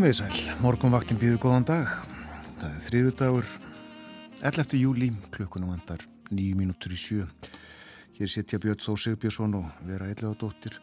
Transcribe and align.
Komið 0.00 0.14
sæl, 0.16 0.36
morgunvaktin 0.64 1.18
býðu 1.20 1.36
góðan 1.42 1.64
dag. 1.68 1.90
Það 2.56 2.68
er 2.70 2.76
þriðu 2.80 3.10
dagur, 3.20 3.48
11. 4.48 4.78
júli, 4.80 5.08
klukkunum 5.28 5.74
vandar, 5.74 6.00
nýju 6.32 6.56
mínútur 6.56 6.94
í 6.96 7.00
sjö. 7.02 7.26
Hér 8.16 8.30
setja 8.32 8.56
Björn 8.62 8.80
Þó 8.80 8.94
Sigbjörnsson 8.96 9.58
og 9.58 9.66
vera 9.84 10.06
eitthvað 10.08 10.38
dóttir. 10.40 10.78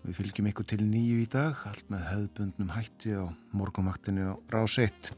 Við 0.00 0.16
fylgjum 0.16 0.48
ykkur 0.48 0.68
til 0.72 0.78
nýju 0.80 1.18
í 1.20 1.26
dag, 1.28 1.60
allt 1.68 1.92
með 1.92 2.06
hefðbundnum 2.06 2.70
hætti 2.72 3.12
á 3.20 3.28
morgunvaktinu 3.52 4.30
á 4.32 4.34
rás 4.56 4.78
1. 4.80 5.12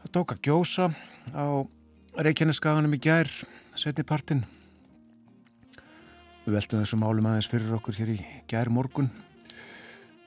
Það 0.00 0.14
tók 0.16 0.32
að 0.32 0.42
gjósa 0.48 0.88
á 1.36 1.44
Reykjaneskaganum 2.24 2.96
í 2.96 3.02
gær, 3.04 3.28
setni 3.76 4.06
partin. 4.08 4.46
Við 6.48 6.56
veltum 6.56 6.80
þessum 6.80 7.04
málum 7.04 7.28
aðeins 7.28 7.52
fyrir 7.52 7.76
okkur 7.82 8.00
hér 8.00 8.16
í 8.16 8.18
gær 8.48 8.72
morgun. 8.72 9.12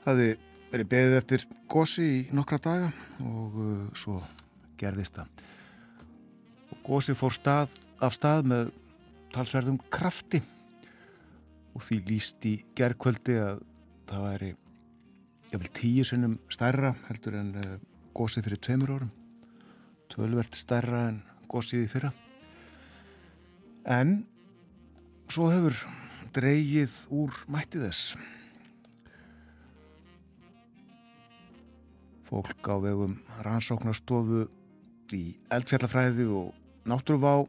Það 0.06 0.26
er 0.28 0.48
verið 0.72 0.88
beðið 0.88 1.18
eftir 1.18 1.42
gósi 1.70 2.04
í 2.06 2.20
nokkra 2.32 2.58
daga 2.62 2.88
og 3.20 3.56
uh, 3.60 3.82
svo 3.98 4.20
gerðist 4.80 5.18
það. 5.18 5.42
Og 6.72 6.80
gósi 6.86 7.14
fór 7.16 7.36
stað, 7.36 7.74
af 8.00 8.16
stað 8.16 8.48
með 8.48 8.72
talsverðum 9.34 9.78
krafti 9.92 10.40
og 11.72 11.84
því 11.84 12.00
líst 12.08 12.48
í 12.48 12.54
gerðkvöldi 12.76 13.36
að 13.40 13.62
það 14.08 14.26
væri 14.26 14.50
jafnvel 15.52 15.72
tíu 15.76 16.06
sinnum 16.08 16.38
stærra 16.52 16.94
heldur 17.08 17.36
en 17.40 17.54
uh, 17.60 17.76
gósið 18.16 18.48
fyrir 18.48 18.64
tveimur 18.64 18.96
árum. 18.96 19.12
Tölvert 20.12 20.56
stærra 20.56 21.06
en 21.10 21.22
gósið 21.52 21.84
í 21.84 21.90
fyrra. 21.92 22.12
En 23.88 24.22
svo 25.32 25.48
hefur 25.52 25.76
dreigið 26.32 26.96
úr 27.12 27.44
mætti 27.52 27.80
fólk 32.32 32.64
á 32.64 32.80
vegum 32.80 33.18
rannsóknarstofu 33.44 34.46
í 35.12 35.34
eldfjallafræði 35.52 36.24
og 36.32 36.54
náttúruvá 36.88 37.42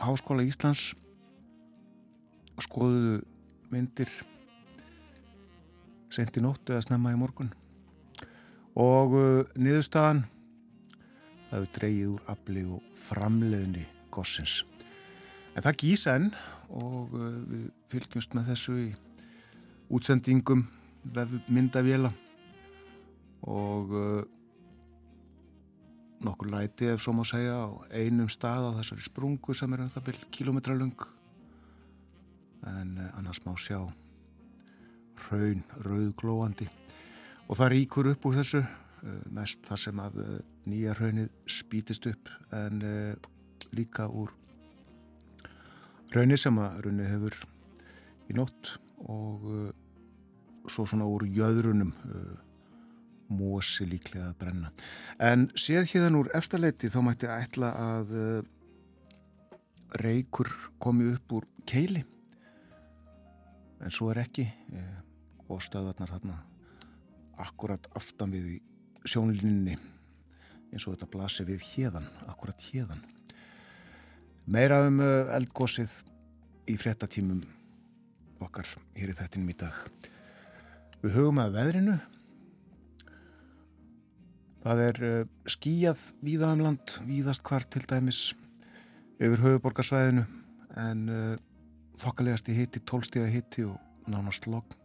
Háskóla 0.00 0.46
Íslands. 0.48 0.94
Skoðuðu 2.60 3.18
myndir 3.68 4.08
senti 6.08 6.40
nóttu 6.40 6.72
eða 6.72 6.86
snemma 6.86 7.12
í 7.12 7.18
morgun. 7.20 7.52
Og 8.80 9.12
uh, 9.18 9.44
niðurstaðan 9.60 10.24
það 11.50 11.58
hefur 11.58 11.70
dreyið 11.76 12.08
úr 12.14 12.32
afli 12.32 12.64
og 12.64 12.88
framleiðni 12.96 13.84
gossins. 14.14 14.62
En 15.52 15.66
það 15.66 15.80
gísa 15.84 16.16
enn 16.16 16.32
og 16.70 17.12
uh, 17.12 17.28
við 17.44 17.68
fylgjumst 17.92 18.38
með 18.38 18.54
þessu 18.54 18.80
í 18.86 18.90
útsendingum 19.92 20.64
myndavjela 21.52 22.14
og 23.42 23.94
uh, 23.96 24.22
nokkur 26.20 26.50
læti 26.52 26.90
ef 26.92 27.00
svo 27.00 27.14
má 27.16 27.24
segja 27.24 27.56
á 27.64 27.68
einum 27.96 28.28
stað 28.28 28.68
á 28.68 28.76
þessari 28.76 29.06
sprungu 29.06 29.54
sem 29.56 29.72
er 29.72 29.84
um 29.86 29.92
það 29.92 30.06
byrj 30.08 30.26
kilometralung 30.36 31.06
en 32.68 32.98
uh, 32.98 33.18
annars 33.18 33.40
má 33.46 33.54
sjá 33.56 33.80
raun 35.30 35.64
rauglóandi 35.86 36.68
og 37.48 37.56
það 37.56 37.72
ríkur 37.72 38.10
upp 38.12 38.28
úr 38.28 38.36
þessu 38.40 38.60
uh, 38.60 39.22
mest 39.32 39.64
þar 39.64 39.84
sem 39.86 40.04
að 40.04 40.20
uh, 40.20 40.36
nýja 40.68 40.98
raunnið 40.98 41.32
spítist 41.48 42.06
upp 42.10 42.28
en 42.52 42.84
líka 43.72 44.04
úr 44.12 44.34
raunir 46.12 46.40
sem 46.40 46.58
að 46.60 46.84
raunnið 46.84 47.12
hefur 47.14 47.38
í 48.28 48.36
nótt 48.36 48.74
og 49.08 49.46
svo 50.68 50.84
svona 50.84 51.08
úr 51.08 51.24
jöðrunum 51.24 51.94
mósi 53.30 53.86
líklega 53.88 54.30
að 54.30 54.38
brenna. 54.42 54.70
En 55.22 55.48
séð 55.58 55.86
hérðan 55.92 56.18
úr 56.20 56.30
eftirleiti 56.36 56.90
þá 56.90 57.00
mætti 57.06 57.30
ætla 57.30 57.72
að 57.78 58.16
uh, 58.18 58.40
reykur 60.02 60.50
komi 60.82 61.12
upp 61.14 61.38
úr 61.38 61.46
keili 61.68 62.04
en 63.80 63.92
svo 63.94 64.10
er 64.12 64.22
ekki 64.24 64.44
eh, 64.44 64.98
og 65.48 65.62
stöðarnar 65.64 66.12
þarna 66.12 66.36
akkurat 67.40 67.86
aftan 67.96 68.32
við 68.34 68.58
sjónlinni 69.08 69.78
eins 70.70 70.84
og 70.84 70.94
þetta 70.94 71.08
blasir 71.10 71.48
við 71.48 71.64
hérðan, 71.72 72.06
akkurat 72.30 72.60
hérðan. 72.68 73.00
Meira 74.50 74.82
um 74.86 75.00
uh, 75.02 75.32
eldgósið 75.34 75.96
í 76.70 76.76
frettatímum 76.78 77.40
okkar 78.44 78.68
hér 78.96 79.10
í 79.10 79.16
þettinum 79.16 79.50
í 79.50 79.56
dag. 79.58 79.74
Við 81.00 81.16
hugum 81.16 81.40
að 81.42 81.56
veðrinu 81.56 81.96
Það 84.60 84.80
er 84.84 84.98
uh, 85.08 85.20
skíjað 85.48 86.00
víðaðum 86.20 86.66
land, 86.66 86.98
víðast 87.08 87.40
hvart 87.48 87.70
til 87.72 87.80
dæmis 87.88 88.18
yfir 89.16 89.40
höfuborgarsvæðinu 89.40 90.26
en 90.80 91.06
uh, 91.08 91.38
þokkalegast 92.00 92.50
í 92.52 92.56
hitti, 92.58 92.82
tólstega 92.84 93.28
hitti 93.32 93.64
og 93.64 93.78
nánast 94.10 94.44
logg. 94.52 94.76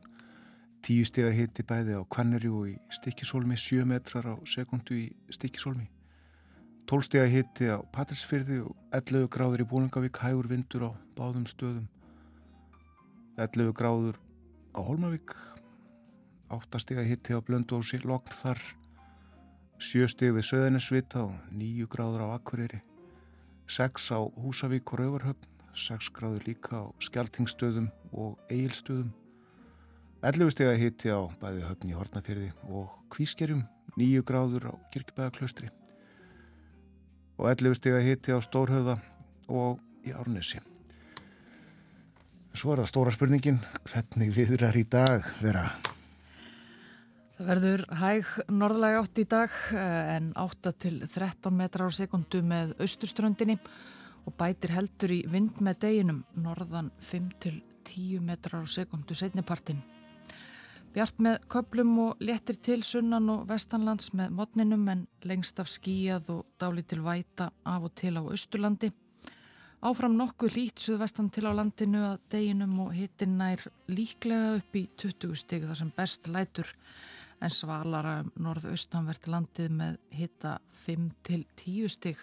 Tíu 0.85 1.03
stega 1.07 1.33
hitti 1.33 1.65
bæði 1.67 1.97
á 1.99 2.07
Kvanneri 2.07 2.51
og 2.53 2.69
í 2.71 2.75
Stikisólmi, 2.93 3.57
sjö 3.59 3.83
metrar 3.89 4.29
á 4.31 4.35
sekundu 4.47 4.95
í 4.95 5.09
Stikisólmi. 5.33 5.89
Tólstega 6.87 7.27
hitti 7.27 7.67
á 7.67 7.83
Patrísfyrði 7.91 8.61
og 8.63 8.79
11 8.95 9.27
gráður 9.33 9.65
í 9.65 9.67
Bólingavík, 9.73 10.21
hægur 10.23 10.47
vindur 10.53 10.87
á 10.87 10.91
báðum 11.17 11.49
stöðum. 11.51 11.89
11 13.35 13.75
gráður 13.75 14.21
á 14.71 14.79
Holmavík, 14.87 15.35
8 16.53 16.83
stega 16.85 17.03
hitti 17.03 17.35
á 17.35 17.43
Blöndu 17.43 17.81
og 17.81 18.05
Logg 18.05 18.31
þar 18.31 18.61
sjöstig 19.81 20.33
við 20.35 20.47
Söðanesvita 20.49 21.25
og 21.27 21.35
nýju 21.55 21.87
gráður 21.91 22.25
á 22.27 22.27
Akureyri, 22.37 22.81
sex 23.67 24.09
á 24.13 24.19
Húsavík 24.23 24.93
og 24.93 25.01
Rauvarhöfn, 25.01 25.47
sex 25.75 26.09
gráður 26.15 26.45
líka 26.47 26.81
á 26.81 26.83
Skeltingstöðum 27.03 27.89
og 28.13 28.37
Egilstöðum, 28.49 29.11
11 30.25 30.53
steg 30.55 30.71
að 30.71 30.79
hitti 30.81 31.11
á 31.11 31.21
bæði 31.41 31.65
höfn 31.67 31.91
í 31.91 31.97
Hortnafjörði 31.97 32.51
og 32.71 32.93
Kvískerjum, 33.13 33.65
nýju 33.99 34.23
gráður 34.25 34.71
á 34.71 34.73
Kirkibæðaklaustri 34.93 35.69
og 37.35 37.49
11 37.51 37.75
steg 37.77 37.97
að 37.97 38.07
hitti 38.07 38.33
á 38.33 38.39
Stórhauða 38.41 38.99
og 39.51 39.81
í 40.07 40.15
Árnesi. 40.15 40.61
Svo 42.55 42.71
er 42.71 42.81
það 42.85 42.91
stóra 42.93 43.11
spurningin, 43.11 43.59
hvernig 43.91 44.31
viðrar 44.31 44.77
í 44.79 44.85
dag 44.87 45.27
vera? 45.43 45.67
Það 47.35 47.47
verður 47.50 47.81
hæg 48.00 48.28
norðlæg 48.47 48.94
átt 48.96 49.18
í 49.19 49.23
dag 49.28 49.56
eh, 49.75 50.12
en 50.16 50.29
8 50.40 50.72
til 50.79 51.01
13 51.03 51.51
metrar 51.51 51.91
á 51.91 51.97
sekundu 51.97 52.40
með 52.47 52.69
austurströndinni 52.79 53.58
og 54.23 54.35
bætir 54.40 54.72
heldur 54.72 55.11
í 55.11 55.17
vind 55.28 55.59
með 55.59 55.82
deginum 55.82 56.22
norðan 56.40 56.93
5 57.03 57.26
til 57.43 57.58
10 57.90 58.22
metrar 58.23 58.64
á 58.64 58.67
sekundu 58.72 59.17
setnipartin. 59.20 59.82
Bjart 60.96 61.20
með 61.20 61.41
köplum 61.52 61.91
og 62.05 62.22
léttir 62.23 62.55
til 62.55 62.85
sunnan 62.87 63.28
og 63.34 63.43
vestanlands 63.49 64.14
með 64.16 64.31
modninum 64.38 64.88
en 64.93 65.02
lengst 65.28 65.59
af 65.59 65.67
skíjað 65.67 66.29
og 66.38 66.46
dáli 66.55 66.85
til 66.88 67.02
væta 67.03 67.49
af 67.67 67.90
og 67.90 67.91
til 67.99 68.14
á 68.16 68.23
austurlandi. 68.23 68.93
Áfram 69.84 70.16
nokkuð 70.16 70.55
lít 70.55 70.79
suðvestan 70.79 71.28
til 71.35 71.43
á 71.43 71.52
landinu 71.52 72.05
að 72.14 72.23
deginum 72.31 72.79
og 72.85 72.96
hittin 72.96 73.35
nær 73.43 73.59
líklega 73.91 74.55
upp 74.61 74.79
í 74.79 74.85
20 75.03 75.35
stig 75.43 75.67
þar 75.67 75.81
sem 75.84 75.91
best 75.99 76.31
lætur 76.31 76.72
en 77.45 77.53
svalara 77.53 78.19
um 78.23 78.31
norðaustanvert 78.41 79.27
landið 79.29 79.73
með 79.77 79.99
hitta 80.17 80.57
5-10 80.85 81.91
stig. 81.93 82.21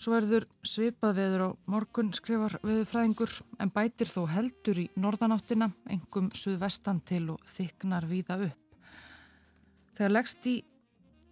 Svo 0.00 0.14
verður 0.16 0.46
svipað 0.66 1.16
veður 1.16 1.44
á 1.46 1.48
morgun 1.70 2.10
skrifar 2.16 2.58
veðurfræðingur 2.64 3.30
en 3.62 3.72
bætir 3.72 4.10
þó 4.10 4.24
heldur 4.32 4.80
í 4.82 4.86
norðanáttina, 5.00 5.70
engum 5.88 6.30
suðvestan 6.36 7.00
til 7.06 7.28
og 7.36 7.44
þyknar 7.54 8.08
víða 8.10 8.40
upp. 8.48 8.78
Þegar 9.94 10.16
leggst 10.16 10.48
í 10.50 10.56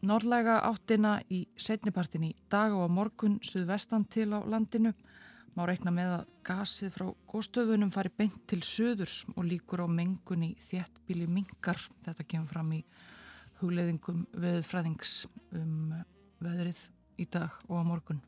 norðlega 0.07 0.61
áttina 0.69 1.17
í 1.33 1.43
setnipartin 1.59 2.29
í 2.31 2.33
dag 2.51 2.75
og 2.77 2.87
á 2.87 2.95
morgun 2.95 3.41
suðvestan 3.45 4.07
til 4.11 4.31
á 4.37 4.41
landinu 4.45 4.95
Má 5.53 5.67
reikna 5.69 5.93
með 5.93 6.11
að 6.15 6.29
gasið 6.49 6.95
frá 6.95 7.07
góðstöðunum 7.29 7.91
fari 7.93 8.13
beint 8.17 8.39
til 8.49 8.63
söðurs 8.65 9.19
og 9.35 9.45
líkur 9.45 9.83
á 9.85 9.89
mengun 9.91 10.47
í 10.47 10.55
þéttbíli 10.57 11.27
mingar. 11.29 11.81
Þetta 12.07 12.25
kemur 12.25 12.55
fram 12.55 12.73
í 12.73 12.81
hugleðingum 13.61 14.25
veðfræðings 14.33 15.27
um 15.59 15.93
veðrið 16.43 16.87
í 17.21 17.29
dag 17.29 17.61
og 17.69 17.85
á 17.85 17.85
morgun. 17.85 18.25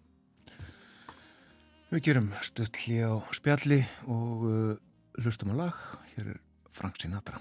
Við 1.94 2.04
gerum 2.10 2.30
stöldli 2.44 3.00
á 3.00 3.16
spjalli 3.32 3.80
og 4.04 4.46
uh, 4.50 4.76
hlustum 5.22 5.56
að 5.56 5.64
lag. 5.64 5.82
Hér 6.12 6.34
er 6.36 6.40
Frank 6.74 7.00
Sinatra. 7.00 7.40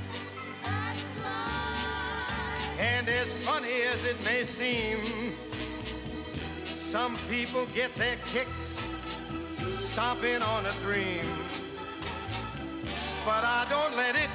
And 2.81 3.07
as 3.09 3.31
funny 3.45 3.83
as 3.93 4.03
it 4.05 4.19
may 4.23 4.43
seem, 4.43 5.35
some 6.73 7.15
people 7.29 7.67
get 7.75 7.93
their 7.93 8.15
kicks 8.33 8.91
stomping 9.69 10.41
on 10.41 10.65
a 10.65 10.73
dream. 10.79 11.23
But 13.23 13.43
I 13.43 13.67
don't 13.69 13.95
let 13.95 14.15
it, 14.15 14.31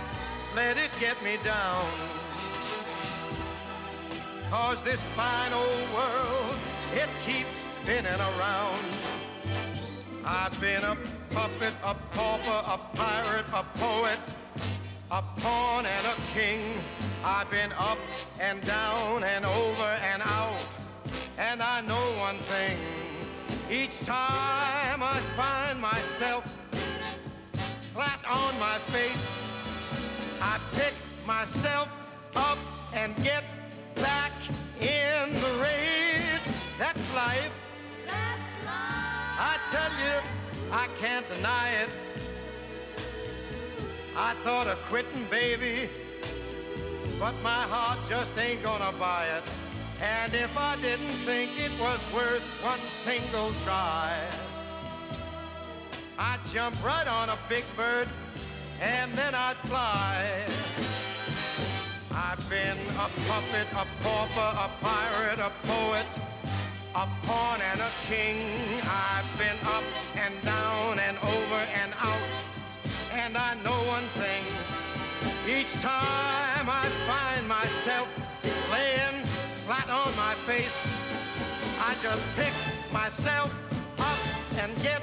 let 0.55 0.77
it 0.77 0.91
get 1.01 1.21
me 1.25 1.39
down. 1.43 1.91
Cause 4.49 4.81
this 4.85 5.03
fine 5.17 5.53
old 5.53 5.93
world, 5.93 6.57
it 6.95 7.09
keeps 7.27 7.59
spinning 7.59 8.21
around. 8.31 8.85
I've 10.25 10.59
been 10.61 10.85
a 10.85 10.97
puppet, 11.33 11.75
a 11.83 11.95
pauper, 12.13 12.63
a 12.65 12.79
pirate, 12.97 13.47
a 13.53 13.65
poet, 13.77 14.21
a 15.11 15.21
pawn 15.41 15.85
and 15.85 16.07
a 16.07 16.15
king. 16.33 16.79
I've 17.29 17.51
been 17.51 17.73
up 17.73 17.99
and 18.39 18.63
down 18.63 19.25
and 19.25 19.45
over 19.45 19.83
and 19.83 20.23
out. 20.23 20.77
And 21.37 21.61
I 21.61 21.81
know 21.81 22.05
one 22.21 22.39
thing. 22.39 22.79
Each 23.69 23.99
time 24.07 25.03
I 25.03 25.19
find 25.35 25.81
myself 25.81 26.45
flat 27.93 28.21
on 28.31 28.57
my 28.61 28.79
face, 28.95 29.51
I 30.41 30.61
pick 30.77 30.95
myself 31.27 31.89
up 32.37 32.59
and 32.95 33.17
get 33.25 33.43
back 33.97 34.31
in 34.79 35.33
the 35.35 35.53
race. 35.61 36.49
That's 36.79 37.13
life. 37.13 37.51
That's 38.07 38.53
life. 38.65 39.37
I 39.41 39.59
tell 39.73 39.91
you, 39.91 40.71
I 40.71 40.87
can't 41.01 41.29
deny 41.35 41.71
it. 41.71 41.89
I 44.17 44.35
thought 44.45 44.69
of 44.69 44.79
quitting, 44.85 45.27
baby, 45.29 45.91
but 47.19 47.35
my 47.43 47.63
heart 47.73 47.99
just 48.09 48.37
ain't 48.39 48.63
gonna 48.63 48.93
buy 48.99 49.27
it. 49.27 49.45
And 50.01 50.35
if 50.35 50.57
I 50.59 50.77
didn't 50.77 51.17
think 51.25 51.51
it 51.59 51.73
was 51.81 52.05
worth 52.13 52.45
one 52.63 52.81
single 52.87 53.53
try, 53.65 54.13
I'd 56.19 56.41
jump 56.53 56.77
right 56.85 57.07
on 57.07 57.31
a 57.31 57.39
big 57.49 57.65
bird 57.77 58.09
and 58.81 59.13
then 59.15 59.35
I'd 59.35 59.57
fly. 59.57 60.45
I've 62.13 62.49
been 62.49 62.79
a 62.97 63.09
puppet, 63.29 63.67
a 63.73 63.87
pauper, 64.03 64.51
a 64.59 64.71
pirate, 64.81 65.39
a 65.39 65.53
poet, 65.67 66.07
a 66.95 67.07
pawn 67.25 67.61
and 67.61 67.81
a 67.81 67.91
king. 68.09 68.81
I've 68.83 69.39
been 69.39 69.57
up 69.65 69.85
and 70.15 70.35
down 70.43 70.99
and 70.99 71.17
over 71.19 71.61
and 71.81 71.93
out. 71.99 72.31
And 73.13 73.37
I 73.37 73.55
know 73.63 73.79
one 73.89 74.05
thing. 74.21 74.76
Each 75.49 75.75
time 75.75 76.67
I 76.69 76.87
find 77.07 77.47
myself 77.47 78.09
laying 78.69 79.23
flat 79.65 79.89
on 79.89 80.11
my 80.17 80.35
face, 80.43 80.91
I 81.79 81.95
just 82.03 82.27
pick 82.35 82.53
myself 82.93 83.55
up 84.01 84.19
and 84.59 84.75
get 84.83 85.01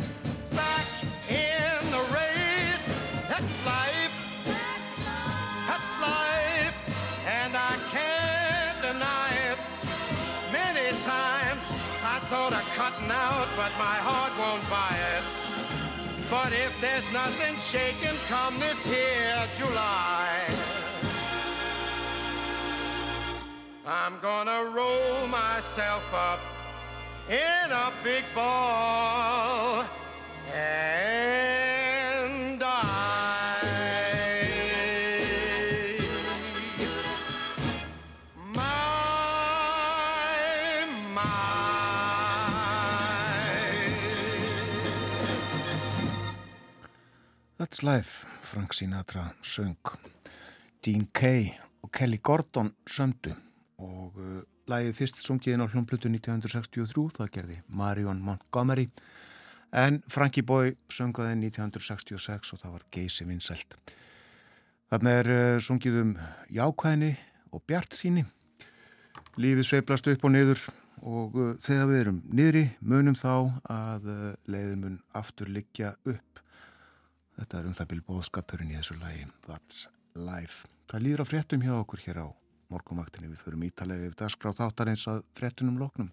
back 0.52 0.86
in 1.30 1.92
the 1.92 2.04
race. 2.12 2.88
That's 3.30 3.56
life. 3.66 4.12
That's 4.46 4.68
life. 4.92 5.56
That's 5.68 5.92
life, 6.02 6.76
and 7.26 7.56
I 7.56 7.78
can't 7.96 8.82
deny 8.82 9.30
it. 9.48 9.58
Many 10.52 10.90
times 11.04 11.72
I 12.04 12.20
thought 12.28 12.52
of 12.52 12.66
cutting 12.76 13.10
out, 13.10 13.48
but 13.56 13.72
my 13.80 13.96
heart 14.04 14.34
won't 14.38 14.70
buy 14.70 14.94
it. 15.16 15.43
But 16.34 16.52
if 16.52 16.74
there's 16.82 17.06
nothing 17.14 17.56
shaking 17.58 18.18
come 18.28 18.60
this 18.60 18.88
here 18.88 19.48
July, 19.56 20.40
I'm 23.86 24.18
gonna 24.20 24.64
roll 24.76 25.28
myself 25.28 26.12
up 26.12 26.40
in 27.30 27.72
a 27.72 27.92
big 28.04 28.24
ball. 28.34 29.86
And 30.56 31.53
That's 47.74 47.84
Life, 47.84 48.28
Frank 48.42 48.74
Sinatra 48.74 49.34
söng. 49.42 49.76
Dean 50.86 51.08
Kay 51.14 51.50
og 51.82 51.92
Kelly 51.92 52.20
Gordon 52.24 52.70
sömdu 52.86 53.32
og 53.82 54.14
uh, 54.14 54.44
lagið 54.70 54.94
fyrst 54.94 55.24
sungiðin 55.24 55.64
á 55.66 55.66
hljómblutu 55.66 56.06
1963 56.06 57.16
það 57.16 57.32
gerði 57.34 57.58
Marion 57.68 58.20
Montgomery. 58.22 58.86
En 59.74 60.04
Frankie 60.06 60.46
Boy 60.46 60.76
söngaði 60.86 61.34
1966 61.48 62.54
og 62.54 62.62
það 62.62 62.76
var 62.76 62.86
geysi 62.94 63.26
vinsælt 63.26 63.74
þarna 64.94 65.16
er 65.24 65.32
uh, 65.34 65.58
sungið 65.58 65.98
um 66.04 66.12
jákvæðni 66.54 67.10
og 67.58 67.66
bjart 67.66 67.98
síni 67.98 68.28
lífið 69.42 69.72
sveiplast 69.72 70.12
upp 70.14 70.30
og 70.30 70.36
niður 70.36 70.62
og 71.02 71.42
uh, 71.42 71.58
þegar 71.58 71.90
við 71.90 72.04
erum 72.04 72.22
niðri 72.30 72.64
munum 72.86 73.18
þá 73.18 73.34
að 73.66 74.14
uh, 74.14 74.30
leiðin 74.46 74.86
mun 74.86 75.02
aftur 75.18 75.50
liggja 75.50 75.96
upp 76.06 76.34
Þetta 77.38 77.60
er 77.60 77.68
um 77.70 77.76
það 77.78 77.90
byrju 77.92 78.06
bóðskapurinn 78.10 78.74
í 78.74 78.78
þessu 78.78 78.98
lagi 79.02 79.28
That's 79.48 79.88
Life. 80.14 80.68
Það 80.92 81.06
líður 81.06 81.24
á 81.26 81.30
fréttum 81.30 81.64
hjá 81.66 81.74
okkur 81.80 82.04
hér 82.06 82.20
á 82.22 82.28
morgumaktinni. 82.74 83.32
Við 83.34 83.46
förum 83.46 83.66
ítalega 83.66 84.08
yfir 84.08 84.20
dagskráð 84.20 84.60
þáttar 84.60 84.92
eins 84.94 85.08
að 85.10 85.24
fréttunum 85.38 85.80
loknum. 85.82 86.12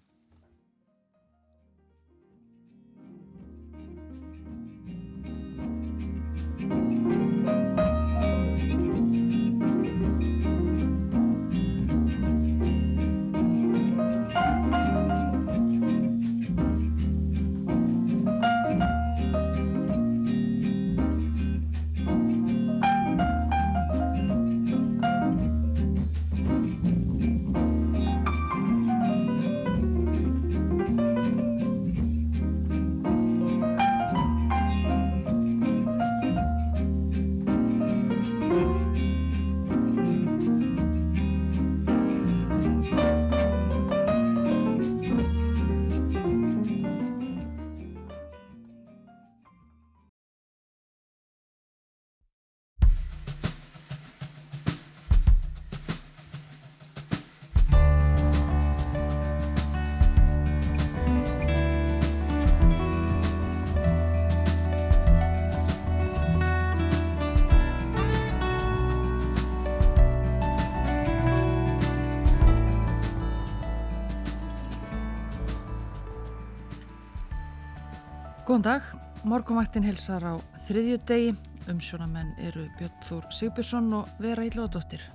Góðan 78.51 78.65
dag, 78.65 78.87
morgumvaktin 79.23 79.85
helsar 79.87 80.25
á 80.27 80.35
þriðju 80.65 80.97
degi, 81.07 81.29
umsjónamenn 81.71 82.33
eru 82.43 82.65
Björn 82.75 82.97
Þór 83.07 83.29
Sigbjörnsson 83.31 83.85
og 83.95 84.09
Vera 84.19 84.43
Ílóðdóttir. 84.43 85.05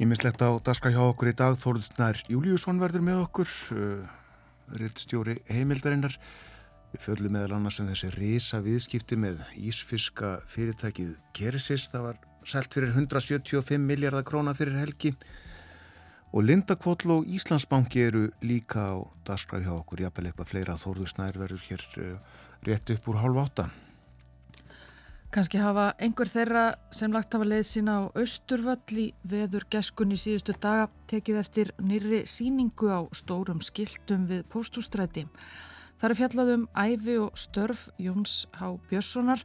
Nýmislegt 0.00 0.40
á 0.40 0.56
daska 0.64 0.88
hjá 0.88 1.02
okkur 1.02 1.28
í 1.28 1.34
dag, 1.36 1.58
Þóruðsnær 1.60 2.22
Júliusson 2.32 2.80
verður 2.80 3.04
með 3.04 3.20
okkur. 3.26 3.52
Uh, 3.68 4.08
rittstjóri 4.80 5.36
heimildarinnar. 5.52 6.16
Við 6.94 7.04
föllum 7.04 7.36
meðal 7.36 7.58
annars 7.58 7.82
um 7.84 7.92
þessi 7.92 8.08
risa 8.16 8.62
viðskipti 8.64 9.20
með 9.20 9.44
ísfiska 9.60 10.38
fyrirtækið 10.48 11.18
Keresis. 11.36 11.90
Það 11.92 12.08
var 12.08 12.24
selt 12.48 12.72
fyrir 12.72 12.96
175 12.96 13.76
miljardar 13.92 14.24
króna 14.24 14.56
fyrir 14.56 14.80
helgi 14.80 15.12
og 16.32 16.44
Lindakvotl 16.44 17.12
og 17.14 17.26
Íslandsbanki 17.26 18.02
eru 18.08 18.26
líka 18.42 18.92
á 18.92 18.96
daskra 19.26 19.60
hjá 19.62 19.72
okkur, 19.76 20.02
jafnvel 20.04 20.30
eitthvað 20.30 20.50
fleira 20.52 20.78
Þórður 20.80 21.12
Snær 21.12 21.38
verður 21.40 21.66
hér 21.68 21.84
uh, 22.02 22.16
rétt 22.66 22.90
upp 22.94 23.08
úr 23.10 23.20
hálf 23.22 23.42
átta. 23.44 23.68
Kanski 25.34 25.58
hafa 25.60 25.90
einhver 26.00 26.30
þeirra 26.30 26.66
sem 26.94 27.12
lagt 27.12 27.34
hafa 27.34 27.44
leið 27.44 27.64
sína 27.68 27.96
á 27.98 28.02
Östurvöll 28.16 29.00
í 29.02 29.06
veður 29.26 29.66
geskunni 29.70 30.16
síðustu 30.16 30.54
daga 30.56 30.86
tekið 31.10 31.40
eftir 31.42 31.72
nýri 31.82 32.22
síningu 32.30 32.88
á 32.88 33.04
stórum 33.12 33.60
skiltum 33.60 34.28
við 34.30 34.46
póstústræti. 34.52 35.26
Það 36.00 36.08
er 36.08 36.16
fjallað 36.20 36.52
um 36.54 36.64
æfi 36.76 37.18
og 37.20 37.36
störf 37.40 37.88
Jóns 37.98 38.46
H. 38.56 38.76
Björnssonar 38.88 39.42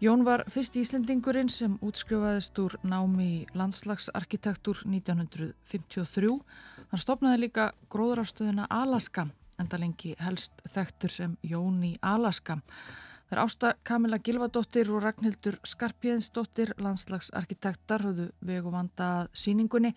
Jón 0.00 0.22
var 0.24 0.46
fyrst 0.48 0.78
Íslendingurinn 0.80 1.50
sem 1.52 1.74
útskrifaðist 1.84 2.56
úr 2.62 2.78
námi 2.88 3.24
í 3.28 3.40
landslagsarkitektur 3.52 4.78
1953. 4.88 6.30
Hann 6.88 7.02
stopnaði 7.02 7.42
líka 7.42 7.66
gróðrástöðuna 7.92 8.64
Alaska, 8.72 9.26
enda 9.60 9.76
lengi 9.76 10.14
helst 10.24 10.64
þekktur 10.72 11.12
sem 11.12 11.36
Jón 11.44 11.84
í 11.84 11.92
Alaska. 12.00 12.56
Er 13.28 13.42
ásta 13.44 13.74
Kamila 13.84 14.22
Gilvadóttir 14.24 14.88
og 14.88 15.04
Ragnhildur 15.04 15.60
Skarpjæðinsdóttir, 15.68 16.72
landslagsarkitektar, 16.80 18.08
höfðu 18.08 18.30
vegu 18.40 18.72
vandað 18.72 19.28
síningunni. 19.36 19.92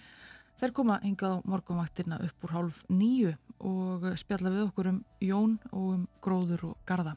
Þeir 0.60 0.76
koma 0.76 1.00
hingað 1.06 1.40
á 1.40 1.48
morgumvaktirna 1.48 2.20
upp 2.28 2.44
úr 2.44 2.58
hálf 2.58 2.84
nýju 2.92 3.38
og 3.64 4.10
spjalla 4.20 4.52
við 4.52 4.68
okkur 4.68 4.98
um 4.98 5.04
Jón 5.24 5.62
og 5.72 5.94
um 5.96 6.10
gróður 6.20 6.74
og 6.74 6.82
garda. 6.84 7.16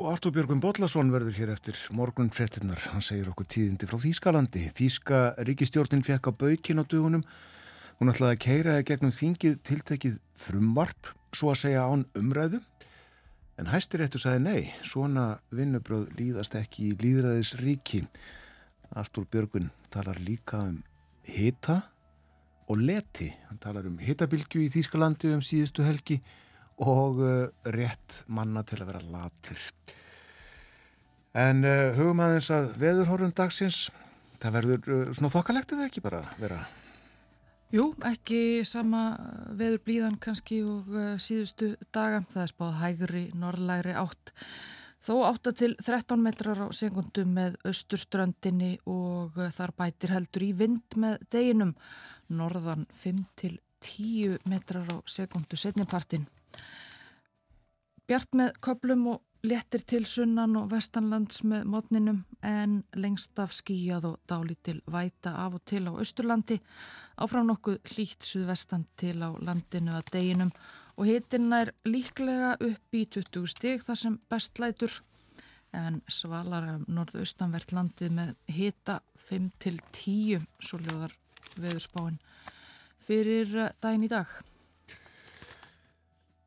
Og 0.00 0.06
Artur 0.14 0.32
Björgum 0.32 0.62
Bodlason 0.64 1.10
verður 1.12 1.34
hér 1.36 1.50
eftir 1.52 1.76
morgun 1.92 2.30
frettinnar. 2.32 2.80
Hann 2.88 3.02
segir 3.04 3.26
okkur 3.28 3.44
tíðindi 3.52 3.84
frá 3.84 3.98
Þýskalandi. 4.00 4.62
Þýska 4.72 5.18
ríkistjórnin 5.44 6.00
fekk 6.06 6.30
á 6.30 6.40
baukin 6.40 6.80
á 6.80 6.88
dugunum. 6.88 7.26
Hún 8.00 8.08
ætlaði 8.08 8.38
að 8.38 8.40
keira 8.46 8.78
eða 8.78 8.86
gegnum 8.88 9.12
þingið 9.12 9.58
tiltekið 9.68 10.16
frumvarp, 10.40 11.12
svo 11.36 11.52
að 11.52 11.60
segja 11.66 11.84
án 11.84 12.06
umræðu. 12.16 12.62
En 13.60 13.68
hæstiréttu 13.68 14.16
sagði 14.24 14.40
nei, 14.46 14.72
svona 14.88 15.26
vinnubröð 15.52 16.08
líðast 16.16 16.56
ekki 16.56 16.88
í 16.88 16.96
líðræðis 17.04 17.58
ríki. 17.60 18.06
Artur 18.96 19.28
Björgun 19.28 19.68
talar 19.92 20.16
líka 20.16 20.64
um 20.70 20.80
hita 21.28 21.82
og 22.72 22.80
leti. 22.80 23.34
Hann 23.52 23.60
talar 23.60 23.84
um 23.84 24.00
hitabilgju 24.00 24.64
í 24.64 24.72
Þýskalandi 24.72 25.36
um 25.36 25.44
síðustu 25.44 25.84
helgi 25.84 26.22
og 26.24 26.39
uh, 26.80 27.48
rétt 27.76 28.24
manna 28.28 28.64
til 28.64 28.80
að 28.80 28.92
vera 28.92 29.04
latir. 29.12 29.60
En 31.36 31.62
uh, 31.62 31.92
hugum 31.94 32.24
aðeins 32.24 32.50
að 32.50 32.72
veðurhorfum 32.80 33.32
dagsins, 33.36 33.88
það 34.42 34.56
verður 34.58 34.92
uh, 34.96 35.08
svona 35.14 35.30
þokkalegt 35.30 35.76
eða 35.76 35.86
ekki 35.86 36.02
bara 36.02 36.24
vera? 36.40 36.64
Jú, 37.70 37.92
ekki 38.02 38.64
sama 38.66 39.12
veður 39.54 39.78
blíðan 39.86 40.16
kannski 40.18 40.64
og 40.66 40.88
uh, 40.90 41.14
síðustu 41.22 41.76
daga. 41.94 42.24
Það 42.32 42.42
er 42.42 42.50
spáð 42.50 42.72
hægri, 42.80 43.24
norrlæri 43.38 43.94
átt. 43.94 44.32
Þó 45.00 45.12
8 45.28 45.52
til 45.56 45.76
13 45.78 46.18
metrar 46.20 46.58
á 46.60 46.68
sekundu 46.74 47.22
með 47.30 47.60
austurströndinni 47.70 48.72
og 48.90 49.38
uh, 49.38 49.52
þar 49.54 49.76
bætir 49.78 50.16
heldur 50.16 50.48
í 50.48 50.50
vind 50.58 50.98
með 50.98 51.22
deginum. 51.30 51.76
Norðan 52.26 52.88
5 52.90 53.22
til 53.38 53.54
10 53.80 54.38
metrar 54.44 54.86
á 54.92 54.96
sekundu 55.06 55.56
setnipartin. 55.56 56.26
Bjart 58.06 58.34
með 58.34 58.56
köplum 58.64 59.06
og 59.14 59.20
léttir 59.46 59.84
til 59.86 60.04
sunnan 60.06 60.56
og 60.60 60.70
vestanlands 60.72 61.40
með 61.48 61.68
mótninum 61.72 62.24
en 62.44 62.80
lengst 62.92 63.38
af 63.40 63.54
skíjað 63.56 64.10
og 64.10 64.18
dálítil 64.28 64.80
væta 64.90 65.32
af 65.44 65.56
og 65.56 65.64
til 65.64 65.86
á 65.88 65.92
Östurlandi 65.96 66.58
áfram 67.16 67.48
nokkuð 67.48 67.78
hlýtt 67.92 68.26
suðvestan 68.26 68.84
til 69.00 69.22
á 69.24 69.32
landinu 69.40 69.96
að 69.96 70.12
deginum 70.12 70.52
og 70.96 71.08
hitin 71.08 71.52
er 71.56 71.72
líklega 71.88 72.56
upp 72.60 72.96
í 72.96 73.06
20 73.08 73.48
stig 73.48 73.86
þar 73.86 74.00
sem 74.02 74.18
bestlætur 74.28 75.00
en 75.72 76.00
svalar 76.10 76.66
af 76.74 76.88
norðaustanvert 76.88 77.72
landið 77.72 78.12
með 78.18 78.34
hita 78.50 79.00
5 79.30 79.50
til 79.62 79.80
10 79.92 80.44
svo 80.60 80.82
ljóðar 80.84 81.16
veðurspáin 81.56 82.20
fyrir 83.10 83.50
daginn 83.82 84.06
í 84.06 84.10
dag. 84.10 84.28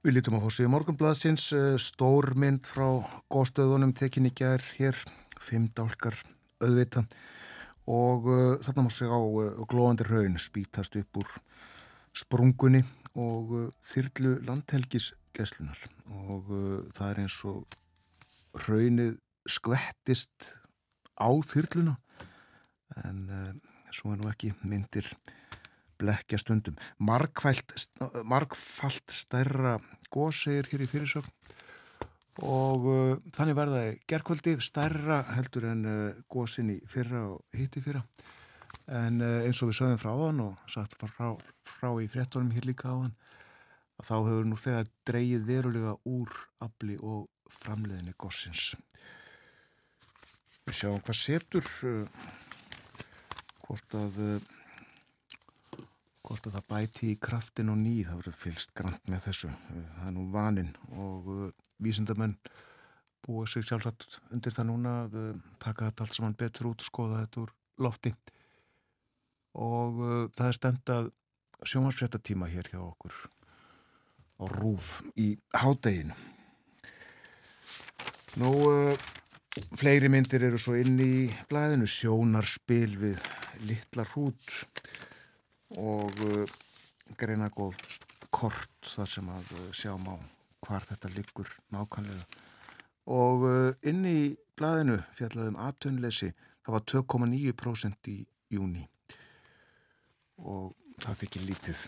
Við 0.03 0.17
lítum 0.17 0.37
á 0.39 0.43
hósið 0.43 0.69
morgunbladsins, 0.71 1.49
stór 1.79 2.33
mynd 2.39 2.67
frá 2.67 3.03
góðstöðunum 3.31 3.91
tekin 3.95 4.27
í 4.27 4.31
gær 4.35 4.63
hér, 4.77 4.95
fimm 5.43 5.69
dálkar 5.75 6.15
auðvita 6.63 7.03
og 7.91 8.29
uh, 8.31 8.55
þarna 8.63 8.85
má 8.85 8.91
segja 8.95 9.11
á 9.11 9.19
uh, 9.19 9.63
glóðandir 9.67 10.11
raun 10.11 10.39
spítast 10.39 10.95
upp 10.99 11.19
úr 11.19 11.33
sprungunni 12.15 12.83
og 13.19 13.51
uh, 13.57 13.65
þyrlu 13.83 14.37
landhelgisgeslunar 14.47 15.83
og 16.31 16.47
það 16.95 17.09
er 17.09 17.21
eins 17.25 17.39
og 17.49 17.77
raunnið 18.67 19.17
skvettist 19.49 20.53
á 21.19 21.27
þyrluna. 21.27 21.97
En 23.03 23.23
svo 23.91 24.13
er 24.13 24.19
nú 24.21 24.29
ekki 24.29 24.51
myndir 24.61 25.07
blekja 26.03 26.39
stundum. 26.41 26.77
Markfalt 26.99 27.73
stærra 29.11 29.77
góðsegir 30.13 30.69
hér 30.71 30.85
í 30.85 30.89
fyrirsöfn 30.91 31.31
og 32.41 32.85
uh, 32.89 33.17
þannig 33.35 33.57
verðaði 33.57 33.97
gerkvöldi 34.09 34.55
stærra 34.63 35.19
heldur 35.35 35.67
en 35.69 35.83
uh, 35.85 36.21
góðsinn 36.33 36.71
í 36.73 36.79
fyrra 36.89 37.27
og 37.35 37.57
hitti 37.57 37.83
fyrra 37.83 38.01
en 38.89 39.21
uh, 39.21 39.43
eins 39.45 39.61
og 39.61 39.69
við 39.69 39.77
sögum 39.77 40.01
frá 40.01 40.11
áðan 40.15 40.41
og 40.47 40.63
satt 40.71 40.95
frá, 40.97 41.35
frá 41.61 41.91
í 42.01 42.09
frettunum 42.09 42.49
hér 42.55 42.65
líka 42.65 42.89
áðan 42.89 43.13
að 44.01 44.07
þá 44.09 44.15
hefur 44.15 44.49
nú 44.49 44.57
þegar 44.57 44.89
dreyið 45.05 45.45
verulega 45.47 45.93
úr 46.09 46.33
afli 46.65 46.97
og 46.97 47.29
framleiðinni 47.53 48.15
góðsins. 48.17 48.73
Við 50.65 50.79
sjáum 50.79 51.03
hvað 51.05 51.19
setur 51.19 51.69
uh, 51.85 52.27
hvort 53.67 53.97
að 53.99 54.19
uh, 54.25 54.51
hvort 56.23 56.45
að 56.47 56.55
það 56.57 56.67
bæti 56.71 57.09
í 57.11 57.19
kraftin 57.19 57.71
og 57.73 57.79
ný, 57.81 57.95
það 58.07 58.19
verður 58.21 58.37
fylst 58.39 58.71
grant 58.77 59.09
með 59.11 59.25
þessu, 59.25 59.49
það 59.97 60.05
er 60.07 60.13
nú 60.15 60.27
vaninn 60.31 60.71
og 60.95 61.27
uh, 61.33 61.49
vísindamenn 61.83 62.37
búa 63.23 63.47
sig 63.47 63.65
sjálfsagt 63.67 64.21
undir 64.31 64.55
það 64.55 64.69
núna 64.69 64.93
að 65.03 65.17
uh, 65.19 65.33
taka 65.63 65.89
þetta 65.89 66.05
allt 66.05 66.17
saman 66.17 66.37
betur 66.39 66.71
út 66.71 66.83
og 66.83 66.87
skoða 66.87 67.23
þetta 67.25 67.43
úr 67.43 67.53
lofti. 67.83 68.13
Og 69.59 69.99
uh, 69.99 70.13
það 70.35 70.47
er 70.47 70.57
stendað 70.59 71.11
sjómarsfréttatíma 71.63 72.47
hér 72.51 72.71
hjá 72.71 72.79
okkur 72.83 73.19
á 74.39 74.43
rúf 74.55 74.95
í 75.19 75.33
hádeginu. 75.55 76.15
Nú, 78.41 78.49
fleiri 79.77 80.09
myndir 80.09 80.41
eru 80.47 80.57
svo 80.57 80.73
inn 80.79 80.95
í 80.97 81.27
blæðinu, 81.51 81.85
sjónarspil 81.85 82.95
við 82.97 83.27
litla 83.67 84.07
hrút 84.09 84.55
og 85.79 86.23
uh, 86.27 86.55
greina 87.19 87.49
góð 87.53 87.77
kort 88.33 88.87
þar 88.87 89.09
sem 89.09 89.29
að 89.29 89.51
uh, 89.57 89.67
sjáum 89.75 90.07
á 90.09 90.15
hvar 90.63 90.85
þetta 90.87 91.11
liggur 91.13 91.49
nákvæmlega. 91.73 92.25
Og 93.13 93.45
uh, 93.47 93.69
inn 93.89 94.05
í 94.07 94.33
blæðinu 94.57 94.99
fjallaðum 95.17 95.59
aðtunleysi 95.59 96.31
það 96.63 96.75
var 96.77 96.85
2,9% 96.93 98.11
í 98.13 98.17
júni 98.53 98.85
og 100.39 100.73
það 101.03 101.19
þykir 101.23 101.47
lítið. 101.49 101.85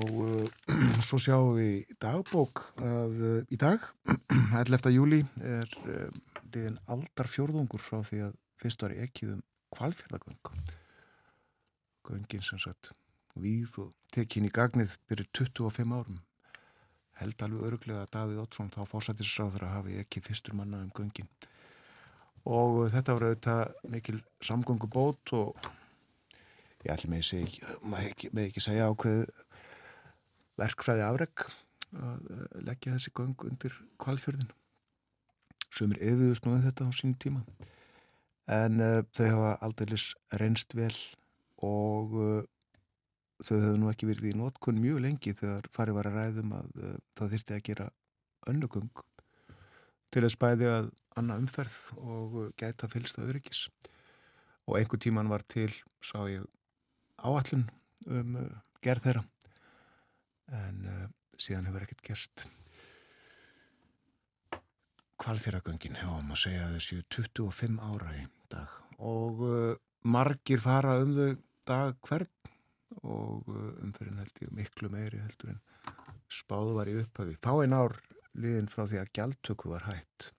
Og 0.00 0.14
uh, 0.24 0.46
svo 1.06 1.20
sjáum 1.22 1.54
við 1.58 1.96
dagbók 2.02 2.64
að 2.82 3.18
uh, 3.20 3.40
í 3.52 3.60
dag 3.60 3.84
11. 4.64 4.94
júli 4.94 5.24
er 5.44 5.76
uh, 5.84 6.08
liðin 6.54 6.80
aldar 6.90 7.28
fjórðungur 7.30 7.82
frá 7.82 8.00
því 8.06 8.24
að 8.28 8.40
fyrst 8.62 8.86
var 8.86 8.96
ekkið 9.04 9.36
um 9.36 9.44
kvalfjörðagöng 9.74 10.54
göngin 12.06 12.44
sem 12.44 12.60
sagt 12.62 12.92
víð 13.34 13.78
og 13.82 13.92
tekin 14.14 14.46
í 14.46 14.52
gagnið 14.54 14.96
byrju 15.08 15.26
25 15.40 15.96
árum. 15.96 16.20
Held 17.18 17.42
alveg 17.46 17.68
öruglega 17.68 18.04
að 18.04 18.12
Davíð 18.16 18.42
Ótsson 18.44 18.72
þá 18.74 18.80
fórsættisráður 18.90 19.66
að 19.68 19.74
hafi 19.76 19.98
ekki 20.02 20.22
fyrstur 20.24 20.56
manna 20.58 20.82
um 20.82 20.92
göngin. 20.94 21.30
Og 22.44 22.90
þetta 22.92 23.16
var 23.16 23.28
auðvitað 23.28 23.90
mikil 23.90 24.18
samgöngu 24.44 24.90
bót 24.90 25.32
og 25.36 25.54
ég 26.84 26.92
ætlum 26.92 27.14
með 27.14 28.08
ekki, 28.10 28.30
ekki 28.44 28.62
segja 28.62 28.90
ákveð 28.90 29.24
verkfræði 30.60 31.06
afreg 31.06 31.46
að 31.94 32.28
eh, 32.34 32.44
leggja 32.66 32.96
þessi 32.96 33.12
göng 33.14 33.46
undir 33.46 33.74
kvalfjörðin 34.02 34.50
sem 35.74 35.94
er 35.94 36.02
efiðust 36.12 36.46
nú 36.46 36.54
um 36.54 36.62
þetta 36.62 36.86
á 36.86 36.90
sínum 36.94 37.16
tíma. 37.18 37.42
En 38.54 38.78
uh, 38.84 39.00
þau 39.16 39.26
hafa 39.26 39.52
aldeilis 39.64 40.10
reynst 40.38 40.74
vel 40.76 40.92
og 41.64 42.14
uh, 42.20 42.42
þau 43.44 43.56
hefðu 43.56 43.80
nú 43.80 43.90
ekki 43.90 44.08
verið 44.08 44.30
í 44.30 44.36
nótkunn 44.38 44.80
mjög 44.82 45.02
lengi 45.04 45.34
þegar 45.36 45.68
farið 45.74 45.98
var 45.98 46.10
að 46.10 46.20
ræðum 46.20 46.54
að 46.60 46.78
uh, 46.80 46.96
það 47.18 47.34
þyrti 47.36 47.56
að 47.56 47.66
gera 47.70 47.88
önnugöng 48.52 49.04
til 50.14 50.22
að 50.22 50.34
spæði 50.36 50.70
að 50.70 50.90
anna 51.18 51.38
umferð 51.40 51.78
og 51.98 52.36
uh, 52.38 52.50
gæta 52.60 52.90
fylgsta 52.90 53.24
öryggis. 53.26 53.66
Og 54.64 54.78
einhver 54.78 55.00
tíman 55.02 55.28
var 55.28 55.44
til, 55.50 55.70
sá 56.00 56.24
ég 56.30 56.44
áallun 57.20 57.66
um 58.06 58.36
uh, 58.40 58.50
gerð 58.84 59.08
þeirra. 59.08 59.24
En 60.64 60.84
uh, 60.88 61.06
síðan 61.40 61.68
hefur 61.68 61.86
ekkert 61.86 62.04
gerst. 62.06 62.46
Kvalfjörðagöngin, 65.24 65.98
já, 66.00 66.10
maður 66.26 66.42
segja 66.42 66.70
þessu 66.74 67.00
25 67.14 67.78
ára 67.80 68.14
í 68.18 68.24
dag. 68.52 68.72
Og 68.98 69.44
uh, 69.46 69.74
margir 70.04 70.62
fara 70.62 70.98
um 71.02 71.14
þau 71.16 71.30
dag 71.68 71.96
hvern 72.08 72.30
og 73.02 73.48
uh, 73.50 73.70
umferðin 73.84 74.20
held 74.22 74.42
ég 74.44 74.52
miklu 74.54 74.90
meiri 74.92 75.20
heldur 75.22 75.54
en 75.54 75.62
spáðu 76.32 76.76
var 76.78 76.90
í 76.90 76.96
upphafi. 77.00 77.36
Fáinn 77.42 77.76
ár 77.76 77.96
liðin 78.34 78.70
frá 78.70 78.86
því 78.90 79.00
að 79.02 79.12
gjaldtöku 79.18 79.72
var 79.72 79.86
hætt. 79.88 80.30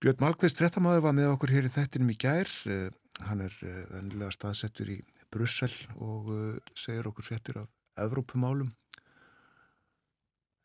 Björn 0.00 0.22
Malkvist, 0.22 0.56
frettamæður, 0.56 1.04
var 1.04 1.16
með 1.16 1.34
okkur 1.34 1.52
hér 1.52 1.68
í 1.68 1.72
þættinum 1.74 2.14
í 2.14 2.18
gær. 2.20 2.50
Uh, 2.64 2.88
hann 3.28 3.44
er 3.44 3.56
vennilega 3.90 4.32
staðsettur 4.32 4.94
í 4.94 5.00
Brussel 5.30 5.72
og 6.00 6.30
uh, 6.32 6.72
segir 6.78 7.10
okkur 7.10 7.26
frettir 7.26 7.60
af 7.60 7.68
Evrópumálum. 8.00 8.72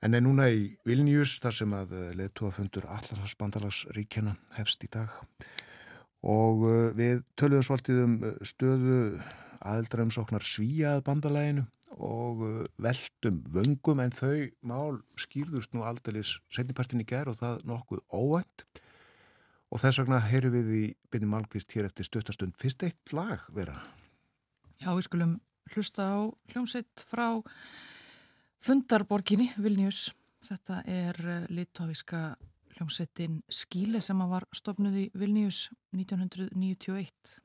En 0.03 0.13
er 0.13 0.23
núna 0.23 0.49
í 0.51 0.75
Vilnius 0.85 1.37
þar 1.41 1.55
sem 1.59 1.75
að 1.77 1.93
leðtúafundur 2.19 2.87
Allarhansbandalagsríkjana 2.97 4.35
hefst 4.57 4.83
í 4.85 4.91
dag 4.91 5.13
og 6.25 6.65
uh, 6.65 6.89
við 6.97 7.23
töluðum 7.37 7.65
svolítið 7.67 8.01
um 8.03 8.15
uh, 8.25 8.35
stöðu 8.45 8.99
aðeldraumsóknar 9.65 10.45
svíjað 10.45 11.03
bandalæginu 11.05 11.65
og 11.95 12.41
veldum 12.81 13.37
vöngum 13.55 14.01
en 14.03 14.11
þau 14.11 14.49
mál 14.67 14.97
skýrðust 15.21 15.71
nú 15.71 15.85
aldeilis 15.87 16.33
setnipartin 16.51 16.99
í 16.99 17.07
gerð 17.07 17.31
og 17.31 17.39
það 17.39 17.61
nokkuð 17.69 18.01
óvænt 18.11 18.65
og 19.71 19.81
þess 19.81 20.01
vegna 20.01 20.21
heyru 20.23 20.51
við 20.53 20.71
í 20.75 20.83
byrni 21.11 21.29
Malmqvist 21.31 21.73
hér 21.75 21.89
eftir 21.89 22.07
stöttastund 22.07 22.55
fyrst 22.59 22.83
eitt 22.85 23.15
lag 23.15 23.43
vera. 23.55 23.77
Já, 24.79 24.91
við 24.91 25.07
skulum 25.07 25.37
hlusta 25.73 26.05
á 26.05 26.17
hljómsett 26.51 27.05
frá 27.09 27.41
fundarborginni 28.65 29.51
Vilnius. 29.61 30.07
Þetta 30.45 30.79
er 30.89 31.17
litófiska 31.53 32.35
hljómsettin 32.75 33.39
Skíle 33.49 34.01
sem 34.01 34.21
var 34.29 34.47
stopnuð 34.55 34.97
í 35.03 35.05
Vilnius 35.13 35.67
1991. 35.93 37.35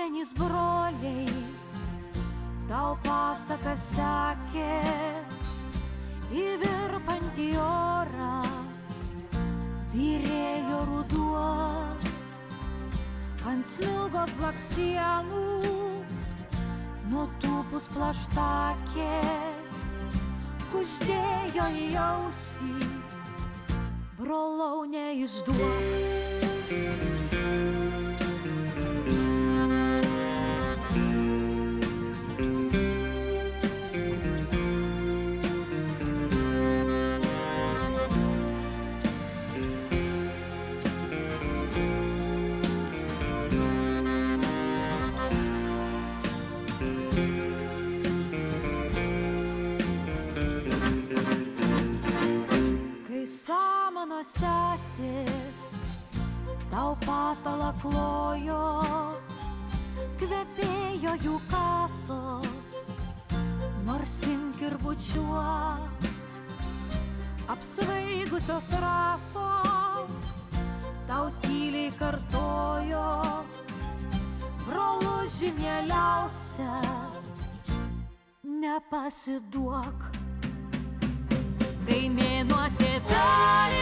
Akmenys 0.00 0.32
broliai 0.32 1.28
tau 2.68 2.96
pasaką 3.04 3.74
sakė 3.76 4.76
į 6.32 6.44
virpantį 6.62 7.48
orą 7.60 8.38
vyrėjo 9.92 10.78
ruduo 10.88 11.42
ant 13.50 13.68
smilgos 13.68 14.32
blakstienų 14.38 15.44
nutūpus 17.12 17.84
plaštakė. 17.92 19.20
Kuždėjo 20.70 21.66
į 21.76 21.86
ausį 22.06 22.88
brolau 24.16 24.86
neišduok 24.94 26.30
samano 54.20 54.24
sesės 54.24 55.70
tau 56.70 56.96
patalą 57.04 57.72
klojo, 57.80 58.84
kvepėjo 60.20 61.14
jų 61.24 61.40
kasos, 61.50 62.46
nors 63.84 64.22
imk 64.26 64.62
ir 64.62 64.76
bučiuo, 64.78 65.78
apsvaigusios 67.48 68.70
rasos, 68.80 70.30
tau 71.06 71.30
tyliai 71.42 71.92
kartojo, 71.98 73.44
brolus 74.66 75.40
žymėliausias, 75.40 77.32
nepasiduok 78.44 80.29
kai 81.86 82.08
mėnuo 82.12 82.58
atidarys 82.66 83.78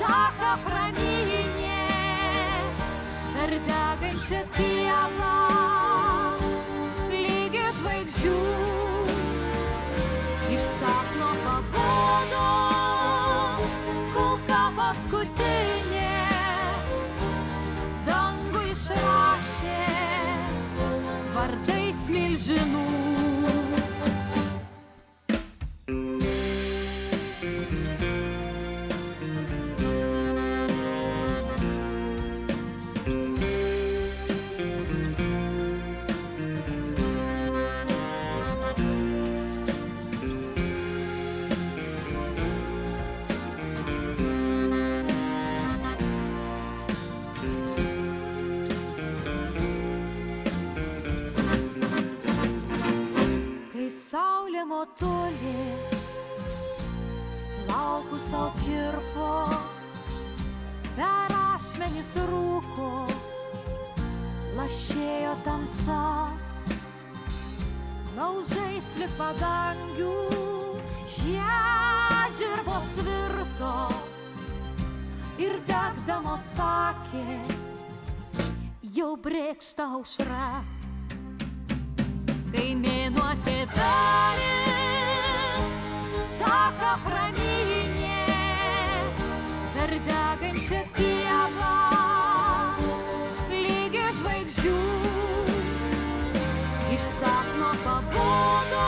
taką 0.00 0.52
pramynė 0.66 1.80
per 3.34 3.54
degančią 3.68 4.42
pievą. 4.56 5.32
Lygi 7.10 7.64
žvaigždžių 7.78 8.36
iš 10.56 10.68
sapno 10.76 11.30
pabudo 11.46 12.50
kulka 14.14 14.62
paskutinė 14.78 16.14
dangų 18.10 18.62
išrašė 18.74 19.82
vardais 21.34 22.00
milžinų 22.14 23.05
saulė 54.76 54.84
motulė 54.84 55.56
laukus 57.68 58.22
savo 58.30 58.52
kirpo, 58.60 59.30
per 60.96 61.32
ašmenis 61.36 62.12
rūko, 62.28 63.06
lašėjo 64.56 65.34
tamsa, 65.44 66.28
laužais 68.16 68.92
lik 69.00 69.10
padangių, 69.16 70.12
šie 71.06 71.56
žirbos 72.36 72.96
virto 73.06 73.74
ir 75.38 75.58
degdamos 75.66 76.52
sakė, 76.56 77.40
jau 78.82 79.16
brėkšta 79.16 79.92
aušra. 79.96 80.48
Kai 82.56 82.72
mėnuo 82.78 83.34
храміння, 87.04 88.26
Дардаганча 89.74 90.80
піава, 90.96 91.90
Ліге 93.50 94.12
жвайкжу, 94.12 94.78
І 96.92 96.96
всапно 96.96 97.74
погода, 97.84 98.86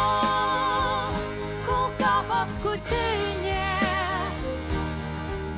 Кулка 1.66 2.22
паскутиня, 2.28 3.80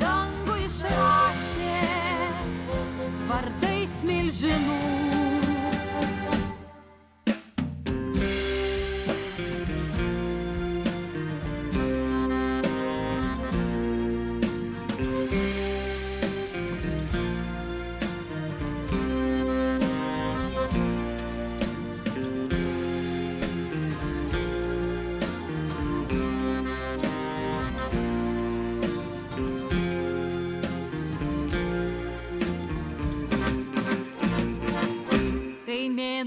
Дангу 0.01 0.57
і 0.65 0.69
шраще, 0.69 1.81
Вардей 3.29 3.87
сміль 3.87 4.33
жену, 4.33 4.90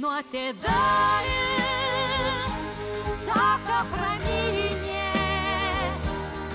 mėnuo 0.03 0.19
tėvelis 0.31 0.63
taką 3.23 3.77
pramynė 3.91 5.05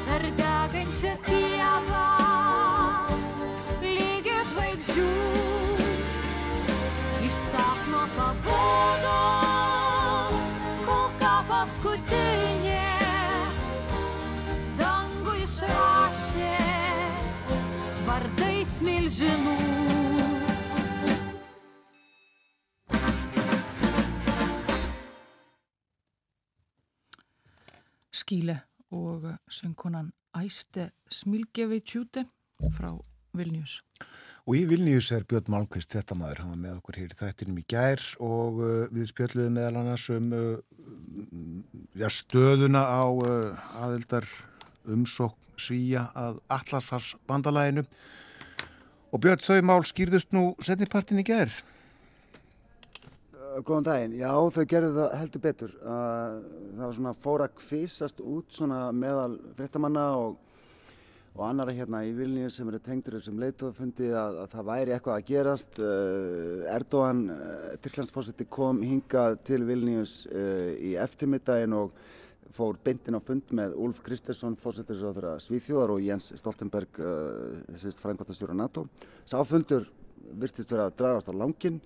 per 0.05 0.27
degančią 0.41 1.15
pievą 1.29 2.03
lygi 3.87 4.37
žvaigždžių 4.51 5.07
iš 7.31 7.41
sapno 7.47 8.05
pabodo 8.19 9.17
kulka 10.85 11.35
paskutinė 11.49 12.85
dangų 14.85 15.41
išrašė 15.49 16.55
vardais 18.13 18.81
milžinų. 18.85 19.78
Skíle 28.29 28.59
og 28.93 29.23
söngkonan 29.49 30.11
Æste 30.37 30.91
Smilgeviðtjúti 31.09 32.27
frá 32.77 32.91
Vilnius. 33.33 33.79
Og 34.45 34.59
í 34.59 34.67
Vilnius 34.69 35.09
er 35.17 35.25
Björn 35.25 35.49
Malmqvist 35.55 35.95
frettamæður, 35.97 36.43
hann 36.43 36.51
var 36.53 36.61
með 36.61 36.75
okkur 36.77 36.99
hér 37.01 37.14
í 37.14 37.17
þættinum 37.17 37.62
í 37.62 37.64
gær 37.73 38.05
og 38.21 38.61
uh, 38.61 38.83
við 38.93 39.09
spjöldluðum 39.14 39.57
meðal 39.57 39.81
annars 39.81 40.05
um 40.12 40.29
uh, 40.37 40.61
ja, 41.97 42.12
stöðuna 42.12 42.85
á 42.85 43.05
uh, 43.09 43.64
aðildar 43.87 44.29
umsókn 44.85 45.57
svíja 45.57 46.11
að 46.12 46.43
Allarsfars 46.53 47.14
bandalæginu 47.31 47.87
og 49.09 49.25
Björn 49.25 49.41
þau 49.41 49.64
mál 49.73 49.88
skýrðust 49.88 50.37
nú 50.37 50.51
setnipartin 50.61 51.25
í 51.25 51.29
gær. 51.33 51.49
Góðan 53.59 53.87
daginn, 53.87 54.12
já 54.21 54.29
þau 54.55 54.64
gerðu 54.71 54.90
það 54.94 55.14
heldur 55.18 55.42
betur. 55.42 55.71
Uh, 55.83 56.35
Það 56.77 56.83
var 56.83 56.92
svona 56.99 57.14
fór 57.25 57.42
að 57.42 57.57
kvisast 57.59 58.21
út 58.23 58.55
svona 58.55 58.77
meðal 58.94 59.33
fréttamanna 59.57 60.05
og, 60.14 60.37
og 61.33 61.42
annara 61.49 61.75
hérna 61.75 62.05
í 62.07 62.12
Vilnius 62.14 62.61
sem 62.61 62.71
eru 62.71 62.79
tengdur 62.85 63.16
þessum 63.16 63.40
leitofundi 63.42 64.12
að, 64.12 64.38
að 64.44 64.55
það 64.55 64.68
væri 64.71 64.94
eitthvað 64.94 65.16
að 65.16 65.27
gerast. 65.33 65.81
Uh, 65.83 66.68
Erdogan, 66.77 67.25
uh, 67.35 67.66
Tyrklandsfósetti 67.83 68.47
kom 68.53 68.85
hingað 68.87 69.40
til 69.51 69.61
Vilnius 69.66 70.21
í 70.31 70.94
eftirmiddaginn 71.03 71.75
og 71.81 71.99
fór 72.55 72.79
beintin 72.85 73.18
á 73.18 73.21
fund 73.25 73.51
með 73.59 73.75
Úlf 73.75 74.05
Kristersson, 74.07 74.59
fósettisráður 74.62 75.33
Svíþjóðar 75.42 75.97
og 75.97 76.05
Jens 76.05 76.31
Stoltenberg, 76.38 77.01
þessist 77.73 78.01
frænkvartastjóra 78.03 78.55
NATO. 78.57 78.87
Sáfundur 79.29 79.90
virtist 80.38 80.71
vera 80.71 80.88
að 80.88 81.01
dragast 81.03 81.31
á 81.31 81.35
langinn 81.35 81.83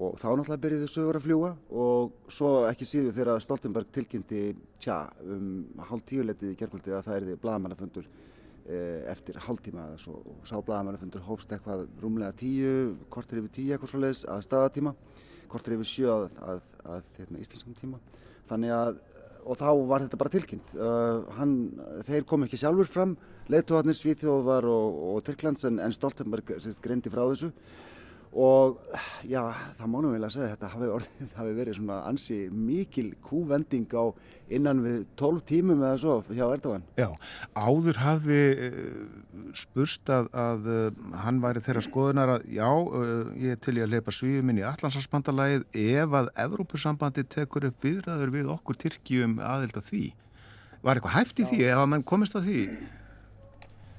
og 0.00 0.16
þá 0.16 0.28
náttúrulega 0.30 0.62
byrjuðu 0.64 0.88
sögur 0.88 1.18
að 1.18 1.24
fljúa 1.26 1.50
og 1.84 2.12
svo 2.32 2.50
ekki 2.68 2.86
síður 2.88 3.16
þegar 3.18 3.42
Stoltenberg 3.44 3.90
tilkynnti 3.92 4.42
tja 4.80 5.02
um 5.20 5.66
hálf 5.90 6.06
tíuleitið 6.08 6.54
í 6.54 6.58
gerkvöldi 6.60 6.94
að 6.96 7.04
það 7.08 7.18
erði 7.18 7.36
blagamannafundur 7.42 8.08
eh, 8.08 9.04
eftir 9.12 9.36
hálftíma 9.44 9.90
eða 9.90 10.00
svo. 10.00 10.16
Og 10.24 10.48
sá 10.48 10.56
blagamannafundur 10.56 11.26
hófst 11.26 11.52
eitthvað 11.52 11.84
rúmlega 12.00 12.32
tíu, 12.40 12.96
kortir 13.12 13.42
yfir 13.42 13.54
tíu 13.58 13.74
eitthvað 13.74 13.92
svoleiðis 13.92 14.24
að 14.32 14.46
staðatíma, 14.48 14.94
kortir 15.52 15.76
yfir 15.76 15.90
sjö 15.92 16.10
að, 16.14 16.28
að, 16.40 16.66
að 16.96 17.14
hérna, 17.20 17.44
íslenskum 17.44 17.76
tíma. 17.82 18.00
Þannig 18.48 18.76
að 18.78 19.00
og 19.42 19.58
þá 19.58 19.70
var 19.90 20.04
þetta 20.04 20.18
bara 20.20 20.30
tilkynnt. 20.30 20.74
Uh, 20.78 21.24
hann, 21.34 21.54
þeir 22.06 22.26
kom 22.30 22.44
ekki 22.46 22.60
sjálfur 22.60 22.86
fram 22.86 23.16
leituarnir 23.50 23.96
Svíþjóðar 23.98 24.68
og, 24.70 25.00
og 25.12 25.24
Tyrklands 25.26 25.66
en, 25.66 25.80
en 25.82 25.94
Stoltenberg 25.94 26.54
sérst, 26.62 26.78
greindi 26.84 27.10
frá 27.10 27.24
þessu 27.24 27.50
og 28.32 28.78
já, 29.28 29.42
það 29.76 29.88
má 29.92 29.96
nú 30.00 30.10
vel 30.14 30.24
að 30.24 30.30
segja 30.32 30.52
þetta 30.54 30.68
hafi, 30.72 30.86
orðið, 30.96 31.24
hafi 31.38 31.56
verið 31.56 31.76
svona 31.76 31.98
ansi 32.08 32.38
mikil 32.48 33.10
kúvending 33.24 33.92
á 33.92 34.04
innan 34.52 34.80
við 34.84 35.02
12 35.20 35.42
tímum 35.48 35.82
eða 35.84 35.98
svo 36.00 36.14
hjá 36.28 36.44
Erdogan. 36.46 36.86
Já, 36.96 37.08
áður 37.52 38.00
hafði 38.00 38.40
uh, 38.68 39.02
spurst 39.56 40.08
að, 40.12 40.30
að 40.32 40.70
uh, 40.72 41.02
hann 41.24 41.42
væri 41.44 41.62
þeirra 41.64 41.84
skoðunar 41.84 42.34
að 42.38 42.48
já, 42.56 42.68
uh, 42.68 43.28
ég 43.40 43.60
til 43.64 43.76
ég 43.78 43.86
að 43.86 43.94
leipa 43.96 44.16
svíðum 44.16 44.52
inn 44.52 44.62
í 44.62 44.66
Allansarsbandalagið 44.68 45.68
ef 45.84 46.18
að 46.22 46.32
Evrópusambandi 46.46 47.26
tekur 47.36 47.68
upp 47.68 47.84
viðræður 47.84 48.34
við 48.38 48.50
okkur 48.56 48.80
Tyrkjum 48.86 49.38
aðild 49.44 49.76
að 49.80 49.88
því. 49.92 50.04
Var 50.82 50.98
eitthvað 50.98 51.16
hæft 51.18 51.44
í 51.44 51.48
því 51.52 51.62
eða 51.68 51.86
mann 51.88 52.04
komist 52.04 52.36
að 52.36 52.48
því? 52.48 52.66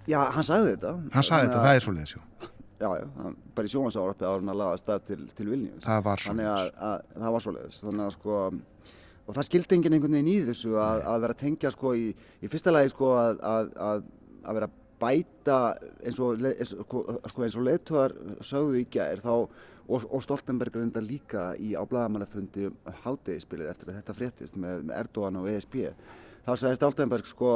Já, 0.09 0.19
hann 0.35 0.43
sagði 0.43 0.73
þetta. 0.73 0.97
Hann 1.13 1.25
sagði 1.25 1.47
þetta, 1.47 1.63
það 1.63 1.77
er 1.77 1.85
svo 1.85 1.95
leiðis, 1.95 2.17
já. 2.83 2.89
Já, 2.93 3.31
bara 3.57 3.69
í 3.69 3.73
sjónvarsárappi 3.73 4.27
áður 4.27 4.45
en 4.45 4.53
að 4.53 4.61
laga 4.61 4.77
stað 4.81 5.07
til, 5.09 5.19
til 5.37 5.49
Vilnius. 5.49 5.81
Það 5.87 6.05
var 6.09 6.23
Þannig 6.27 6.51
að, 6.51 6.69
svoleiðis. 6.69 6.85
að 7.17 7.25
það 7.25 7.35
var 7.37 7.45
svoleiðis. 7.47 7.81
Þannig 7.87 8.05
að 8.05 8.13
sko, 8.17 8.37
og 9.23 9.37
það 9.37 9.49
skildi 9.49 9.77
enginn 9.77 9.97
einhvern 9.97 10.17
veginn 10.19 10.31
í 10.33 10.37
þessu 10.51 10.77
að, 10.83 11.03
að 11.13 11.25
vera 11.25 11.39
tengja 11.43 11.73
sko 11.73 11.93
í, 11.97 12.07
í 12.43 12.51
fyrsta 12.51 12.73
lagi 12.75 12.93
sko 12.93 13.11
að, 13.17 13.43
að, 13.53 13.69
að, 13.89 14.07
að 14.43 14.57
vera 14.59 14.71
bæta 15.03 15.59
eins 16.03 16.19
og, 16.23 16.43
sko, 16.69 17.03
sko, 17.31 17.45
eins 17.45 17.55
og 17.59 17.65
leituar 17.67 18.13
sögðu 18.45 18.81
í 18.83 18.87
gær 18.93 19.23
þá 19.23 19.31
og, 19.33 20.03
og 20.07 20.21
Stoltenberg 20.23 20.75
reynda 20.79 21.01
líka 21.03 21.49
í 21.59 21.73
á 21.75 21.83
blagamannafundi 21.87 22.69
hátegispilið 23.03 23.71
eftir 23.73 23.91
að 23.91 23.97
þetta 23.99 24.15
fréttist 24.15 24.59
með, 24.59 24.85
með 24.87 24.99
Erdogan 25.01 25.39
og 25.41 25.49
ESB. 25.51 25.89
Þá 26.45 26.51
sagði 26.53 26.79
Stoltenberg 26.79 27.27
sko, 27.27 27.51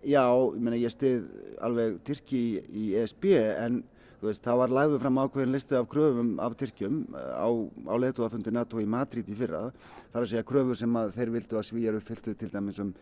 já, 0.00 0.24
ég 0.24 0.62
meina 0.64 0.80
ég 0.80 0.92
stið 0.94 1.26
alveg 1.64 1.98
Tyrki 2.08 2.40
í, 2.40 2.62
í 2.72 2.86
ESB 3.02 3.28
en 3.36 3.82
veist, 4.28 4.44
það 4.44 4.60
var 4.60 4.76
lagður 4.76 5.02
fram 5.02 5.18
ákveðin 5.22 5.54
listi 5.54 5.76
af 5.78 5.88
kröfum 5.90 6.36
af 6.42 6.54
Tyrkjum 6.60 7.02
eh, 7.18 7.34
á, 7.34 7.48
á 7.90 7.94
leituafundi 7.98 8.54
NATO 8.54 8.80
í 8.82 8.86
Madrid 8.86 9.28
í 9.28 9.36
fyrra. 9.38 9.66
Það 10.12 10.20
er 10.20 10.26
að 10.26 10.30
segja 10.32 10.46
kröfur 10.48 10.78
sem 10.78 10.98
þeir 11.16 11.34
vildu 11.36 11.58
að 11.58 11.68
svíjar 11.68 11.98
uppfylltu 11.98 12.34
til 12.38 12.50
dæmis 12.52 12.80
um, 12.82 12.92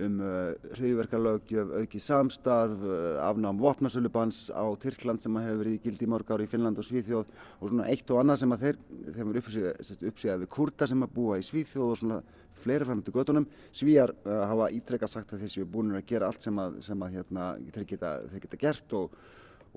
um 0.00 0.20
uh, 0.22 0.68
hriðverkarlöggjöf, 0.76 1.72
auki 1.80 2.00
samstarf, 2.02 2.84
uh, 2.86 3.18
afnám 3.26 3.58
vopnasölubans 3.60 4.44
á 4.54 4.64
Tyrkland 4.80 5.24
sem 5.24 5.40
hefur 5.42 5.64
verið 5.64 5.78
í 5.78 5.80
gildi 5.86 6.06
í 6.06 6.10
mörg 6.12 6.30
ári 6.30 6.46
í 6.46 6.52
Finnland 6.52 6.78
og 6.78 6.86
Svíþjóð 6.86 7.24
og 7.26 7.64
svona 7.64 7.88
eitt 7.90 8.12
og 8.14 8.22
annað 8.22 8.44
sem 8.44 8.54
þeir, 8.62 8.78
þeim 9.16 9.32
er 9.32 9.40
uppsíðað 9.40 10.44
við 10.44 10.52
kurda 10.54 10.88
sem 10.90 11.02
að 11.02 11.16
búa 11.16 11.40
í 11.40 11.48
Svíþjóð 11.48 11.88
og 11.88 12.00
svona 12.04 12.20
fleiri 12.60 12.86
framöndu 12.86 13.12
gödunum. 13.16 13.48
Svíjar 13.74 14.14
uh, 14.22 14.44
hafa 14.46 14.70
ítrekka 14.76 15.10
sagt 15.10 15.34
að 15.34 15.44
þeir 15.44 15.54
séu 15.56 15.68
búin 15.68 15.96
að 15.96 16.06
gera 16.12 16.30
allt 16.30 16.46
sem 16.46 16.62
að, 16.62 16.80
sem 16.86 17.04
að 17.04 17.18
hérna, 17.18 17.50
þeir, 17.74 17.86
geta, 17.94 18.14
þeir 18.30 18.46
geta 18.46 18.60
gert 18.60 18.98
og 19.00 19.20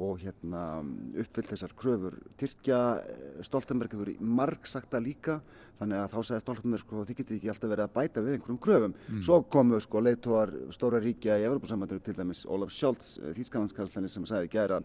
og 0.01 0.17
hérna 0.23 0.82
uppfyllt 1.21 1.51
þessar 1.51 1.73
kröfur. 1.77 2.15
Tyrkja, 2.39 2.79
eh, 2.97 3.43
Stoltenberg 3.45 3.93
hefur 3.93 4.10
í 4.10 4.17
marg 4.19 4.65
sagt 4.65 4.89
það 4.89 5.06
líka 5.06 5.39
þannig 5.79 5.97
að 5.99 6.12
þá 6.13 6.19
segja 6.23 6.41
Stoltenberg 6.41 6.82
sko 6.82 7.06
þið 7.06 7.17
getið 7.19 7.38
ekki 7.38 7.51
alltaf 7.53 7.69
verið 7.69 7.86
að 7.86 7.93
bæta 7.93 8.21
við 8.21 8.34
einhverjum 8.38 8.62
kröfum. 8.65 8.93
Svo 9.21 9.41
komu 9.43 9.79
sko 9.82 10.01
leitóar 10.01 10.53
stóra 10.71 11.01
ríkja 11.01 11.38
í 11.38 11.45
Evropasambandinu 11.45 12.03
til 12.03 12.15
dæmis 12.17 12.45
Olaf 12.45 12.71
Scholz 12.71 13.19
þýskalandskanslanir 13.38 14.10
sem 14.10 14.25
sagði 14.25 14.49
að 14.58 14.84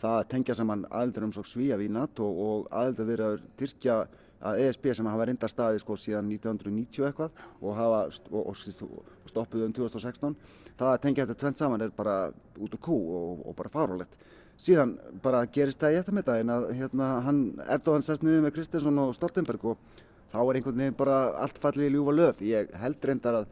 það 0.00 0.16
að 0.18 0.28
tengja 0.28 0.54
saman 0.54 0.84
aðeldur 0.90 1.24
um 1.24 1.32
svo 1.32 1.42
svíja 1.42 1.78
við 1.78 1.90
NATO 1.90 2.24
og 2.24 2.68
aðeldur 2.70 3.06
viðraður 3.06 3.46
Tyrkja 3.56 4.06
að 4.40 4.62
ESB 4.64 4.94
sem 4.96 5.08
hafa 5.10 5.26
reynda 5.28 5.48
staði 5.50 5.80
sko 5.82 5.96
síðan 6.00 6.30
1990 6.32 7.06
eitthvað 7.10 7.30
og 7.60 7.76
hafa 7.76 8.00
og, 8.08 8.46
og, 8.46 8.54
og 8.54 9.28
stoppuðu 9.28 9.66
um 9.66 9.74
2016 9.76 10.36
það 10.80 10.92
að 10.92 11.00
tengja 11.04 11.26
þetta 11.26 11.40
tvent 11.42 11.60
saman 11.60 11.84
er 11.84 11.92
bara 11.96 12.14
út 12.56 12.76
úr 12.76 12.80
kú 12.80 12.96
og, 12.96 13.42
og 13.50 13.56
bara 13.58 13.72
fárálegt 13.72 14.16
síðan 14.60 14.96
bara 15.24 15.44
gerist 15.52 15.80
það 15.80 15.94
í 15.94 16.00
eftirmiddaginn 16.00 16.52
að 16.52 16.68
hérna, 16.78 17.08
hann 17.26 17.40
Erdogan 17.66 18.04
sest 18.04 18.24
niður 18.24 18.44
með 18.46 18.56
Kristinsson 18.58 19.00
og 19.02 19.14
Stoltenberg 19.16 19.64
og 19.72 20.02
þá 20.32 20.40
er 20.42 20.58
einhvern 20.58 20.82
veginn 20.82 20.98
bara 20.98 21.22
allt 21.40 21.60
fallið 21.62 21.88
í 21.88 21.94
ljúfa 21.94 22.16
löð 22.16 22.44
ég 22.48 22.74
held 22.82 23.08
reyndar 23.08 23.40
að 23.40 23.48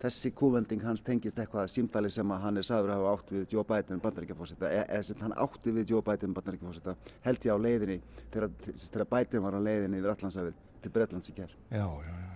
þessi 0.00 0.30
kúvending 0.36 0.84
hans 0.84 1.02
tengist 1.04 1.38
eitthvað 1.40 1.70
símdali 1.72 2.10
sem 2.12 2.32
að 2.32 2.42
hann 2.44 2.60
er 2.60 2.68
sagður 2.68 2.92
að 2.92 3.02
hafa 3.02 3.14
átt 3.16 3.32
við 3.32 3.56
Joe 3.56 3.64
Biden 3.70 4.02
bandaríkjafósita, 4.04 4.70
eða 4.84 5.02
sem 5.08 5.24
hann 5.24 5.36
átti 5.46 5.72
við 5.72 5.94
Joe 5.94 6.04
Biden 6.04 6.36
bandaríkjafósita, 6.36 6.96
held 7.24 7.48
ég 7.48 7.56
á 7.56 7.64
leiðinni 7.64 7.98
þegar, 8.28 8.50
þegar 8.84 9.10
Biden 9.16 9.46
var 9.48 9.56
á 9.56 9.60
leiðinni 9.70 10.02
yfir 10.02 10.14
Allandsafið 10.14 10.64
til 10.84 10.96
Bretlands 10.98 11.32
í 11.32 11.38
kær. 11.40 11.60
Já, 11.72 11.86
já, 11.86 12.12
já. 12.12 12.35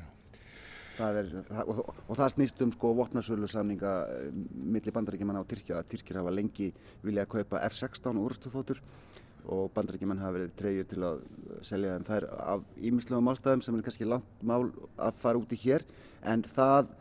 Það 1.00 1.20
er, 1.20 1.30
það, 1.48 1.72
og, 1.72 1.92
og 2.06 2.18
það 2.20 2.32
snýst 2.34 2.64
um 2.64 2.72
sko 2.76 2.92
vopnasölu 3.00 3.50
samninga 3.50 3.94
milli 4.76 4.94
bandaríkjumanna 4.94 5.42
og 5.44 5.50
Tyrkja 5.50 5.82
Tyrkir 5.88 6.20
hafa 6.20 6.34
lengi 6.34 6.70
viljað 7.04 7.30
kaupa 7.34 7.62
F-16 7.70 8.20
úrstuþótur 8.20 8.82
og 9.50 9.70
bandaríkjumann 9.74 10.20
hafa 10.20 10.36
verið 10.36 10.56
treyjir 10.58 10.88
til 10.90 11.04
að 11.06 11.22
selja 11.66 11.96
þeim. 11.96 12.08
Þær 12.10 12.26
af 12.54 12.66
ímislegum 12.76 13.30
ástæðum 13.32 13.64
sem 13.64 13.78
er 13.78 13.86
kannski 13.86 14.08
langt 14.08 14.44
mál 14.46 14.70
að 15.00 15.22
fara 15.22 15.40
út 15.40 15.54
í 15.56 15.60
hér 15.64 15.86
en 16.28 16.44
það 16.54 16.92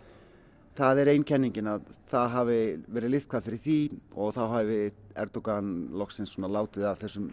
það 0.79 1.01
er 1.01 1.11
einkenningin 1.13 1.69
að 1.73 1.87
það 2.09 2.33
hafi 2.35 2.59
verið 2.87 3.13
liðkvæð 3.15 3.45
fyrir 3.47 3.61
því 3.65 3.77
og 4.15 4.33
þá 4.37 4.41
hafi 4.53 4.79
Erdogan 5.19 5.71
loksins 5.99 6.33
svona 6.35 6.51
látið 6.55 6.87
af 6.87 7.01
þessum, 7.01 7.29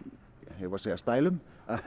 hefur 0.57 0.75
að 0.75 0.83
segja, 0.83 0.99
stælum. 0.99 1.39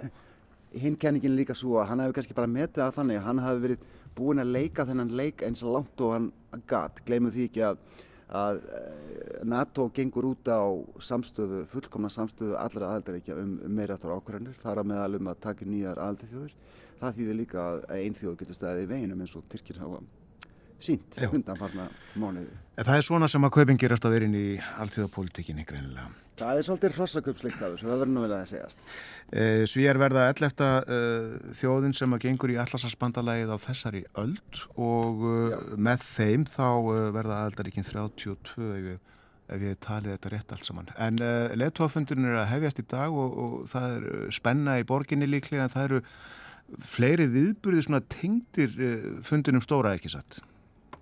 Hinn 0.80 0.96
kenningin 1.02 1.34
líka 1.36 1.56
svo 1.58 1.80
að 1.80 1.90
hann 1.90 2.04
hefur 2.04 2.16
kannski 2.20 2.36
bara 2.36 2.50
metið 2.50 2.84
að 2.86 2.96
þannig 3.00 3.20
að 3.20 3.26
hann 3.26 3.42
hafi 3.44 3.64
verið 3.66 3.88
búinn 4.18 4.42
að 4.42 4.54
leika 4.56 4.86
þennan 4.88 5.16
leik 5.16 5.44
eins 5.46 5.62
og 5.64 5.74
langt 5.78 6.04
og 6.04 6.14
hann 6.16 6.30
gatt, 6.70 7.02
gleymum 7.06 7.34
því 7.34 7.50
ekki 7.50 7.66
að 7.70 7.82
að 8.30 8.60
eh, 8.62 9.38
NATO 9.42 9.88
gengur 9.94 10.28
út 10.28 10.46
á 10.46 10.62
samstöðu, 11.02 11.64
fullkomna 11.70 12.10
samstöðu 12.12 12.54
allra 12.60 12.92
aðaldaríkja 12.92 13.34
um, 13.42 13.56
um 13.66 13.74
meiráttur 13.74 14.14
ákvarðanir 14.14 14.58
þar 14.62 14.82
að 14.82 14.90
meðal 14.92 15.18
um 15.18 15.30
að 15.32 15.40
taka 15.48 15.66
nýjar 15.66 15.98
aðaldarþjóður 15.98 16.54
það 17.00 17.18
þýðir 17.18 17.38
líka 17.40 17.64
að 17.64 17.84
einn 17.96 18.18
þjóð 18.20 18.36
getur 18.42 18.58
staðið 18.60 18.84
í 18.84 18.90
veginum 18.92 19.24
eins 19.24 19.34
og 19.34 19.46
Tyrkir 19.50 19.82
hafa 19.82 20.02
sínt 20.80 21.20
undanfarna 21.30 21.88
mánuði. 22.18 22.56
En 22.80 22.86
það 22.88 22.96
er 22.96 23.04
svona 23.04 23.28
sem 23.28 23.44
að 23.44 23.54
kaupin 23.58 23.78
gerast 23.80 24.06
að 24.08 24.14
vera 24.16 24.26
inn 24.28 24.36
í 24.38 24.48
alltíðapolítikinni 24.80 25.66
greinilega. 25.68 26.08
Það 26.40 26.58
er 26.58 26.64
svolítið 26.64 26.94
hrossakupslikt 26.96 27.58
af 27.60 27.74
þessu, 27.74 27.84
það 27.84 27.98
verður 28.00 28.12
nú 28.14 28.22
vel 28.22 28.30
að 28.30 28.38
það 28.38 28.50
segjast. 28.54 28.86
Eh, 29.36 29.64
Svíjar 29.68 30.00
verða 30.00 30.22
ellefta 30.30 30.68
uh, 30.80 31.34
þjóðin 31.58 31.94
sem 31.98 32.16
að 32.16 32.22
gengur 32.24 32.52
í 32.54 32.56
allarsasbandalagið 32.62 33.52
á 33.52 33.58
þessari 33.60 34.02
öld 34.22 34.62
og 34.80 35.24
uh, 35.28 35.58
með 35.76 36.06
þeim 36.08 36.46
þá 36.48 36.68
verða 37.18 37.42
aldaríkinn 37.44 37.84
32 37.84 38.70
ef 38.78 38.88
ég, 38.94 39.14
ef 39.52 39.66
ég 39.66 39.80
talið 39.84 40.16
þetta 40.16 40.32
rétt 40.32 40.54
allt 40.56 40.68
saman. 40.70 40.92
En 40.96 41.20
leðtóafundurinn 41.60 42.30
er 42.30 42.40
að 42.40 42.52
hefjast 42.54 42.80
í 42.80 42.86
dag 42.88 43.12
og, 43.12 43.40
og 43.44 43.56
það 43.68 43.98
er 43.98 44.36
spenna 44.38 44.78
í 44.80 44.86
borginni 44.88 45.28
líklega 45.28 45.68
en 45.68 45.74
það 45.74 45.90
eru 45.90 46.04
fleiri 46.86 47.26
viðburði 47.28 47.84
svona 47.84 48.00
tengdir 48.08 48.72
fundunum 49.26 49.60
stóra 49.64 49.92
ekki 49.98 50.14
satt. 50.14 50.40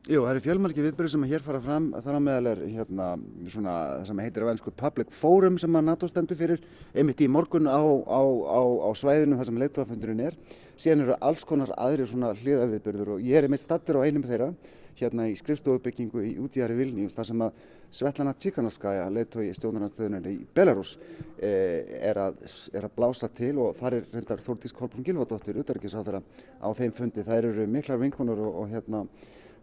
Jú, 0.06 0.22
það 0.22 0.30
eru 0.30 0.42
fjölmarki 0.44 0.82
viðbyrju 0.84 1.10
sem 1.10 1.24
hér 1.28 1.42
fara 1.42 1.58
fram 1.60 1.88
þar 2.04 2.16
á 2.16 2.20
meðal 2.22 2.50
er 2.52 2.60
hérna 2.70 3.08
svona 3.50 3.72
það 3.98 4.04
sem 4.08 4.20
heitir 4.22 4.44
að 4.44 4.50
vensku 4.52 4.72
Public 4.78 5.10
Forum 5.12 5.58
sem 5.58 5.74
að 5.74 5.84
NATO 5.88 6.08
stendur 6.08 6.38
fyrir 6.38 6.62
einmitt 6.94 7.20
í 7.20 7.28
morgun 7.28 7.66
á, 7.66 7.82
á, 7.82 8.22
á, 8.22 8.60
á 8.62 8.90
svæðinu 8.96 9.36
þar 9.36 9.50
sem 9.50 9.60
leittóafundurinn 9.60 10.22
er 10.30 10.38
síðan 10.78 11.02
eru 11.04 11.18
alls 11.18 11.42
konar 11.44 11.74
aðri 11.76 12.06
svona 12.08 12.30
hliðaviðbyrður 12.38 13.16
og 13.16 13.26
ég 13.26 13.36
er 13.40 13.48
einmitt 13.48 13.64
stattur 13.66 13.98
á 13.98 14.06
einum 14.06 14.24
þeirra 14.24 14.52
hérna 14.98 15.28
í 15.28 15.36
skrifstofubyggingu 15.38 16.24
í 16.24 16.32
útíðari 16.40 16.78
Vilnius 16.78 17.18
þar 17.18 17.28
sem 17.28 17.42
að 17.44 17.62
Svetlana 17.98 18.34
Tsikhanovskaja, 18.36 19.06
leittói 19.12 19.50
stjórnarnarstöðunar 19.56 20.28
í 20.28 20.38
Belarus 20.56 20.96
eh, 21.36 21.84
er, 22.00 22.18
að, 22.20 22.42
er 22.72 22.88
að 22.88 22.94
blása 22.96 23.28
til 23.32 23.54
og 23.62 23.76
þar 23.78 24.00
er 24.00 24.08
reyndar 24.12 24.42
Þórtís 24.44 24.74
Kolbrún 24.76 25.06
Gilvardóttir, 25.06 25.56
utarrikiðsáþara 25.62 26.20
á 26.60 26.68
þeim 26.76 26.92
fundi. 26.96 27.24
Það 27.24 27.40
eru 27.44 27.68
miklar 27.70 28.02
vinkunur 28.02 28.42
og, 28.44 28.58
og 28.62 28.74
hérna 28.74 29.04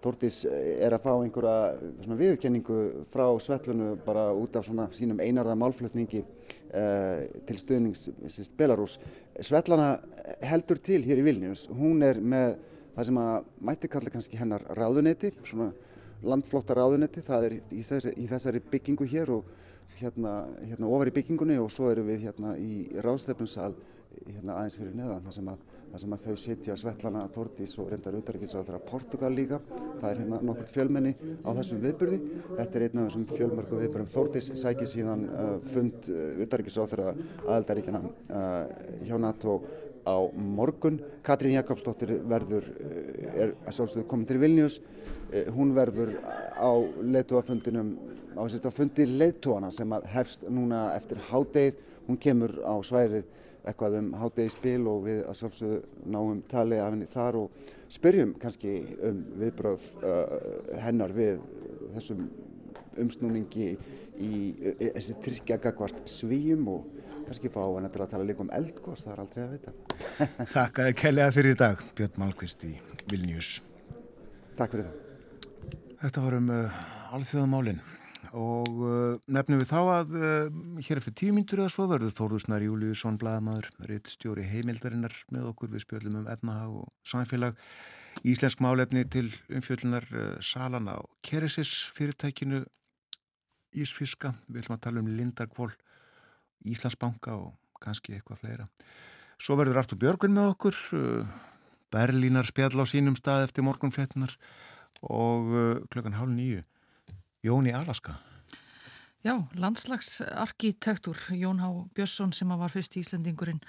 Þórtís 0.03 0.43
er 0.45 0.93
að 0.93 1.03
fá 1.05 1.11
einhverja 1.13 2.15
viðurkenningu 2.19 2.79
frá 3.13 3.25
Svetlunu 3.41 3.95
bara 4.05 4.27
út 4.37 4.55
af 4.59 4.67
sínum 4.67 5.21
einarða 5.23 5.55
málflutningi 5.57 6.21
eh, 6.21 7.25
til 7.47 7.57
stuðnings 7.61 8.07
sérst, 8.27 8.53
Belarus. 8.57 8.99
Svetlana 9.39 9.95
heldur 10.45 10.81
til 10.83 11.01
hér 11.05 11.23
í 11.23 11.25
Vilnius. 11.25 11.65
Hún 11.73 12.05
er 12.05 12.21
með 12.21 12.57
það 12.95 13.09
sem 13.09 13.19
að 13.23 13.49
mætti 13.69 13.91
kalla 13.91 14.13
kannski 14.13 14.39
hennar 14.39 14.65
ráðunetti, 14.77 15.33
svona 15.47 15.71
landflotta 16.25 16.77
ráðunetti. 16.77 17.25
Það 17.25 17.49
er 17.49 17.57
í 17.59 17.81
þessari, 17.81 18.15
í 18.21 18.29
þessari 18.29 18.63
byggingu 18.71 19.09
hér 19.09 19.33
og 19.39 19.49
hérna, 19.99 20.37
hérna 20.61 20.89
ofar 20.89 21.11
í 21.11 21.15
byggingunni 21.15 21.57
og 21.61 21.71
svo 21.73 21.91
erum 21.91 22.07
við 22.09 22.27
hérna 22.27 22.55
í 22.59 22.87
ráðstefnusal 23.03 23.73
hérna 24.23 24.59
aðeins 24.59 24.77
fyrir 24.79 24.95
neðan 24.95 25.25
þar 25.25 25.35
sem 25.35 25.49
að 25.51 25.63
þar 25.95 26.01
sem 26.03 26.13
að 26.15 26.23
þau 26.25 26.39
sitja 26.43 26.75
Svetlana, 26.75 27.21
Þordís 27.31 27.73
og 27.79 27.87
reyndar 27.87 28.15
auðvitaðrikiðsáþara 28.17 28.79
Portugal 28.83 29.29
líka. 29.31 29.61
Það 30.01 30.07
er 30.09 30.17
hérna 30.19 30.39
nokkurt 30.43 30.71
fjölmenni 30.73 31.13
á 31.39 31.49
þessum 31.55 31.79
viðbyrði. 31.85 32.17
Þetta 32.49 32.75
er 32.79 32.83
einn 32.83 32.99
af 32.99 33.05
þessum 33.05 33.23
fjölmörgu 33.29 33.79
viðbyrðum. 33.79 34.09
Þordís 34.11 34.49
sækir 34.59 34.89
síðan 34.91 35.23
uh, 35.29 35.53
fund 35.71 36.09
uh, 36.11 36.17
auðvitaðrikiðsáþara 36.33 37.13
aðeldaríkjana 37.45 38.01
uh, 38.01 38.73
hjá 39.07 39.15
NATO 39.23 39.55
á 40.03 40.17
morgun. 40.57 40.99
Katrín 41.23 41.55
Jakobsdóttir 41.55 42.11
verður, 42.27 42.67
uh, 42.75 43.31
er 43.31 43.55
að 43.63 43.79
sjálfsögðu 43.79 44.09
komin 44.11 44.27
til 44.27 44.41
Vilnius. 44.43 44.81
Uh, 45.31 45.47
hún 45.55 45.71
verður 45.79 46.11
á 46.59 46.75
leittóafundinum, 47.15 47.95
á 48.35 48.43
sérst 48.51 48.67
á 48.67 48.71
fundi 48.75 49.07
leittóana 49.07 49.71
sem 49.71 49.95
að 49.95 50.11
hefst 50.11 50.43
núna 50.51 50.89
eftir 50.99 51.23
hádegið. 51.31 51.79
Hún 52.09 52.19
kemur 52.21 52.59
á 52.67 52.75
svæðið 52.83 53.31
eitthvað 53.65 53.99
um 53.99 54.09
hátegi 54.21 54.53
spil 54.53 54.87
og 54.91 55.05
við 55.07 55.21
að 55.25 55.39
sjálfsögðu 55.41 56.09
náum 56.15 56.41
tali 56.51 56.79
af 56.81 56.91
henni 56.93 57.07
þar 57.11 57.39
og 57.43 57.71
spyrjum 57.95 58.35
kannski 58.41 58.75
um 59.09 59.21
viðbröð 59.41 59.87
uh, 60.01 60.35
hennar 60.83 61.15
við 61.15 61.41
þessum 61.95 62.27
umsnúningi 63.01 63.73
í 64.23 64.35
þessi 64.79 65.17
tryggja 65.23 65.57
gagvart 65.63 65.97
svíum 66.07 66.69
og 66.71 66.85
kannski 67.25 67.51
fá 67.51 67.61
henni 67.65 67.89
til 67.91 68.03
að 68.05 68.11
tala 68.13 68.27
líka 68.27 68.45
um 68.45 68.51
eldgóðs, 68.55 69.05
það 69.05 69.15
er 69.15 69.23
aldrei 69.23 69.43
að 69.45 69.55
vita. 69.55 69.73
Þakkaði 70.55 70.95
kellega 71.01 71.33
fyrir 71.35 71.55
í 71.55 71.59
dag, 71.59 71.83
Björn 71.97 72.21
Malmqvist 72.21 72.67
í 72.69 72.75
Vilnius. 73.11 73.57
Takk 74.55 74.77
fyrir 74.77 74.87
það. 74.87 75.01
Þetta 76.05 76.25
var 76.27 76.37
um 76.37 76.49
uh, 76.53 76.81
alþjóðamálinn 77.17 77.81
og 78.35 78.79
uh, 78.83 79.15
nefnum 79.31 79.61
við 79.61 79.69
þá 79.69 79.79
að 79.79 80.15
uh, 80.19 80.79
hér 80.83 80.99
eftir 80.99 81.15
tíu 81.15 81.35
myndur 81.35 81.61
eða 81.63 81.71
svo 81.71 81.85
verður 81.87 82.15
Þórðusnar 82.17 82.65
Júliusson 82.65 83.19
Blaðamadur, 83.21 83.69
reitt 83.87 84.11
stjóri 84.11 84.43
heimildarinnar 84.49 85.15
með 85.31 85.51
okkur 85.53 85.71
við 85.71 85.85
spjöldum 85.85 86.19
um 86.19 86.27
efnahag 86.31 86.73
og 86.81 86.89
samfélag 87.07 87.55
Íslensk 88.27 88.61
málefni 88.63 89.05
til 89.11 89.29
umfjöldunar 89.47 90.07
uh, 90.11 90.27
salan 90.43 90.91
á 90.91 90.99
Keresis 91.23 91.71
fyrirtækinu 91.95 92.65
Ísfiska, 93.75 94.33
við 94.47 94.65
ætlum 94.65 94.77
að 94.77 94.83
tala 94.85 95.03
um 95.03 95.09
Lindarkvól, 95.15 95.71
Íslandsbanka 96.67 97.35
og 97.35 97.79
kannski 97.83 98.15
eitthvað 98.15 98.43
fleira. 98.43 98.69
Svo 99.39 99.57
verður 99.59 99.81
Artur 99.81 99.99
Björgvin 99.99 100.35
með 100.35 100.53
okkur, 100.53 100.79
uh, 100.95 101.33
Berlínar 101.95 102.47
spjall 102.51 102.75
á 102.75 102.85
sínum 102.87 103.15
stað 103.15 103.47
eftir 103.47 103.63
morgunfléttunar 103.67 104.35
og 105.03 105.51
uh, 105.55 105.83
klukkan 105.91 106.19
hálf 106.19 106.35
nýju 106.35 106.63
Jón 107.45 107.67
í 107.69 107.73
Alaska. 107.77 108.15
Já, 109.21 109.35
landslagsarkitektur 109.53 111.17
Jón 111.37 111.59
Há 111.61 111.69
Björnsson 111.93 112.33
sem 112.33 112.49
var 112.49 112.73
fyrst 112.73 112.97
í 112.97 113.03
Íslandingurinn 113.03 113.61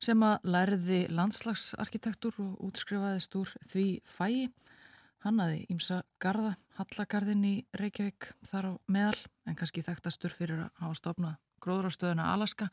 sem 0.00 0.20
að 0.22 0.44
lærði 0.44 0.98
landslagsarkitektur 1.16 2.36
og 2.44 2.60
útskrifaðist 2.68 3.34
úr 3.40 3.54
því 3.72 3.86
fæi. 4.04 4.50
Hann 5.24 5.40
aði 5.40 5.64
ímsa 5.72 6.02
garda, 6.22 6.54
Hallagarðin 6.76 7.48
í 7.48 7.54
Reykjavík 7.80 8.30
þar 8.46 8.70
á 8.70 8.72
meðal 8.86 9.18
en 9.48 9.56
kannski 9.58 9.82
þekktastur 9.88 10.36
fyrir 10.36 10.66
að 10.68 10.84
hafa 10.84 11.00
stofnað 11.00 11.36
gróðrástöðuna 11.62 12.30
Alaska. 12.32 12.68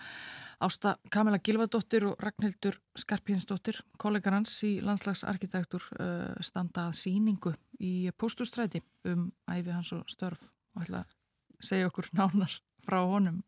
Ásta 0.63 0.95
Kamila 1.11 1.39
Gilvardóttir 1.43 2.05
og 2.07 2.19
Ragnhildur 2.23 2.77
Skarpínsdóttir, 2.97 3.81
kollegar 3.99 4.37
hans 4.37 4.55
í 4.63 4.77
landslagsarkitektur 4.85 5.83
uh, 5.99 6.35
standa 6.43 6.87
að 6.89 6.99
síningu 7.01 7.55
í 7.83 8.11
postustræti 8.17 8.81
um 9.09 9.29
æfi 9.51 9.73
hans 9.75 9.91
og 9.95 10.05
störf 10.11 10.47
og 10.75 10.85
ætla 10.85 11.03
að 11.03 11.17
segja 11.65 11.89
okkur 11.89 12.11
nánar 12.15 12.59
frá 12.85 13.01
honum. 13.03 13.41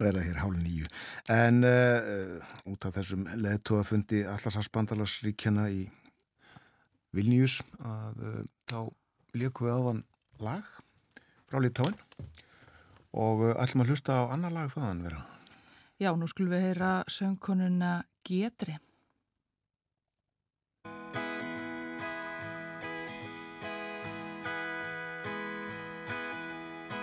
Verða 0.00 0.22
hér 0.24 0.38
hálf 0.40 0.60
nýju. 0.60 0.86
En 1.28 1.64
uh, 1.66 2.52
út 2.70 2.86
af 2.88 2.94
þessum 2.96 3.26
leðtóafundi 3.36 4.22
allarshansbandalarsríkjana 4.30 5.66
í 5.74 5.88
Vilnius 7.16 7.58
að 7.82 8.22
uh, 8.24 8.40
þá 8.70 8.80
líku 9.36 9.66
við 9.66 9.76
áðan 9.76 10.04
lag 10.40 10.66
frá 11.50 11.60
Litáin 11.60 11.98
og 13.12 13.42
uh, 13.42 13.56
ætlum 13.58 13.84
að 13.84 13.92
hlusta 13.92 14.22
á 14.22 14.32
annar 14.34 14.54
lag 14.54 14.70
þaðan 14.70 15.02
vera. 15.06 15.24
Já, 16.00 16.14
nú 16.16 16.28
skulum 16.30 16.54
við 16.54 16.62
heyra 16.70 16.92
söngkonuna 17.10 18.00
Getri. 18.24 18.78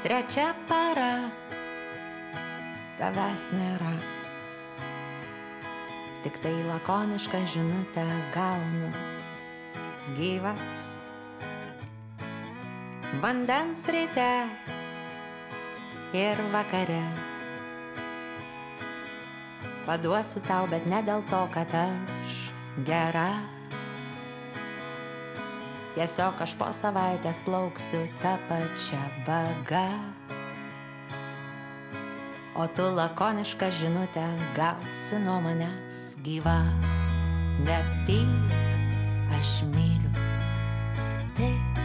Trečia 0.07 0.53
para, 0.69 1.27
tavęs 2.95 3.43
nėra. 3.51 3.91
Tik 6.23 6.39
tai 6.43 6.53
lakonišką 6.69 7.41
žinutę 7.51 8.05
gaunu. 8.33 8.93
Gyvas. 10.15 10.87
Vandens 13.19 13.83
ryte 13.91 14.29
ir 16.13 16.37
vakare. 16.51 17.03
Paduosiu 19.87 20.41
tau, 20.47 20.67
bet 20.67 20.83
ne 20.87 20.99
dėl 21.03 21.23
to, 21.31 21.41
kad 21.53 21.71
aš 21.71 22.39
gera. 22.87 23.29
Tiesiog 25.95 26.43
aš 26.43 26.53
po 26.59 26.67
savaitės 26.75 27.39
plauksiu 27.47 28.03
tą 28.21 28.35
pačią 28.49 28.99
bagą. 29.25 29.87
O 32.57 32.67
tu 32.67 32.85
lakonišką 32.97 33.71
žinutę 33.79 34.27
gausi 34.57 35.21
nuo 35.23 35.39
manęs 35.41 36.17
gyva. 36.25 36.59
Nepyk, 37.63 38.53
aš 39.39 39.63
myliu 39.71 40.13
tik 41.37 41.76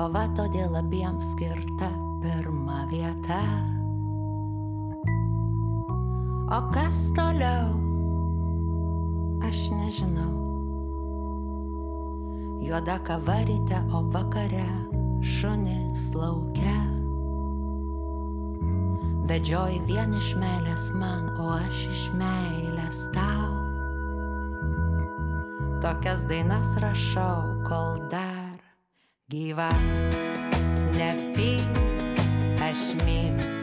kova 0.00 0.22
todėl 0.32 0.78
abiems 0.78 1.26
skirta 1.34 1.90
pirma 2.22 2.86
vieta. 2.88 3.40
O 6.56 6.60
kas 6.72 7.02
toliau, 7.12 7.74
aš 9.44 9.60
nežinau. 9.76 10.32
Juoda 12.64 12.96
kava 13.04 13.42
ryte, 13.44 13.82
o 13.92 14.00
vakare 14.16 14.64
šunis 15.20 16.08
laukia. 16.16 16.80
Vedžioji 19.28 19.84
vien 19.84 20.16
iš 20.16 20.32
meilės 20.40 20.90
man, 20.96 21.28
o 21.36 21.52
aš 21.60 21.88
iš 21.92 22.08
meilės 22.16 23.04
tau. 23.12 23.52
Tokias 25.84 26.24
dainas 26.32 26.72
rašau, 26.80 27.58
kol 27.68 28.00
dar 28.08 28.39
gyva. 29.30 29.70
Nepyk, 30.98 31.62
aš 32.58 32.98
myliu 33.06 33.59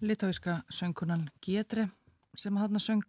Litáíska 0.00 0.62
söngunan 0.72 1.28
Gétre 1.44 1.90
sem 2.34 2.56
hann 2.56 2.80
söng 2.80 3.04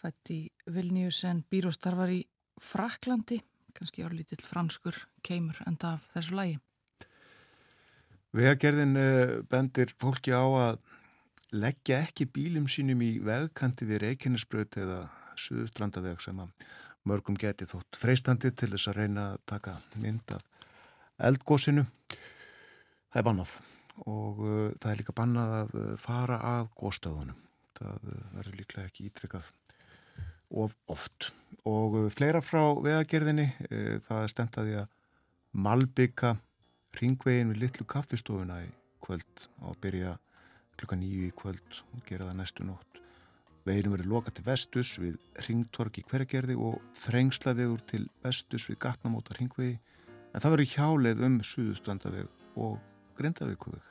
fætt 0.00 0.30
í 0.32 0.38
Vilnius 0.64 1.18
en 1.28 1.42
býr 1.44 1.66
og 1.68 1.74
starfar 1.76 2.08
í 2.08 2.22
Fraklandi, 2.60 3.36
kannski 3.76 4.06
árlítill 4.06 4.40
franskur 4.40 4.96
keimur 5.20 5.58
enda 5.68 5.98
af 5.98 6.06
þessu 6.14 6.38
lagi. 6.38 6.54
Vegagerðin 8.32 8.96
eh, 8.96 9.32
bendir 9.44 9.92
fólki 10.00 10.32
á 10.32 10.40
að 10.40 10.78
leggja 11.52 11.98
ekki 12.06 12.30
bílum 12.32 12.68
sínum 12.70 13.02
í 13.04 13.18
vegkanti 13.20 13.84
við 13.84 14.00
Reykjanesbröð 14.06 14.78
eða 14.80 15.02
Suðustrandaveg 15.36 16.22
sem 16.24 16.40
að 16.40 16.64
mörgum 17.04 17.36
geti 17.36 17.68
þótt 17.68 18.00
freistandi 18.00 18.54
til 18.56 18.70
þess 18.72 18.88
að 18.88 19.02
reyna 19.02 19.26
að 19.34 19.44
taka 19.52 19.76
mynd 20.00 20.32
af 20.32 20.48
eldgósinu. 21.28 21.84
Það 23.10 23.20
er 23.20 23.28
bannað 23.28 23.54
og 24.08 24.42
uh, 24.44 24.68
það 24.80 24.92
er 24.92 25.00
líka 25.00 25.16
bannað 25.16 25.56
að 25.58 25.74
uh, 25.80 25.88
fara 26.00 26.38
að 26.56 26.70
góstöðunum. 26.80 27.40
Það 27.80 28.06
uh, 28.12 28.22
verður 28.38 28.58
líklega 28.60 28.90
ekki 28.90 29.08
ítrykkað 29.10 29.50
of 30.50 30.74
oft. 30.90 31.30
Og 31.68 31.98
fleira 32.14 32.40
frá 32.44 32.62
vegagerðinni, 32.80 33.50
uh, 33.68 33.96
það 34.06 34.24
er 34.24 34.32
stentaði 34.34 34.78
að 34.82 34.96
malbygga 35.50 36.36
ringvegin 36.98 37.52
við 37.52 37.64
litlu 37.64 37.86
kaffistofuna 37.88 38.60
í 38.64 38.70
kvöld 39.02 39.48
og 39.66 39.78
byrja 39.82 40.16
klukka 40.78 40.98
nýju 40.98 41.28
í 41.28 41.34
kvöld 41.36 41.82
og 41.94 42.04
gera 42.08 42.28
það 42.28 42.40
næstu 42.40 42.66
nótt. 42.66 43.00
Veginu 43.66 43.92
verið 43.92 44.08
lokað 44.08 44.38
til 44.38 44.46
vestus 44.46 44.94
við 45.00 45.18
ringtorki 45.46 46.04
hvergerði 46.08 46.56
og 46.56 46.80
þrengslavegur 47.02 47.82
til 47.90 48.06
vestus 48.24 48.68
við 48.70 48.80
gatnamóta 48.86 49.36
ringvegi 49.36 49.76
en 50.30 50.40
það 50.40 50.54
verið 50.56 50.74
hjáleið 50.76 51.24
um 51.26 51.38
suðustandaveg 51.44 52.56
og 52.56 52.78
grindavíkuveg. 53.18 53.89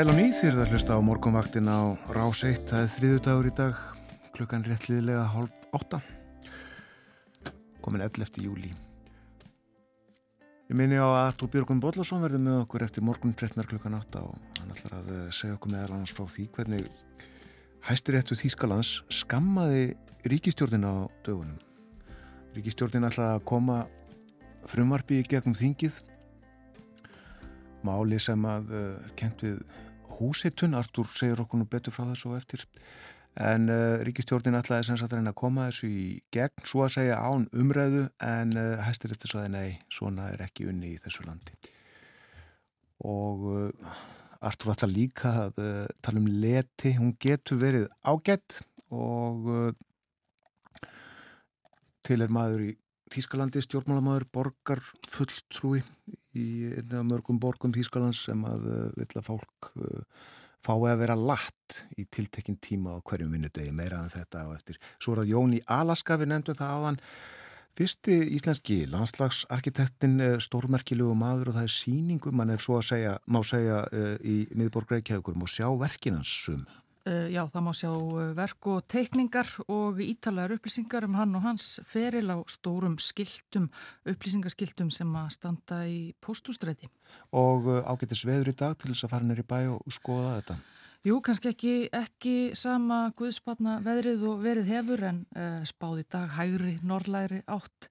Sæl 0.00 0.08
og 0.08 0.16
nýð 0.16 0.30
þér 0.32 0.54
það 0.56 0.70
hlusta 0.72 0.94
á 0.96 1.00
morgunvaktin 1.04 1.66
á 1.68 1.92
Rás 2.16 2.38
1, 2.48 2.62
það 2.70 2.82
er 2.86 2.86
þriðu 2.88 3.16
dagur 3.20 3.48
í 3.50 3.50
dag, 3.52 3.80
klukkan 4.32 4.62
réttliðilega 4.64 5.26
hálf 5.28 5.74
átta, 5.76 5.98
komin 7.84 8.00
11. 8.06 8.38
júli. 8.40 8.70
Ég 10.70 10.78
minni 10.80 10.96
á 10.96 11.04
að 11.04 11.42
Þú 11.42 11.48
Björgum 11.52 11.82
Bóllarsson 11.84 12.24
verður 12.24 12.40
með 12.46 12.56
okkur 12.62 12.86
eftir 12.86 13.04
morgun 13.04 13.34
13. 13.36 13.60
klukkan 13.68 13.98
átta 13.98 14.22
og 14.24 14.40
hann 14.62 14.72
ætlar 14.72 14.94
að 15.02 15.10
eh, 15.18 15.26
segja 15.36 15.58
okkur 15.58 15.74
meðal 15.74 15.98
annars 15.98 16.16
frá 16.16 16.24
því 16.32 16.46
hvernig 16.56 16.88
hæstiréttu 17.90 18.38
Þýskalands 18.40 18.94
skammaði 19.12 19.98
ríkistjórnin 20.32 20.88
á 20.88 21.12
dögunum. 21.28 21.60
Ríkistjórnin 22.56 23.04
ætlaði 23.10 23.36
að 23.36 23.44
koma 23.52 23.82
frumvarfi 24.64 25.20
í 25.20 25.28
gegnum 25.28 25.60
þingið 25.60 26.00
máli 27.84 28.16
sem 28.20 28.48
að 28.48 28.74
uh, 28.76 29.12
kent 29.16 29.44
við 29.44 29.60
húsitun, 30.20 30.76
Artur 30.78 31.08
segir 31.16 31.40
okkur 31.42 31.60
nú 31.60 31.66
betur 31.70 31.94
frá 31.96 32.04
þessu 32.10 32.30
og 32.30 32.38
eftir. 32.38 32.66
En 33.40 33.68
uh, 33.70 34.00
ríkistjórnin 34.06 34.58
ætlaði 34.58 34.88
sem 34.88 34.98
sagt 34.98 35.12
að 35.14 35.20
reyna 35.20 35.34
að 35.34 35.40
koma 35.42 35.68
þessu 35.68 35.90
í 35.90 36.06
gegn, 36.34 36.64
svo 36.66 36.84
að 36.86 36.94
segja 36.96 37.18
án 37.22 37.46
umræðu 37.54 38.06
en 38.26 38.56
uh, 38.58 38.80
hæstir 38.86 39.14
eftir 39.14 39.30
svo 39.30 39.42
að 39.42 39.52
nei, 39.54 39.68
svona 39.92 40.30
er 40.34 40.42
ekki 40.46 40.66
unni 40.70 40.94
í 40.96 41.02
þessu 41.02 41.26
landi. 41.28 41.54
Og 43.06 43.46
uh, 43.52 44.00
Artur 44.40 44.72
ætla 44.74 44.88
líka 44.90 45.34
að 45.46 45.62
uh, 45.62 45.86
tala 46.02 46.20
um 46.22 46.28
leti, 46.42 46.94
hún 46.98 47.14
getur 47.22 47.60
verið 47.60 47.86
ágætt 48.02 48.62
og 48.90 49.50
uh, 49.52 50.86
til 52.06 52.20
er 52.24 52.32
maður 52.32 52.70
í 52.70 52.70
Þískalandi 53.10 53.58
stjórnmálamaður 53.64 54.24
borgar 54.30 54.80
fulltrúi 55.10 55.80
í 56.38 56.46
einnig 56.70 56.98
af 56.98 57.08
mörgum 57.08 57.40
borgum 57.42 57.74
Þískalands 57.74 58.24
sem 58.28 58.44
að 58.46 58.68
vill 58.98 59.10
að 59.18 59.26
fólk 59.26 59.70
uh, 59.80 60.22
fái 60.64 60.92
að 60.92 61.02
vera 61.02 61.16
latt 61.18 61.82
í 61.98 62.06
tiltekinn 62.12 62.60
tíma 62.62 62.98
á 62.98 62.98
hverjum 63.02 63.34
vinnudegi 63.34 63.74
meira 63.74 64.02
en 64.02 64.12
þetta 64.12 64.46
og 64.48 64.56
eftir. 64.58 64.80
Svo 65.00 65.14
er 65.14 65.22
það 65.22 65.34
Jón 65.34 65.54
í 65.56 65.62
Alaska 65.66 66.18
við 66.20 66.32
nefndum 66.34 66.58
það 66.60 66.74
áðan 66.76 67.00
fyrsti 67.80 68.16
íslenski 68.36 68.78
landslagsarkitektin 68.90 70.18
uh, 70.26 70.36
stórmerkilegu 70.42 71.16
maður 71.16 71.52
og 71.52 71.58
það 71.58 71.68
er 71.68 71.76
síningum, 71.78 72.36
mann 72.36 72.54
er 72.54 72.62
svo 72.62 72.78
að 72.78 72.88
segja 72.92 73.16
má 73.26 73.40
segja 73.46 73.84
í 74.20 74.42
miðborg 74.54 74.96
Reykjavíkur 74.96 75.38
og 75.38 75.50
sjá 75.50 75.66
verkinans 75.80 76.34
sum. 76.44 76.66
Uh, 77.08 77.30
já, 77.32 77.46
það 77.48 77.62
má 77.64 77.70
sjá 77.72 77.90
uh, 77.96 78.32
verk 78.36 78.66
og 78.68 78.82
teikningar 78.92 79.48
og 79.72 80.02
ítalagar 80.04 80.52
upplýsingar 80.58 81.06
um 81.06 81.14
hann 81.16 81.32
og 81.38 81.46
hans 81.46 81.78
feril 81.88 82.28
á 82.28 82.36
stórum 82.44 82.98
skiltum, 83.00 83.70
upplýsingaskiltum 84.04 84.90
sem 84.92 85.08
að 85.16 85.30
standa 85.32 85.78
í 85.88 86.12
postústræti. 86.20 86.90
Og 87.32 87.70
uh, 87.72 87.80
ágættis 87.88 88.26
veður 88.28 88.52
í 88.52 88.56
dag 88.60 88.76
til 88.76 88.92
þess 88.92 89.08
að 89.08 89.14
fara 89.14 89.30
neyri 89.30 89.46
bæ 89.48 89.58
og 89.78 89.96
skoða 89.96 90.36
þetta. 90.42 90.58
Jú, 91.08 91.16
kannski 91.24 91.54
ekki, 91.54 91.74
ekki 91.96 92.36
sama 92.52 93.06
guðspanna 93.16 93.78
veðrið 93.80 94.28
og 94.28 94.42
verið 94.44 94.72
hefur 94.74 95.08
en 95.08 95.24
uh, 95.32 95.62
spáði 95.64 96.04
dag 96.12 96.34
hægri, 96.36 96.76
norðlæri 96.84 97.40
átt. 97.48 97.88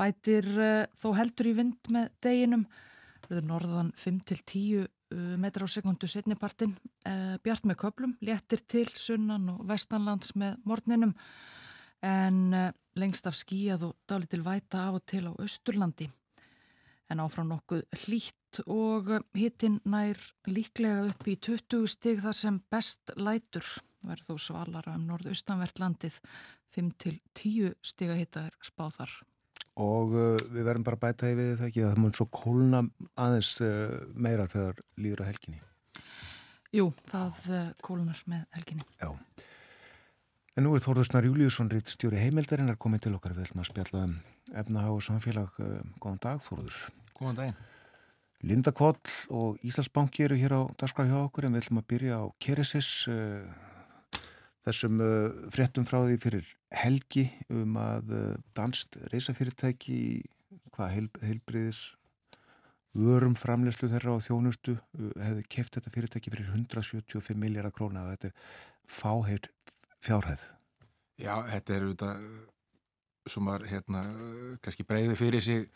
Bætir 0.00 0.48
uh, 0.56 0.86
þó 0.96 1.10
heldur 1.20 1.52
í 1.52 1.58
vind 1.60 1.92
með 1.92 2.08
deginum, 2.24 2.64
verður 3.28 3.50
norðan 3.52 3.92
5-10 4.00 4.88
metra 5.14 5.64
á 5.64 5.68
sekundu 5.68 6.08
setnipartin, 6.10 6.74
uh, 7.08 7.36
bjart 7.44 7.64
með 7.68 7.80
köplum, 7.84 8.16
léttir 8.20 8.60
til 8.66 8.88
sunnan 8.94 9.48
og 9.54 9.64
vestanlands 9.68 10.34
með 10.36 10.58
morninum 10.68 11.14
en 12.04 12.40
uh, 12.52 12.70
lengst 12.98 13.26
af 13.26 13.38
skíjað 13.38 13.88
og 13.88 13.96
dálit 14.08 14.30
til 14.34 14.44
væta 14.44 14.88
af 14.88 15.00
og 15.00 15.06
til 15.06 15.26
á 15.30 15.32
Östurlandi 15.38 16.10
en 17.08 17.22
áfram 17.24 17.48
nokkuð 17.48 17.84
hlýtt 18.04 18.60
og 18.68 19.10
hittinn 19.36 19.80
nær 19.88 20.20
líklega 20.48 21.06
upp 21.08 21.28
í 21.28 21.36
20 21.40 21.88
stig 21.88 22.22
þar 22.24 22.36
sem 22.36 22.60
best 22.72 23.14
lætur. 23.16 23.64
Verður 24.04 24.36
þó 24.36 24.44
svalara 24.44 24.96
um 24.96 25.08
norðaustanvert 25.08 25.80
landið. 25.82 26.20
5-10 26.76 27.74
stiga 27.82 28.16
hitta 28.18 28.46
er 28.48 28.56
spáð 28.64 29.00
þar. 29.00 29.18
Og 29.78 30.14
uh, 30.16 30.34
við 30.50 30.66
verðum 30.66 30.86
bara 30.86 30.98
að 30.98 31.04
bæta 31.04 31.30
í 31.30 31.36
við 31.38 31.52
þetta 31.52 31.68
ekki 31.68 31.84
að 31.84 31.92
það 31.92 32.00
mun 32.02 32.16
svo 32.18 32.26
kólna 32.34 32.82
aðeins 33.14 33.52
uh, 33.62 33.92
meira 34.14 34.48
þegar 34.50 34.80
líður 34.98 35.22
á 35.22 35.28
helginni. 35.28 35.60
Jú, 36.74 36.88
það 37.08 37.38
uh, 37.52 37.68
kólnar 37.86 38.24
með 38.28 38.42
helginni. 38.56 38.88
Já. 38.98 39.12
En 40.58 40.66
nú 40.66 40.74
er 40.74 40.82
Þórðursnar 40.82 41.28
Júliusson 41.28 41.70
ritt 41.70 41.92
stjóri 41.92 42.18
heimildarinn 42.18 42.72
er 42.72 42.80
komið 42.82 43.06
til 43.06 43.14
okkar 43.14 43.36
við 43.36 43.46
ætlum 43.46 43.62
að 43.62 43.68
spjalla 43.70 44.04
um 44.08 44.16
efnahag 44.58 44.96
og 44.96 45.04
samfélag. 45.06 45.60
Góðan 46.02 46.22
dag 46.24 46.42
Þórður. 46.42 46.80
Góðan 47.14 47.38
daginn. 47.38 47.60
Linda 48.48 48.72
Koll 48.74 48.98
og 49.34 49.62
Íslandsbanki 49.66 50.26
eru 50.26 50.38
hér 50.38 50.56
á 50.58 50.62
dagskraf 50.78 51.06
hjá 51.06 51.20
okkur 51.20 51.46
en 51.46 51.54
við 51.54 51.64
ætlum 51.64 51.80
að 51.80 51.88
byrja 51.94 52.18
á 52.18 52.24
Keresis 52.42 52.90
þessum 54.68 55.02
fréttum 55.54 55.86
frá 55.88 56.00
því 56.04 56.18
fyrir 56.22 56.48
helgi 56.78 57.26
um 57.50 57.76
að 57.80 58.12
danst 58.56 58.98
reysafyrirtæki 59.12 60.00
hvað 60.74 60.92
heil, 60.94 61.08
heilbriðir 61.24 61.78
vörum 62.98 63.36
framlegslu 63.38 63.90
þeirra 63.92 64.16
á 64.16 64.24
þjónustu 64.24 64.76
hefði 65.20 65.46
keft 65.52 65.76
þetta 65.76 65.92
fyrirtæki 65.94 66.32
fyrir 66.34 66.52
175 66.54 67.38
miljardar 67.38 67.74
króna 67.74 68.04
og 68.06 68.14
þetta 68.14 68.30
er 68.30 68.36
fáheir 68.88 69.48
fjárhæð. 70.04 70.44
Já, 71.18 71.34
þetta 71.50 71.74
er 71.74 71.86
auðvitað 71.86 72.22
sem 73.28 73.44
maður 73.44 73.66
hérna 73.68 74.04
kannski 74.64 74.86
breyði 74.88 75.16
fyrir 75.18 75.44
sig 75.44 75.66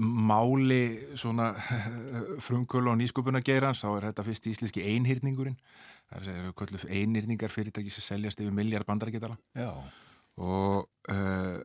máli 0.00 1.16
svona 1.18 1.52
frumkvölu 2.46 2.92
og 2.92 2.98
nýsköpunargeirans 3.00 3.84
þá 3.84 3.88
er 3.92 4.08
þetta 4.10 4.26
fyrst 4.28 4.48
íslenski 4.50 4.84
einhyrningurinn. 4.94 5.56
Það 6.12 6.30
er 6.32 6.50
kvöldu 6.58 6.80
einhyrningar 6.88 7.52
fyrirtæki 7.52 7.92
sem 7.92 8.04
seljast 8.04 8.42
yfir 8.42 8.54
miljard 8.54 8.86
bandarækitala 8.88 9.38
og 10.44 10.88
uh, 11.10 11.58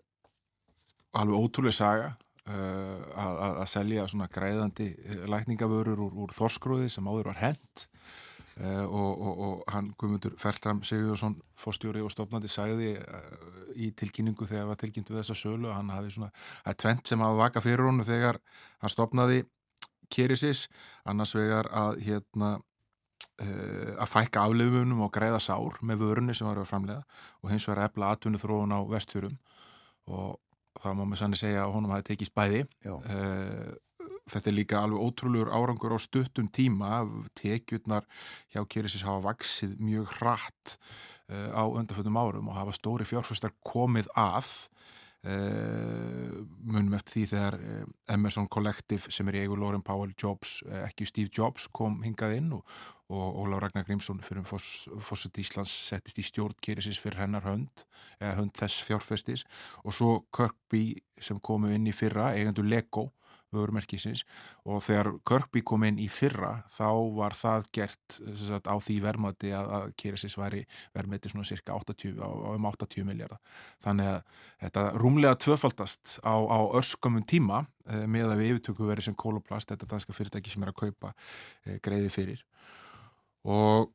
alveg 1.20 1.36
ótrúlega 1.36 1.76
saga 1.76 2.10
uh, 2.48 3.00
að, 3.18 3.40
að 3.50 3.70
selja 3.74 4.08
svona 4.08 4.30
græðandi 4.32 4.92
lækningavörur 5.30 6.06
úr, 6.08 6.18
úr 6.26 6.36
þorskrúði 6.38 6.90
sem 6.94 7.08
áður 7.10 7.32
var 7.34 7.42
hent. 7.44 7.86
uh, 7.86 8.29
og, 8.60 9.12
og, 9.22 9.38
og 9.46 9.60
hann 9.72 9.94
Guðmundur 10.00 10.34
Fertram 10.42 10.82
Sigurðarsson 10.84 11.38
fórstjóri 11.60 12.02
og 12.04 12.12
stofnandi 12.12 12.50
sagði 12.52 12.90
í 13.80 13.92
tilkynningu 13.96 14.48
þegar 14.48 14.66
það 14.66 14.72
var 14.74 14.80
tilkynnt 14.82 15.12
við 15.14 15.22
þessa 15.22 15.38
sölu 15.40 15.72
hann 15.72 15.94
hafi 15.94 16.12
svona, 16.16 16.32
það 16.66 16.74
er 16.74 16.80
tvent 16.84 17.12
sem 17.12 17.24
hafa 17.24 17.40
vaka 17.40 17.64
fyrir 17.64 17.88
honu 17.88 18.08
þegar 18.08 18.42
hann 18.82 18.94
stopnaði 18.94 19.46
Kerisis, 20.10 20.66
annars 21.06 21.36
vegar 21.38 21.70
að 21.70 22.00
hérna 22.08 22.56
uh, 22.58 23.92
að 24.02 24.12
fækka 24.12 24.46
afleifunum 24.48 25.04
og 25.06 25.12
greiða 25.16 25.42
sár 25.44 25.80
með 25.86 26.04
vörunni 26.04 26.36
sem 26.38 26.50
var 26.50 26.62
að 26.62 26.70
framlega 26.72 27.04
og 27.44 27.52
hins 27.54 27.68
vegar 27.70 27.86
efla 27.88 28.14
atvinnu 28.16 28.42
þróun 28.42 28.74
á 28.74 28.80
vestfjörum 28.90 29.38
og 30.10 30.40
það 30.80 30.98
má 30.98 31.04
með 31.06 31.22
sannig 31.22 31.42
segja 31.42 31.66
að 31.66 31.76
honum 31.76 31.94
hafi 31.94 32.08
tekið 32.10 32.32
spæði 32.32 32.64
uh, 32.90 33.70
þetta 34.30 34.52
er 34.52 34.58
líka 34.58 34.82
alveg 34.84 35.04
ótrúlegur 35.04 35.54
árangur 35.54 35.96
á 35.96 36.00
stuttum 36.00 36.50
tíma. 36.54 37.04
Tekjurnar 37.38 38.08
hjá 38.54 38.64
Kerisis 38.70 39.06
hafa 39.08 39.32
vaksið 39.32 39.80
mjög 39.82 40.20
hratt 40.20 40.78
á 41.30 41.64
undarföldum 41.70 42.18
árum 42.18 42.50
og 42.50 42.58
hafa 42.58 42.74
stóri 42.74 43.06
fjárfæstar 43.06 43.54
komið 43.66 44.10
að 44.18 44.48
uh, 45.30 46.40
munum 46.66 46.96
eftir 46.98 47.20
því 47.20 47.26
þegar 47.34 47.58
Emerson 48.16 48.48
Collective 48.50 49.14
sem 49.14 49.28
er 49.30 49.38
í 49.38 49.44
eigu 49.44 49.58
Lauren 49.60 49.84
Powell 49.86 50.16
Jobs, 50.18 50.60
ekki 50.88 51.08
Steve 51.10 51.34
Jobs 51.36 51.68
kom 51.76 52.00
hingað 52.06 52.38
inn 52.40 52.50
og, 52.58 52.64
og 53.14 53.44
Óláf 53.44 53.66
Ragnar 53.66 53.86
Grímsson 53.86 54.24
fyrir 54.26 54.48
Fosset 54.48 55.38
Íslands 55.42 55.74
settist 55.90 56.22
í 56.22 56.26
stjórn 56.26 56.58
Keresis 56.66 57.02
fyrir 57.02 57.22
hennar 57.22 57.46
hönd 57.46 57.86
eða 58.18 58.38
hönd 58.42 58.58
þess 58.58 58.82
fjárfæstis 58.88 59.46
og 59.84 59.96
svo 59.96 60.12
Kirkby 60.36 60.84
sem 61.22 61.42
komu 61.42 61.74
inn 61.76 61.90
í 61.90 61.96
fyrra 61.96 62.32
eigendur 62.34 62.68
Lego 62.68 63.10
vörumerkisins 63.56 64.24
og 64.66 64.84
þegar 64.86 65.12
Kirkby 65.28 65.64
kom 65.66 65.86
inn 65.88 66.00
í 66.02 66.08
fyrra 66.12 66.52
þá 66.76 66.90
var 67.18 67.36
það 67.38 67.68
gert 67.76 68.18
sagt, 68.40 68.70
á 68.70 68.76
því 68.78 68.98
verðmati 69.06 69.54
að, 69.58 69.72
að 69.78 69.86
Keresis 70.00 70.38
væri 70.40 70.64
verðmati 70.96 71.34
svona 71.34 71.48
cirka 71.50 71.78
80, 71.78 72.18
á, 72.22 72.30
á 72.30 72.50
um 72.56 72.70
80 72.70 73.08
miljardar. 73.08 73.42
Þannig 73.86 74.12
að 74.14 74.20
þetta 74.66 74.86
rúmlega 75.02 75.40
tvöfaldast 75.46 76.20
á, 76.22 76.36
á 76.36 76.60
örskamum 76.80 77.26
tíma 77.28 77.64
eh, 77.90 78.06
með 78.06 78.34
að 78.34 78.44
við 78.44 78.54
yfirtöku 78.54 78.90
verið 78.90 79.10
sem 79.10 79.20
Koloplast, 79.20 79.72
þetta 79.72 79.90
danska 79.96 80.16
fyrirtæki 80.16 80.54
sem 80.54 80.66
er 80.66 80.74
að 80.74 80.82
kaupa 80.86 81.14
eh, 81.66 81.80
greiði 81.84 82.14
fyrir 82.14 82.46
og 83.48 83.90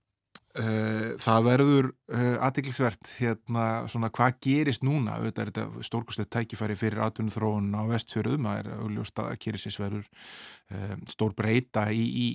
það 0.54 1.46
verður 1.48 1.86
uh, 2.14 2.36
aðdeklisvert 2.46 3.10
hérna 3.18 3.64
svona 3.90 4.10
hvað 4.14 4.36
gerist 4.46 4.84
núna. 4.86 5.16
Auðvitað 5.18 5.42
er 5.42 5.50
þetta 5.50 5.86
stórkustlega 5.88 6.30
tækifæri 6.36 6.76
fyrir 6.78 7.02
atvinnum 7.02 7.34
þróun 7.34 7.72
á 7.74 7.82
vestfjörðum. 7.90 8.46
Það 8.46 8.60
er 8.60 8.68
auðvitað 8.76 9.30
að 9.32 9.40
Keresis 9.42 9.78
verður 9.82 10.06
uh, 10.06 10.94
stór 11.10 11.34
breyta 11.34 11.88
í, 11.90 12.04
í, 12.06 12.28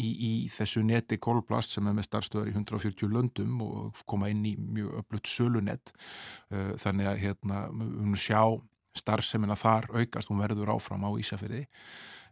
í, 0.00 0.08
í 0.08 0.32
þessu 0.54 0.86
neti 0.88 1.20
kólplast 1.20 1.76
sem 1.76 1.90
er 1.90 1.98
með 1.98 2.08
starfstöðar 2.08 2.48
í 2.48 2.56
140 2.56 3.12
löndum 3.12 3.60
og 3.66 4.02
koma 4.08 4.32
inn 4.32 4.40
í 4.48 4.56
mjög 4.56 5.02
öflutt 5.02 5.28
sölunett 5.28 5.92
þannig 6.48 7.10
að 7.10 7.22
hérna 7.26 7.66
munum 7.74 8.16
sjá 8.16 8.56
starfsemina 8.96 9.54
þar 9.58 9.90
aukast, 9.92 10.32
hún 10.32 10.40
verður 10.40 10.72
áfram 10.78 11.04
á 11.04 11.10
Ísafjörði 11.20 11.66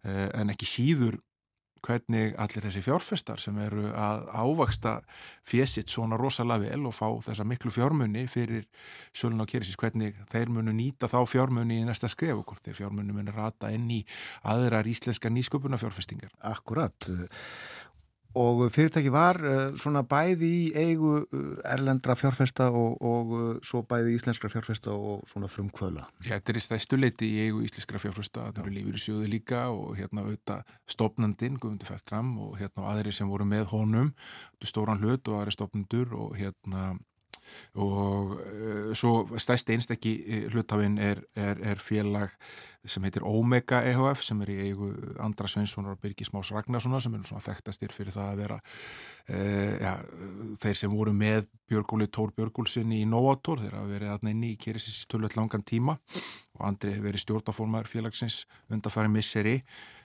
en 0.08 0.54
ekki 0.54 0.66
síður 0.66 1.20
hvernig 1.84 2.34
allir 2.40 2.64
þessi 2.64 2.82
fjárfestar 2.84 3.40
sem 3.42 3.56
eru 3.62 3.88
að 3.92 4.26
ávaksta 4.32 4.94
fjesitt 5.48 5.92
svona 5.92 6.18
rosalega 6.20 6.68
vel 6.68 6.88
og 6.90 6.96
fá 6.96 7.06
þessa 7.28 7.46
miklu 7.48 7.72
fjármunni 7.74 8.26
fyrir 8.30 8.66
sölun 9.16 9.42
á 9.42 9.46
Keresis, 9.48 9.78
hvernig 9.80 10.18
þeir 10.32 10.52
munu 10.54 10.74
nýta 10.76 11.10
þá 11.10 11.20
fjármunni 11.28 11.80
í 11.82 11.86
næsta 11.88 12.10
skref 12.12 12.40
og 12.40 12.46
hvort 12.50 12.64
þeir 12.66 12.80
fjármunni 12.82 13.16
munu 13.16 13.34
rata 13.34 13.72
inn 13.74 13.88
í 13.90 14.02
aðrar 14.48 14.88
íslenska 14.88 15.32
nýsköpuna 15.32 15.80
fjárfestingar. 15.80 16.34
Akkurat 16.44 17.10
og 18.38 18.62
fyrirtæki 18.74 19.10
var 19.12 19.40
uh, 19.42 19.56
svona 19.80 20.04
bæði 20.06 20.48
í 20.48 20.62
eigu 20.78 21.14
uh, 21.20 21.50
erlendra 21.66 22.16
fjárfesta 22.18 22.68
og, 22.70 22.96
og 23.02 23.34
svo 23.66 23.82
bæði 23.88 24.14
íslenskra 24.16 24.50
fjárfesta 24.52 24.94
og 24.94 25.24
svona 25.30 25.50
frumkvöla. 25.52 26.06
Þetta 26.24 26.54
er 26.54 26.60
í 26.60 26.64
stæstu 26.64 27.00
leiti 27.00 27.32
í 27.34 27.48
eigu 27.48 27.64
íslenskra 27.66 28.00
fjárfesta, 28.02 28.48
þetta 28.48 28.64
eru 28.64 28.74
lífur 28.76 29.00
í 29.00 29.04
sjóðu 29.04 29.32
líka 29.32 29.66
og 29.74 29.98
hérna 29.98 30.24
auðvitað 30.26 30.76
stopnandinn, 30.88 31.58
Guðmundur 31.58 31.90
Fættram 31.90 32.34
og 32.46 32.56
hérna 32.60 32.88
aðri 32.92 33.14
sem 33.16 33.30
voru 33.30 33.48
með 33.48 33.68
honum, 33.74 34.14
stóran 34.64 35.02
hlut 35.02 35.28
og 35.28 35.42
aðri 35.42 35.58
stopnandur 35.58 36.14
og 36.16 36.38
hérna 36.38 36.94
og 37.78 38.34
uh, 38.38 38.90
svo 38.96 39.26
stæsti 39.38 39.76
einstakki 39.76 40.14
hlutafinn 40.52 40.98
er, 41.02 41.22
er, 41.36 41.62
er 41.74 41.82
félag 41.82 42.34
sem 42.86 43.04
heitir 43.04 43.24
Omega 43.26 43.80
EHF 43.86 44.22
sem 44.24 44.40
er 44.44 44.52
í 44.52 44.56
eigu 44.68 44.88
Andra 45.22 45.48
Sveinssonar 45.50 45.96
og 45.96 46.02
Birgis 46.02 46.30
Más 46.34 46.50
Ragnarssonar 46.54 47.02
sem 47.02 47.14
er 47.16 47.24
svona 47.26 47.42
þekktastir 47.44 47.94
fyrir 47.94 48.14
það 48.14 48.28
að 48.30 48.42
vera 48.42 48.58
uh, 48.60 49.74
ja, 49.82 49.94
þeir 50.62 50.78
sem 50.82 50.94
voru 50.94 51.14
með 51.16 51.48
Björgóli 51.68 52.08
Tór 52.14 52.32
Björgólsinni 52.36 53.02
í 53.02 53.08
Novator 53.08 53.60
þeir 53.62 53.76
hafa 53.76 53.92
verið 53.92 54.14
aðna 54.14 54.34
inn 54.34 54.46
í 54.48 54.54
Keresis 54.60 55.02
í 55.02 55.10
tölvöld 55.12 55.36
langan 55.36 55.66
tíma. 55.66 55.98
Og 56.56 56.64
Andri 56.70 56.94
hefur 56.94 57.10
verið 57.10 57.24
stjórnaformar 57.26 57.90
félagsins 57.90 58.44
undarfæri 58.72 59.10
misseri. 59.12 59.58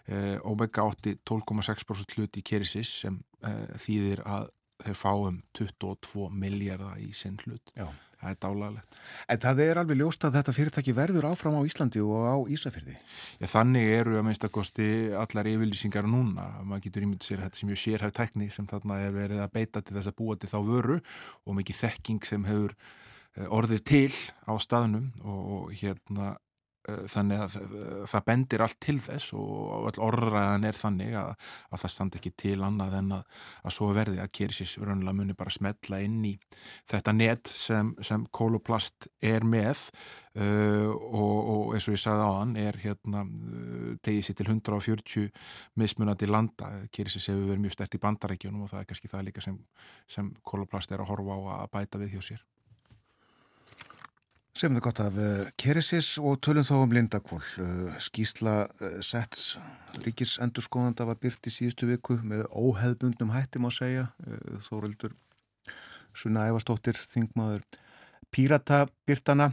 Uh, 0.10 0.36
Omega 0.50 0.84
átti 0.84 1.16
12,6% 1.24 2.18
hlut 2.18 2.42
í 2.42 2.44
Keresis 2.46 2.98
sem 3.06 3.22
þýðir 3.84 4.22
að 4.24 4.50
þeir 4.86 4.98
fáum 5.00 5.38
22 5.58 6.30
miljardar 6.32 6.98
í 7.02 7.12
sinn 7.18 7.40
hlut. 7.44 7.74
Já. 7.78 7.88
Það 8.24 8.32
er 8.32 8.38
dálalegt. 8.40 8.98
En 9.34 9.40
það 9.44 9.62
er 9.66 9.80
alveg 9.82 9.98
ljóst 10.00 10.24
að 10.24 10.38
þetta 10.38 10.54
fyrirtæki 10.56 10.94
verður 10.96 11.26
áfram 11.28 11.58
á 11.60 11.68
Íslandi 11.68 12.00
og 12.00 12.24
á 12.24 12.36
Ísafjörði. 12.56 12.96
Já, 13.42 13.48
þannig 13.52 13.90
eru 13.98 14.16
að 14.16 14.24
minnstakosti 14.30 14.88
allar 15.20 15.50
yfirlýsingar 15.52 16.08
núna. 16.08 16.46
Man 16.64 16.84
getur 16.84 17.04
ímyndið 17.04 17.28
sér 17.28 17.44
þetta 17.44 17.60
sem 17.60 17.72
mjög 17.72 17.82
sérhæft 17.84 18.16
tekni 18.22 18.48
sem 18.48 18.70
þarna 18.70 19.02
er 19.04 19.12
verið 19.18 19.44
að 19.44 19.52
beita 19.58 19.84
til 19.84 19.98
þess 19.98 20.14
að 20.14 20.18
búa 20.22 20.38
til 20.40 20.52
þá 20.54 20.60
vöru 20.70 21.00
og 21.44 21.60
mikið 21.60 21.82
þekking 21.82 22.30
sem 22.30 22.48
hefur 22.48 22.78
orðið 23.50 23.84
til 23.90 24.14
á 24.48 24.54
staðnum 24.62 25.12
og 25.26 25.74
hérna 25.82 26.38
þannig 26.84 27.44
að 27.46 27.54
það 28.12 28.26
bendir 28.28 28.64
allt 28.66 28.80
til 28.84 28.98
þess 29.04 29.34
og 29.38 29.88
all 29.90 30.02
orðræðan 30.10 30.68
er 30.68 30.78
þannig 30.78 31.16
að, 31.16 31.32
að 31.72 31.84
það 31.84 31.94
standi 31.94 32.20
ekki 32.20 32.34
til 32.44 32.58
annað 32.66 32.98
en 33.00 33.14
að, 33.20 33.38
að 33.64 33.76
svo 33.78 33.92
verði 33.96 34.20
að 34.20 34.34
Keresis 34.36 34.76
raunlega 34.82 35.16
muni 35.16 35.38
bara 35.38 35.54
smetla 35.54 36.02
inn 36.04 36.20
í 36.28 36.34
þetta 36.92 37.16
net 37.16 37.52
sem, 37.52 37.94
sem 38.04 38.26
kóloplast 38.36 39.08
er 39.24 39.48
með 39.48 39.86
uh, 40.40 40.92
og, 40.92 41.36
og 41.56 41.76
eins 41.78 41.88
og 41.88 41.96
ég 41.96 42.04
sagði 42.04 42.28
á 42.28 42.32
hann 42.36 42.56
er 42.60 42.80
hérna 42.84 43.26
tegið 44.04 44.28
sér 44.28 44.40
til 44.40 44.50
140 44.52 45.30
mismunandi 45.80 46.30
landa. 46.30 46.74
Keresis 46.92 47.30
hefur 47.32 47.54
verið 47.54 47.68
mjög 47.68 47.78
stert 47.78 47.96
í 47.96 48.04
bandarækjunum 48.04 48.66
og 48.66 48.74
það 48.74 48.84
er 48.84 48.90
kannski 48.92 49.12
það 49.12 49.30
líka 49.30 49.46
sem, 49.46 49.60
sem 50.12 50.34
kóloplast 50.44 50.92
er 50.92 51.04
að 51.04 51.14
horfa 51.14 51.40
á 51.40 51.42
að 51.62 51.72
bæta 51.78 52.04
við 52.04 52.18
hjá 52.18 52.34
sér 52.34 52.50
Sem 54.54 54.76
þau 54.78 54.84
gott 54.86 55.00
af 55.02 55.16
uh, 55.18 55.48
Keresis 55.58 56.12
og 56.22 56.38
tölum 56.46 56.66
þá 56.68 56.76
um 56.78 56.92
Lindakvól. 56.94 57.42
Uh, 57.58 57.88
skísla 57.98 58.68
uh, 58.70 59.00
Sets 59.02 59.56
ríkis 60.06 60.36
endurskóðanda 60.46 61.08
var 61.10 61.18
byrt 61.22 61.50
í 61.50 61.54
síðustu 61.54 61.90
viku 61.90 62.20
með 62.22 62.46
óheðbundnum 62.50 63.34
hætti 63.34 63.62
má 63.62 63.72
segja. 63.74 64.12
Þóruldur 64.68 65.16
Sunna 66.14 66.46
Ævastóttir, 66.52 66.98
þingmaður 67.10 67.66
Pírata 68.34 68.84
byrtana 69.10 69.50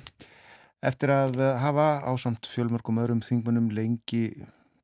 eftir 0.84 1.12
að 1.12 1.40
hafa 1.61 1.88
ásamt 2.09 2.48
fjölmörgum 2.48 3.01
öðrum 3.01 3.24
þingmunum 3.24 3.72
lengi 3.72 4.26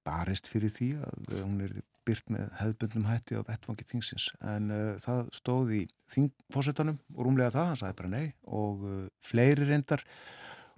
barist 0.07 0.49
fyrir 0.49 0.73
því 0.73 0.91
að 1.05 1.37
hún 1.43 1.61
er 1.67 1.77
byrt 2.07 2.29
með 2.33 2.51
hefðbundnum 2.61 3.09
hætti 3.11 3.37
á 3.37 3.43
vettfangi 3.47 3.87
þingsins 3.89 4.31
en 4.41 4.73
uh, 4.73 4.95
það 5.03 5.31
stóð 5.35 5.73
í 5.77 5.83
þingfósettanum 6.13 6.99
og 7.17 7.23
rúmlega 7.27 7.55
það, 7.55 7.71
hann 7.71 7.81
sagði 7.83 8.01
bara 8.01 8.13
nei 8.13 8.27
og 8.47 8.83
uh, 8.87 9.05
fleiri 9.25 9.69
reyndar 9.69 10.05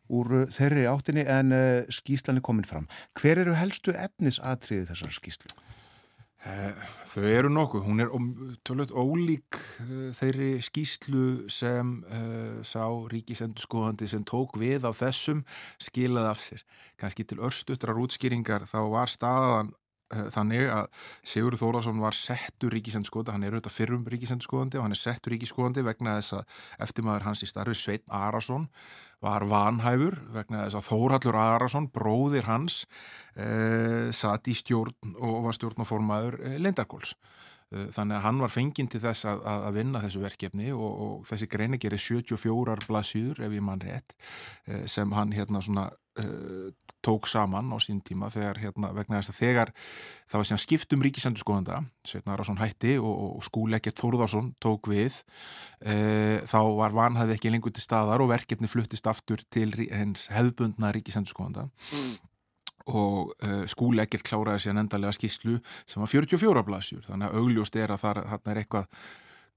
úr 0.08 0.34
uh, 0.42 0.50
þeirri 0.54 0.86
áttinni 0.90 1.24
en 1.28 1.54
skýslan 1.92 2.40
er 2.40 2.46
komin 2.48 2.68
fram. 2.68 2.88
Hver 3.18 3.44
eru 3.44 3.56
helstu 3.58 3.96
efnisatriði 3.96 4.88
þessar 4.92 5.16
skýslu? 5.18 5.56
Þau 6.38 7.24
eru 7.26 7.48
nokkuð, 7.50 7.82
hún 7.82 7.98
er 7.98 8.12
tölvöld 8.64 8.92
ólík 8.94 9.56
þeirri 10.14 10.52
skýslu 10.62 11.48
sem 11.50 11.96
sá 12.62 12.84
ríkisendurskóðandi 13.10 14.06
sem 14.06 14.22
tók 14.22 14.54
við 14.62 14.86
á 14.86 14.94
þessum 14.94 15.42
skilaði 15.82 16.30
af 16.30 16.44
sér. 16.44 16.62
Kanski 17.02 17.26
til 17.26 17.40
örstutrar 17.42 17.98
útskýringar 17.98 18.68
þá 18.70 18.78
var 18.94 19.10
staðan 19.10 19.74
þannig 20.08 20.70
að 20.72 20.86
Sigur 21.26 21.56
Þórásson 21.60 22.00
var 22.00 22.16
settur 22.16 22.72
ríkisendurskóðandi, 22.72 23.34
hann 23.34 23.44
er 23.44 23.56
auðvitað 23.56 23.74
fyrrum 23.74 24.06
ríkisendurskóðandi 24.08 24.80
og 24.80 24.86
hann 24.86 24.96
er 24.96 25.00
settur 25.00 25.34
ríkisskóðandi 25.34 25.84
vegna 25.84 26.16
þess 26.18 26.38
að 26.38 26.56
eftirmaður 26.86 27.26
hans 27.28 27.44
í 27.44 27.50
starfi 27.50 27.76
Sveitn 27.76 28.16
Arason 28.16 28.68
var 29.24 29.44
vanhæfur 29.50 30.16
vegna 30.34 30.64
þess 30.64 30.78
að 30.78 30.88
Þórhallur 30.88 31.40
Arason, 31.42 31.90
bróðir 31.92 32.48
hans 32.48 32.84
eh, 33.36 34.08
satt 34.14 34.48
í 34.48 34.56
stjórn 34.56 35.16
og 35.18 35.42
var 35.48 35.58
stjórnaformaður 35.58 36.40
eh, 36.44 36.58
Lindarkóls 36.62 37.16
þannig 37.68 38.16
að 38.16 38.24
hann 38.24 38.42
var 38.42 38.52
fenginn 38.52 38.88
til 38.88 39.00
þess 39.02 39.28
að, 39.28 39.42
að 39.44 39.74
vinna 39.76 40.00
þessu 40.04 40.22
verkefni 40.22 40.70
og, 40.72 40.88
og 40.88 41.26
þessi 41.28 41.50
greina 41.52 41.80
gerir 41.80 42.00
74 42.00 42.88
blaðsýður 42.88 43.42
ef 43.44 43.56
ég 43.58 43.64
mann 43.64 43.82
rétt 43.84 44.14
sem 44.88 45.12
hann 45.12 45.34
hérna 45.36 45.60
svona 45.64 45.88
uh, 46.18 46.68
tók 47.02 47.26
saman 47.26 47.70
á 47.70 47.78
sín 47.78 48.00
tíma 48.02 48.30
þegar 48.32 48.58
hérna 48.58 48.90
vegna 48.96 49.20
þess 49.20 49.32
að 49.32 49.38
þegar 49.38 49.70
það 50.26 50.40
var 50.40 50.48
síðan 50.48 50.62
skiptum 50.64 51.04
ríkisendurskóðanda 51.06 51.78
Sveitnar 52.08 52.34
Arason 52.38 52.58
hætti 52.58 52.96
og, 52.98 53.38
og 53.38 53.44
skúlekkert 53.46 54.00
Þórðarsson 54.00 54.50
tók 54.62 54.90
við 54.90 55.20
uh, 55.86 56.42
þá 56.48 56.60
var 56.80 56.96
vanhæði 56.96 57.36
ekki 57.36 57.52
lengur 57.54 57.74
til 57.74 57.84
staðar 57.84 58.24
og 58.24 58.32
verkefni 58.32 58.70
fluttist 58.70 59.06
aftur 59.10 59.44
til 59.54 59.70
hens 59.92 60.26
hefðbundna 60.34 60.92
ríkisendurskóðanda 60.98 61.68
mm 61.68 62.27
og 62.88 63.32
uh, 63.44 63.64
skúli 63.70 64.02
ekkert 64.04 64.26
kláraði 64.28 64.66
síðan 64.66 64.84
endalega 64.84 65.16
skíslu 65.16 65.58
sem 65.86 66.04
var 66.04 66.12
44 66.12 66.66
blasjur 66.68 67.08
þannig 67.08 67.28
að 67.28 67.42
augljóst 67.42 67.80
er 67.80 67.94
að 67.94 68.04
það 68.04 68.22
þarna 68.32 68.54
er 68.54 68.62
eitthvað 68.62 69.02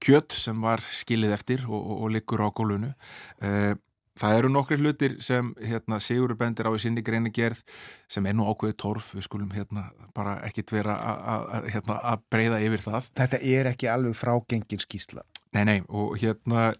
kjött 0.02 0.34
sem 0.34 0.66
var 0.66 0.82
skilið 0.90 1.36
eftir 1.36 1.64
og, 1.68 1.78
og, 1.78 1.96
og 2.04 2.14
liggur 2.16 2.42
á 2.42 2.48
gólunu 2.50 2.92
uh, 2.92 3.72
það 4.18 4.38
eru 4.38 4.50
nokkri 4.52 4.78
hlutir 4.80 5.16
sem 5.24 5.52
hérna, 5.60 5.98
Sigurur 6.02 6.36
bendir 6.38 6.68
á 6.68 6.72
í 6.74 6.80
sinni 6.82 7.04
greini 7.04 7.32
gerð 7.34 7.62
sem 8.10 8.26
er 8.28 8.36
nú 8.36 8.46
ákveðið 8.50 8.78
torf. 8.82 9.12
Við 9.16 9.26
skulum 9.28 9.52
hérna, 9.56 9.88
bara 10.16 10.38
ekkit 10.48 10.74
vera 10.74 10.96
að 11.34 11.70
hérna, 11.72 11.98
breyða 12.32 12.60
yfir 12.66 12.84
það. 12.86 13.12
Þetta 13.22 13.42
er 13.56 13.70
ekki 13.72 13.92
alveg 13.92 14.18
frágengin 14.18 14.82
skísla 14.82 15.24
Nei, 15.52 15.64
nei, 15.68 15.80
og 15.92 16.14
hérna, 16.16 16.70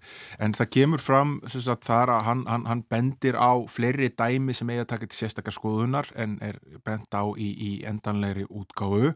en 0.41 0.55
það 0.57 0.69
kemur 0.73 1.03
fram 1.05 1.35
sagt, 1.45 1.85
þar 1.85 2.15
að 2.15 2.23
hann, 2.25 2.45
hann, 2.49 2.63
hann 2.71 2.83
bendir 2.89 3.37
á 3.37 3.61
fleiri 3.69 4.09
dæmi 4.17 4.55
sem 4.57 4.71
eiga 4.73 4.87
til 4.89 5.11
sérstakar 5.13 5.53
skoðunar 5.53 6.09
en 6.17 6.39
er 6.41 6.57
bend 6.81 7.13
á 7.13 7.29
í, 7.37 7.51
í 7.53 7.73
endanlegri 7.89 8.47
útgáfu. 8.49 9.13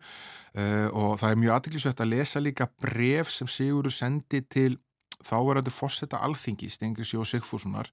Uh, 0.57 0.89
og 0.93 1.17
það 1.23 1.31
er 1.31 1.41
mjög 1.41 1.55
aðtiklisvegt 1.57 2.03
að 2.05 2.13
lesa 2.13 2.45
líka 2.45 2.69
bref 2.85 3.33
sem 3.33 3.49
Sigurur 3.49 3.93
sendi 3.93 4.43
til 4.45 4.77
þáverandi 5.25 5.73
fórsetta 5.73 6.21
alþingi 6.25 6.69
Stengris 6.71 7.15
Jó 7.15 7.25
Sigfússonar 7.25 7.89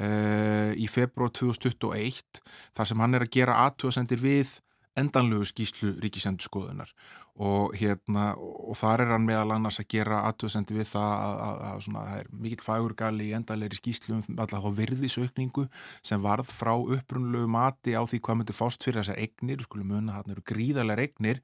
uh, 0.00 0.72
í 0.72 0.88
februar 0.88 1.32
2021 1.36 2.40
þar 2.76 2.88
sem 2.88 3.04
hann 3.04 3.18
er 3.18 3.26
að 3.26 3.34
gera 3.36 3.60
aðtjóðsendir 3.66 4.22
við 4.24 4.56
endanlegu 4.96 5.44
skýslu 5.52 5.92
ríkisendurskoðunar 6.00 6.92
og 7.36 7.74
hérna 7.76 8.30
og 8.38 8.76
þar 8.78 9.02
er 9.04 9.10
hann 9.12 9.26
meðal 9.28 9.52
annars 9.56 9.80
að 9.82 9.90
gera 9.92 10.22
aðtöðsendi 10.30 10.76
við 10.78 10.88
það 10.94 11.10
að, 11.12 11.34
að, 11.46 11.58
að 11.68 11.82
svona, 11.84 12.04
það 12.08 12.20
er 12.20 12.30
mikill 12.44 12.64
fagurgali 12.64 13.26
í 13.26 13.34
endalegri 13.36 13.80
skýslu 13.80 14.16
um 14.16 14.40
alltaf 14.40 14.64
á 14.64 14.70
virðisaukningu 14.78 15.66
sem 16.06 16.22
varð 16.24 16.48
frá 16.48 16.72
upprunlegu 16.76 17.50
mati 17.52 17.92
á 17.92 18.02
því 18.08 18.22
hvað 18.24 18.40
myndir 18.40 18.56
fást 18.56 18.86
fyrir 18.86 19.02
þessar 19.02 19.20
egnir, 19.20 19.64
skulum 19.66 19.92
munna 19.92 20.16
hann 20.16 20.32
eru 20.32 20.44
gríðarlega 20.48 21.10
egnir 21.10 21.42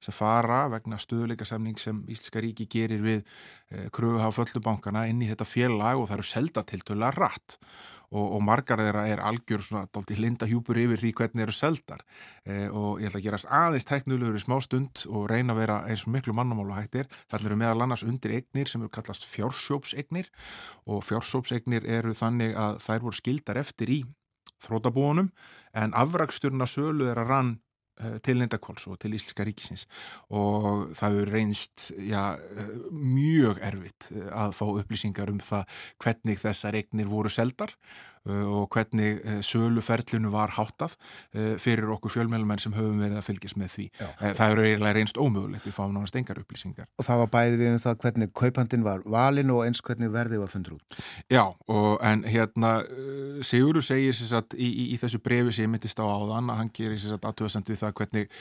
sem 0.00 0.16
fara 0.16 0.64
vegna 0.72 1.00
stöðuleika 1.00 1.48
samning 1.48 1.76
sem 1.80 2.00
Íslenska 2.08 2.40
ríki 2.44 2.68
gerir 2.70 3.04
við 3.04 3.20
eh, 3.20 3.90
kröfuhá 3.92 4.32
föllubankana 4.32 5.04
inn 5.12 5.20
í 5.24 5.28
þetta 5.28 5.48
félag 5.48 6.00
og 6.00 6.08
það 6.08 6.18
eru 6.18 6.30
selda 6.32 6.64
til 6.64 6.80
tölulega 6.80 7.20
rætt 7.20 7.58
og, 8.10 8.24
og 8.36 8.42
margar 8.44 8.82
þeirra 8.82 9.06
er 9.10 9.22
algjör 9.24 9.64
svona 9.64 9.88
dálítið 9.92 10.22
linda 10.24 10.48
hjúpur 10.50 10.80
yfir 10.80 11.00
því 11.00 11.12
hvernig 11.20 11.46
eru 11.46 11.54
seldar 11.56 12.02
eh, 12.44 12.68
og 12.68 13.02
ég 13.02 13.10
ætla 13.10 13.22
að 13.22 13.26
gerast 13.28 13.50
aðeins 13.50 13.88
teknulegur 13.88 14.38
í 14.38 14.42
smá 14.44 14.56
stund 14.64 15.04
og 15.08 15.28
reyna 15.30 15.54
að 15.54 15.62
vera 15.62 15.78
eins 15.88 16.06
og 16.06 16.14
miklu 16.14 16.34
mannamála 16.36 16.80
hættir. 16.80 17.08
Það 17.32 17.48
eru 17.48 17.60
meðal 17.62 17.86
annars 17.86 18.06
undir 18.06 18.36
eignir 18.38 18.70
sem 18.70 18.84
eru 18.84 18.92
kallast 18.94 19.26
fjársjópseignir 19.28 20.30
og 20.86 21.04
fjársjópseignir 21.06 21.88
eru 21.98 22.14
þannig 22.16 22.56
að 22.58 22.82
þær 22.84 23.08
voru 23.08 23.20
skildar 23.20 23.60
eftir 23.64 23.92
í 23.92 24.00
þrótabúunum 24.64 25.30
en 25.76 25.94
afraksturna 25.98 26.66
sölu 26.70 27.08
er 27.10 27.20
að 27.20 27.30
rann 27.30 27.52
til 28.26 28.40
Lindakóls 28.40 28.86
og 28.90 28.98
til 29.02 29.14
Íslenska 29.14 29.46
ríkisins. 29.46 29.84
Og 30.34 30.90
það 30.96 31.18
hefur 31.18 31.32
reynst 31.34 31.90
já, 31.98 32.34
uh, 32.34 32.72
mjög 32.90 33.62
erfitt 33.62 34.10
uh, 34.14 34.26
að 34.44 34.56
fá 34.58 34.64
upplýsingar 34.66 35.32
um 35.32 35.40
það 35.42 35.78
hvernig 36.02 36.42
þessar 36.42 36.80
eignir 36.80 37.10
voru 37.10 37.32
seldar 37.32 37.74
og 38.24 38.68
hvernig 38.72 39.18
uh, 39.20 39.40
söluferlinu 39.44 40.30
var 40.32 40.54
háttað 40.56 40.94
uh, 41.36 41.54
fyrir 41.60 41.90
okkur 41.92 42.12
fjölmjölumenn 42.14 42.62
sem 42.62 42.72
höfum 42.72 43.02
verið 43.02 43.18
að 43.20 43.26
fylgjast 43.26 43.58
með 43.60 43.72
því. 43.74 43.86
Já. 44.00 44.06
Það 44.22 44.40
hefur 44.44 44.62
eiginlega 44.64 44.96
reynst 44.98 45.20
ómögulegt, 45.20 45.66
við 45.68 45.76
fáum 45.76 45.92
náttúrulega 45.92 46.22
engar 46.22 46.40
upplýsingar. 46.40 46.88
Og 46.98 47.08
það 47.08 47.20
var 47.24 47.30
bæði 47.34 47.60
við 47.60 47.72
um 47.74 47.82
það 47.84 47.98
hvernig 48.04 48.32
kaupandin 48.40 48.86
var 48.86 49.04
valin 49.16 49.52
og 49.54 49.62
eins 49.66 49.82
hvernig 49.84 50.12
verðið 50.14 50.42
var 50.44 50.52
fundur 50.54 50.78
út. 50.78 50.98
Já, 51.32 51.44
og, 51.68 51.90
en 52.04 52.24
hérna 52.24 52.72
Sigurður 53.44 53.84
segir 53.84 54.16
satt 54.16 54.56
í, 54.56 54.68
í, 54.70 54.86
í 54.94 54.98
þessu 55.00 55.20
brefi 55.22 55.52
sem 55.52 55.66
ég 55.66 55.72
myndist 55.74 56.00
á 56.00 56.06
áðan 56.08 56.48
að 56.52 56.60
hann 56.62 56.72
gerir 56.74 57.04
aðtöðasend 57.20 57.68
við 57.68 57.80
það 57.82 57.94
hvernig 58.00 58.32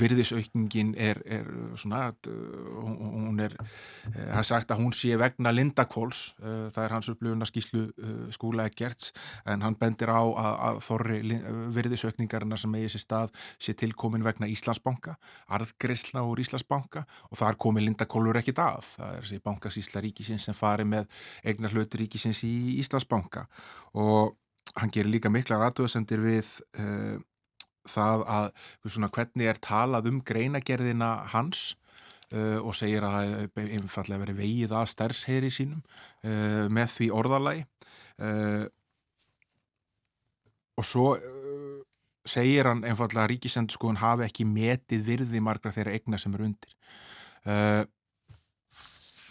virðisaukningin 0.00 0.94
er, 1.00 1.20
er 1.26 1.48
svona 1.78 2.04
að 2.10 2.30
hún- 2.30 3.42
er, 3.42 3.56
það 4.12 4.38
er 4.40 4.48
sagt 4.48 4.70
að 4.70 4.82
hún 4.84 4.94
sé 4.96 5.16
vegna 5.18 5.52
Lindakóls, 5.54 6.22
það 6.38 6.82
er 6.84 6.94
hans 6.94 7.10
upplifuna 7.12 7.48
skýslu 7.48 7.82
uh, 7.90 8.14
skúla 8.34 8.66
Eggerts 8.70 9.12
en 9.46 9.64
hann 9.66 9.78
bendir 9.80 10.12
á 10.12 10.22
að, 10.22 10.52
að 10.68 10.80
þorri 10.86 11.20
virðisaukningarinnar 11.76 12.60
sem 12.60 12.76
eigi 12.78 12.94
sér 12.94 13.04
stað 13.04 13.36
sé 13.58 13.76
tilkomin 13.78 14.24
vegna 14.26 14.48
Íslandsbanka 14.50 15.16
arðgreisla 15.56 16.24
úr 16.26 16.40
Íslandsbanka 16.42 17.04
og 17.30 17.38
þar 17.40 17.58
komi 17.60 17.84
Lindakólur 17.84 18.40
ekkit 18.40 18.60
að. 18.62 18.90
Það 18.96 19.12
er 19.12 19.22
þessi 19.22 19.44
bankasísla 19.44 20.02
ríkisins 20.04 20.48
sem 20.48 20.56
fari 20.56 20.86
með 20.88 21.08
eignar 21.46 21.74
hluti 21.74 22.02
ríkisins 22.02 22.42
í 22.46 22.54
Íslandsbanka. 22.80 23.46
Og 23.98 24.36
hann 24.76 24.92
gerir 24.92 25.12
líka 25.12 25.32
miklar 25.32 25.64
aðtöðsendir 25.68 26.22
við 26.24 26.52
uh, 26.80 27.16
það 27.86 28.24
að 28.36 28.46
svona, 28.84 29.10
hvernig 29.14 29.50
er 29.50 29.60
talað 29.62 30.10
um 30.10 30.22
greinagerðina 30.26 31.10
hans 31.32 31.76
uh, 32.34 32.58
og 32.60 32.74
segir 32.76 33.06
að 33.06 33.16
það 33.54 33.70
einfallega 33.78 34.24
verið 34.24 34.40
vegið 34.42 34.76
að 34.76 34.90
stærsheyri 34.92 35.52
sínum 35.54 35.82
uh, 35.82 36.66
með 36.72 36.92
því 36.98 37.12
orðalagi. 37.22 37.66
Uh, 38.16 38.66
og 40.76 40.86
svo 40.86 41.08
uh, 41.16 41.82
segir 42.26 42.68
hann 42.70 42.84
einfallega 42.84 43.24
að 43.24 43.34
ríkisendurskóðun 43.34 44.02
hafi 44.02 44.26
ekki 44.26 44.48
metið 44.48 45.04
virði 45.06 45.42
margra 45.44 45.74
þeirra 45.74 45.94
eigna 45.96 46.18
sem 46.20 46.34
eru 46.34 46.48
undir 46.50 46.74
uh, 47.46 47.84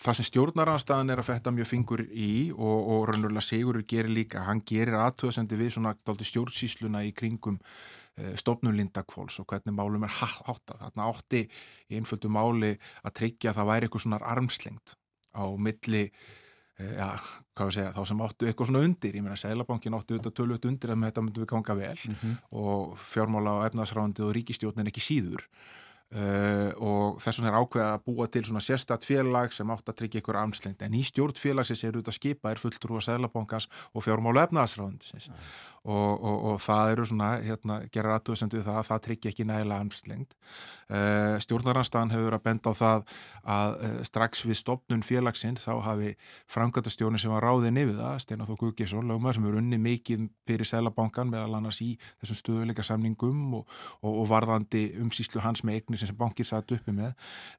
það 0.05 0.17
sem 0.19 0.27
stjórnaranstæðan 0.29 1.11
er 1.13 1.21
að 1.21 1.29
fetta 1.31 1.53
mjög 1.53 1.69
fingur 1.71 2.03
í 2.05 2.31
og, 2.53 2.89
og 2.93 3.05
raunverulega 3.09 3.45
Sigurur 3.45 3.85
gerir 3.89 4.13
líka, 4.13 4.43
hann 4.45 4.61
gerir 4.67 4.99
aðtöðsendi 5.01 5.57
við 5.59 5.71
svona 5.75 5.95
stjórnsísluna 5.97 7.01
í 7.07 7.13
kringum 7.17 7.57
uh, 7.57 8.33
stofnun 8.37 8.77
Lindakvóls 8.77 9.39
og 9.41 9.49
hvernig 9.49 9.75
málum 9.75 10.05
er 10.05 10.13
há- 10.19 10.43
háttað. 10.45 10.83
Þarna 10.83 11.09
átti 11.09 11.43
í 11.89 11.99
einföldu 11.99 12.29
máli 12.29 12.75
að 13.01 13.15
tryggja 13.21 13.51
að 13.51 13.61
það 13.61 13.71
væri 13.71 13.89
eitthvað 13.89 14.05
svona 14.05 14.21
armslengt 14.35 14.95
á 15.35 15.45
milli 15.57 16.03
já, 16.79 17.09
hvað 17.55 17.69
við 17.69 17.77
segja, 17.77 17.93
þá 17.95 18.01
sem 18.09 18.21
áttu 18.25 18.49
eitthvað 18.49 18.69
svona 18.71 18.83
undir, 18.83 19.15
ég 19.15 19.23
meina 19.23 19.39
Sælabankin 19.39 19.95
áttu 19.95 20.17
þetta 20.17 20.33
tölvöld 20.35 20.67
undir 20.67 20.91
að 20.91 20.99
með 20.99 21.11
þetta 21.11 21.23
myndum 21.25 21.45
við 21.45 21.51
ganga 21.53 21.75
vel 21.79 21.99
og 22.51 22.97
fjármála 22.99 23.53
og 23.59 23.65
efnaðsráðandi 23.69 24.25
og 24.25 24.33
ríkistjórnin 24.35 24.91
ekki 24.91 25.03
síður 25.05 25.45
Uh, 26.15 26.71
og 26.79 27.17
þess 27.19 27.41
vegna 27.41 27.49
er 27.51 27.57
ákveða 27.59 27.87
að 27.97 28.03
búa 28.07 28.25
til 28.31 28.45
svona 28.47 28.61
sérstætt 28.63 29.03
félag 29.03 29.51
sem 29.51 29.71
átt 29.73 29.89
að 29.91 29.97
tryggja 29.99 30.21
ykkur 30.21 30.37
amslengt 30.39 30.85
en 30.85 30.95
í 30.95 31.01
stjórn 31.03 31.35
félagsins 31.35 31.83
eru 31.83 31.99
þetta 31.99 32.13
skipa 32.15 32.53
er 32.53 32.61
fulltrú 32.61 32.95
að 32.95 33.09
Sælabankans 33.09 33.67
og 33.91 34.05
fjármála 34.05 34.45
efnaðasráðundisins 34.47 35.27
og, 35.85 36.23
og, 36.23 36.37
og 36.51 36.61
það 36.63 36.91
eru 36.93 37.07
svona 37.09 37.27
hérna, 37.43 37.77
gerar 37.93 38.15
aðtöðsendu 38.15 38.61
það 38.63 38.79
að 38.79 38.87
það 38.87 39.01
tryggja 39.07 39.33
ekki 39.33 39.45
nægilega 39.49 39.83
amslengt 39.83 40.37
uh, 40.87 41.35
stjórnaranstæðan 41.43 42.13
hefur 42.15 42.37
að 42.37 42.45
benda 42.47 42.71
á 42.71 42.79
það 42.79 43.03
að 43.57 43.75
uh, 43.75 43.99
strax 44.07 44.45
við 44.47 44.59
stopnun 44.61 45.05
félagsins 45.05 45.67
þá 45.67 45.73
hafi 45.85 46.15
framkvæmtastjórnin 46.55 47.21
sem 47.21 47.33
var 47.35 47.45
ráðin 47.45 47.81
yfir 47.83 47.99
það, 47.99 48.17
Steinar 48.23 48.49
Þó 48.49 48.55
Guðgesson 48.63 49.11
lögumar 49.11 49.37
sem 49.37 49.45
eru 49.51 49.61
unni 49.61 49.81
mikið 49.83 50.25
fyrir 50.47 50.71
Sælabankan 50.71 51.29
meðal 51.33 51.59
annars 51.59 51.83
í 51.83 51.91
þessum 52.23 52.39
stöðuleika 52.39 52.87
samningum 52.87 53.59
og, 53.59 53.77
og, 56.11 56.11
og 56.11 56.11
eignir 56.11 56.11
sem 56.11 56.19
bankið 56.19 56.51
satt 56.51 56.71
uppi 56.75 56.93
með 56.95 57.11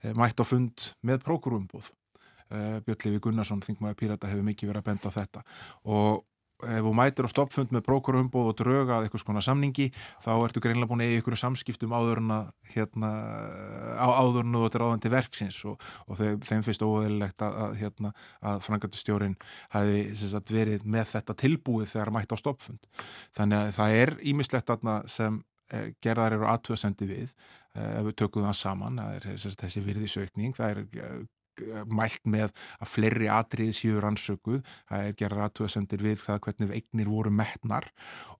eh, 0.02 0.14
mætt 0.14 0.40
á 0.40 0.44
fund 0.46 0.92
með 1.02 1.22
prókurumbúð 1.26 1.90
eh, 2.50 2.78
Björn 2.86 3.04
Levi 3.04 3.20
Gunnarsson, 3.20 3.62
þingmaður 3.64 4.00
Pírata 4.00 4.30
hefur 4.30 4.46
mikið 4.46 4.72
verið 4.72 4.82
að 4.82 4.88
benda 4.90 5.10
á 5.10 5.16
þetta. 5.18 5.44
Og 5.84 6.24
ef 6.64 6.84
þú 6.86 6.92
mætir 6.96 7.26
á 7.28 7.30
stoppfund 7.30 7.72
með 7.74 7.84
prókurumbúð 7.84 8.46
og 8.48 8.54
dröga 8.56 8.96
að 8.96 9.06
eitthvað 9.06 9.22
skona 9.22 9.42
samningi 9.44 9.90
þá 10.24 10.30
ertu 10.38 10.62
greinlega 10.64 10.88
búin 10.88 11.02
að 11.04 11.10
eiga 11.10 11.20
ykkur 11.20 11.36
samskiptum 11.36 11.92
áður 11.92 12.22
en 12.22 12.32
að 12.32 12.46
hérna, 12.72 13.10
á, 14.00 14.06
áður 14.08 14.46
en 14.46 14.56
þú 14.56 14.62
ert 14.64 14.78
ráðandi 14.80 15.12
verksins. 15.12 15.58
Og, 15.68 15.90
og 16.06 16.20
þeim, 16.20 16.38
þeim 16.48 16.64
finnst 16.64 16.86
óeðilegt 16.86 17.44
að, 17.44 17.58
að, 17.66 17.76
hérna, 17.82 18.14
að 18.40 18.62
frangatustjórin 18.64 19.36
hafi 19.74 20.00
sagt, 20.22 20.54
verið 20.54 20.88
með 20.88 21.12
þetta 21.12 21.36
tilbúið 21.44 21.92
þegar 21.92 22.14
mætt 22.16 22.32
á 22.32 22.36
stoppfund 22.40 22.88
þannig 23.36 23.60
að 23.60 23.76
það 23.76 24.00
er 24.00 24.16
ímislegt 24.32 24.74
sem 25.12 25.42
eh, 25.72 25.92
gerðar 26.00 26.38
eru 26.38 26.48
aðtöðsendi 26.48 27.10
við 27.10 27.36
ef 27.76 28.04
við 28.10 28.18
tökum 28.22 28.46
það 28.48 28.60
saman 28.60 29.00
það 29.02 29.16
er 29.16 29.40
sagt, 29.42 29.64
þessi 29.64 29.86
virðisaukning 29.86 30.56
það 30.56 30.74
er 30.74 30.84
eh, 31.02 31.24
mælt 31.88 32.24
með 32.28 32.52
að 32.82 32.90
fleiri 32.90 33.28
atriði 33.32 33.74
séu 33.76 34.00
rannsökuð, 34.02 34.60
það 34.90 35.08
er 35.08 35.16
gerð 35.20 35.42
aðtöðasendir 35.46 36.04
við 36.04 36.22
það 36.24 36.40
hvernig 36.46 36.74
eignir 36.76 37.10
voru 37.10 37.32
metnar 37.32 37.88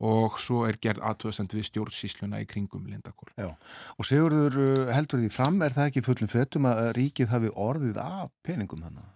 og 0.05 0.39
svo 0.43 0.65
er 0.69 0.77
gerð 0.83 1.05
aðtöðasendir 1.11 1.61
við 1.61 1.69
stjórnsísluna 1.71 2.43
í 2.45 2.49
kringum 2.51 2.89
Lindakól. 2.91 3.31
Já, 3.39 3.49
og 3.97 4.09
Sigurður 4.09 4.61
uh, 4.61 4.95
heldur 4.95 5.23
því 5.23 5.33
fram, 5.33 5.61
er 5.65 5.77
það 5.77 5.93
ekki 5.93 6.07
fullum 6.07 6.33
fötum 6.33 6.69
að 6.71 6.83
ríkið 7.01 7.33
hafi 7.33 7.53
orðið 7.57 8.03
af 8.05 8.33
peningum 8.47 8.85
þannig? 8.85 9.13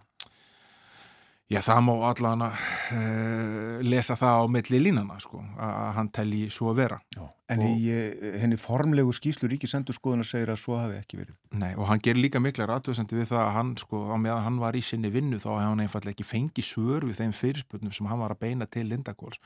Já, 1.51 1.59
það 1.65 1.81
má 1.83 1.91
allan 2.07 2.43
að 2.45 2.61
uh, 2.95 3.81
lesa 3.83 4.15
það 4.15 4.39
á 4.39 4.43
milli 4.55 4.79
línana, 4.79 5.17
sko, 5.19 5.41
að 5.59 5.89
hann 5.97 6.09
telji 6.15 6.45
svo 6.53 6.71
að 6.71 6.77
vera. 6.85 6.99
Já. 7.11 7.25
En 7.51 7.59
Og- 7.65 7.71
í 7.75 7.89
uh, 7.91 8.37
henni 8.39 8.55
formlegu 8.55 9.11
skýslu 9.11 9.49
ríkisendurskoðunar 9.51 10.29
segir 10.29 10.53
að 10.53 10.61
svo 10.61 10.77
hafi 10.79 10.95
ekki 11.01 11.19
verið. 11.19 11.35
Nei, 11.59 11.73
og 11.75 11.89
hann 11.89 11.99
gerir 11.99 12.23
líka 12.23 12.39
mikla 12.39 12.69
rættuðsendur 12.71 13.19
við 13.19 13.27
það 13.33 13.43
að 13.43 13.51
hann, 13.57 13.73
sko, 13.83 14.01
á 14.07 14.15
meðan 14.23 14.45
hann 14.47 14.61
var 14.63 14.79
í 14.79 14.83
sinni 14.87 15.11
vinnu 15.11 15.41
þá 15.43 15.49
hefði 15.49 15.67
hann 15.67 15.83
einfallega 15.83 16.15
ekki 16.15 16.29
fengið 16.29 16.69
svör 16.69 17.09
við 17.09 17.19
þeim 17.19 17.35
fyrirspurnum 17.41 17.95
sem 17.99 18.07
hann 18.07 18.23
var 18.23 18.37
að 18.37 18.41
beina 18.47 18.69
til 18.71 18.87
Lindakóls 18.87 19.41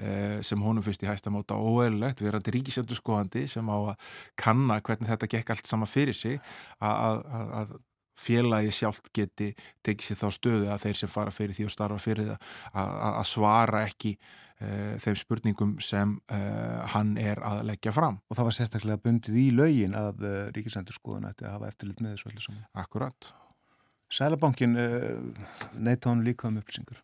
eh, 0.00 0.40
sem 0.40 0.64
honum 0.64 0.84
fyrst 0.86 1.04
í 1.04 1.10
hæsta 1.10 1.28
móta 1.34 1.60
óeðlilegt, 1.60 2.24
verandi 2.24 2.56
ríkisendur 2.56 2.96
skoðandi 2.96 3.44
sem 3.52 3.68
á 3.68 3.76
að 3.92 4.10
kanna 4.40 4.80
hvernig 4.80 5.12
þetta 5.12 5.28
gekk 5.36 5.52
allt 5.52 5.68
saman 5.68 5.90
fyrir 5.90 6.16
sig 6.16 6.40
að 6.80 7.76
félagi 8.22 8.72
sjálft 8.74 9.10
geti 9.14 9.50
tekið 9.84 10.08
sér 10.08 10.20
þá 10.20 10.38
stöðu 10.38 10.70
að 10.72 10.86
þeir 10.86 11.00
sem 11.00 11.12
fara 11.12 11.34
fyrir 11.34 11.58
því 11.58 11.68
og 11.68 11.74
starfa 11.74 12.00
fyrir 12.02 12.32
það 12.32 12.96
að, 13.10 13.20
svara 13.32 13.84
ekki 13.88 14.14
uh, 14.16 14.96
þeim 15.02 15.20
spurningum 15.20 15.76
sem 15.84 16.16
uh, 16.32 16.82
hann 16.94 17.14
er 17.20 17.42
að 17.46 17.62
leggja 17.72 17.94
fram. 17.96 18.20
Og 18.28 18.38
það 18.38 18.50
var 18.50 18.58
sérstaklega 18.58 19.04
bundið 19.04 19.38
í 19.42 19.46
lögin 19.54 19.96
að 19.98 20.26
uh, 20.26 20.34
ríkisendurskoðun 20.56 21.30
ætti 21.30 21.48
að 21.48 21.56
hafa 21.58 21.72
eftirlit 21.72 22.02
með 22.02 22.16
þessu 22.16 22.32
öllu 22.32 22.44
saman. 22.46 22.66
Akkurat. 22.84 23.32
Sælabankin 24.12 24.76
uh, 24.76 25.48
neyta 25.80 26.12
hann 26.12 26.24
líka 26.26 26.50
um 26.50 26.60
upplýsingar. 26.60 27.00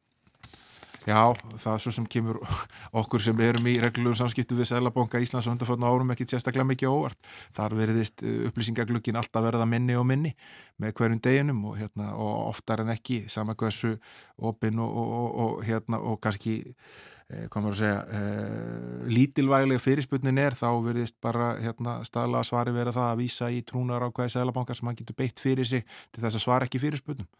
Já, 1.09 1.33
það 1.57 1.73
er 1.73 1.81
svo 1.81 1.93
sem 1.95 2.07
kemur 2.11 2.39
okkur 3.01 3.23
sem 3.25 3.39
erum 3.41 3.69
í 3.71 3.79
reglulegu 3.81 4.19
samskiptu 4.19 4.57
við 4.59 4.69
Sælabanka 4.69 5.21
Íslands 5.23 5.47
og 5.49 5.55
undarförna 5.55 5.89
árum 5.89 6.13
ekki 6.13 6.27
sérstaklega 6.29 6.69
mikið 6.69 6.93
óvart. 6.93 7.31
Þar 7.57 7.77
veriðist 7.79 8.25
upplýsingaglukkin 8.51 9.17
alltaf 9.17 9.47
verða 9.47 9.65
minni 9.69 9.97
og 9.97 10.05
minni 10.11 10.35
með 10.77 10.93
hverjum 11.01 11.23
deginum 11.25 11.65
og, 11.71 11.79
hérna, 11.81 12.11
og 12.13 12.51
oftar 12.51 12.85
en 12.85 12.93
ekki 12.93 13.23
sama 13.33 13.57
hversu 13.57 13.95
opinn 14.37 14.85
og, 14.85 15.01
og, 15.01 15.31
og, 15.47 15.57
hérna, 15.65 16.03
kannski 16.21 16.59
eh, 16.61 17.49
hvað 17.49 17.65
maður 17.65 17.79
að 17.79 17.83
segja, 17.87 18.05
eh, 18.21 19.11
lítilvæglega 19.17 19.87
fyrirspurnin 19.87 20.45
er, 20.45 20.61
þá 20.61 20.69
veriðist 20.91 21.17
bara 21.25 21.55
hérna, 21.63 22.03
staðlega 22.05 22.45
svari 22.53 22.77
vera 22.77 22.93
það 22.93 23.13
að 23.15 23.21
vísa 23.25 23.49
í 23.49 23.65
trúnar 23.65 24.05
ákvæði 24.11 24.37
Sælabanka 24.37 24.77
sem 24.77 24.93
hann 24.93 25.01
getur 25.01 25.17
beitt 25.17 25.41
fyrir 25.41 25.73
sig 25.73 25.89
til 26.13 26.27
þess 26.27 26.37
að 26.37 26.51
svara 26.51 26.69
ekki 26.69 26.85
fyrirspurnum. 26.85 27.33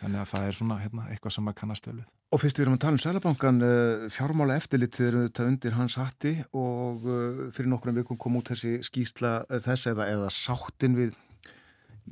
Þannig 0.00 0.20
að 0.20 0.30
það 0.32 0.46
er 0.48 0.56
svona 0.58 0.76
hérna, 0.82 1.06
eitthvað 1.12 1.34
sem 1.36 1.46
maður 1.46 1.58
kannast 1.60 1.86
við. 1.88 2.00
Og 2.34 2.40
fyrst 2.42 2.58
við 2.58 2.64
erum 2.64 2.74
að 2.76 2.82
tala 2.82 2.96
um 2.96 3.02
Sælabankan, 3.04 3.60
uh, 3.62 4.06
fjármála 4.12 4.56
eftirlitið 4.58 5.06
eru 5.06 5.22
þetta 5.28 5.46
undir 5.50 5.76
hans 5.78 5.96
hatti 6.00 6.32
og 6.50 7.06
uh, 7.06 7.44
fyrir 7.54 7.70
nokkrum 7.70 7.96
vikum 8.00 8.18
kom 8.20 8.40
út 8.40 8.50
þessi 8.50 8.80
skýsla 8.86 9.36
uh, 9.44 9.60
þess 9.62 9.92
eða, 9.92 10.08
eða 10.10 10.32
sáttin 10.34 10.98
við 10.98 11.14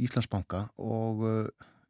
Íslandsbanka 0.07 0.65
og 0.81 1.21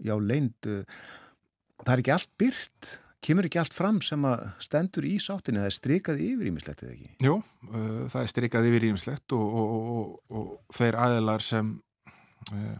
já, 0.03 0.16
leind, 0.18 0.66
það 0.66 1.93
er 1.93 2.01
ekki 2.03 2.12
allt 2.16 2.32
byrt, 2.43 2.88
kemur 3.22 3.47
ekki 3.47 3.61
allt 3.62 3.76
fram 3.76 4.01
sem 4.03 4.26
að 4.26 4.43
stendur 4.66 5.07
í 5.07 5.12
sáttinni, 5.22 5.61
það 5.62 5.68
er 5.68 5.76
strikað 5.76 6.24
yfir 6.24 6.49
ímislegt 6.51 6.82
eða 6.82 6.97
ekki? 6.97 7.12
Jú, 7.22 7.36
það 7.70 8.18
er 8.24 8.32
strikað 8.32 8.66
yfir 8.72 8.88
ímslegt 8.88 9.36
og, 9.38 9.55
og, 9.62 9.86
og, 9.95 10.11
og 10.34 10.74
þeir 10.74 10.99
aðilar 11.05 11.47
sem 11.47 11.70
uh, 12.51 12.74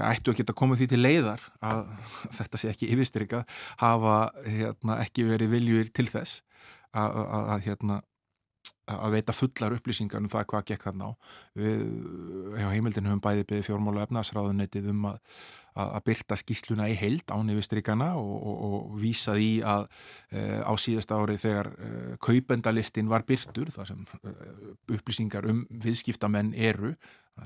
já, 0.00 0.04
ættu 0.10 0.32
að 0.32 0.40
geta 0.40 0.56
komið 0.56 0.82
því 0.82 0.90
til 0.92 1.00
leiðar 1.00 1.48
að 1.70 1.82
þetta 2.38 2.60
sé 2.62 2.72
ekki 2.72 2.92
yfirstrikað 2.94 3.58
hafa 3.82 4.20
hérna, 4.46 5.00
ekki 5.04 5.28
verið 5.28 5.56
viljur 5.56 5.92
til 5.94 6.08
þess 6.10 6.40
að, 6.90 7.20
að, 7.20 7.42
að, 7.54 7.66
hérna, 7.68 8.00
að 8.90 9.14
veita 9.14 9.34
fullar 9.36 9.74
upplýsingar 9.76 10.22
um 10.22 10.28
það 10.30 10.46
hvað 10.50 10.66
gekk 10.70 10.86
þarna 10.88 11.10
á. 11.10 11.12
Við 11.58 11.82
hjá 12.58 12.68
heimildinu 12.72 13.12
höfum 13.12 13.22
bæði 13.24 13.46
beðið 13.46 13.66
fjármála 13.68 14.06
efnaðsráðunetið 14.06 14.88
um 14.90 15.06
að, 15.12 15.20
að, 15.74 15.86
að 15.86 16.04
byrta 16.08 16.38
skýsluna 16.40 16.88
í 16.90 16.96
heild 16.98 17.30
án 17.30 17.52
yfir 17.54 17.66
strikana 17.66 18.10
og, 18.18 18.34
og, 18.40 18.64
og 18.66 18.98
vísa 19.02 19.36
því 19.38 19.50
að 19.74 19.86
e, 19.86 20.44
á 20.66 20.72
síðasta 20.80 21.20
árið 21.20 21.42
þegar 21.44 21.70
e, 21.70 21.92
kaupendalistin 22.26 23.10
var 23.12 23.26
byrtur, 23.28 23.70
þar 23.74 23.92
sem 23.92 24.04
e, 24.20 24.34
upplýsingar 24.96 25.48
um 25.50 25.64
viðskiptamenn 25.70 26.54
eru, 26.58 26.94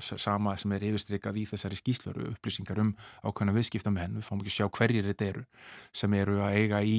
sama 0.01 0.55
sem 0.59 0.73
er 0.75 0.85
yfirstrikað 0.89 1.39
í 1.39 1.45
þessari 1.49 1.79
skýsluru, 1.79 2.29
upplýsingar 2.33 2.81
um 2.83 2.91
ákveðna 3.23 3.55
viðskiptamenn, 3.55 4.17
við 4.19 4.27
fáum 4.27 4.41
ekki 4.43 4.55
sjá 4.57 4.67
hverjir 4.67 5.07
þetta 5.11 5.29
eru, 5.31 5.45
sem 5.95 6.17
eru 6.17 6.39
að 6.43 6.59
eiga 6.59 6.81
í 6.83 6.97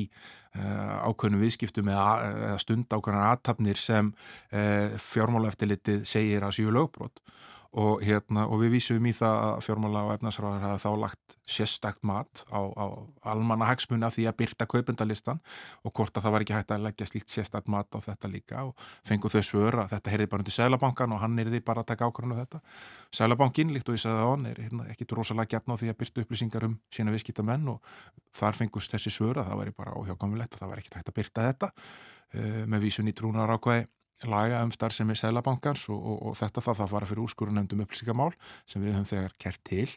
ákveðnum 0.56 1.42
viðskiptum 1.44 1.90
eða, 1.92 2.08
eða 2.46 2.58
stund 2.62 2.88
ákveðnar 2.88 3.30
aðtapnir 3.34 3.80
sem 3.80 4.12
fjármála 5.10 5.50
eftirlitið 5.52 6.06
segir 6.08 6.46
að 6.46 6.56
séu 6.56 6.72
lögbrot 6.72 7.20
og, 7.76 8.00
hérna, 8.04 8.46
og 8.48 8.62
við 8.62 8.78
vísum 8.78 9.04
í 9.04 9.12
það 9.12 9.38
að 9.44 9.58
fjármála 9.66 10.04
og 10.06 10.12
efnarsráðar 10.14 10.62
hafa 10.64 10.78
þá 10.80 11.00
lagt 11.02 11.34
sérstakt 11.46 12.02
mat 12.06 12.42
á, 12.48 12.60
á 12.72 12.86
almanna 13.28 13.68
hagsmuna 13.68 14.08
því 14.10 14.24
að 14.30 14.36
byrta 14.40 14.66
kaupendalistan 14.70 15.42
og 15.84 15.92
hvort 15.94 16.16
að 16.16 16.24
það 16.24 16.34
var 16.34 16.44
ekki 16.44 16.56
hægt 16.56 16.72
að 16.74 16.86
leggja 16.86 17.08
slíkt 17.10 17.34
sérstakt 17.34 17.68
mat 17.70 17.92
á 17.92 18.00
þetta 18.02 18.30
líka 18.32 18.64
og 18.66 18.86
fengu 19.06 19.30
þau 19.30 19.42
svör 19.44 19.78
að 19.84 19.92
þetta 19.92 20.14
heyrði 20.14 20.28
bara 20.32 20.44
undir 20.44 20.56
Sælabankan 20.56 21.14
og 21.14 21.20
hann 21.22 21.36
heyrði 21.38 21.60
bara 21.66 21.84
að 21.84 21.90
taka 21.92 22.08
ákvörðinu 22.08 22.38
þetta. 22.40 22.62
Sælabankin, 23.14 23.74
líkt 23.76 23.90
og 23.92 23.98
ég 23.98 24.02
sagði 24.02 24.22
það 24.22 24.26
á 24.26 24.32
hann, 24.32 24.46
er 24.50 24.62
hérna, 24.64 24.88
ekkit 24.94 25.14
rosalega 25.18 25.52
gætna 25.54 25.76
á 25.76 25.80
því 25.82 25.92
að 25.92 25.98
byrta 26.00 26.24
upplýsingar 26.24 26.66
um 26.66 26.78
sína 26.88 27.14
viðskiptamenn 27.14 27.68
og 27.76 27.92
þar 28.34 28.58
fengust 28.58 28.96
þessi 28.96 29.12
svör 29.12 29.42
að 29.42 29.52
það 29.52 29.62
væri 29.62 29.76
bara 29.76 29.94
óhjákamilegt 30.00 30.56
að 30.56 30.64
það 30.64 30.72
væri 30.72 30.84
ekkit 30.84 30.98
hægt 30.98 31.12
að 31.12 31.18
byrta 31.20 31.46
þetta 31.50 31.70
uh, 31.76 32.64
með 32.66 32.88
vísun 32.88 33.12
í 33.12 33.14
trúnar 33.16 33.54
ákvæði 33.54 33.86
laga 34.24 34.62
um 34.64 34.72
starfsemi 34.72 35.16
Sælabankans 35.18 35.88
og, 35.92 36.00
og, 36.00 36.22
og 36.30 36.38
þetta 36.38 36.64
það 36.64 36.80
það 36.80 36.94
fara 36.94 37.10
fyrir 37.10 37.24
úrskurunendum 37.26 37.84
upplýsingamál 37.84 38.32
sem 38.64 38.82
við 38.82 38.96
höfum 38.96 39.10
þegar 39.10 39.36
kert 39.42 39.62
til. 39.66 39.88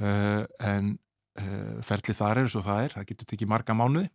Uh, 0.00 0.46
en 0.64 0.94
uh, 1.40 1.76
ferli 1.84 2.16
þar 2.16 2.42
er 2.42 2.50
svo 2.52 2.64
það 2.64 2.86
er, 2.86 2.96
það 2.96 3.10
getur 3.12 3.30
tekið 3.34 3.52
marga 3.52 3.76
mánuði. 3.76 4.08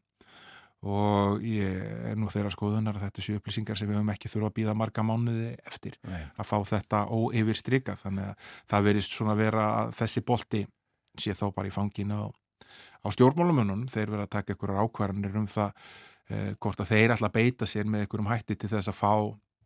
Og 0.85 1.41
ég 1.41 2.11
er 2.11 2.17
nú 2.19 2.27
þeirra 2.29 2.51
skoðunar 2.53 2.97
að 2.99 3.07
þetta 3.07 3.23
séu 3.25 3.39
upplýsingar 3.39 3.77
sem 3.79 3.89
við 3.89 3.97
höfum 3.97 4.11
ekki 4.13 4.29
þurfa 4.29 4.51
að 4.51 4.57
býða 4.59 4.75
marga 4.77 5.05
mánuði 5.07 5.53
eftir 5.65 5.95
Nei. 6.05 6.19
að 6.37 6.49
fá 6.49 6.57
þetta 6.75 6.99
óyfir 7.09 7.57
strika 7.57 7.95
þannig 8.01 8.27
að 8.27 8.51
það 8.73 8.89
verist 8.89 9.15
svona 9.15 9.37
vera 9.39 9.69
að 9.79 9.95
þessi 10.01 10.25
bolti 10.27 10.61
sé 11.17 11.33
þá 11.37 11.47
bara 11.55 11.71
í 11.71 11.73
fanginu 11.73 12.19
á, 12.21 12.27
á 12.29 13.07
stjórnmálumunum 13.15 13.87
þeir 13.91 14.13
vera 14.13 14.27
að 14.27 14.33
taka 14.35 14.55
ykkur 14.55 14.75
ákvarðanir 14.83 15.39
um 15.39 15.47
það 15.49 15.71
eh, 15.71 15.85
hvort 16.59 16.79
að 16.81 16.91
þeir 16.91 17.13
alltaf 17.13 17.33
beita 17.35 17.67
sér 17.69 17.85
með 17.85 18.05
einhverjum 18.05 18.31
hætti 18.31 18.55
til 18.57 18.69
þess 18.71 18.89
að 18.89 18.97
fá 18.97 19.13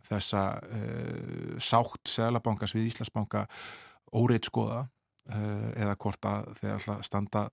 þessa 0.09 0.43
eh, 0.73 1.57
sátt 1.61 2.09
Sælabankans 2.09 2.73
við 2.75 2.89
Íslandsbanka 2.89 3.45
óreitt 4.17 4.49
skoða 4.49 4.85
eh, 5.29 5.69
eða 5.83 5.97
hvort 5.99 6.29
að 6.29 6.53
þeir 6.61 6.75
alltaf 6.77 7.03
standa 7.07 7.45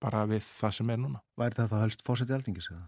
bara 0.00 0.24
við 0.28 0.42
það 0.46 0.76
sem 0.78 0.90
er 0.94 1.00
núna. 1.02 1.22
Væri 1.38 1.60
þetta 1.60 1.84
helst 1.84 2.04
fórsetið 2.06 2.38
aldingis 2.40 2.70
eða? 2.72 2.86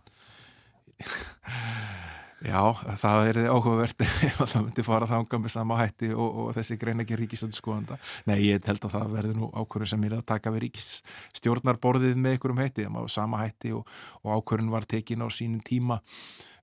Já, 2.42 2.62
það 2.98 3.28
er 3.30 3.38
áhugavert 3.52 4.02
ef 4.26 4.40
það 4.40 4.64
myndi 4.64 4.84
fara 4.86 5.06
þánga 5.06 5.38
með 5.38 5.52
sama 5.54 5.76
hætti 5.78 6.08
og, 6.10 6.38
og 6.42 6.48
þessi 6.56 6.78
greina 6.80 7.04
ekki 7.04 7.18
ríkistönd 7.20 7.54
skoðanda. 7.54 7.98
Nei, 8.26 8.38
ég 8.48 8.64
held 8.66 8.82
að 8.88 8.96
það 8.96 9.12
verði 9.16 9.36
nú 9.38 9.50
ákvörðun 9.54 9.92
sem 9.92 10.06
er 10.08 10.16
að 10.16 10.24
taka 10.32 10.52
við 10.54 10.64
ríkisstjórnarborðið 10.66 12.18
með 12.18 12.36
einhverjum 12.36 12.62
hætti, 12.64 12.86
það 12.88 12.96
má 12.96 13.12
sama 13.14 13.44
hætti 13.44 13.74
og, 13.76 13.86
og 14.24 14.40
ákvörðun 14.40 14.74
var 14.74 14.88
tekin 14.90 15.22
á 15.22 15.28
sínum 15.30 15.62
tíma 15.62 16.00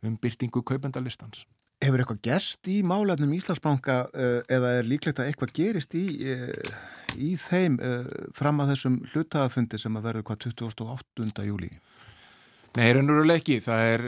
um 0.04 0.20
byrtingu 0.20 0.64
kaupendalistans. 0.68 1.46
Hefur 1.80 2.04
eitthvað 2.04 2.24
gerst 2.28 2.68
í 2.68 2.82
málefnum 2.84 3.32
Íslandsbanka 3.38 4.02
uh, 4.12 4.40
eða 4.52 4.74
er 4.82 4.88
líklegt 4.88 5.22
að 5.24 5.30
eitthvað 5.32 5.54
gerist 5.56 5.96
í, 5.96 6.06
uh, 6.28 6.82
í 7.16 7.38
þeim 7.40 7.80
uh, 7.80 8.10
fram 8.36 8.60
að 8.60 8.74
þessum 8.74 9.00
hlutafundi 9.14 9.80
sem 9.80 9.96
að 9.96 10.10
verður 10.10 10.28
hvað 10.28 10.50
28. 10.50 11.48
júli? 11.48 11.72
Nei, 12.78 12.92
raunveruleg 12.94 13.42
ekki. 13.42 13.58
Það 13.66 13.88
er 13.96 14.04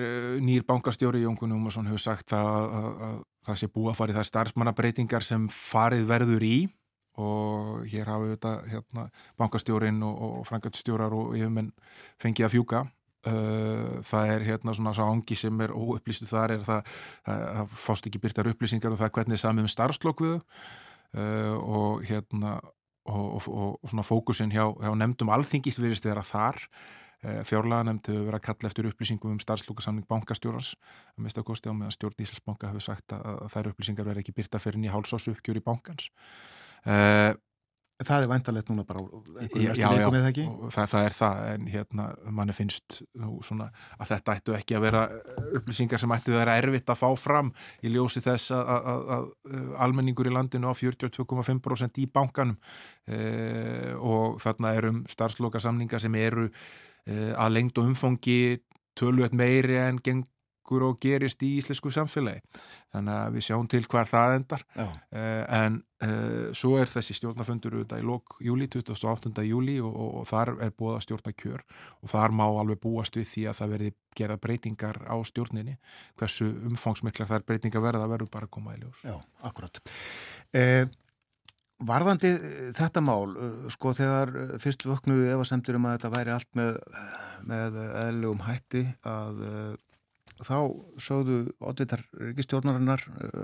nýr 0.45 0.65
bankastjóri 0.67 1.23
Jónkun 1.23 1.53
Jómasson 1.55 1.87
hefur 1.89 2.03
sagt 2.03 2.33
að, 2.37 2.49
að, 2.77 2.89
að 3.07 3.15
það 3.47 3.57
sé 3.57 3.69
búið 3.73 3.89
að 3.91 3.97
fara 3.97 4.13
í 4.13 4.17
það 4.19 4.27
starfsmannabreitingar 4.29 5.25
sem 5.25 5.47
farið 5.49 6.05
verður 6.11 6.45
í 6.45 6.55
og 7.21 7.87
hér 7.91 8.07
hafa 8.07 8.29
þetta 8.35 8.51
hérna, 8.71 9.05
bankastjórin 9.41 9.97
og, 10.05 10.21
og 10.27 10.43
frangatstjórar 10.47 11.15
og 11.17 11.33
yfirmenn 11.39 11.71
fengið 12.21 12.47
að 12.47 12.53
fjúka. 12.55 12.83
Það 13.21 14.31
er 14.33 14.45
hérna 14.47 14.73
svona 14.73 14.95
svo 14.97 15.09
ángi 15.09 15.35
sem 15.37 15.59
er 15.61 15.73
óupplýstu 15.73 16.25
þar 16.29 16.55
er 16.55 16.63
það, 16.65 16.95
það, 17.25 17.43
það 17.57 17.75
fást 17.83 18.07
ekki 18.09 18.21
byrtar 18.21 18.49
upplýsingar 18.49 18.95
og 18.95 19.01
það 19.01 19.11
hvernig 19.17 19.41
samið 19.41 19.67
um 19.67 19.73
starfslokk 19.73 20.23
við 20.25 20.39
og 21.61 22.01
hérna 22.07 22.55
og, 23.05 23.45
og, 23.45 23.77
og 23.81 23.91
svona 23.91 24.05
fókusin 24.07 24.53
hjá, 24.53 24.63
hjá 24.73 24.95
nefndum 24.97 25.29
alþingist 25.33 25.81
virðist 25.81 26.07
vera 26.07 26.25
þar 26.25 26.63
Eh, 27.21 27.43
fjárlega 27.45 27.85
nefndi 27.85 28.15
hefur 28.15 28.31
verið 28.31 28.39
að 28.39 28.45
kalla 28.47 28.69
eftir 28.71 28.87
upplýsingum 28.89 29.35
um 29.35 29.41
starfslúkasamning 29.43 30.07
bankastjórans 30.09 30.71
að 31.13 31.27
mista 31.27 31.43
kosti 31.45 31.69
á 31.69 31.73
meðan 31.77 31.93
stjórn 31.93 32.23
Íslandsbanka 32.25 32.71
hefur 32.71 32.85
sagt 32.87 33.13
að 33.13 33.45
þær 33.53 33.69
upplýsingar 33.75 34.07
verði 34.07 34.23
ekki 34.25 34.33
byrta 34.39 34.61
fyrir 34.63 34.81
nýja 34.81 34.95
hálsás 34.95 35.29
uppgjör 35.29 35.61
í 35.61 35.65
bankans. 35.69 36.09
Uh, 36.81 37.37
Það 38.01 38.23
er 38.23 38.29
vantalegt 38.31 38.69
núna 38.71 38.83
bara 38.89 39.03
eða 40.17 40.29
ekki? 40.31 40.47
Það, 40.73 40.87
það 40.89 41.03
er 41.05 41.13
það 41.13 41.41
en 41.51 41.65
hérna 41.69 42.05
manni 42.33 42.55
finnst 42.57 42.95
svona, 43.45 43.67
að 44.01 44.13
þetta 44.15 44.35
ættu 44.39 44.55
ekki 44.57 44.77
að 44.77 44.85
vera 44.87 45.03
upplýsingar 45.59 46.01
sem 46.01 46.15
ættu 46.15 46.33
að 46.33 46.39
vera 46.41 46.55
erfitt 46.63 46.89
að 46.89 47.01
fá 47.03 47.09
fram 47.21 47.51
í 47.85 47.93
ljósi 47.93 48.23
þess 48.25 48.55
að, 48.57 48.71
að, 48.73 49.03
að 49.17 49.75
almenningur 49.85 50.31
í 50.31 50.33
landinu 50.33 50.73
á 50.73 50.81
42,5% 50.81 52.01
í 52.01 52.07
bankanum. 52.09 52.57
Uh, 53.05 53.93
og 54.01 54.41
þarna 54.41 54.73
erum 54.79 55.03
starfslókasamningar 55.11 56.01
sem 56.01 56.17
eru 56.17 56.49
Eh, 56.49 56.89
að 57.09 57.53
lengd 57.55 57.79
og 57.81 57.87
umfangi 57.89 58.41
tölvöld 58.97 59.35
meiri 59.37 59.79
en 59.81 59.99
gengur 60.03 60.85
og 60.87 60.99
gerist 61.03 61.41
í 61.43 61.55
íslensku 61.59 61.91
samfélagi. 61.91 62.41
Þannig 62.93 63.15
að 63.15 63.35
við 63.35 63.45
sjáum 63.47 63.69
til 63.71 63.81
hvar 63.91 64.07
það 64.07 64.35
endar. 64.37 64.63
Uh, 64.75 64.93
en 65.57 65.79
uh, 66.05 66.51
svo 66.57 66.77
er 66.79 66.91
þessi 66.91 67.15
stjórnafundur 67.17 67.75
auðvitað 67.77 68.03
í 68.03 68.07
lok 68.07 68.37
júli, 68.43 68.69
28. 68.71 69.33
júli 69.47 69.79
og, 69.83 69.91
og, 69.91 70.13
og 70.21 70.29
þar 70.29 70.53
er 70.67 70.73
búið 70.77 70.97
að 70.97 71.03
stjórna 71.07 71.35
kjör 71.43 71.65
og 71.99 72.13
þar 72.13 72.37
má 72.39 72.45
alveg 72.47 72.81
búast 72.83 73.19
við 73.19 73.29
því 73.33 73.45
að 73.51 73.59
það 73.59 73.75
verði 73.75 73.91
gera 74.21 74.39
breytingar 74.45 75.03
á 75.07 75.15
stjórninni. 75.27 75.77
Hversu 76.19 76.49
umfangsmiklar 76.71 77.31
þær 77.31 77.47
breytingar 77.47 77.83
verða 77.83 78.09
verður 78.11 78.31
bara 78.31 78.49
að 78.49 78.55
koma 78.57 78.75
í 78.75 78.81
ljós. 78.83 79.03
Já, 79.07 79.15
akkurat. 79.47 79.83
Eh, 80.55 80.83
Varðandi 81.87 82.29
eh, 82.29 82.71
þetta 82.77 83.01
mál, 83.03 83.33
eh, 83.33 83.69
sko 83.73 83.93
þegar 83.97 84.33
eh, 84.37 84.55
fyrst 84.61 84.85
vöknuðu 84.85 85.29
efasemtur 85.33 85.79
um 85.79 85.87
að 85.89 85.97
þetta 85.97 86.11
væri 86.15 86.33
allt 86.35 86.51
með, 86.57 86.79
með 87.49 87.79
eðlugum 88.05 88.43
hætti 88.45 88.83
að 89.07 89.45
þá 90.41 90.57
sögðu 91.01 91.39
oddvitar 91.59 92.01
ríkistjórnarinnar, 92.17 93.03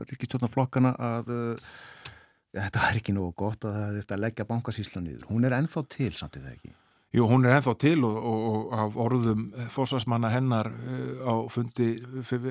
ríkistjórnarflokkana 0.09 0.95
að 0.97 1.29
ja, 1.29 2.63
þetta 2.63 2.87
er 2.87 2.99
ekki 3.01 3.13
nógu 3.13 3.35
gott 3.43 3.67
að 3.69 3.99
að 4.01 4.21
leggja 4.23 4.47
bankasísla 4.49 5.03
nýður. 5.03 5.27
Hún 5.29 5.45
er 5.45 5.57
ennþá 5.59 5.83
til 5.93 6.13
samt 6.17 6.39
í 6.39 6.41
það 6.41 6.55
ekki? 6.55 6.73
Jú, 7.17 7.25
hún 7.25 7.47
er 7.47 7.55
ennþá 7.57 7.73
til 7.81 8.03
og, 8.05 8.17
og, 8.29 8.43
og 8.47 8.73
af 8.77 8.97
orðum 9.07 9.47
fósasmanna 9.73 10.29
hennar 10.29 10.69
á, 10.69 11.33
fundi, 11.49 11.95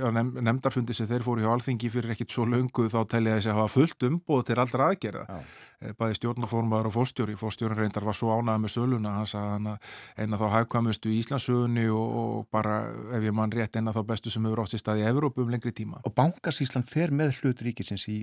á 0.03 0.09
nefndarfundi 0.11 0.97
sem 0.97 1.07
þeir 1.11 1.23
fóru 1.27 1.45
hjá 1.45 1.53
Alþingi 1.53 1.91
fyrir 1.93 2.17
ekkit 2.17 2.35
svo 2.35 2.49
löngu 2.51 2.89
þá 2.91 2.99
telja 3.13 3.37
þessi 3.37 3.53
að 3.53 3.61
hafa 3.61 3.75
fullt 3.77 4.07
umbóð 4.11 4.45
til 4.49 4.59
allra 4.59 4.91
aðgerða. 4.91 5.25
Já. 5.31 5.57
Eh, 5.85 5.93
bæði 5.93 6.17
stjórnaformaður 6.17 6.89
og 6.89 6.95
fórstjóri 6.95 7.35
fórstjórin 7.37 7.77
reyndar 7.77 8.07
var 8.09 8.17
svo 8.17 8.33
ánægð 8.33 8.63
með 8.63 8.73
söluna 8.73 9.11
hann 9.19 9.29
sagði 9.29 9.51
hann 9.53 9.67
að 9.75 9.91
eina 10.17 10.39
þá 10.41 10.47
hægkvæmustu 10.55 11.13
í 11.13 11.19
Íslandsögunni 11.21 11.85
og, 11.93 12.15
og 12.23 12.47
bara 12.55 12.79
ef 13.13 13.27
ég 13.27 13.37
mann 13.37 13.53
rétt 13.53 13.77
eina 13.77 13.93
þá 13.93 14.01
bestu 14.09 14.33
sem 14.33 14.49
hefur 14.49 14.65
átt 14.65 14.73
í 14.73 14.81
staði 14.81 15.05
í 15.05 15.11
Evrópu 15.11 15.45
um 15.45 15.53
lengri 15.53 15.75
tíma. 15.77 16.01
Og 16.09 16.17
Bankasísland 16.17 16.89
fer 16.89 17.13
með 17.13 17.43
hlut 17.43 17.61
ríkisins 17.67 18.09
í 18.09 18.23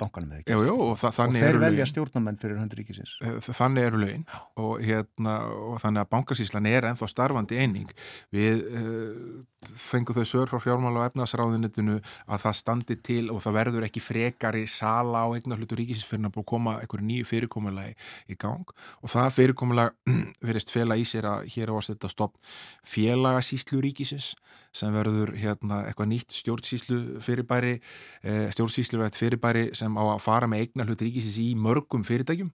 bankanum 0.00 0.32
eða 0.32 0.42
ekki. 0.42 0.54
Jú, 0.54 0.64
jú, 0.68 0.76
og, 0.86 0.92
þa 1.00 1.10
og 1.26 1.36
þeir 1.36 1.58
velja 1.62 1.86
stjórnamenn 1.90 2.40
fyrir 2.40 2.60
hönd 2.60 2.74
ríkisins. 2.78 3.14
Eh, 3.24 3.38
þannig 3.44 3.88
eru 3.88 4.02
lögin 4.02 4.26
og, 4.56 4.74
hérna, 4.82 5.38
og 5.72 5.80
þannig 5.82 6.04
að 6.04 6.12
bankasíslan 6.16 6.68
er 6.70 6.88
ennþá 6.90 7.08
starfandi 7.10 7.60
eining. 7.62 7.90
Við 8.34 8.64
uh, 8.72 9.42
fengum 9.62 10.16
þau 10.16 10.26
sör 10.26 10.50
frá 10.50 10.58
fjármála 10.62 11.02
og 11.02 11.10
efnaðsráðunitinu 11.10 11.98
að 12.26 12.44
það 12.44 12.58
standi 12.58 12.98
til 13.04 13.22
og 13.34 13.42
það 13.44 13.58
verður 13.58 13.86
ekki 13.86 14.02
frekari 14.02 14.64
sala 14.70 15.24
á 15.26 15.28
eignarhlutu 15.36 15.78
ríkisins 15.78 16.08
fyrir 16.08 16.26
að 16.26 16.36
búið 16.36 16.46
að 16.46 16.50
koma 16.52 16.76
einhverju 16.80 17.08
nýju 17.08 17.28
fyrirkomulagi 17.30 17.94
í 18.32 18.38
gang 18.42 18.74
og 19.02 19.12
það 19.12 19.36
fyrirkomulag 19.38 19.94
verist 20.48 20.72
fela 20.74 20.98
í 20.98 21.06
sér 21.06 21.30
að 21.30 21.46
hér 21.54 21.70
á 21.70 21.74
að 21.78 21.86
setja 21.90 22.10
stopp 22.10 22.38
félagasíslu 22.94 23.82
ríkisins 23.84 24.32
sem 24.72 24.92
verður 24.94 25.34
hérna, 25.36 25.82
eitthvað 25.88 26.08
nýtt 26.14 26.32
stjórnsíslu 26.32 26.98
fyrirbæri 27.22 27.74
eh, 28.24 28.48
stjórnsíslu 28.54 29.02
sem 29.82 29.98
á 29.98 30.04
að 30.14 30.22
fara 30.22 30.48
með 30.50 30.66
eignar 30.66 30.90
hlut 30.90 31.04
ríkisins 31.04 31.38
í 31.42 31.52
mörgum 31.58 32.06
fyrirtækjum 32.06 32.52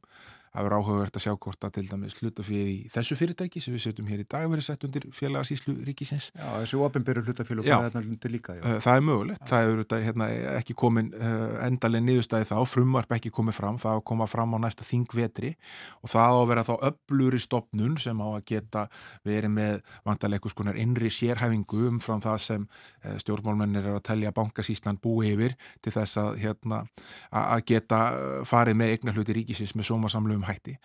Það 0.53 0.66
verður 0.66 0.78
áhugavert 0.78 1.18
að 1.18 1.24
sjá 1.24 1.32
hvort 1.36 1.66
að 1.66 1.74
til 1.76 1.84
dæmis 1.88 2.16
hlutafið 2.18 2.68
í 2.68 2.76
þessu 2.92 3.16
fyrirtæki 3.18 3.62
sem 3.62 3.74
við 3.74 3.82
setjum 3.84 4.09
hér 4.11 4.22
í 4.22 4.26
dag 4.28 4.46
verið 4.51 4.66
sett 4.66 4.86
undir 4.88 5.07
félagasíslu 5.14 5.74
ríkisins. 5.86 6.30
Já, 6.32 6.46
þessi 6.62 6.80
ofinbyrju 6.86 7.24
hlutafélag 7.26 7.68
Já. 7.68 7.76
og 7.76 7.86
þetta 7.86 8.03
undir 8.03 8.32
líka, 8.32 8.57
já. 8.59 8.62
Uh, 8.64 8.78
Það 8.84 9.01
er 9.01 9.05
mögulegt, 9.09 9.44
það 9.49 9.72
er 9.99 10.05
hérna, 10.07 10.28
ekki 10.57 10.76
komin 10.78 11.11
uh, 11.16 11.59
endalega 11.66 12.07
niðurstæði 12.07 12.49
þá, 12.49 12.57
frumvarp 12.68 13.14
ekki 13.18 13.32
komið 13.34 13.59
fram, 13.59 13.80
það 13.80 13.94
á 13.94 13.99
að 13.99 14.05
koma 14.11 14.28
fram 14.30 14.57
á 14.57 14.59
næsta 14.64 14.86
þingvetri 14.88 15.53
og 16.03 16.12
það 16.14 16.32
á 16.32 16.36
að 16.38 16.49
vera 16.53 16.66
þá 16.66 16.74
öfluri 16.90 17.42
stopnun 17.42 17.99
sem 18.01 18.22
á 18.24 18.28
að 18.28 18.44
geta 18.49 18.86
verið 19.28 19.55
með 19.55 19.80
vantarleikus 20.09 20.57
konar 20.57 20.78
innri 20.80 21.12
sérhæfingu 21.12 21.84
umfram 21.92 22.22
það 22.24 22.38
sem 22.46 22.66
uh, 22.68 23.16
stjórnmálmennir 23.20 23.84
er 23.84 23.99
að 23.99 24.07
telja 24.09 24.34
bankasíslan 24.36 25.01
búi 25.03 25.34
yfir 25.34 25.57
til 25.84 25.94
þess 25.94 26.20
að, 26.22 26.40
hérna, 26.42 26.84
að 27.28 27.66
sómasamlegum 30.39 30.47
hætti. 30.47 30.78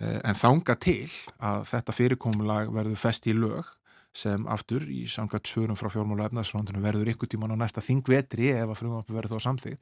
Uh, 0.00 0.20
En 0.24 0.34
þanga 0.34 0.76
til 0.78 1.08
að 1.40 1.64
þetta 1.70 1.92
fyrirkomulag 1.92 2.72
verður 2.72 2.96
fest 2.96 3.26
í 3.26 3.34
lög 3.34 3.64
sem 4.14 4.46
aftur 4.46 4.82
í 4.86 5.08
samkvæmt 5.08 5.48
svörum 5.48 5.76
frá 5.76 5.90
fjármála 5.90 6.28
efnaðsfrondinu 6.28 6.80
verður 6.80 7.10
ykkur 7.10 7.28
tíman 7.28 7.50
á 7.50 7.58
næsta 7.58 7.82
þingvetri 7.82 8.52
ef 8.54 8.68
að 8.70 8.78
frumvarpi 8.78 9.12
verður 9.12 9.34
þá 9.34 9.42
samþýtt 9.48 9.80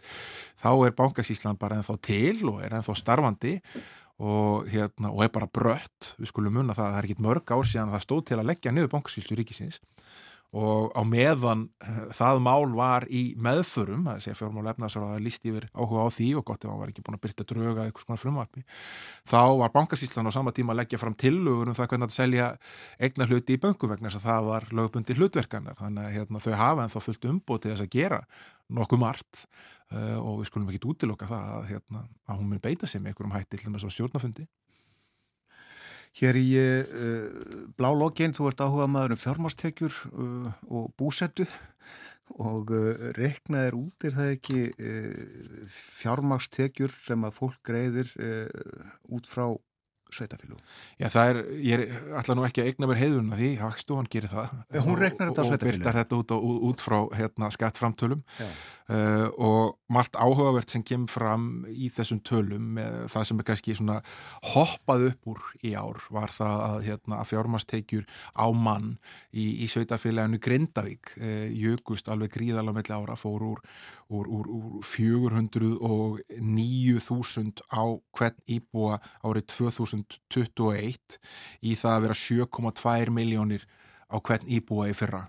þá 0.56 0.70
er 0.86 0.94
bankasíslan 0.96 1.58
bara 1.60 1.76
ennþá 1.76 1.98
til 2.00 2.48
og 2.48 2.62
er 2.64 2.72
ennþá 2.72 2.96
starfandi 2.96 3.58
og, 4.22 4.70
hérna, 4.72 5.12
og 5.12 5.20
er 5.26 5.32
bara 5.34 5.50
brött 5.52 6.14
við 6.16 6.30
skulum 6.32 6.56
munna 6.56 6.72
það 6.72 6.86
að 6.86 6.94
það 6.94 6.98
er 7.02 7.10
ekkit 7.10 7.24
mörg 7.28 7.52
ár 7.52 7.68
síðan 7.68 7.92
að 7.92 7.98
það 7.98 8.04
stóð 8.06 8.24
til 8.30 8.38
að 8.38 8.48
leggja 8.48 8.72
niður 8.72 8.92
bankasíslu 8.94 9.36
ríkisins 9.36 9.82
og 10.52 10.92
á 10.92 11.00
meðan 11.08 11.64
eh, 11.80 12.00
það 12.12 12.40
mál 12.44 12.74
var 12.76 13.06
í 13.08 13.22
meðförum, 13.40 14.04
það 14.04 14.18
sé 14.20 14.34
fjármála 14.36 14.74
efnaðsfrondinu 14.74 15.16
að 15.16 15.24
líst 15.24 15.46
yfir 15.48 15.68
áhuga 15.72 16.04
á 16.04 16.08
því 16.12 16.28
og 16.36 16.44
gott 16.50 16.66
ef 16.66 16.68
hann 16.68 16.80
var 16.82 16.92
ekki 16.92 17.04
búin 17.06 17.16
að 17.16 17.22
byrta 17.24 17.46
dröga 17.48 17.86
eitthvað 17.86 18.04
svona 18.04 18.20
frumvarpi 18.20 18.64
þá 19.32 19.40
var 19.62 19.72
bankasíslan 19.72 20.28
á 20.28 20.32
sama 20.36 20.52
tíma 20.52 20.74
að 20.76 20.82
leggja 20.82 21.00
fram 21.00 21.16
tillögur 21.16 21.72
um 21.72 21.78
það 21.78 21.92
hvernig 21.94 22.10
að 22.10 22.16
selja 22.18 22.48
eignar 23.00 23.32
hluti 23.32 23.56
í 23.56 23.62
böngu 23.64 23.92
vegna 23.94 24.10
þess 24.10 24.20
að 24.20 24.28
það 24.28 24.50
var 24.50 24.68
lögbundi 24.76 25.16
hlutverkanar 25.16 25.78
þannig 25.80 26.04
að 26.04 26.16
hérna, 26.18 26.44
þau 26.44 26.56
hafa 26.60 26.84
en 26.84 26.92
þá 26.92 27.00
fullt 27.08 27.30
umbúið 27.32 27.62
til 27.64 27.72
þess 27.72 27.86
að 27.86 27.94
gera 27.96 28.20
nokkuð 28.72 29.00
margt 29.00 29.46
uh, 29.92 30.18
og 30.20 30.42
við 30.42 30.50
skulum 30.50 30.68
ekki 30.68 30.84
útiloka 30.92 31.28
það 31.30 31.48
að, 31.56 31.64
hérna, 31.72 32.04
að 32.28 32.42
hún 32.42 32.52
mun 32.52 32.62
beita 32.64 32.88
sig 32.88 33.00
með 33.00 33.14
einhverjum 33.14 33.38
hætti 33.38 33.56
til 33.56 33.72
þess 33.72 33.88
að 33.88 33.96
stjórnafundi 33.96 34.46
Hér 36.20 36.36
í 36.36 36.46
uh, 36.60 36.86
blálogin, 37.78 38.34
þú 38.36 38.50
ert 38.50 38.60
áhuga 38.60 38.88
maður 38.90 39.16
um 39.16 39.22
fjármastekjur 39.22 39.98
uh, 40.12 40.50
og 40.68 40.90
búsettu 41.00 41.46
og 42.36 42.72
uh, 42.76 43.08
reiknað 43.16 43.68
er 43.70 43.76
út, 43.78 44.06
er 44.08 44.16
það 44.18 44.32
ekki 44.36 44.60
fjármastekjur 45.72 46.94
sem 47.08 47.28
að 47.28 47.36
fólk 47.40 47.60
greiðir 47.66 48.12
út 49.12 49.28
frá 49.28 49.46
sveitafílu? 50.12 50.58
Já, 51.00 51.08
það 51.12 51.30
er, 51.30 51.40
ég 51.64 51.82
er 51.82 52.14
alltaf 52.18 52.36
nú 52.36 52.44
ekki 52.46 52.62
að 52.62 52.70
eigna 52.70 52.88
mér 52.90 53.00
heiðurinn 53.00 53.32
að 53.32 53.42
því, 53.42 53.50
Hagstofan 53.62 54.08
gerir 54.12 54.32
það 54.32 54.54
Já, 54.76 54.80
hún 54.84 54.98
reiknar 55.00 55.30
þetta 55.30 55.42
á 55.42 55.46
og, 55.46 55.54
og 55.54 55.64
byrtar 55.66 55.98
þetta 56.00 56.18
út, 56.18 56.34
á, 56.34 56.38
út 56.68 56.84
frá 56.84 56.98
hérna, 57.16 57.50
skattframtölum 57.54 58.24
Já. 58.36 58.48
Uh, 58.92 59.28
og 59.40 59.78
margt 59.92 60.16
áhugavert 60.20 60.70
sem 60.72 60.82
kemur 60.86 61.10
fram 61.12 61.66
í 61.68 61.90
þessum 61.92 62.20
tölum 62.26 62.64
með 62.76 63.08
það 63.12 63.26
sem 63.28 63.38
er 63.40 63.46
kannski 63.48 63.74
svona 63.78 63.96
hoppað 64.52 65.00
upp 65.10 65.22
úr 65.32 65.40
í 65.64 65.70
ár 65.78 65.98
var 66.12 66.30
það 66.34 66.56
að, 66.66 66.78
hérna, 66.88 67.14
að 67.18 67.28
fjármastekjur 67.32 68.04
á 68.36 68.46
mann 68.52 68.88
í, 69.30 69.44
í 69.64 69.66
sveitafélaginu 69.72 70.38
Grindavík 70.42 71.04
uh, 71.18 71.48
jökust 71.48 72.08
alveg 72.12 72.30
gríðalega 72.36 72.76
melli 72.78 72.94
ára 72.96 73.16
fór 73.18 73.42
úr, 73.52 73.60
úr, 74.12 74.26
úr, 74.28 74.46
úr 74.48 74.84
409.000 74.86 77.60
á 77.72 77.84
hvern 78.16 78.38
íbúa 78.46 78.94
árið 79.24 79.44
2021 79.56 81.18
í 81.62 81.74
það 81.78 81.94
að 81.96 82.02
vera 82.08 82.16
7,2 82.22 83.10
miljónir 83.14 83.62
á 84.12 84.16
hvern 84.20 84.46
íbúa 84.48 84.88
í 84.92 84.94
fyrra 84.96 85.22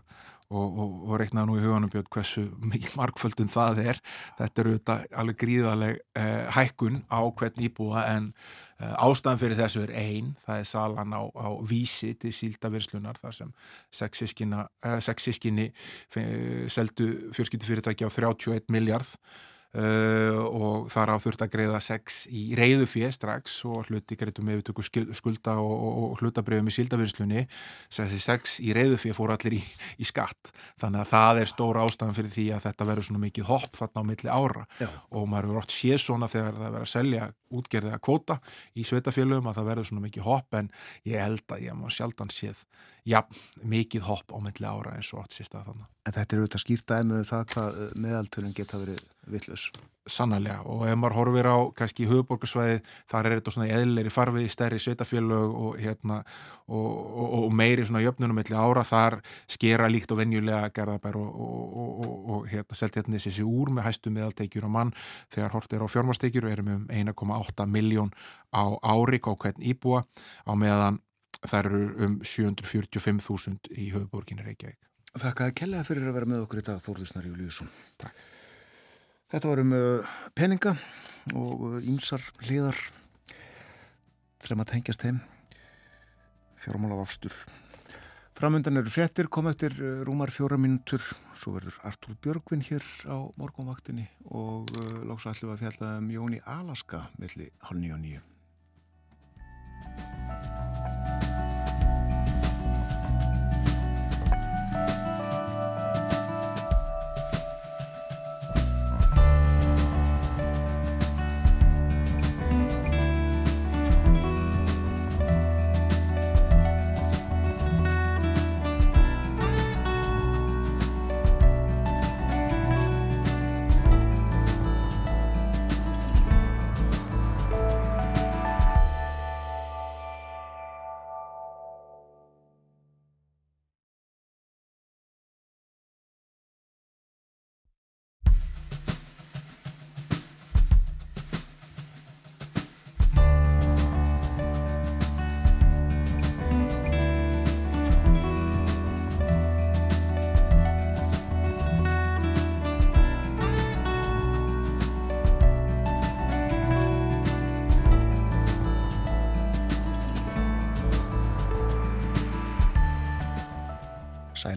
og, 0.53 0.79
og, 0.79 0.97
og 1.09 1.19
reiknaði 1.21 1.49
nú 1.49 1.57
í 1.57 1.63
huganum 1.63 1.91
björn 1.91 2.09
hversu 2.13 2.43
mikið 2.61 2.97
markföldun 2.99 3.51
það 3.51 3.81
er. 3.83 4.01
Þetta 4.39 4.63
eru 4.63 4.75
þetta 4.77 4.97
alveg 5.21 5.39
gríðaleg 5.43 6.01
eh, 6.19 6.45
hækkun 6.57 7.01
á 7.09 7.21
hvern 7.27 7.63
íbúa 7.67 8.05
en 8.13 8.29
eh, 8.79 8.93
ástæðan 8.93 9.41
fyrir 9.41 9.59
þessu 9.59 9.85
er 9.87 9.95
ein. 9.99 10.33
Það 10.45 10.61
er 10.63 10.69
salan 10.69 11.17
á, 11.17 11.21
á 11.33 11.49
vísi 11.69 12.13
til 12.19 12.33
síldavirslunar 12.35 13.19
þar 13.21 13.39
sem 13.39 13.55
sex 13.93 14.23
sískina, 14.23 14.67
eh, 14.85 14.99
eh, 14.99 16.67
seldu 16.69 17.09
fjörskiptufyrirtæki 17.33 18.05
á 18.05 18.11
31 18.13 18.69
miljard 18.73 19.09
Uh, 19.73 20.37
og 20.53 20.89
þar 20.93 21.15
á 21.15 21.17
þurft 21.17 21.41
að 21.41 21.53
greiða 21.55 21.79
sex 21.81 22.27
í 22.29 22.43
reyðu 22.53 22.85
fjö 22.85 23.07
strax 23.09 23.55
og 23.65 23.87
hluti 23.89 24.13
greitum 24.19 24.45
með 24.45 24.59
viðtöku 24.59 24.85
skulda 25.17 25.55
og, 25.57 25.73
og, 25.73 25.95
og 26.11 26.21
hlutabrifum 26.21 26.69
í 26.69 26.75
síldavinnslunni. 26.75 27.47
Þessi 27.89 28.19
sex 28.21 28.59
í 28.61 28.69
reyðu 28.77 28.99
fjö 29.01 29.15
fór 29.17 29.33
allir 29.33 29.57
í, 29.57 29.63
í 29.97 30.05
skatt. 30.05 30.53
Þannig 30.77 31.01
að 31.01 31.11
það 31.15 31.41
er 31.41 31.51
stóra 31.55 31.87
ástæðan 31.87 32.19
fyrir 32.19 32.35
því 32.35 32.47
að 32.53 32.67
þetta 32.67 32.89
verður 32.91 33.09
svona 33.09 33.23
mikið 33.25 33.49
hopp 33.49 33.81
þarna 33.81 34.05
á 34.05 34.09
milli 34.11 34.29
ára. 34.29 34.67
Já. 34.77 34.89
og 35.09 35.27
maður 35.29 35.49
verður 35.49 35.63
oft 35.63 35.73
séð 35.73 35.99
svona 36.05 36.29
þegar 36.29 36.55
það 36.59 36.69
verður 36.69 36.85
að 36.85 36.93
selja 36.93 37.27
útgerðið 37.53 37.97
að 37.97 38.03
kvóta 38.05 38.39
í 38.77 38.85
sveitafélögum 38.85 39.49
að 39.49 39.57
það 39.57 39.69
verður 39.71 39.89
svona 39.89 40.05
mikið 40.05 40.29
hopp. 40.29 40.59
En 40.61 40.73
ég 41.09 41.17
held 41.25 41.45
að 41.49 41.65
ég 41.65 41.81
má 41.81 41.87
sjaldan 41.89 42.33
séð 42.33 42.61
já, 43.07 43.21
mikið 43.63 44.07
hopp 44.09 44.35
á 44.35 44.37
milli 44.43 44.67
ára 44.67 44.97
eins 44.97 45.13
og 45.13 45.23
átt 45.23 45.35
sér 45.37 45.49
stað 45.49 45.71
þannig 45.71 45.93
En 46.03 46.11
þetta 46.11 46.35
er 46.35 46.41
auðvitað 46.41 46.61
skýrt 46.65 46.89
dæmi 46.91 47.15
um 47.15 47.25
það 47.27 47.43
hvað 47.53 47.75
uh, 47.79 47.91
meðaltölun 48.03 48.55
geta 48.55 48.79
verið 48.81 49.03
vitlaus. 49.31 49.69
Sannarlega 50.11 50.65
og 50.67 50.81
ef 50.83 50.97
maður 50.99 51.15
horfir 51.15 51.47
á 51.47 51.57
kannski 51.79 52.07
höfuborgarsvæði 52.09 52.81
þar 53.07 53.29
er 53.29 53.35
þetta 53.37 53.53
svona 53.55 53.67
eðlilegri 53.71 54.11
farfið 54.11 54.49
stærri 54.51 54.79
sveitafélög 54.83 55.53
og, 55.55 55.77
hérna, 55.79 56.17
og, 56.67 56.89
og, 56.91 57.37
og 57.37 57.55
meiri 57.55 57.85
svona 57.87 58.01
jöfnunum 58.03 58.35
milli 58.35 58.57
ára 58.59 58.83
þar 58.83 59.15
skera 59.55 59.87
líkt 59.87 60.11
og 60.11 60.19
venjulega 60.19 60.73
gerðabær 60.75 61.21
og, 61.21 61.39
og, 61.45 62.19
og 62.35 62.51
hérna, 62.51 62.79
seltjarni 62.81 63.23
þessi 63.23 63.47
úr 63.47 63.71
með 63.71 63.87
hæstu 63.87 64.11
meðaltekjur 64.11 64.67
á 64.67 64.71
mann 64.75 64.91
þegar 65.31 65.55
hort 65.55 65.71
er 65.71 65.87
á 65.87 65.93
fjármastekjur 65.95 66.49
og 66.49 66.57
erum 66.57 66.73
um 66.75 66.85
1,8 66.91 67.69
miljón 67.71 68.11
á 68.51 68.75
ári 68.83 69.23
á 69.23 69.31
hvern 69.31 69.63
íbúa 69.71 70.03
á 70.43 70.51
meðan 70.51 70.99
þar 71.49 71.69
eru 71.69 71.83
um 72.05 72.15
745.000 72.23 73.73
í 73.75 73.89
höfuborginni 73.93 74.45
Reykjavík. 74.45 74.79
Þakkaði 75.13 75.53
kellega 75.59 75.85
fyrir 75.85 76.07
að 76.09 76.15
vera 76.17 76.29
með 76.29 76.45
okkur 76.45 76.63
í 76.63 76.65
dag, 76.65 76.79
Þórðusnar 76.81 77.27
Júliusson. 77.27 77.69
Takk. 78.01 78.23
Þetta 79.33 79.49
var 79.49 79.59
um 79.63 79.73
uh, 79.73 80.13
peninga 80.37 80.75
og 81.33 81.79
ímsar 81.81 82.21
hliðar 82.43 82.77
þrema 84.45 84.65
tengjast 84.69 85.05
heim. 85.07 85.21
Fjármála 86.61 86.99
afstur. 87.01 87.33
Framundan 88.37 88.77
eru 88.81 88.89
fréttir, 88.93 89.29
kom 89.29 89.49
eftir 89.49 89.73
uh, 89.77 90.01
rúmar 90.05 90.33
fjóra 90.33 90.57
mínútur, 90.57 91.01
svo 91.37 91.55
verður 91.57 91.79
Artúr 91.85 92.17
Björgvin 92.21 92.65
hér 92.65 92.85
á 93.09 93.17
morgunvaktinni 93.37 94.05
og 94.29 94.69
uh, 94.77 95.01
lóks 95.09 95.25
allir 95.29 95.53
að 95.53 95.65
fjalla 95.65 95.95
um 96.01 96.13
Jóni 96.13 96.41
Alaska 96.45 97.07
milli 97.21 97.49
hálf 97.65 97.81
nýju 97.81 97.97
og 97.97 98.05
nýju. 98.05 98.21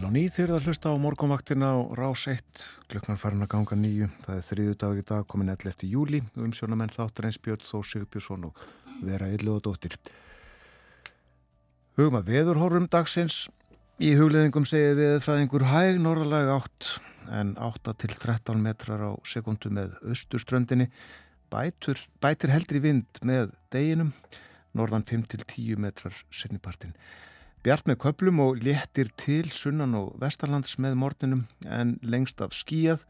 Og 0.07 0.13
nýð 0.15 0.37
þeir 0.37 0.51
að 0.55 0.67
hlusta 0.69 0.91
á 0.95 1.03
morgunvaktina 1.03 1.69
á 1.75 1.79
rás 1.99 2.29
1, 2.31 2.65
klukkan 2.87 3.17
farin 3.19 3.43
að 3.43 3.49
ganga 3.57 3.79
nýju. 3.81 4.07
Það 4.23 4.37
er 4.37 4.45
þriðu 4.47 4.75
dagur 4.79 5.01
í 5.01 5.05
dag, 5.09 5.25
komin 5.27 5.51
11. 5.51 5.83
júli, 5.91 6.21
umsjónamenn 6.39 6.93
þáttur 6.95 7.27
eins 7.27 7.41
Björn 7.43 7.65
Þór 7.67 7.89
Sigurbjörnsson 7.91 8.47
og 8.47 8.63
vera 9.03 9.33
illu 9.35 9.57
og 9.57 9.65
dóttir. 9.67 9.99
Hugum 11.99 12.21
að 12.21 12.31
veðurhórum 12.31 12.87
dagsins 12.87 13.41
í 13.99 14.13
hugleðingum 14.15 14.71
segið 14.71 15.03
við 15.03 15.19
fræðingur 15.27 15.67
hæg 15.73 15.99
norðalega 16.07 16.61
átt 16.61 16.93
en 17.35 17.57
8 17.59 17.99
til 17.99 18.15
13 18.15 18.63
metrar 18.63 19.03
á 19.11 19.13
sekundu 19.27 19.75
með 19.75 19.99
austurströndinni 20.07 20.87
bætur, 21.51 21.99
bætir 22.23 22.55
heldri 22.55 22.87
vind 22.93 23.25
með 23.27 23.57
deginum 23.75 24.15
norðan 24.71 25.03
5 25.11 25.33
til 25.35 25.43
10 25.43 25.83
metrar 25.83 26.27
sennipartin. 26.31 26.95
Bjart 27.67 27.89
með 27.91 27.97
köplum 27.99 28.39
og 28.45 28.61
léttir 28.63 29.09
til 29.19 29.49
sunnan 29.51 29.97
og 29.99 30.13
vestarlands 30.23 30.77
með 30.79 30.93
morninum 31.01 31.41
en 31.67 31.97
lengst 31.99 32.39
af 32.39 32.53
skíjað 32.55 33.01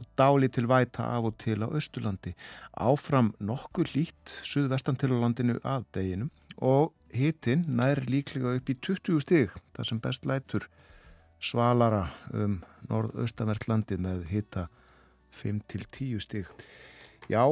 og 0.00 0.06
dáli 0.16 0.48
til 0.48 0.70
væta 0.70 1.04
af 1.04 1.28
og 1.28 1.34
til 1.36 1.60
á 1.60 1.68
Östurlandi. 1.68 2.32
Áfram 2.80 3.34
nokkuð 3.36 3.92
lít 3.92 4.38
suðvestan 4.40 4.96
til 4.96 5.12
á 5.12 5.20
landinu 5.20 5.58
að 5.60 5.84
deginum 5.92 6.32
og 6.56 6.94
hitin 7.12 7.66
nær 7.68 8.00
líklega 8.08 8.56
upp 8.56 8.72
í 8.72 8.78
20 8.80 9.20
stig 9.20 9.52
þar 9.76 9.90
sem 9.90 10.00
best 10.00 10.24
lætur 10.24 10.70
svalara 11.36 12.06
um 12.32 12.62
norðaustavert 12.88 13.68
landið 13.68 14.00
með 14.00 14.24
hita 14.32 14.70
5-10 15.28 16.24
stig. 16.24 16.48
Já, 17.28 17.44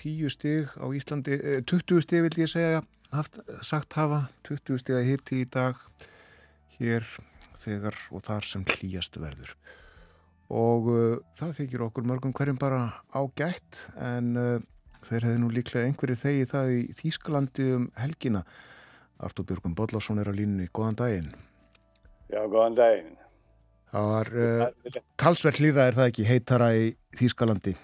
10 0.00 0.32
stig 0.32 0.72
á 0.80 0.88
Íslandi, 0.88 1.36
20 1.68 2.00
stig 2.00 2.24
vil 2.24 2.46
ég 2.46 2.48
segja 2.48 2.80
haft, 3.14 3.40
sagt 3.62 3.96
hafa, 3.98 4.26
20 4.48 4.80
stig 4.82 4.96
að 4.98 5.08
hiti 5.10 5.40
í 5.44 5.48
dag 5.50 5.78
hér 6.78 7.06
þegar 7.56 7.98
og 8.12 8.24
þar 8.26 8.46
sem 8.46 8.64
hlýjast 8.66 9.18
verður. 9.20 9.52
Og 10.52 10.88
uh, 10.92 11.18
það 11.34 11.56
þykir 11.60 11.84
okkur 11.88 12.06
mörgum 12.06 12.34
hverjum 12.36 12.58
bara 12.60 12.82
ágætt 13.16 13.82
en 13.98 14.36
uh, 14.38 14.64
þeir 15.06 15.28
hefði 15.28 15.42
nú 15.42 15.50
líklega 15.54 15.88
einhverju 15.88 16.18
þegi 16.20 16.48
það 16.52 16.72
í 16.76 16.80
Þýskalandi 17.00 17.68
um 17.74 17.88
helgina. 17.98 18.44
Artur 19.16 19.46
Björgum 19.48 19.74
Bodlásson 19.74 20.20
er 20.20 20.28
á 20.28 20.34
línunni, 20.36 20.68
góðan 20.76 20.98
daginn. 21.00 21.30
Já, 22.30 22.42
góðan 22.44 22.76
daginn. 22.78 23.14
Það 23.90 24.08
var 24.12 24.30
uh, 24.36 24.96
talsvert 25.18 25.60
hlýra 25.62 25.88
er 25.88 25.98
það 25.98 26.10
ekki 26.12 26.28
heitara 26.28 26.70
í 26.76 26.88
Þýskalandi? 27.16 27.74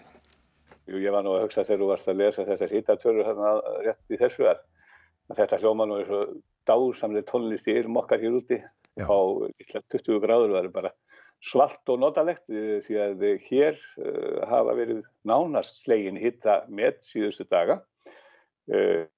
Jú, 0.91 0.99
ég 0.99 1.15
var 1.15 1.25
nú 1.25 1.33
að 1.35 1.47
hugsa 1.47 1.65
þegar 1.65 1.83
þú 1.83 1.89
varst 1.93 2.11
að 2.11 2.21
lesa 2.21 2.47
þessar 2.47 2.75
hýtatörur 2.75 3.27
hérna 3.27 3.53
rétt 3.87 4.13
í 4.13 4.19
þessu 4.21 4.49
að 4.51 4.63
þetta 5.37 5.61
hljóma 5.63 5.87
nú 5.89 6.01
er 6.01 6.09
svo 6.09 6.23
dásamlega 6.69 7.29
tónlist 7.29 7.69
í 7.71 7.77
yrum 7.79 7.99
okkar 8.03 8.23
hér 8.23 8.39
úti 8.39 8.59
Já. 8.61 9.07
á 9.09 9.19
20 9.93 10.21
gráður 10.23 10.55
var 10.55 10.69
bara 10.75 10.93
svalt 11.43 11.89
og 11.91 11.99
notalegt 12.03 12.45
eh, 12.53 12.79
því 12.85 12.99
að 13.03 13.25
hér 13.49 13.79
uh, 13.99 14.43
hafa 14.47 14.77
verið 14.79 15.01
nánast 15.27 15.81
slegin 15.83 16.21
hitta 16.21 16.61
með 16.71 17.01
síðustu 17.03 17.49
daga. 17.51 17.81
Uh, 18.71 19.09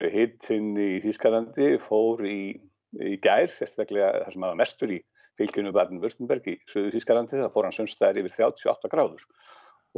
hittin 0.00 0.74
í 0.80 0.98
Þýskalandi 1.04 1.78
fór 1.80 2.20
í, 2.28 2.60
í 3.00 3.16
gær, 3.24 3.48
sérstaklega 3.52 4.26
það 4.26 4.34
sem 4.34 4.46
hafa 4.46 4.60
mestur 4.60 4.92
í 4.96 5.00
fylgjunu 5.40 5.72
Baden-Württemberg 5.76 6.52
í 6.52 6.58
söðu 6.68 6.92
Þýskalandi, 6.96 7.40
það 7.40 7.54
fór 7.56 7.68
hann 7.68 7.76
sömstæðir 7.78 8.26
yfir 8.26 8.36
38 8.36 8.92
gráður 8.92 9.24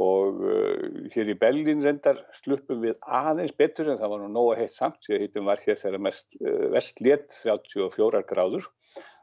og 0.01 0.39
uh, 0.41 1.09
hér 1.13 1.33
í 1.33 1.37
Bellin 1.37 1.83
reyndar 1.85 2.23
sluppum 2.33 2.81
við 2.81 2.95
aðeins 3.05 3.53
betur 3.57 3.91
en 3.91 3.99
það 3.99 4.13
var 4.15 4.23
nú 4.23 4.29
nóga 4.33 4.55
heitt 4.57 4.73
samt 4.73 4.97
því 5.05 5.17
að 5.17 5.25
hittum 5.25 5.49
var 5.51 5.61
hér 5.65 5.77
þegar 5.81 6.05
mest 6.07 6.39
uh, 6.41 6.69
vestlétt 6.73 7.37
34 7.43 8.23
gráður 8.29 8.65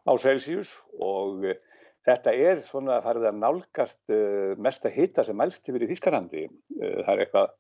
á 0.07 0.12
Celsius 0.23 0.77
og 0.99 1.43
uh, 1.49 1.59
Þetta 2.01 2.33
er 2.33 2.61
svona 2.64 2.95
að 2.95 3.03
farið 3.05 3.25
að 3.29 3.41
nálgast 3.43 4.12
uh, 4.14 4.53
mesta 4.57 4.89
hita 4.89 5.21
sem 5.21 5.37
mælst 5.37 5.66
yfir 5.68 5.83
í 5.85 5.89
Þískarlandi. 5.91 6.47
Það 6.81 7.11
er 7.12 7.21
eitthvað 7.27 7.51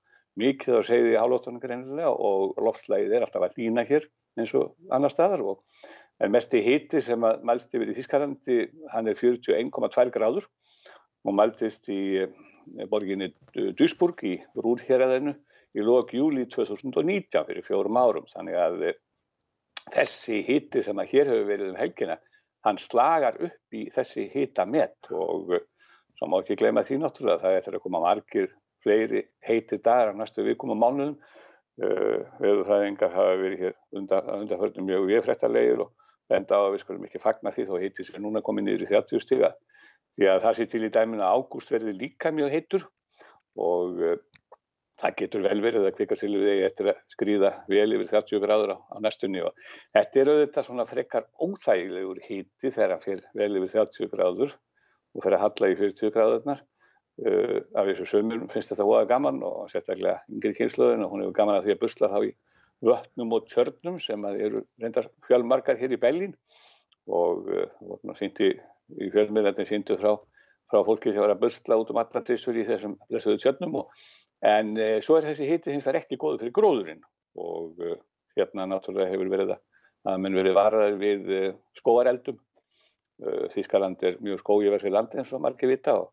mikið 0.40 0.76
að 0.78 0.86
segja 0.88 1.10
í 1.10 1.18
hálóttunum 1.20 1.60
greinilega 1.60 2.12
og 2.14 2.54
loftslægið 2.64 3.16
er 3.18 3.26
alltaf 3.26 3.44
að 3.44 3.58
lína 3.60 3.84
hér 3.84 4.06
eins 4.40 4.54
og 4.56 4.72
annar 4.96 5.12
staðar. 5.12 5.44
Og, 5.44 5.60
en 6.24 6.32
mesti 6.32 6.62
hiti 6.64 7.02
sem 7.04 7.20
mælst 7.20 7.76
yfir 7.76 7.92
í 7.92 7.98
Þískarlandi, 7.98 8.58
hann 8.94 9.12
er 9.12 9.20
41,2 9.20 10.14
gráður 10.16 10.48
og 11.28 11.36
mæltist 11.36 11.90
í 11.92 12.00
borginni 12.90 13.30
Duisburg 13.78 14.22
í 14.26 14.36
Rúrhjeraðinu 14.58 15.34
í 15.76 15.84
lók 15.86 16.14
júli 16.14 16.46
2019 16.50 17.46
fyrir 17.48 17.66
fjórum 17.66 17.98
árum. 18.00 18.26
Þannig 18.32 18.58
að 18.58 18.84
uh, 18.90 18.98
þessi 19.94 20.42
hiti 20.46 20.84
sem 20.86 20.98
að 20.98 21.12
hér 21.14 21.32
hefur 21.32 21.48
verið 21.48 21.72
um 21.72 21.80
helgina 21.80 22.18
hann 22.66 22.78
slagar 22.80 23.38
upp 23.40 23.76
í 23.76 23.86
þessi 23.94 24.26
hita 24.32 24.66
met 24.68 25.10
og 25.10 25.54
uh, 25.56 25.62
svo 26.18 26.28
má 26.28 26.40
ekki 26.40 26.58
gleyma 26.60 26.84
því 26.84 27.00
náttúrulega 27.00 27.42
það 27.44 27.56
þetta 27.58 27.76
að 27.78 27.84
koma 27.86 28.02
margir 28.04 28.50
fleiri 28.84 29.24
heitir 29.46 29.80
dagar 29.84 30.12
á 30.12 30.18
næstu 30.18 30.44
vikum 30.44 30.74
og 30.74 30.80
mánuðum 30.80 31.16
uh, 31.16 32.20
veðurfræðingar 32.42 33.14
hafa 33.14 33.38
verið 33.40 33.64
hér 33.64 33.78
undan, 33.96 34.30
undanförnum 34.42 34.88
mjög 34.90 35.08
viðfrættalegir 35.14 35.84
og 35.86 36.36
enda 36.36 36.60
á 36.60 36.62
að 36.66 36.74
við 36.74 36.84
skulum 36.84 37.06
ekki 37.08 37.22
fagna 37.22 37.54
því 37.54 37.66
þó 37.70 37.74
heitir 37.82 38.08
sem 38.08 38.22
núna 38.22 38.44
komið 38.44 38.74
í 38.76 38.90
30 38.90 39.24
stiga 39.24 39.54
því 40.18 40.30
að 40.30 40.42
það 40.46 40.56
sé 40.58 40.66
til 40.70 40.82
í 40.86 40.92
dæminu 40.94 41.24
að 41.26 41.36
ágúst 41.38 41.72
verði 41.72 41.96
líka 41.98 42.32
mjög 42.34 42.54
heitur 42.54 42.86
og 43.60 44.00
uh, 44.00 44.16
það 45.00 45.14
getur 45.20 45.44
vel 45.46 45.60
verið 45.64 45.86
að 45.88 45.94
kvikarsilfið 45.98 46.64
eftir 46.66 46.90
að 46.92 46.98
skrýða 47.14 47.52
vel 47.70 47.86
yfir 47.96 48.10
30 48.10 48.42
gráður 48.42 48.74
á, 48.74 48.78
á 48.92 48.96
næstunni 49.02 49.44
og 49.44 49.54
þetta 49.96 50.20
er 50.20 50.32
auðvitað 50.32 50.66
svona 50.66 50.86
frekar 50.88 51.28
óþægilegur 51.40 52.20
híti 52.26 52.72
þegar 52.72 52.96
hann 52.96 53.04
fyrir 53.04 53.24
vel 53.40 53.50
yfir 53.60 53.72
30 53.78 54.12
gráður 54.12 54.54
og 55.14 55.24
fyrir 55.24 55.38
að 55.38 55.44
halla 55.46 55.70
í 55.72 55.78
40 55.80 56.14
gráðurnar. 56.16 56.62
Uh, 57.20 57.58
af 57.76 57.88
þessu 57.90 58.06
sömur 58.08 58.46
finnst 58.48 58.72
þetta 58.72 58.86
óaða 58.86 59.08
gaman 59.10 59.42
og 59.44 59.66
sérstaklega 59.68 60.22
yngri 60.32 60.54
kynnslöðin 60.56 61.04
og 61.04 61.10
hún 61.12 61.24
hefur 61.24 61.36
gaman 61.36 61.58
að 61.58 61.66
því 61.66 61.74
að 61.74 61.82
busla 61.82 62.08
þá 62.08 62.20
í 62.24 62.30
vötnum 62.86 63.34
og 63.36 63.48
tjörnum 63.50 63.98
sem 64.00 64.24
eru 64.30 64.62
reyndar 64.80 65.10
fjölmarkar 65.26 65.76
hér 65.76 65.92
í 65.92 66.00
Bellin 66.00 66.32
og 67.12 67.50
uh, 67.52 68.14
sýndi 68.16 68.54
í 68.98 69.10
fjölmiðlandin 69.14 69.68
sýndu 69.68 69.98
frá, 70.00 70.16
frá 70.70 70.82
fólki 70.86 71.12
sem 71.12 71.22
var 71.22 71.34
að 71.34 71.44
busla 71.44 71.78
út 71.80 71.92
um 71.92 72.00
alla 72.02 72.24
trissur 72.24 72.58
í 72.58 72.66
þessum 72.68 72.96
blessuðu 73.08 73.42
tjörnum 73.42 73.78
og 73.82 73.94
En 74.40 74.72
e, 74.80 75.00
svo 75.04 75.18
er 75.18 75.26
þessi 75.28 75.48
hiti 75.48 75.72
hins 75.74 75.84
vegar 75.84 76.00
ekki 76.00 76.18
góð 76.20 76.38
fyrir 76.40 76.54
gróðurinn 76.56 77.02
og 77.40 77.80
e, 77.84 77.96
hérna 78.38 78.64
náttúrulega 78.70 79.12
hefur 79.12 79.32
verið 79.32 79.52
að, 79.52 79.58
að 80.08 80.22
menn 80.24 80.38
verið 80.38 80.56
varðar 80.56 80.96
við 81.00 81.28
e, 81.28 81.40
skóareldum. 81.80 82.38
Þískaland 83.52 84.00
er 84.08 84.14
mjög 84.24 84.38
skóiversi 84.40 84.88
land 84.88 85.12
eins 85.12 85.28
og 85.36 85.42
margir 85.44 85.68
vita 85.68 85.92
og 85.92 86.06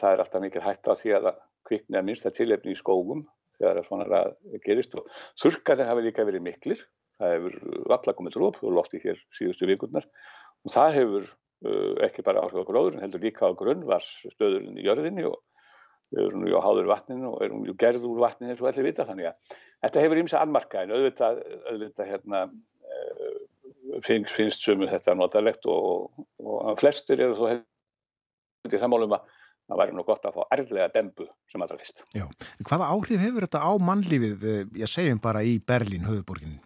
það 0.00 0.14
er 0.14 0.20
alltaf 0.22 0.40
mikil 0.40 0.62
hægt 0.64 0.88
á 0.88 0.96
því 0.96 1.10
að 1.18 1.26
kvikna 1.68 2.00
minnsta 2.00 2.32
tilefni 2.32 2.72
í 2.72 2.78
skógum 2.78 3.26
þegar 3.58 3.82
svona 3.84 4.06
að 4.16 4.30
gerist 4.64 4.96
og 4.96 5.10
þurrkarnir 5.42 5.90
hafi 5.90 6.06
líka 6.06 6.24
verið 6.24 6.46
miklir. 6.46 6.80
Það 7.20 7.34
hefur 7.34 7.58
valla 7.92 8.14
komið 8.16 8.38
dróp 8.38 8.62
og 8.64 8.72
lofti 8.78 9.02
hér 9.02 9.20
síðustu 9.36 9.68
vikurnar 9.68 10.08
og 10.64 10.72
það 10.72 10.96
hefur 10.96 11.28
ekki 12.06 12.22
bara 12.26 12.44
áhrif 12.44 12.62
á 12.62 12.68
gróðurinn 12.68 13.02
heldur 13.02 13.22
líka 13.22 13.48
á 13.50 13.58
grunnvarssstöðurinn 13.58 14.78
í 14.78 14.84
jörðinni 14.86 15.24
og 15.26 15.40
við 16.14 16.28
erum 16.28 16.44
nú 16.44 16.52
á 16.54 16.62
háður 16.64 16.90
vatninu 16.92 17.32
og 17.34 17.42
erum 17.44 17.64
gerð 17.80 18.06
úr 18.08 18.20
vatninu 18.22 18.54
eins 18.54 18.62
og 18.62 18.70
allir 18.70 18.86
vita 18.86 19.06
þannig 19.08 19.30
að 19.32 19.56
þetta 19.84 20.04
hefur 20.04 20.20
ímsa 20.22 20.42
anmarka 20.42 20.84
en 20.84 20.94
auðvitað, 20.94 21.40
auðvitað 21.72 22.12
hérna, 22.12 22.44
finnst, 24.06 24.32
finnst 24.32 24.64
sömu 24.64 24.88
þetta 24.88 25.16
notalegt 25.18 25.66
og, 25.68 26.14
og 26.38 26.78
flestir 26.80 27.20
eru 27.26 27.36
þó 27.36 27.44
hefði 27.50 28.80
sammálum 28.80 29.18
að 29.18 29.26
það 29.68 29.82
væri 29.82 29.96
nú 29.98 30.06
gott 30.06 30.24
að 30.24 30.38
fá 30.38 30.56
erðlega 30.56 30.88
dembu 30.94 31.26
sem 31.50 31.64
allra 31.64 31.76
fyrst. 31.80 32.06
Já, 32.16 32.24
hvaða 32.64 32.88
áhrif 32.94 33.20
hefur 33.20 33.44
þetta 33.44 33.66
á 33.66 33.72
mannlífið, 33.90 34.48
ég 34.80 34.90
segjum 34.90 35.20
bara 35.20 35.44
í 35.44 35.58
Berlín, 35.60 36.08
höfuborginu? 36.08 36.62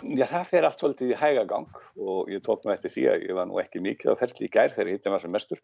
Já, 0.00 0.24
það 0.24 0.44
fer 0.48 0.64
allt 0.64 0.80
svolítið 0.80 1.10
í 1.12 1.16
hægagang 1.20 1.80
og 2.00 2.30
ég 2.32 2.40
tók 2.44 2.64
nú 2.64 2.72
eftir 2.72 2.92
því 2.94 3.02
að 3.10 3.24
ég 3.26 3.36
var 3.36 3.48
nú 3.50 3.58
ekki 3.60 3.82
mikið 3.84 4.14
á 4.16 4.20
ferli 4.20 4.46
í 4.46 4.52
gær 4.52 4.72
þegar 4.72 4.92
hittum 4.94 5.12
var 5.12 5.22
sem 5.22 5.34
mestur 5.34 5.60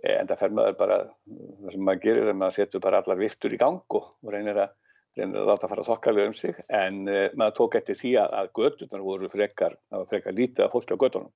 en 0.00 0.28
það 0.28 0.40
fer 0.42 0.54
maður 0.56 0.78
bara, 0.78 0.98
það 1.26 1.74
sem 1.74 1.84
maður 1.88 2.02
gerir 2.04 2.30
er 2.30 2.38
maður 2.38 2.56
setur 2.58 2.82
bara 2.84 3.02
allar 3.02 3.20
viftur 3.20 3.54
í 3.54 3.60
gang 3.60 3.96
og 3.98 4.32
reynir 4.32 4.60
að, 4.64 4.74
reynir 5.18 5.40
að 5.42 5.50
láta 5.50 5.70
fara 5.72 5.86
þokkalið 5.88 6.28
um 6.30 6.36
sig 6.36 6.60
en 6.68 7.02
uh, 7.08 7.26
maður 7.36 7.56
tók 7.60 7.76
eftir 7.80 7.98
því 8.00 8.14
að, 8.22 8.36
að 8.40 8.50
gödunar 8.60 9.04
voru 9.08 9.30
frekar, 9.32 9.76
það 9.88 10.02
var 10.04 10.10
frekar 10.12 10.36
lítið 10.38 10.64
af 10.66 10.74
fólki 10.76 10.96
á 10.96 11.02
gödunum. 11.04 11.32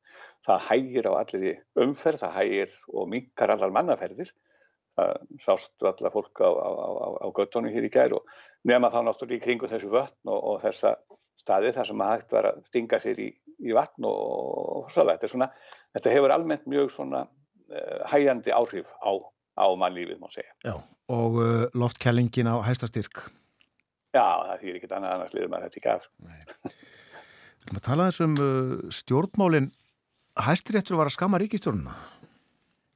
Það 0.47 0.64
hægir 0.70 1.09
á 1.09 1.12
allir 1.20 1.47
í 1.51 1.55
umferð, 1.84 2.22
það 2.24 2.37
hægir 2.41 2.78
og 2.93 3.12
minkar 3.12 3.53
allar 3.55 3.76
mannaferðir. 3.76 4.32
Það 4.97 5.12
sást 5.45 5.84
allar 5.84 6.14
fólk 6.14 6.41
á, 6.41 6.49
á, 6.49 6.68
á, 6.72 7.09
á 7.20 7.26
gödunum 7.37 7.72
hér 7.74 7.89
í 7.89 7.93
gær 7.93 8.16
og 8.16 8.37
nema 8.64 8.89
þá 8.89 9.03
náttúrulega 9.05 9.43
í 9.43 9.45
kringu 9.45 9.68
þessu 9.68 9.93
vötn 9.93 10.32
og, 10.32 10.41
og 10.41 10.62
þessa 10.64 10.97
staði 11.37 11.72
þar 11.76 11.89
sem 11.91 11.99
maður 12.01 12.20
hægt 12.20 12.37
var 12.37 12.51
að 12.51 12.61
stinga 12.68 13.01
sér 13.03 13.22
í, 13.22 13.30
í 13.62 13.74
vatn 13.76 14.09
og, 14.09 14.20
og 14.80 14.93
svo 14.95 15.05
þetta 15.09 15.30
svona, 15.30 15.51
þetta 15.97 16.14
hefur 16.14 16.34
almennt 16.34 16.68
mjög 16.70 16.93
svona 16.95 17.26
hægjandi 18.11 18.53
áhrif 18.55 18.87
á, 19.03 19.11
á 19.59 19.66
mannlífið 19.78 20.20
má 20.20 20.28
segja. 20.30 20.53
Já, 20.64 20.76
og 21.12 21.39
uh, 21.41 21.64
loftkellingin 21.74 22.51
á 22.51 22.57
hæstastyrk. 22.66 23.26
Já, 24.14 24.22
það 24.22 24.61
þýr 24.62 24.76
ekkert 24.78 24.95
annað 24.97 25.16
annars 25.16 25.34
liður 25.37 25.51
maður 25.53 25.68
þetta 25.68 25.80
ekki 25.80 25.93
af. 25.93 26.07
Við 27.57 27.70
erum 27.70 27.80
að 27.80 27.87
tala 27.89 28.09
eins 28.09 28.20
um 28.24 28.37
uh, 28.41 28.74
stjórnmálinn. 28.95 29.72
Hæstiréttur 30.47 31.01
var 31.01 31.11
að 31.11 31.16
skama 31.16 31.41
ríkistjórnuna? 31.41 31.97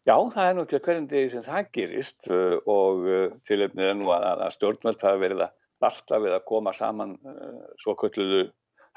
Já, 0.09 0.17
það 0.33 0.45
er 0.47 0.55
nú 0.57 0.65
ekki 0.65 0.81
hverjum 0.85 1.09
degi 1.11 1.33
sem 1.35 1.45
það 1.45 1.73
gerist 1.77 2.31
uh, 2.33 2.57
og 2.71 3.09
tilöfnið 3.49 3.91
er 3.91 3.99
nú 3.99 4.13
að, 4.15 4.29
að 4.47 4.55
stjórnmöld 4.57 5.07
hafa 5.07 5.23
verið 5.23 5.45
að 5.47 5.57
alltaf 5.87 6.25
við 6.25 6.37
að 6.37 6.47
koma 6.49 6.75
saman 6.77 7.17
uh, 7.25 7.63
svo 7.81 7.97
kölluðu 8.01 8.49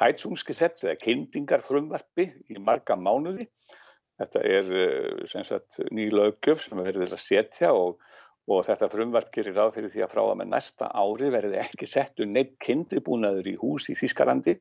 hætsungsgesett 0.02 0.84
eða 0.84 1.00
kyndingarfrumvarpi 1.04 2.28
í 2.50 2.60
marga 2.60 2.98
mánuði. 2.98 3.48
Þetta 4.20 4.42
er 4.46 4.68
sem 5.30 5.46
sagt 5.48 5.80
ný 5.94 6.08
löggjöf 6.14 6.62
sem 6.62 6.82
verður 6.86 7.16
að 7.16 7.22
setja 7.22 7.72
og, 7.74 8.02
og 8.46 8.66
þetta 8.68 8.90
frumvarp 8.92 9.32
gerir 9.34 9.56
ráð 9.58 9.72
fyrir 9.78 9.94
því 9.94 10.04
að 10.06 10.12
frá 10.14 10.22
að 10.24 10.36
með 10.42 10.52
næsta 10.52 10.90
ári 10.94 11.32
verði 11.34 11.62
ekki 11.64 11.90
settu 11.90 12.28
neitt 12.30 12.54
kyndibúnaður 12.62 13.50
í 13.50 13.56
hús 13.62 13.90
í 13.90 13.98
Þískalandi 13.98 14.60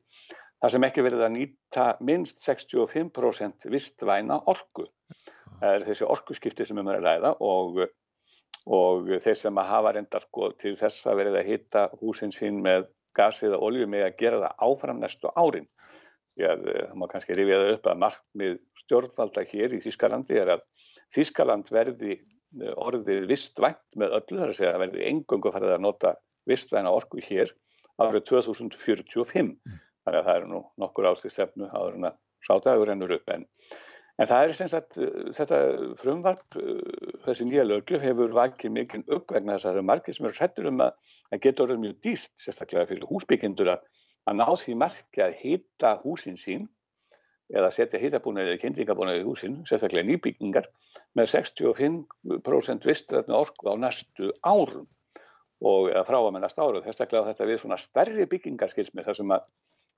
þar 0.63 0.71
sem 0.71 0.87
ekki 0.87 1.03
verið 1.03 1.25
að 1.25 1.33
nýta 1.35 1.85
minnst 2.07 2.39
65% 2.45 3.67
vistvæna 3.73 4.37
orku. 4.47 4.87
Það 5.59 5.73
er 5.73 5.85
þessi 5.89 6.07
orkuskipti 6.07 6.67
sem 6.67 6.77
við 6.77 6.85
um 6.85 6.91
erum 6.93 7.03
að 7.03 7.07
ræða 7.09 7.31
og, 7.43 7.81
og 8.65 9.09
þeir 9.23 9.37
sem 9.37 9.59
að 9.59 9.69
hafa 9.69 9.93
reyndar 9.95 10.23
sko, 10.23 10.51
til 10.59 10.75
þess 10.79 11.07
að 11.07 11.19
verið 11.19 11.39
að 11.39 11.49
hitta 11.51 11.87
húsin 11.99 12.31
sín 12.31 12.61
með 12.63 12.87
gasi 13.17 13.47
eða 13.49 13.61
olju 13.61 13.87
með 13.89 14.07
að 14.07 14.19
gera 14.21 14.41
það 14.43 14.67
áfram 14.67 15.01
næstu 15.01 15.31
árin. 15.35 15.67
Því 16.33 16.45
að 16.49 16.67
eh, 16.71 16.85
það 16.89 16.99
má 16.99 17.07
kannski 17.11 17.37
rifja 17.37 17.59
það 17.61 17.73
upp 17.75 17.89
að 17.91 17.99
markmið 18.03 18.55
stjórnvalda 18.81 19.43
hér 19.51 19.75
í 19.75 19.81
Þískalandi 19.83 20.39
er 20.41 20.53
að 20.55 20.63
Þískaland 21.13 21.69
verði 21.73 22.15
eh, 22.15 22.73
orðið 22.73 23.27
vistvænt 23.29 23.99
með 23.99 24.17
öllu 24.19 24.39
þar 24.39 24.53
að 24.53 24.57
segja 24.57 24.73
að 24.73 24.83
verði 24.87 25.07
engungu 25.11 25.53
farið 25.53 25.75
að 25.75 25.85
nota 25.85 26.15
vistvæna 26.49 26.93
orku 26.95 27.21
hér 27.21 27.53
árið 28.01 28.25
2045. 28.31 29.53
Þannig 30.03 30.19
að 30.19 30.27
það 30.27 30.37
eru 30.39 30.49
nú 30.49 30.63
nokkur 30.81 31.11
ástið 31.11 31.35
stefnu 31.35 31.69
áður 31.69 31.99
en 31.99 32.09
að 32.09 32.21
sátaður 32.43 32.91
ennur 32.95 33.13
upp 33.19 33.29
en 33.31 33.45
En 34.21 34.29
það 34.29 34.43
er 34.45 34.51
sem 34.53 34.69
sagt, 34.69 34.99
þetta 35.33 35.59
frumvarp, 35.97 36.57
þessi 37.25 37.47
nýja 37.49 37.63
lögjöf 37.65 38.03
hefur 38.05 38.35
vakið 38.37 38.75
mikinn 38.75 39.05
upp 39.15 39.33
vegna 39.33 39.55
þess 39.55 39.65
að 39.65 39.71
það 39.71 39.79
eru 39.79 39.85
margir 39.89 40.17
sem 40.17 40.27
eru 40.29 40.37
hrettur 40.37 40.69
um 40.69 40.83
að 40.85 40.91
það 41.31 41.41
getur 41.47 41.73
mjög 41.81 41.95
dýrt, 42.05 42.33
sérstaklega 42.43 42.89
fyrir 42.91 43.09
húsbyggindur 43.09 43.71
að, 43.73 43.87
ná 44.37 44.45
því 44.61 44.77
margi 44.83 45.25
að 45.25 45.35
hýta 45.41 45.95
húsin 46.03 46.37
sín 46.37 46.69
eða 47.53 47.73
setja 47.73 48.01
hýtabúnaðið 48.01 48.53
eða 48.53 48.61
kynlingabúnaðið 48.61 49.23
í 49.23 49.27
húsin, 49.27 49.57
sérstaklega 49.69 50.07
nýbyggingar, 50.11 50.69
með 51.17 51.33
65% 51.33 52.87
vistrætnu 52.89 53.37
orku 53.37 53.73
á 53.73 53.75
næstu 53.81 54.29
árum 54.45 54.87
og 55.63 55.89
frá 56.05 56.19
að 56.21 56.31
með 56.35 56.45
næstu 56.45 56.63
árum. 56.63 56.85
Sérstaklega 56.85 57.31
þetta 57.31 57.49
við 57.49 57.61
svona 57.61 57.81
stærri 57.81 58.29
byggingarskilsmið 58.29 59.09
þar 59.09 59.19
sem 59.19 59.35
að 59.35 59.45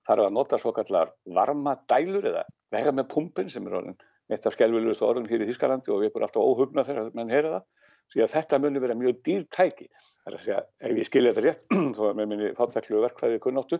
þarf 0.05 0.27
að 0.27 0.35
nota 0.35 0.59
svo 0.61 0.73
kallar 0.75 1.13
varma 1.35 1.75
dælur 1.89 2.27
eða 2.31 2.43
vera 2.73 2.93
með 2.95 3.09
pumpin 3.13 3.49
sem 3.51 3.65
er 3.67 3.79
orðin 3.81 3.97
eitt 4.31 4.45
af 4.47 4.55
skjálfilegust 4.55 5.03
orðin 5.05 5.27
hér 5.29 5.43
í 5.45 5.49
Þískalandi 5.51 5.91
og 5.93 6.01
við 6.01 6.09
erum 6.09 6.25
alltaf 6.25 6.41
óhugna 6.41 6.85
þegar 6.87 7.11
mann 7.17 7.29
heyra 7.29 7.51
það. 7.55 7.65
Því 8.13 8.23
að 8.23 8.31
þetta 8.31 8.59
muni 8.61 8.81
vera 8.81 8.95
mjög 8.97 9.19
dýrtæki 9.25 9.87
það 9.89 10.31
er 10.31 10.37
að 10.37 10.45
segja, 10.45 10.63
ef 10.81 10.97
ég 10.99 11.09
skilja 11.09 11.33
þetta 11.33 11.45
rétt 11.45 11.75
þó 11.97 12.01
að 12.09 12.17
með 12.19 12.31
minni 12.31 12.49
fátæklu 12.57 13.03
verkfæði 13.03 13.41
kunnáttu 13.43 13.79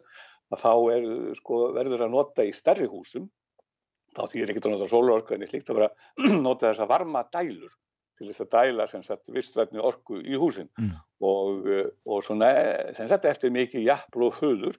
að 0.53 0.61
þá 0.61 0.73
er, 0.93 1.07
sko, 1.39 1.59
verður 1.73 2.05
að 2.05 2.13
nota 2.13 2.45
í 2.45 2.53
stærri 2.53 2.85
húsum. 2.89 3.25
Þá 4.15 4.21
þýðir 4.31 4.53
ekki 4.53 4.61
að 4.63 4.75
nota 4.75 4.89
sólorku 4.91 5.35
en 5.35 5.43
ég 5.45 5.51
slíkt 5.51 5.71
að 5.73 5.81
vera 5.81 5.89
nota 6.47 6.69
þessa 6.69 6.89
varma 6.89 7.25
dælur 7.33 7.73
til 8.15 8.29
þess 8.29 8.45
að 8.45 8.51
dæla 8.53 8.85
sem 8.87 9.01
sagt 9.03 9.31
vistverðni 9.33 9.81
orku 9.83 10.21
í 10.21 10.37
húsin. 10.39 10.69
Mm. 10.79 10.93
og, 11.25 11.65
og 12.05 12.21
svona 12.23 12.51
sem 12.95 13.09
sagt 13.11 13.25
eftir 13.27 13.51
mikið 13.51 13.89
jafnblóð 13.89 14.37
föður 14.37 14.77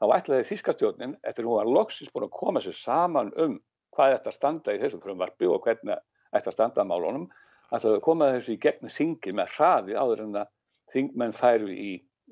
þá 0.00 0.14
ætlaði 0.16 0.46
Þískastjórnin, 0.48 1.16
eftir 1.28 1.46
hún 1.46 1.58
var 1.58 1.68
loksins 1.68 2.12
búin 2.12 2.26
að 2.26 2.36
koma 2.38 2.62
sér 2.64 2.76
saman 2.76 3.32
um 3.36 3.58
hvað 3.94 4.14
þetta 4.16 4.32
standa 4.32 4.74
í 4.74 4.80
þessu 4.80 5.00
frumvarpi 5.02 5.48
og 5.50 5.62
hvernig 5.66 6.00
þetta 6.32 6.54
standa 6.54 6.84
að 6.84 6.90
málunum, 6.92 7.26
ætlaði 7.70 7.98
að 7.98 8.04
koma 8.06 8.30
þessu 8.34 8.54
í 8.54 8.60
gegn 8.64 8.92
þingi 8.96 9.34
með 9.36 9.56
hraði 9.56 9.96
áður 9.98 10.24
en 10.24 10.38
að 10.42 10.52
þingmenn 10.94 11.36
færu 11.36 11.70
í, 11.74 11.90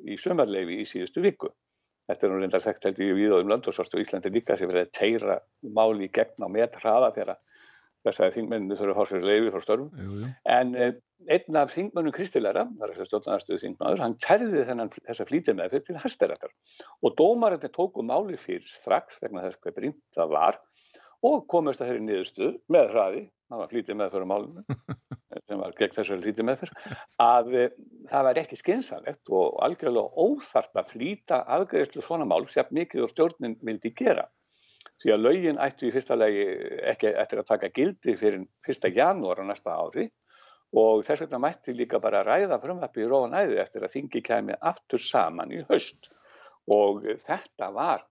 í 0.09 0.17
sömarleifi 0.19 0.81
í 0.83 0.87
síðustu 0.89 1.23
viku. 1.25 1.51
Þetta 2.09 2.25
er 2.25 2.33
nú 2.33 2.41
reyndar 2.41 2.65
þekkt 2.65 2.87
held 2.89 3.03
ég 3.05 3.19
við 3.19 3.35
og 3.37 3.43
um 3.45 3.51
Löndarsvart 3.53 3.95
og 3.95 4.01
Íslandi 4.03 4.33
líka 4.33 4.57
sem 4.57 4.71
verið 4.71 4.87
að 4.87 4.95
teira 4.97 5.37
máli 5.77 6.09
í 6.09 6.13
gegn 6.15 6.47
á 6.47 6.49
met 6.49 6.79
hraða 6.81 7.13
þegar 7.19 7.37
þess 8.07 8.23
að 8.25 8.35
þingmennu 8.39 8.79
þurfa 8.79 8.95
að 8.95 8.99
fá 8.99 9.11
sér 9.13 9.27
leifi 9.27 9.53
frá 9.55 9.65
störfum. 9.65 9.91
Jú, 9.99 10.19
jú. 10.23 10.33
En 10.55 10.75
eh, 10.79 10.93
einn 11.27 11.59
af 11.59 11.73
þingmennum 11.75 12.15
Kristilæra, 12.15 12.65
þar 12.79 12.93
er 12.93 13.09
stjórnarnarstöðu 13.09 13.63
þingmaður, 13.65 14.03
hann 14.05 14.17
kærði 14.23 14.65
þennan 14.69 14.93
þessa 14.97 15.27
flítið 15.29 15.59
með 15.59 15.75
fyrir 15.75 15.87
til 15.89 15.99
hæstirættar 16.05 16.55
og 17.03 17.17
dómarinn 17.19 17.75
tóku 17.75 18.05
máli 18.07 18.39
fyrir 18.39 18.69
strax 18.71 19.19
vegna 19.23 19.45
þess 19.47 19.61
hvað 19.63 19.79
brínt 19.81 20.01
það 20.15 20.35
var 20.37 20.61
og 21.27 21.45
komist 21.51 21.83
að 21.83 21.91
þeirri 21.91 22.07
niðurstuð 22.07 22.57
með 22.71 22.93
hraði, 22.95 23.23
það 23.51 23.63
var 23.63 23.73
flítið 23.73 23.99
með 23.99 24.15
fyrir 24.15 24.31
málunum 24.31 24.65
sem 25.49 25.63
var 25.63 25.77
gegn 25.79 25.95
þessari 25.97 26.25
flítið 26.27 26.47
með 26.47 26.63
fyrir, 26.63 26.97
að 27.25 27.55
e, 27.57 27.67
það 28.13 28.27
var 28.29 28.41
ekki 28.43 28.59
skynsalegt 28.61 29.33
og 29.35 29.59
algjörlega 29.65 30.25
óþart 30.29 30.79
að 30.79 30.93
flýta 30.95 31.43
afgreðslu 31.59 32.05
svona 32.05 32.29
mál 32.29 32.45
sem 32.53 32.75
mikið 32.79 33.07
og 33.07 33.13
stjórnin 33.13 33.59
vildi 33.65 33.95
gera 33.99 34.29
því 35.03 35.13
að 35.15 35.25
laugin 35.25 35.61
ættu 35.63 35.89
í 35.89 35.93
fyrsta 35.95 36.17
legi 36.19 36.47
ekki 36.93 37.13
eftir 37.23 37.43
að 37.43 37.51
taka 37.53 37.71
gildi 37.75 38.17
fyrir 38.19 38.47
fyrsta 38.67 38.91
janúar 38.91 39.43
á 39.43 39.45
næsta 39.47 39.77
ári 39.79 40.09
og 40.77 41.05
þess 41.07 41.25
vegna 41.25 41.41
mætti 41.47 41.75
líka 41.77 42.01
bara 42.03 42.25
ræða 42.27 42.59
frumvarpi 42.61 43.05
í 43.05 43.09
róan 43.09 43.37
æði 43.39 43.61
eftir 43.63 43.87
að 43.87 43.95
þingi 43.95 44.23
kemi 44.27 44.57
aftur 44.71 45.01
saman 45.01 45.55
í 45.55 45.63
höst 45.71 46.11
og 46.69 47.07
þetta 47.25 47.71
var, 47.73 48.03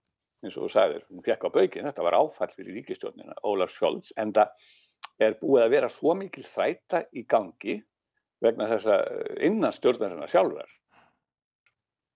eins 0.42 0.56
og 0.56 0.66
þú 0.66 0.70
sagðir, 0.74 1.04
hún 1.12 1.22
fekk 1.22 1.46
á 1.46 1.54
baugin, 1.54 1.86
þetta 1.86 2.06
var 2.08 2.16
áfall 2.18 2.50
fyrir 2.56 2.80
ríkistjónina, 2.80 3.36
Ólaf 3.46 3.70
Scholz, 3.70 4.10
en 4.18 4.32
það 4.34 4.50
er 5.22 5.36
búið 5.38 5.64
að 5.64 5.74
vera 5.76 5.92
svo 5.92 6.16
mikil 6.18 6.42
þræta 6.46 7.04
í 7.14 7.22
gangi 7.30 7.78
vegna 8.42 8.66
þess 8.70 8.90
að 8.90 9.44
innan 9.46 9.74
stjórnarina 9.74 10.26
sjálfar 10.30 10.70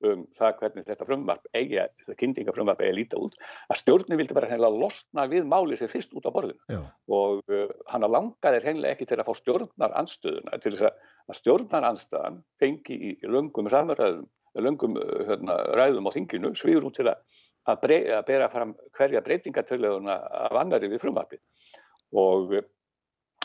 um 0.09 0.25
það 0.39 0.57
hvernig 0.61 0.87
þetta 0.89 1.07
frumvarp 1.09 1.49
eigi, 1.57 1.79
þetta 2.03 2.17
kynningafrumvarp 2.21 2.83
eigi 2.83 2.93
að 2.93 2.99
líta 2.99 3.21
út, 3.23 3.39
að 3.69 3.81
stjórnin 3.83 4.21
vildi 4.21 4.37
bara 4.37 4.51
hreinlega 4.51 4.81
losna 4.83 5.27
við 5.31 5.49
máli 5.51 5.79
sem 5.79 5.91
fyrst 5.91 6.13
út 6.19 6.27
á 6.29 6.35
borðinu. 6.35 6.83
Og 7.13 7.41
uh, 7.53 7.73
hann 7.93 8.09
langaði 8.09 8.63
hreinlega 8.65 8.97
ekki 8.97 9.09
til 9.11 9.21
að 9.21 9.31
fá 9.31 9.39
stjórnar 9.41 9.97
anstöðuna, 10.03 10.61
til 10.65 10.75
þess 10.75 10.91
að 10.91 11.41
stjórnar 11.41 11.89
anstöðan 11.93 12.43
fengi 12.63 12.99
í 12.99 13.15
löngum 13.29 13.71
samræðum, 13.73 14.29
löngum 14.61 14.99
uh, 15.01 15.17
hérna, 15.31 15.59
ræðum 15.79 16.11
á 16.11 16.15
þinginu, 16.19 16.53
svíður 16.59 16.91
út 16.91 17.01
til 17.01 17.09
að, 17.13 17.41
að, 17.71 17.83
brey, 17.87 18.05
að 18.13 18.29
bera 18.29 18.53
fram 18.53 18.77
hverja 18.99 19.25
breytingatöluðuna 19.25 20.21
af 20.49 20.63
annari 20.65 20.91
við 20.93 21.05
frumvarpi 21.07 21.41
og 22.13 22.57
uh, 22.59 22.65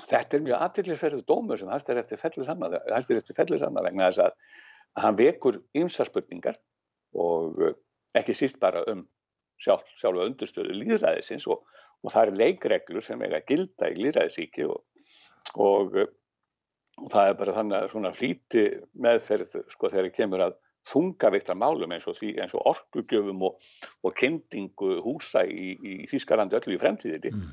þetta 0.07 0.37
er 0.37 0.43
mjög 0.45 0.63
aðtillisverðu 0.65 1.21
dómur 1.27 1.59
sem 1.59 1.69
hæstir 1.71 1.99
eftir 1.99 2.19
fellur 2.21 2.47
saman 2.47 3.85
vegna 3.85 4.09
þess 4.09 4.25
að 4.27 4.35
að 4.95 5.03
hann 5.07 5.19
vekur 5.19 5.59
ymsa 5.77 6.05
spurningar 6.07 6.59
og 7.17 7.61
eh, 7.65 7.75
ekki 8.17 8.35
síst 8.37 8.59
bara 8.61 8.83
um 8.91 9.05
sjálf, 9.61 9.87
sjálfa 9.97 10.27
undurstöðu 10.29 10.75
líðræðisins 10.77 11.47
og, 11.51 11.65
og 12.03 12.13
það 12.13 12.29
er 12.29 12.39
leikreglur 12.43 13.05
sem 13.05 13.21
er 13.25 13.37
að 13.39 13.49
gilda 13.51 13.91
í 13.91 13.99
líðræðisíki 14.03 14.67
og, 14.69 14.83
og, 15.55 15.97
eh, 15.97 16.13
og 17.01 17.11
það 17.13 17.31
er 17.31 17.41
bara 17.41 17.57
þannig 17.57 17.79
að 17.79 17.91
svona 17.93 18.13
flíti 18.17 18.65
meðferð 18.97 19.59
sko 19.73 19.91
þegar 19.91 20.09
það 20.09 20.17
kemur 20.19 20.45
að 20.47 20.57
þungaviktar 20.87 21.57
málum 21.59 21.91
eins 21.91 22.05
og, 22.07 22.19
eins 22.23 22.53
og 22.55 22.67
orkugjöfum 22.71 23.41
og 23.47 24.13
kyndingu 24.15 25.01
húsa 25.03 25.43
í, 25.43 25.73
í 25.75 25.95
Þískarlandi 26.07 26.55
öllu 26.59 26.77
í 26.77 26.81
fremtíðinni 26.81 27.33
mm. 27.33 27.49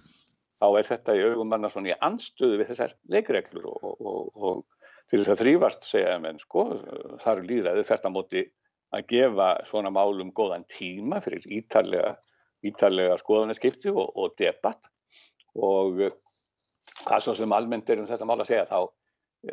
þá 0.63 0.67
er 0.69 0.89
þetta 0.91 1.17
í 1.19 1.25
augum 1.25 1.51
manna 1.51 1.71
svona 1.73 1.91
í 1.91 1.97
anstöðu 1.99 2.61
við 2.61 2.71
þessar 2.71 2.95
leikreglur 3.11 3.67
og 3.73 4.63
til 5.11 5.21
þess 5.21 5.33
að 5.35 5.41
þrýfast 5.43 5.89
segja 5.89 6.19
menn 6.23 6.41
sko, 6.41 6.67
þar 7.23 7.45
líðræði 7.45 7.87
þetta 7.91 8.13
móti 8.13 8.45
að 8.95 9.07
gefa 9.11 9.49
svona 9.69 9.93
málum 9.95 10.33
góðan 10.35 10.67
tíma 10.71 11.21
fyrir 11.25 11.47
ítalega, 11.59 12.15
ítalega 12.65 13.19
skoðanaskipti 13.21 13.93
og, 13.93 14.13
og 14.15 14.37
debatt 14.41 14.91
og 15.55 16.07
það 17.05 17.25
svo 17.27 17.35
sem 17.39 17.57
almennt 17.57 17.91
er 17.91 18.03
um 18.03 18.09
þetta 18.09 18.29
mál 18.29 18.39
að 18.41 18.51
segja 18.53 18.69
þá 18.71 18.79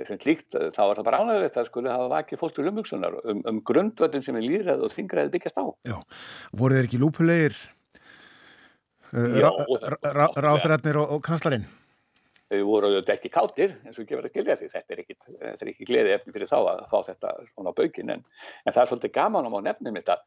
sem 0.07 0.19
líkt, 0.23 0.55
þá 0.55 0.81
er 0.85 0.99
það 0.99 1.07
bara 1.07 1.19
ánægilegt 1.19 1.57
að 1.59 1.67
skuli 1.67 1.91
hafa 1.91 2.07
vakið 2.13 2.39
fólkstur 2.39 2.69
umhugsunar 2.71 3.17
um, 3.27 3.41
um 3.49 3.59
grundvöldin 3.67 4.23
sem 4.23 4.37
er 4.39 4.45
líðræð 4.45 4.85
og 4.87 4.93
þingræði 4.95 5.33
byggjast 5.33 5.59
á. 5.59 5.65
Já, 5.89 5.97
voru 6.55 6.77
þeir 6.77 6.87
ekki 6.87 7.01
lúpulegir 7.01 7.57
uh, 9.11 9.41
ráðrætnir 10.39 11.01
og, 11.01 11.17
og 11.17 11.23
kanslarinn? 11.25 11.67
Þau 12.51 12.61
voru 12.67 12.91
auðvitað 12.91 13.15
ekki 13.15 13.31
káttir 13.31 13.75
eins 13.85 13.99
og 13.99 14.07
gefur 14.09 14.27
að 14.27 14.37
gilja 14.37 14.57
því 14.59 14.69
þetta 14.73 14.95
er 14.95 15.01
ekki, 15.03 15.17
þetta 15.31 15.65
er 15.65 15.71
ekki 15.71 15.87
gleði 15.87 16.15
efni 16.15 16.35
fyrir 16.35 16.51
þá 16.51 16.57
að 16.59 16.81
fá 16.91 16.97
þetta 17.07 17.33
svona 17.51 17.71
á 17.71 17.77
baukinn 17.77 18.15
en, 18.15 18.23
en 18.65 18.75
það 18.75 18.81
er 18.83 18.89
svolítið 18.91 19.13
gaman 19.17 19.47
á 19.47 19.59
nefnum 19.67 19.99
þetta 19.99 20.17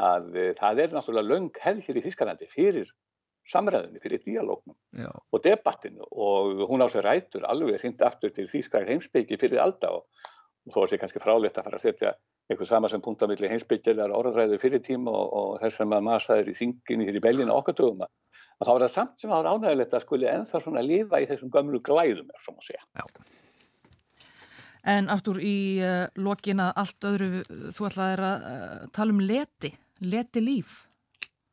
að 0.00 0.36
eh, 0.36 0.50
það 0.58 0.82
er 0.84 0.96
náttúrulega 0.96 1.30
löng 1.30 1.62
hefð 1.64 1.86
hér 1.88 2.00
í 2.00 2.04
Þískalandi 2.06 2.50
fyrir 2.50 2.90
samræðinni, 3.50 4.02
fyrir 4.02 4.20
dialógnum 4.26 4.76
Já. 5.00 5.08
og 5.10 5.42
debattinu 5.44 6.04
og 6.10 6.66
hún 6.70 6.84
á 6.84 6.88
sér 6.92 7.08
rætur 7.08 7.46
alveg 7.48 7.80
hreint 7.80 8.02
aftur 8.04 8.34
til 8.34 8.46
Þískar 8.50 8.86
heimsbyggi 8.88 9.40
fyrir 9.40 9.62
alltaf 9.64 10.02
og, 10.02 10.28
og 10.68 10.74
þó 10.74 10.82
er 10.84 10.92
sér 10.92 11.02
kannski 11.02 11.22
fráleitt 11.24 11.58
að 11.58 11.70
fara 11.70 11.80
að 11.80 11.86
setja 11.88 12.12
eitthvað 12.50 12.68
sama 12.68 12.90
sem 12.90 13.02
punktamilli 13.02 13.48
heimsbyggjar 13.50 14.12
orðræðu 14.14 14.58
fyrir 14.60 14.82
tíma 14.84 15.14
og, 15.14 15.32
og 15.32 15.50
þess 15.62 15.82
að 15.82 15.92
maður 15.96 16.50
í 16.50 16.56
þinginu 16.58 17.08
hér 17.08 17.18
í 17.18 17.24
beljina 17.24 17.56
okkar 17.56 17.78
tögum 17.78 18.04
að 18.04 18.12
og 18.60 18.68
þá 18.68 18.72
er 18.74 18.84
það 18.84 18.92
samt 18.94 19.22
sem 19.22 19.32
það 19.32 19.40
er 19.40 19.50
ánægilegt 19.54 19.96
að 19.96 20.04
skuli 20.04 20.28
ennþá 20.30 20.60
svona 20.64 20.84
lifa 20.84 21.20
í 21.20 21.28
þessum 21.30 21.52
gömlu 21.54 21.80
glæðum 21.86 22.28
er 22.28 22.44
svona 22.44 22.60
að 22.60 22.68
segja. 22.68 22.84
Já. 23.00 23.04
En 24.90 25.10
Artúr, 25.12 25.40
í 25.44 25.56
uh, 25.84 26.06
lokin 26.16 26.62
að 26.64 26.70
allt 26.82 27.06
öðru, 27.08 27.42
þú 27.76 27.88
ætlaðir 27.90 28.22
að 28.24 28.46
uh, 28.50 28.86
tala 28.96 29.12
um 29.12 29.20
leti, 29.20 29.74
leti 30.00 30.40
líf. 30.44 30.78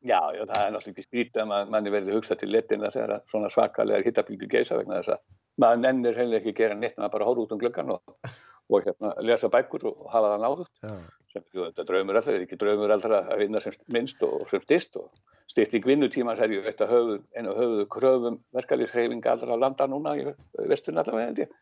Já, 0.06 0.20
já, 0.32 0.44
það 0.46 0.62
er 0.62 0.72
náttúrulega 0.72 0.92
ekki 0.94 1.04
skrítið 1.04 1.42
að 1.42 1.48
man, 1.50 1.70
manni 1.74 1.92
verði 1.92 2.14
hugsað 2.14 2.40
til 2.40 2.52
letina 2.54 2.92
þegar 2.94 3.16
að 3.16 3.32
svona 3.32 3.50
svakalegar 3.52 4.06
hittablíku 4.06 4.48
geisa 4.48 4.78
vegna 4.78 5.00
þess 5.00 5.16
að 5.16 5.24
maður 5.58 5.80
nennir 5.82 6.20
heimlega 6.20 6.38
ekki 6.40 6.54
að 6.54 6.60
gera 6.60 6.76
neitt 6.78 6.94
en 6.96 7.06
að 7.08 7.14
bara 7.16 7.26
hóra 7.26 7.42
út 7.42 7.54
um 7.56 7.60
glöggan 7.60 7.90
og, 7.96 8.14
og 8.70 8.86
hérna, 8.86 9.10
lesa 9.26 9.50
bækur 9.50 9.88
og 9.90 10.06
hafa 10.12 10.30
það 10.32 10.44
náðut 10.44 10.70
Já. 10.86 10.92
Sem 11.32 11.44
þetta 11.52 11.84
draumur 11.88 12.18
allra, 12.18 12.34
er 12.34 12.46
ekki 12.46 12.58
draumur 12.60 12.92
allra 12.94 13.24
að 13.28 13.42
vinna 13.44 13.60
sem 13.62 13.76
minnst 13.94 14.22
og 14.24 14.46
sem 14.50 14.62
styrst 14.64 14.96
og 15.00 15.10
styrting 15.48 15.84
vinnutímans 15.86 16.40
er 16.44 16.52
ju 16.52 16.62
eitt 16.64 16.80
af 16.84 16.90
höfuð, 16.92 17.22
einu 17.36 17.52
af 17.52 17.60
höfuð 17.62 17.84
kröfum 17.94 18.40
verkalýsreifinga 18.56 19.32
allra 19.32 19.56
landa 19.60 19.88
núna 19.88 20.14
í 20.18 20.26
vesturinn 20.68 21.00
allavega 21.02 21.30
held 21.30 21.42
ég. 21.44 21.52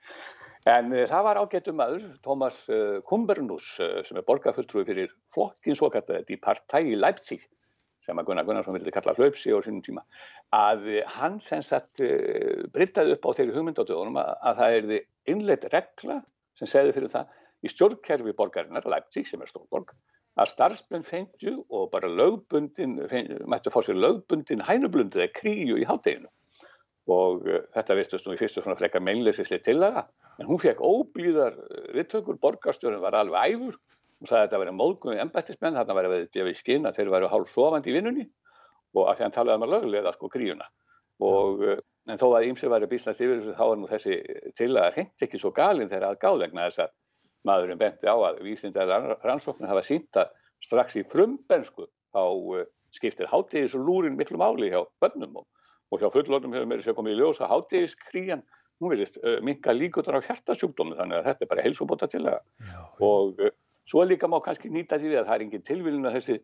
En 0.66 0.90
uh, 0.90 1.04
það 1.06 1.26
var 1.28 1.40
ágættum 1.42 1.78
maður, 1.78 2.06
Thomas 2.26 2.62
uh, 2.70 2.98
Kumbernus, 3.06 3.68
uh, 3.82 4.00
sem 4.06 4.18
er 4.18 4.26
borgarfulltrúi 4.26 4.86
fyrir 4.88 5.12
flokkin 5.34 5.78
svo 5.78 5.92
kallaði 5.94 6.26
Die 6.32 6.40
Partei 6.42 6.96
Leipzig, 6.98 7.44
sem 8.02 8.18
að 8.18 8.26
Gunnar 8.28 8.46
Gunnarsson 8.46 8.74
vildi 8.74 8.94
kalla 8.94 9.14
hlaupsi 9.14 9.54
á 9.54 9.58
sínum 9.62 9.84
tíma, 9.86 10.02
að 10.54 10.88
hann 11.14 11.38
sem 11.42 11.62
sagt 11.62 12.02
uh, 12.02 12.66
brittaði 12.74 13.14
upp 13.14 13.30
á 13.30 13.36
þeirri 13.38 13.54
hugmyndadöðunum 13.54 14.18
að, 14.22 14.32
að 14.50 14.62
það 14.62 14.78
erði 14.80 15.00
innleitt 15.30 15.68
regla 15.70 16.20
sem 16.58 16.70
segði 16.70 16.96
fyrir 16.98 17.14
það 17.14 17.30
í 17.64 17.70
stjórnkerfi 17.72 18.34
borgarinnar, 18.36 18.86
Leipzig 18.90 19.28
sem 19.28 19.42
er 19.42 19.50
stórborg, 19.50 19.94
að 20.36 20.52
starfsmenn 20.52 21.06
fengju 21.06 21.62
og 21.72 21.88
bara 21.92 22.10
lögbundin, 22.12 22.98
mættu 23.48 23.72
fá 23.72 23.80
sér 23.84 23.96
lögbundin 23.96 24.64
hænublundið 24.66 25.24
eða 25.24 25.36
kríu 25.38 25.78
í 25.80 25.86
hátteginu 25.88 26.28
og 27.06 27.44
uh, 27.46 27.60
þetta 27.74 27.96
virtust 28.00 28.26
nú 28.26 28.34
í 28.34 28.40
fyrstu 28.40 28.62
svona 28.62 28.78
frekka 28.78 29.00
meinleysisli 29.02 29.60
tillaga 29.62 30.06
en 30.40 30.48
hún 30.48 30.60
fekk 30.60 30.82
óblíðar 30.82 31.54
viðtökur, 31.94 32.40
borgarstjórun 32.42 33.02
var 33.04 33.16
alveg 33.16 33.54
æfur. 33.54 33.78
Og 34.16 34.28
sagði 34.30 34.38
að 34.38 34.46
þetta 34.46 34.60
verið 34.62 34.76
móðgum 34.78 35.18
embættismenn, 35.20 35.76
þarna 35.76 35.94
verið 35.98 36.14
að 36.16 36.28
gefa 36.32 36.50
í 36.50 36.56
skinn 36.56 36.88
að 36.88 36.98
þeir 36.98 37.10
væru 37.12 37.28
hálf 37.28 37.50
sofandi 37.52 37.92
í 37.92 37.96
vinnunni. 37.98 38.24
Og 38.96 39.10
að 39.10 39.18
því 39.18 39.24
hann 39.26 39.34
talaði 39.34 39.60
um 39.60 39.66
að 39.66 39.72
lögulega 39.74 40.12
sko 40.14 40.30
kríuna. 40.32 40.68
Og 41.26 41.64
uh, 41.64 41.82
en 42.10 42.20
þó 42.20 42.26
að 42.30 42.46
ýmsir 42.50 42.72
væri 42.72 42.88
bísnast 42.90 43.22
yfir 43.24 43.42
þessu 43.42 43.56
þá 43.58 43.64
er 43.66 43.80
nú 43.80 43.90
þessi 43.90 44.16
tillaga 44.58 44.94
hreint 44.94 45.26
ekki 45.26 45.40
svo 45.42 45.52
galinn 45.56 45.90
þegar 45.90 46.14
að 46.14 46.20
gáðlegna 46.22 46.68
þess 46.68 46.84
að 46.86 46.94
maðurinn 47.46 47.80
benti 47.80 48.08
á 48.10 48.16
að 48.16 48.42
vísindar 48.46 48.90
rannsóknir 49.24 49.70
hafa 49.70 49.84
sínt 49.86 50.18
að 50.20 50.32
strax 50.64 50.96
í 51.00 51.04
frumbensku 51.08 51.86
þá 52.14 52.22
uh, 52.24 52.64
skiptir 52.94 53.30
hátíðis 53.30 53.76
og 53.76 53.86
lúrin 53.86 54.16
miklu 54.18 54.40
máli 54.40 54.70
hjá 54.72 54.82
bönnum 55.02 55.42
og, 55.42 55.46
og 55.92 56.02
hjá 56.02 56.08
fullorðum 56.12 56.56
hefur 56.56 56.70
meiri 56.70 56.86
sér 56.86 56.96
komið 56.96 57.16
í 57.16 57.20
ljós 57.20 57.42
að 57.44 57.52
hátíðiskríjan 57.52 58.44
nú 58.80 58.90
verðist 58.92 59.20
uh, 59.22 59.38
minka 59.44 59.74
líkutar 59.76 60.18
á 60.18 60.26
hjartasjúkdómi 60.26 60.98
þannig 60.98 61.20
að 61.20 61.30
þetta 61.30 61.46
er 61.46 61.52
bara 61.52 61.66
heilsubóta 61.66 62.10
tillaga 62.12 62.42
og 63.04 63.40
uh, 63.40 63.54
svo 63.86 64.04
líka 64.04 64.28
má 64.30 64.38
kannski 64.44 64.72
nýta 64.72 65.00
því 65.00 65.14
að 65.14 65.28
það 65.28 65.34
er 65.36 65.46
engin 65.46 65.66
tilvílun 65.66 66.10
að 66.10 66.18
þessi 66.18 66.38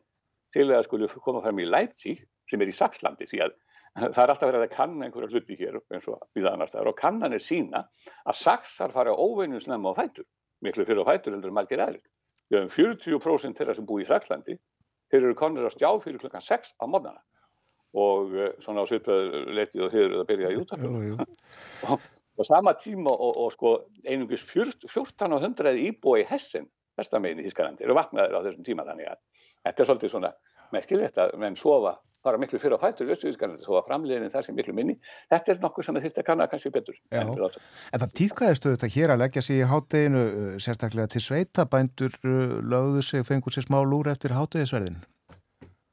tillaga 0.53 0.87
skulle 0.87 1.09
koma 1.24 1.43
fram 1.45 1.61
í 1.61 1.69
Leipzig 1.69 2.23
sem 2.51 2.61
er 2.61 2.70
í 2.70 2.77
Saxlandi 2.77 3.29
því 3.29 3.45
að 3.47 3.57
það 3.93 4.23
er 4.23 4.33
alltaf 4.33 4.49
verið 4.49 4.66
að 4.66 4.77
kanna 4.77 5.07
einhverja 5.07 5.33
hluti 5.33 5.57
hér 5.61 5.81
eins 5.93 6.07
og 6.09 6.23
við 6.37 6.49
annars 6.49 6.73
þar 6.73 6.93
og 6.93 6.97
kannan 7.01 7.37
er 7.37 7.45
sína 7.45 7.85
að 8.24 8.39
Saxar 8.39 8.95
fara 8.95 9.12
óveinum 9.16 9.61
snemma 9.61 9.93
á 9.93 10.01
fætur 10.01 10.29
miklu 10.64 10.86
fyrir 10.89 11.02
á 11.05 11.10
fætur 11.10 11.36
heldur 11.36 11.52
en 11.52 11.59
margir 11.59 11.82
aðrir. 11.82 12.02
Við 12.51 12.59
höfum 12.60 12.72
40% 12.76 13.59
þeirra 13.59 13.76
sem 13.76 13.86
búi 13.89 14.05
í 14.05 14.09
Saxlandi, 14.09 14.59
þeir 15.12 15.22
eru 15.22 15.39
konur 15.39 15.68
að 15.68 15.76
stjá 15.76 15.89
fyrir 16.02 16.20
klukkan 16.22 16.44
6 16.44 16.74
á 16.80 16.84
mornana 16.86 17.22
og 17.93 18.30
uh, 18.32 18.52
svona 18.64 18.84
á 18.84 18.89
svipaðu 18.89 19.43
letið 19.52 19.82
og 19.84 19.90
þeir 19.93 20.05
eru 20.06 20.20
að 20.22 20.28
byrja 20.30 20.52
í 20.52 20.60
útarpinu. 20.60 21.26
og, 21.93 22.06
og 22.40 22.48
sama 22.48 22.72
tíma 22.80 23.12
og, 23.12 23.34
og 23.44 23.51
sko 23.52 23.74
einungis 24.09 24.47
1400 24.48 25.76
íbúi 25.90 26.22
í 26.22 26.28
Hessen, 26.30 26.70
besta 26.97 27.20
megin 27.20 27.43
í 27.43 27.48
Þískalandi, 27.48 27.84
eru 27.84 27.97
vaknaðir 27.98 28.39
á 28.40 28.44
þessum 28.47 28.64
tíma 28.64 28.86
þannig 28.89 29.12
að 29.12 29.20
þetta 29.66 29.84
er 29.84 29.90
svolítið 29.90 30.14
svona 30.14 30.32
merkilegt 30.72 31.20
að 31.20 31.36
menn 31.43 31.59
sofa 31.60 31.98
fara 32.24 32.40
miklu 32.40 32.61
fyrir 32.62 32.78
á 32.78 32.82
fætur 32.82 33.11
í 33.11 33.15
Östurískanandi 33.16 33.66
svo 33.66 33.78
að 33.81 33.89
framleiðin 33.90 34.32
þar 34.32 34.49
sem 34.49 34.59
miklu 34.59 34.74
minni. 34.77 34.99
Þetta 35.32 35.55
er 35.55 35.62
nokkuð 35.62 35.89
sem 35.89 36.01
þetta 36.07 36.27
kannar 36.27 36.51
kannski 36.53 36.73
betur. 36.74 36.99
Já. 37.12 37.23
En 37.24 38.03
það 38.05 38.16
tíðkæðist 38.20 38.69
auðvitað 38.69 38.97
hér 38.97 39.15
að 39.15 39.24
leggja 39.24 39.47
sig 39.47 39.62
í 39.62 39.70
hátteginu 39.73 40.27
sérstaklega 40.62 41.15
til 41.15 41.24
sveita. 41.24 41.69
Bændur 41.73 42.19
lögðu 42.23 43.07
sig 43.07 43.27
fengur 43.27 43.55
sér 43.55 43.66
smá 43.66 43.81
lúr 43.82 44.12
eftir 44.12 44.36
háttegisverðin 44.36 45.03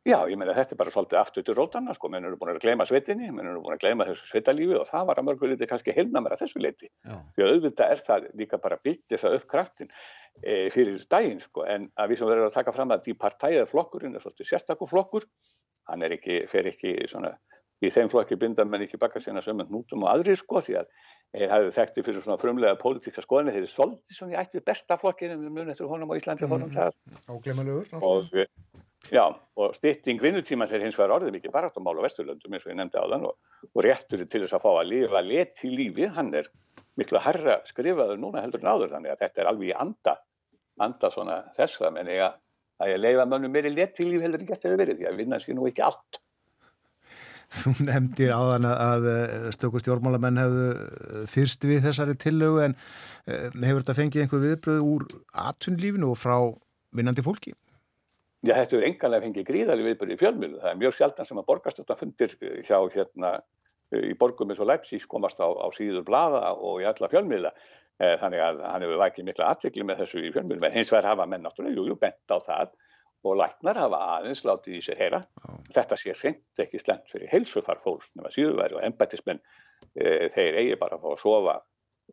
Já, 0.07 0.17
ég 0.31 0.37
meina 0.39 0.55
þetta 0.55 0.73
er 0.73 0.79
bara 0.79 0.91
svolítið 0.93 1.19
aftur 1.19 1.43
til 1.45 1.53
rótana 1.57 1.93
sko, 1.93 2.09
menn 2.09 2.25
eru 2.25 2.37
búin 2.39 2.53
að 2.53 2.61
gleyma 2.63 2.85
sveitinni, 2.87 3.27
menn 3.35 3.49
eru 3.51 3.59
búin 3.61 3.75
að 3.75 3.83
gleyma 3.83 4.07
þessu 4.07 4.29
sveitalífi 4.29 4.77
og 4.79 4.87
það 4.87 5.09
var 5.09 5.19
að 5.19 5.27
mörgu 5.27 5.49
liti 5.51 5.67
kannski 5.69 5.93
heilna 5.93 6.21
mér 6.23 6.35
að 6.37 6.45
þessu 6.45 6.61
leiti. 6.63 6.87
Því 7.03 7.43
að 7.43 7.51
auðvitað 7.51 7.91
er 7.93 8.03
það 8.07 8.27
líka 8.39 8.59
bara 8.63 8.79
byggt 8.87 9.13
þess 9.13 9.27
upp 9.29 9.45
kraftin 9.51 9.91
e, 10.41 10.69
fyrir 10.73 11.03
daginn 11.11 11.43
sko, 11.43 11.65
en 11.67 11.89
að 11.99 12.13
við 12.13 12.21
sem 12.21 12.31
verðum 12.31 12.47
að 12.47 12.55
taka 12.55 12.75
fram 12.77 12.95
að 12.95 13.03
því 13.05 13.15
partæðið 13.25 13.67
flokkurinn 13.73 14.15
er 14.15 14.23
svolítið 14.23 14.49
sérstakku 14.53 14.87
flokkur, 14.89 15.27
hann 15.89 16.05
er 16.05 16.15
ekki, 16.17 16.41
fer 16.51 16.69
ekki 16.71 16.95
svona, 17.11 17.33
í 17.83 17.91
þeim 17.93 18.11
flokki 18.11 18.37
binda 18.39 18.65
menn 18.65 18.85
ekki 18.85 18.99
baka 19.01 19.21
sína 19.23 19.43
sömund 19.45 19.71
nútum 19.73 20.05
og 20.05 20.11
aðrir 20.13 20.39
sko, 20.39 20.63
því 20.65 20.79
að 20.81 20.89
þeir 21.35 21.53
hafið 21.53 21.75
þekkti 21.77 22.05
fyrir 22.07 22.25
svona 22.25 22.41
frumlega 22.41 22.79
pólitíksa 22.81 23.23
skoðinni, 23.25 23.53
þeir 23.55 23.67
er 23.67 23.73
svolítið 23.73 24.17
svona 24.17 24.35
í 24.35 24.39
ættu 24.41 24.63
besta 24.65 24.97
flokkin 24.97 25.35
en 25.35 25.43
við 25.43 25.55
munum 25.55 25.73
eftir 25.73 25.89
honum 25.91 26.11
á 26.11 26.17
Íslandi 26.17 26.47
mm 26.47 26.69
-hmm. 26.69 28.01
og 28.01 28.47
Já, 29.07 29.31
og 29.55 29.75
stytting 29.75 30.19
vinnutímans 30.21 30.73
er 30.75 30.83
hins 30.83 30.97
vegar 30.99 31.15
orðið 31.15 31.37
mikið 31.37 31.53
baráttumál 31.53 31.95
á 31.97 32.03
Vesturlöndum 32.03 32.53
eins 32.53 32.65
og 32.65 32.73
ég 32.73 32.77
nefndi 32.77 32.99
á 32.99 33.07
þann 33.07 33.27
og, 33.29 33.37
og 33.71 33.83
réttur 33.85 34.25
til 34.27 34.41
þess 34.43 34.57
að 34.57 34.65
fá 34.65 34.71
að 34.73 34.89
lifa 34.91 35.21
let 35.23 35.63
í 35.63 35.71
lífi, 35.71 36.09
hann 36.17 36.33
er 36.35 36.49
miklu 36.99 37.21
harra 37.23 37.55
skrifaður 37.69 38.19
núna 38.19 38.43
heldur 38.43 38.61
en 38.61 38.71
áður 38.73 38.93
þannig 38.93 39.13
að 39.13 39.23
þetta 39.23 39.41
er 39.41 39.49
alveg 39.51 39.71
í 39.71 39.77
anda, 39.85 40.15
anda 40.83 41.11
svona 41.15 41.39
þess 41.55 41.81
að 41.81 41.95
menn 41.95 42.11
eiga 42.11 42.29
að 42.79 42.93
ég 42.93 43.03
leifa 43.03 43.27
mönnum 43.29 43.53
meiri 43.53 43.71
let 43.75 43.99
í 43.99 44.07
lífi 44.07 44.25
heldur 44.25 44.43
en 44.43 44.49
gett 44.49 44.65
hefur 44.65 44.81
verið 44.81 44.99
því 44.99 45.07
að 45.09 45.21
vinna 45.21 45.39
sér 45.43 45.57
nú 45.57 45.67
ekki 45.69 45.85
allt. 45.85 46.19
Þú 47.49 47.71
nefndir 47.81 48.29
á 48.29 48.41
þann 48.45 48.67
að 48.69 49.07
stöku 49.55 49.81
stjórnmálamenn 49.81 50.37
hefðu 50.37 51.25
fyrst 51.31 51.65
við 51.65 51.81
þessari 51.87 52.13
tillögu 52.21 52.61
en 52.67 52.75
hefur 53.25 53.81
þetta 53.81 53.97
fengið 53.97 54.25
einhver 54.25 54.43
viðbröð 54.43 54.83
úr 54.85 55.07
atvinnlífinu 55.47 56.11
og 56.13 56.19
frá 56.21 56.35
vinnandi 56.95 57.25
fólki? 57.25 57.55
Já, 58.45 58.53
þetta 58.53 58.77
er 58.77 58.85
enganlega 58.87 59.25
fengið 59.25 59.47
gríðali 59.49 59.87
viðbyrði 59.87 60.15
í 60.15 60.19
fjölmiðlu. 60.21 60.59
Það 60.61 60.71
er 60.71 60.77
mjög 60.79 60.93
sjaldan 60.95 61.27
sem 61.27 61.41
að 61.41 61.47
borgarstjórna 61.49 61.97
fundir 61.99 62.35
hjá 62.69 62.77
hérna 62.93 63.31
í 63.97 64.13
borgum 64.21 64.53
eins 64.53 64.61
og 64.61 64.69
Leipzig 64.69 65.07
komast 65.09 65.41
á, 65.41 65.49
á 65.49 65.67
síður 65.75 66.05
blada 66.07 66.53
og 66.53 66.83
í 66.83 66.87
alla 66.87 67.09
fjölmiðla. 67.11 67.51
Þannig 67.99 68.39
að 68.39 68.61
hann 68.63 68.83
hefur 68.85 69.01
vækið 69.01 69.25
mikla 69.27 69.47
aðtikli 69.51 69.83
með 69.83 70.03
þessu 70.03 70.21
í 70.23 70.29
fjölmiðlu. 70.31 70.67
En 70.69 70.77
hins 70.77 70.91
vegar 70.93 71.09
hafa 71.09 71.25
menn 71.27 71.43
náttúrulega, 71.43 71.75
jú, 71.75 71.87
jú, 71.89 71.97
bent 71.99 72.31
á 72.31 72.37
það 72.39 72.77
og 73.27 73.35
læknar 73.35 73.79
hafa 73.79 73.97
aðeins 74.15 74.45
látið 74.47 74.77
í 74.77 74.83
sér 74.85 75.01
heyra. 75.01 75.19
Já. 75.19 75.49
Þetta 75.75 75.97
sé 75.99 76.13
hreint 76.15 76.63
ekki 76.63 76.79
slemt 76.79 77.11
fyrir 77.11 77.31
heilsufar 77.33 77.81
fólks 77.83 78.13
nema 78.15 78.31
síðurværi 78.31 78.77
og 78.77 78.85
embættismenn 78.87 79.41
e, 79.41 80.29
þeir 80.31 80.61
eigi 80.61 80.77
bara 80.79 80.95
að 80.95 81.03
fá 81.03 81.09
að 81.11 81.21
sofa 81.25 81.57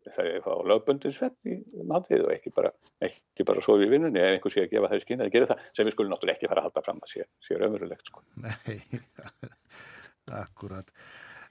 þegar 0.04 0.42
fá 0.44 0.50
lögbundin 0.68 1.14
svepp 1.14 1.48
í 1.48 1.56
náttið 1.88 2.26
og 2.26 2.32
ekki 2.34 2.52
bara, 2.56 2.72
ekki 3.06 3.46
bara 3.48 3.62
sofi 3.64 3.86
í 3.86 3.92
vinnunni 3.92 4.20
ef 4.22 4.34
einhver 4.34 4.52
sé 4.52 4.66
að 4.66 4.74
gefa 4.74 4.90
þau 4.92 5.04
skinn 5.04 5.24
að 5.24 5.32
gera 5.34 5.48
það 5.52 5.62
sem 5.78 5.88
við 5.88 5.96
skulum 5.96 6.12
náttúrulega 6.12 6.38
ekki 6.38 6.50
fara 6.50 6.62
að 6.62 6.68
halda 6.68 6.84
fram 6.86 7.00
að 7.02 7.12
sé, 7.12 7.28
sé 7.46 7.60
raunverulegt 7.60 8.10
sko. 8.10 8.24
Nei, 8.44 9.00
akkurat. 10.42 10.92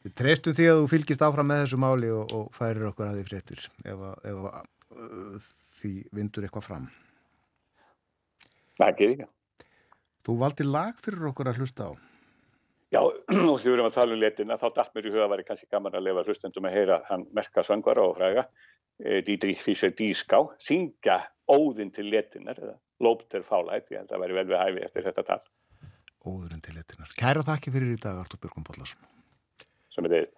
Við 0.06 0.14
treystum 0.20 0.54
því 0.54 0.66
að 0.70 0.80
þú 0.80 0.90
fylgist 0.92 1.24
áfram 1.26 1.48
með 1.50 1.64
þessu 1.64 1.78
máli 1.82 2.10
og, 2.14 2.34
og 2.38 2.50
færir 2.54 2.84
okkur 2.92 3.08
að 3.08 3.16
því 3.18 3.24
fréttir 3.26 3.62
ef, 3.66 3.96
að, 3.96 4.18
ef 4.30 4.44
að, 4.52 4.68
uh, 4.94 5.48
því 5.80 5.94
vindur 6.14 6.46
eitthvað 6.46 6.68
fram. 6.68 6.84
Það 8.78 9.00
gerir 9.00 9.16
ekki. 9.16 9.32
Þú 10.26 10.36
valdi 10.44 10.68
lag 10.68 11.00
fyrir 11.02 11.26
okkur 11.32 11.50
að 11.50 11.64
hlusta 11.64 11.88
á. 11.90 11.92
Já, 12.94 13.02
og 13.52 13.58
því 13.58 13.66
við 13.66 13.74
erum 13.74 13.90
að 13.90 13.98
tala 13.98 14.14
um 14.14 14.22
letina, 14.22 14.60
þá 14.62 14.68
dætt 14.76 14.94
mér 14.94 15.10
í 15.10 15.16
huga 15.16 15.26
að 15.26 15.34
væri 15.34 15.48
kannski 15.50 15.72
gaman 15.74 15.98
að 15.98 16.06
lefa 16.06 16.26
hlustendum 16.30 16.70
að 16.70 16.78
heyra 16.78 17.00
hann 17.10 17.26
merka 17.34 17.66
svangvara 17.66 18.06
og 18.06 18.16
fræga, 18.20 18.46
Dietrich 19.26 19.60
Fischer-Dieskau, 19.66 20.54
syngja 20.62 21.18
óðinn 21.52 21.92
til 21.98 22.06
letinar, 22.14 22.62
eða 22.62 22.78
lópter 23.04 23.44
fálætt, 23.44 23.90
ég 23.92 24.04
held 24.04 24.14
að 24.14 24.24
væri 24.24 24.38
vel 24.38 24.46
við 24.54 24.62
hæfi 24.62 24.86
eftir 24.86 25.10
þetta 25.10 25.26
tal. 25.34 25.42
Óðurinn 26.26 26.64
til 26.64 26.78
letinar. 26.78 27.12
Kæra 27.18 27.44
þakki 27.50 27.74
fyrir 27.76 27.98
í 27.98 28.00
dag, 28.00 28.22
Artur 28.22 28.40
Björgum 28.46 28.70
Bóllarsson. 28.70 29.15
Sem 29.96 30.08
er 30.10 30.18
þeir. 30.18 30.35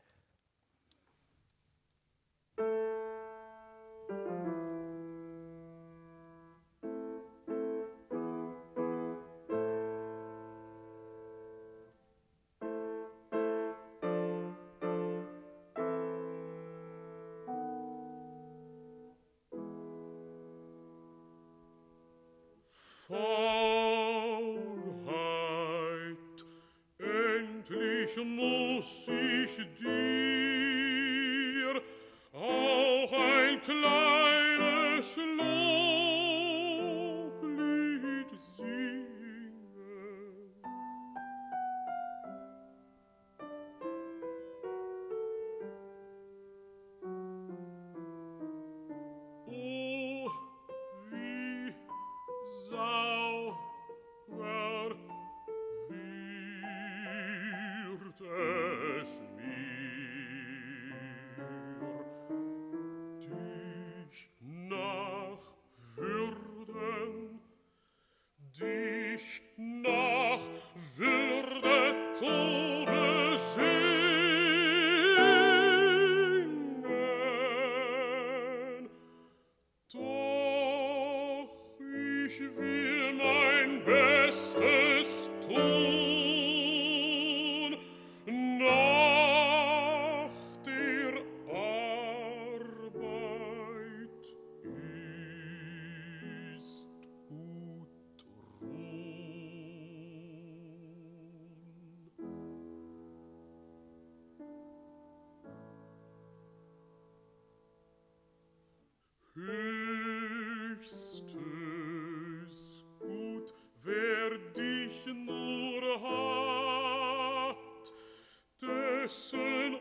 seul 119.09 119.79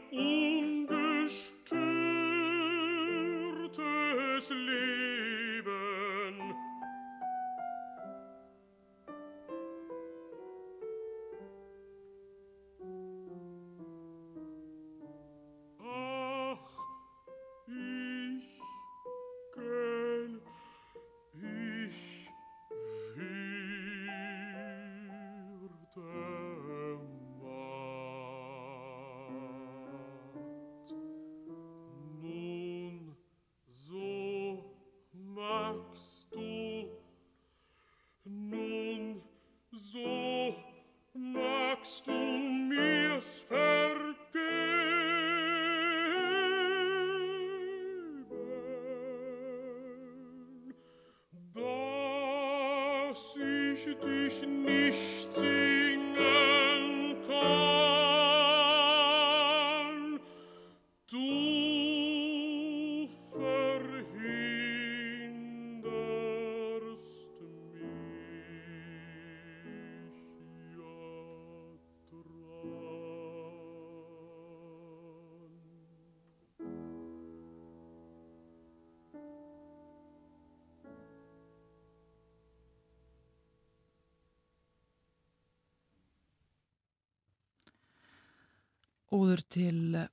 dass 53.17 53.35
ich 53.37 53.97
dich 53.99 54.47
nicht 54.47 55.33
singen 55.33 55.76
Óður 89.17 89.41
til 89.49 89.97
eh, 89.97 90.11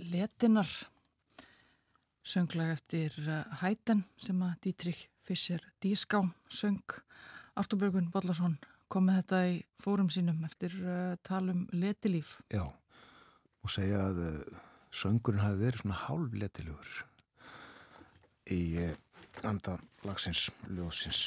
letinar. 0.00 0.68
Sönglag 2.24 2.72
eftir 2.76 3.16
Hæten 3.60 4.04
sem 4.20 4.38
að 4.44 4.58
Dietrich 4.64 5.08
Fischer 5.26 5.60
Díská 5.82 6.22
söng. 6.48 6.80
Artur 7.58 7.80
Björgun 7.80 8.08
Bollarsson 8.12 8.56
kom 8.90 9.06
með 9.06 9.20
þetta 9.20 9.40
í 9.50 9.56
fórum 9.82 10.08
sínum 10.12 10.40
eftir 10.46 10.74
uh, 10.80 11.14
talum 11.26 11.66
letilíf. 11.76 12.38
Já, 12.52 12.64
og 12.64 13.72
segja 13.72 14.06
að 14.08 14.20
uh, 14.24 14.58
söngurinn 14.94 15.44
hafi 15.44 15.60
verið 15.60 15.84
svona 15.84 16.00
hálfletilegur 16.06 16.92
í 18.56 18.60
uh, 18.86 18.94
anda 19.46 19.76
lagsins, 20.06 20.48
ljóðsins. 20.70 21.26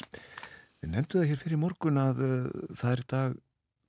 Við 0.82 0.92
nefndu 0.96 1.20
það 1.20 1.30
hér 1.30 1.42
fyrir 1.44 1.62
morgun 1.62 2.00
að 2.02 2.24
það 2.74 2.90
er 2.90 3.04
í 3.04 3.10
dag 3.14 3.36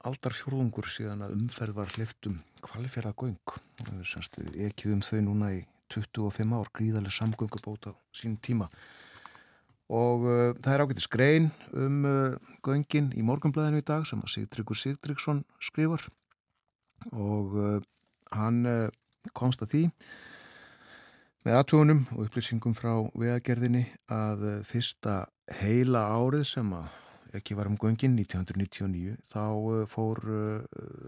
aldar 0.06 0.38
fjórðungur 0.38 0.88
síðan 0.92 1.26
að 1.26 1.36
umferð 1.40 1.80
var 1.82 1.96
hliftum 1.98 2.40
kvalifjörða 2.66 3.14
göng. 3.22 3.56
Semst 4.08 4.38
við 4.42 4.60
ekið 4.70 4.98
um 4.98 5.06
þau 5.06 5.22
núna 5.30 5.54
í 5.56 5.64
25 5.94 6.54
ár, 6.58 6.70
gríðarlega 6.74 7.14
samgöngubót 7.14 7.90
á 7.90 7.92
sínum 8.16 8.40
tíma. 8.42 8.70
Og 9.94 10.26
uh, 10.26 10.52
það 10.66 10.72
er 10.74 10.82
ágættis 10.82 11.10
grein 11.14 11.52
um 11.78 12.06
uh, 12.10 12.54
göngin 12.66 13.12
í 13.14 13.22
morgunblæðinu 13.26 13.84
í 13.84 13.86
dag 13.86 14.08
sem 14.10 14.22
að 14.24 14.32
Sigtryggur 14.34 14.80
Sigtryggsson 14.80 15.44
skrifar 15.62 16.08
og 17.14 17.54
uh, 17.54 17.76
hann 18.34 18.66
uh, 18.66 18.90
komst 19.38 19.62
að 19.62 19.74
því 19.74 19.84
með 21.46 21.60
aðtugunum 21.60 22.04
og 22.16 22.26
upplýsingum 22.26 22.76
frá 22.78 22.94
vegagerðinni 23.14 23.86
að 24.10 24.46
uh, 24.50 24.60
fyrsta 24.66 25.24
heila 25.62 26.08
árið 26.16 26.48
sem 26.56 26.74
að 26.74 27.38
ekki 27.38 27.58
var 27.58 27.70
um 27.70 27.78
göngin 27.78 28.16
1999 28.18 29.18
þá 29.30 29.44
uh, 29.46 29.82
fór 29.92 30.24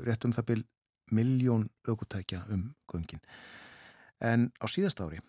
rétt 0.05 0.27
um 0.27 0.35
það 0.35 0.51
byl 0.51 0.63
miljón 1.11 1.69
aukutækja 1.87 2.43
um 2.53 2.73
göngin. 2.91 3.21
En 4.21 4.51
á 4.57 4.65
síðast 4.65 5.01
ári 5.01 5.19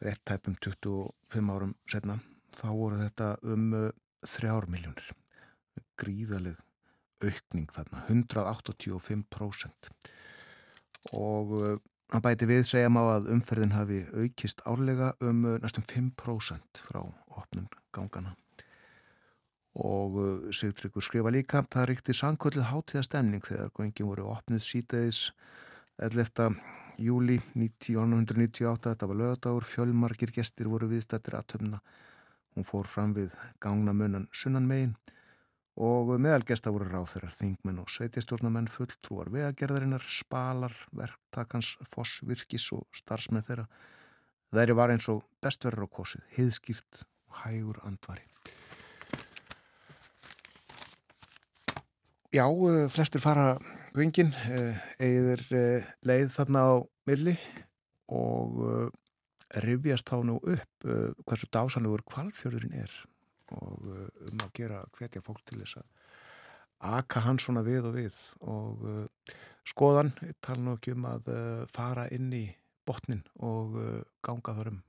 rétt 0.00 0.24
tæpum 0.24 0.56
25 0.56 1.52
árum 1.52 1.74
setna 1.86 2.18
þá 2.56 2.68
voru 2.72 2.96
þetta 3.02 3.36
um 3.42 3.72
uh, 3.76 3.90
þrjár 4.26 4.66
miljónir 4.72 5.12
gríðaleg 6.00 6.56
aukning 7.20 7.68
þarna 7.72 8.04
185% 8.08 9.90
og 11.16 11.80
hann 12.10 12.24
bæti 12.24 12.48
við 12.48 12.64
segja 12.68 12.90
má 12.92 13.02
að 13.12 13.30
umferðin 13.34 13.76
hafi 13.76 14.00
aukist 14.16 14.62
árlega 14.68 15.12
um 15.24 15.44
uh, 15.46 15.58
næstum 15.62 15.84
5% 15.86 16.82
frá 16.88 17.00
opnum 17.36 17.68
gangana 17.94 18.34
og 19.78 20.18
uh, 20.18 20.50
Sigtryggur 20.54 21.04
skrifa 21.04 21.30
líka 21.30 21.62
það 21.70 21.88
ríkti 21.92 22.16
sannkvöldið 22.16 22.68
hátíðastemning 22.72 23.46
þegar 23.46 23.72
göngin 23.76 24.10
voru 24.10 24.28
opnið 24.32 24.64
síteðis 24.66 25.22
11. 26.00 26.56
júli 27.00 27.38
1998, 27.54 28.90
þetta 28.90 29.08
var 29.10 29.20
lögadagur 29.20 29.68
fjölmargir 29.68 30.32
gestir 30.34 30.68
voru 30.72 30.88
viðstættir 30.90 31.38
að 31.38 31.50
töfna 31.54 31.82
hún 32.56 32.66
fór 32.66 32.88
fram 32.90 33.14
við 33.14 33.32
gangnamunnan 33.62 34.28
sunnan 34.34 34.66
megin 34.68 34.96
og 35.80 36.10
meðal 36.20 36.42
gesta 36.44 36.72
voru 36.74 36.88
ráþeirar, 36.90 37.32
þingmenn 37.32 37.80
og 37.80 37.88
sveitistjórnamenn 37.88 38.68
fulltrúar 38.68 39.30
vegagerðarinnar, 39.32 40.04
spalar, 40.04 40.74
verktakans, 40.92 41.76
fossvirkis 41.88 42.66
og 42.76 42.84
starfsmenn 42.92 43.46
þeirra. 43.46 43.68
Þeirri 44.50 44.76
var 44.76 44.92
eins 44.92 45.08
og 45.08 45.22
bestverður 45.40 45.88
á 45.88 45.94
kosið, 45.94 46.26
hiðskýrt 46.36 47.04
og 47.30 47.40
hægur 47.46 47.80
andvari. 47.86 48.29
Já, 52.30 52.46
eh, 52.46 52.86
flestir 52.86 53.18
fara 53.18 53.58
vingin, 53.90 54.30
eigður 55.02 55.40
leið 56.06 56.28
þarna 56.30 56.60
á 56.62 56.78
milli 57.10 57.34
og 58.06 58.94
rifjast 59.64 60.06
þá 60.06 60.22
nú 60.28 60.36
upp 60.38 60.86
hversu 61.26 61.48
dásanlegur 61.50 62.04
kvalfjörðurinn 62.06 62.76
er 62.84 62.94
og 63.50 63.82
um 63.82 64.44
að 64.46 64.54
gera 64.60 64.78
hvetja 64.94 65.24
fólk 65.26 65.42
til 65.42 65.58
þess 65.58 65.82
að 65.82 66.94
aka 67.00 67.24
hann 67.26 67.42
svona 67.42 67.66
við 67.66 67.90
og 67.90 67.98
við 67.98 68.22
og 68.46 68.86
skoðan, 69.66 70.14
ég 70.22 70.38
tala 70.38 70.62
nú 70.62 70.78
ekki 70.78 70.94
um 70.94 71.10
að 71.10 71.34
fara 71.74 72.06
inn 72.14 72.30
í 72.30 72.46
botnin 72.86 73.26
og 73.42 73.74
ganga 74.22 74.54
þar 74.60 74.76
um. 74.76 74.82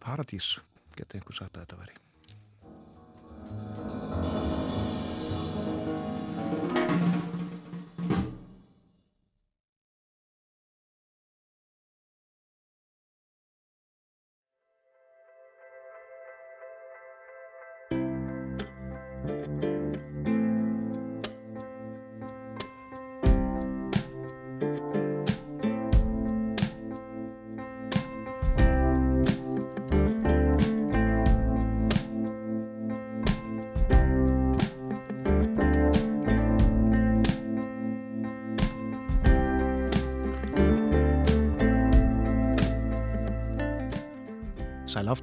Paradís, 0.00 0.54
geta 0.96 1.20
einhvern 1.20 1.44
sagt 1.44 1.60
að 1.60 1.66
þetta 1.66 1.84
veri 1.84 4.05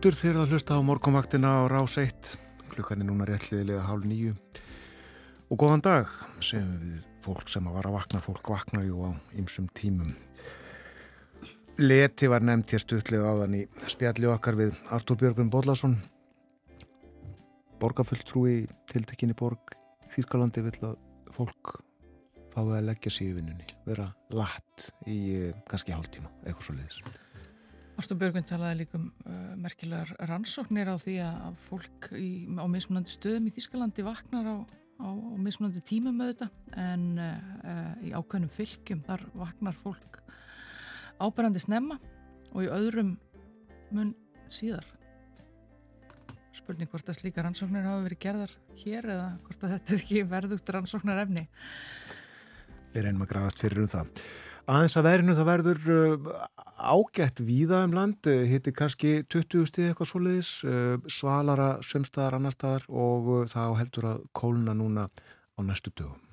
Aftur 0.04 0.18
þegar 0.20 0.36
það 0.36 0.50
hlusta 0.52 0.76
á 0.76 0.82
morgunvaktina 0.84 1.50
á 1.64 1.72
Rás 1.72 1.94
1 1.96 2.32
klukkan 2.74 3.00
er 3.00 3.08
núna 3.08 3.24
réttliðilega 3.24 3.86
hálf 3.88 4.04
nýju 4.04 4.34
og 5.48 5.62
góðan 5.62 5.84
dag 5.86 6.12
sem 6.44 6.66
við 6.82 6.98
fólk 7.24 7.48
sem 7.48 7.70
að 7.72 7.78
var 7.78 7.88
að 7.88 7.96
vakna. 7.96 8.22
Fólk 8.26 8.52
vakna 8.52 8.82
jú 8.84 9.00
á 9.08 9.16
ymsum 9.40 9.72
tímum. 9.72 10.12
Leti 11.80 12.28
var 12.28 12.44
nefnt 12.44 12.76
hér 12.76 12.84
stuttlega 12.84 13.32
áðan 13.32 13.56
í 13.62 13.64
spjalli 13.96 14.28
okkar 14.28 14.60
við 14.60 14.76
Artúr 14.92 15.24
Björgvin 15.24 15.56
Bóllarsson 15.56 15.96
borgarfulltrúi 17.80 18.60
tiltekinni 18.92 19.40
borg 19.40 19.78
Þýrkalandi 20.12 20.68
vill 20.68 20.80
að 20.84 21.00
fólk 21.32 21.78
fáið 22.52 22.76
að 22.76 22.88
leggja 22.92 23.20
sig 23.22 23.32
í 23.32 23.40
vinnunni 23.40 23.72
vera 23.88 24.12
latt 24.36 24.92
í 25.08 25.22
eh, 25.46 25.60
kannski 25.72 25.96
hálftíma 25.96 26.42
eitthvað 26.44 26.74
svo 26.74 26.82
leiðis 26.82 27.23
Ástu 27.94 28.16
Björgvin 28.18 28.46
talaði 28.50 28.80
líka 28.82 28.98
um 28.98 29.10
uh, 29.30 29.54
merkilegar 29.62 30.16
rannsóknir 30.26 30.90
á 30.90 30.98
því 30.98 31.20
að 31.28 31.60
fólk 31.62 32.08
í, 32.18 32.50
á 32.58 32.66
mismunandi 32.66 33.14
stöðum 33.14 33.52
í 33.52 33.54
Þískalandi 33.54 34.06
vaknar 34.08 34.50
á, 34.50 34.58
á, 34.98 35.08
á 35.14 35.38
mismunandi 35.38 35.84
tímum 35.86 36.18
með 36.18 36.34
þetta 36.34 36.48
en 36.82 37.06
uh, 37.22 37.36
uh, 37.62 37.92
í 38.02 38.16
ákveðnum 38.18 38.50
fylgjum 38.54 39.04
þar 39.06 39.28
vaknar 39.38 39.78
fólk 39.78 40.24
áberandi 41.22 41.62
snemma 41.62 42.00
og 42.54 42.66
í 42.66 42.72
öðrum 42.74 43.14
mun 43.94 44.14
síðar. 44.50 44.88
Spurning 46.54 46.90
hvort 46.90 47.10
að 47.10 47.20
slíka 47.20 47.46
rannsóknir 47.46 47.86
hafa 47.86 48.06
verið 48.08 48.22
gerðar 48.26 48.58
hér 48.82 49.10
eða 49.10 49.30
hvort 49.46 49.64
að 49.66 49.76
þetta 49.76 49.94
er 49.94 50.02
ekki 50.02 50.26
verðugt 50.34 50.74
rannsóknar 50.76 51.22
efni. 51.24 51.46
Við 52.94 53.08
reynum 53.08 53.26
að 53.26 53.32
grafast 53.34 53.62
fyrir 53.62 53.86
um 53.86 53.90
það. 53.90 54.26
Aðeins 54.64 54.96
að 54.96 55.08
verinu 55.10 55.36
það 55.36 55.50
verður 55.50 55.80
uh, 55.92 56.34
ágætt 56.80 57.44
víða 57.44 57.84
um 57.84 57.96
land, 57.98 58.32
uh, 58.32 58.44
hitti 58.48 58.72
kannski 58.72 59.16
20 59.28 59.68
stíð 59.68 59.90
eitthvað 59.90 60.12
svoleiðis, 60.14 60.52
uh, 60.64 60.98
svalara 61.12 61.70
sömstaðar 61.84 62.40
annar 62.40 62.56
staðar 62.56 62.88
og 62.88 63.32
uh, 63.34 63.48
þá 63.52 63.76
heldur 63.82 64.12
að 64.14 64.28
kóluna 64.32 64.76
núna 64.78 65.10
á 65.58 65.60
næstu 65.62 65.92
dögum. 65.92 66.24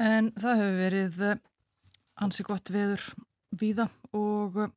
En 0.00 0.30
það 0.32 0.62
hefur 0.62 0.78
verið 0.78 1.18
eh, 1.28 1.40
ansi 2.24 2.44
gott 2.46 2.70
veður 2.72 3.02
víða 3.60 3.84
og 4.16 4.56
eh, 4.64 4.70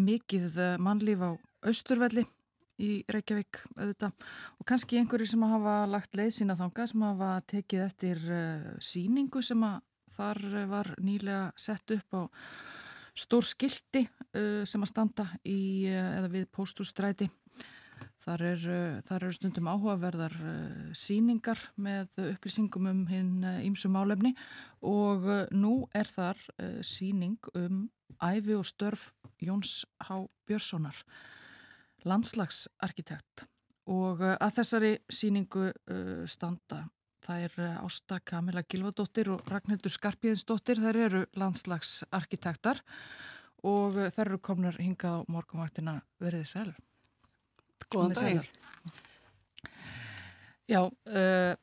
mikið 0.00 0.56
eh, 0.56 0.76
mannlíf 0.80 1.20
á 1.20 1.30
austurvelli 1.68 2.24
í 2.80 3.04
Reykjavík 3.12 3.60
auðvitað 3.76 4.14
og 4.58 4.66
kannski 4.66 4.98
einhverju 4.98 5.28
sem 5.30 5.44
hafa 5.46 5.74
lagt 5.86 6.16
leið 6.16 6.32
sína 6.38 6.56
þanga 6.58 6.86
sem 6.90 7.04
hafa 7.06 7.28
tekið 7.52 7.84
eftir 7.84 8.24
síningu 8.82 9.44
sem 9.46 9.60
að 9.62 9.76
þar 10.14 10.40
uh, 10.50 10.66
var 10.70 10.92
nýlega 11.02 11.52
sett 11.56 11.94
upp 11.94 12.18
á 12.18 12.22
stór 13.14 13.46
skildi 13.46 14.04
uh, 14.04 14.62
sem 14.66 14.82
að 14.82 14.90
standa 14.90 15.26
í 15.46 15.86
eða 15.90 16.30
við 16.32 16.50
póstústræti 16.54 17.30
Þar 18.24 18.42
eru 18.48 18.76
er 19.14 19.24
stundum 19.36 19.68
áhugaverðar 19.68 20.32
síningar 20.96 21.60
með 21.76 22.16
upplýsingum 22.24 22.88
um 22.88 23.02
hinn 23.06 23.44
ímsu 23.62 23.86
uh, 23.86 23.92
málefni. 23.94 24.32
Og 24.80 25.28
nú 25.52 25.74
er 25.94 26.08
þar 26.08 26.40
síning 26.84 27.36
um 27.54 27.84
æfi 28.24 28.56
og 28.56 28.64
störf 28.66 29.10
Jóns 29.44 29.84
H. 30.08 30.24
Björnssonar, 30.48 30.96
landslagsarkitekt. 32.08 33.46
Og 33.92 34.24
að 34.24 34.56
þessari 34.58 34.92
síningu 35.12 35.68
standa 36.30 36.86
það 37.24 37.46
er 37.46 37.54
Ásta 37.80 38.18
Kamila 38.24 38.62
Gilvadóttir 38.68 39.30
og 39.32 39.44
Ragnhildur 39.50 39.92
Skarpíðinsdóttir, 39.92 40.80
þær 40.82 41.00
eru 41.06 41.22
landslagsarkitektar 41.40 42.82
og 43.64 43.96
þær 44.12 44.26
eru 44.26 44.40
komnar 44.44 44.78
hingað 44.80 45.24
á 45.24 45.28
morgunvaktina 45.32 45.98
veriði 46.20 46.50
selur. 46.52 46.80
Góðan 47.90 48.16
dag. 48.18 49.02
Já, 50.68 50.80
uh, 50.88 51.54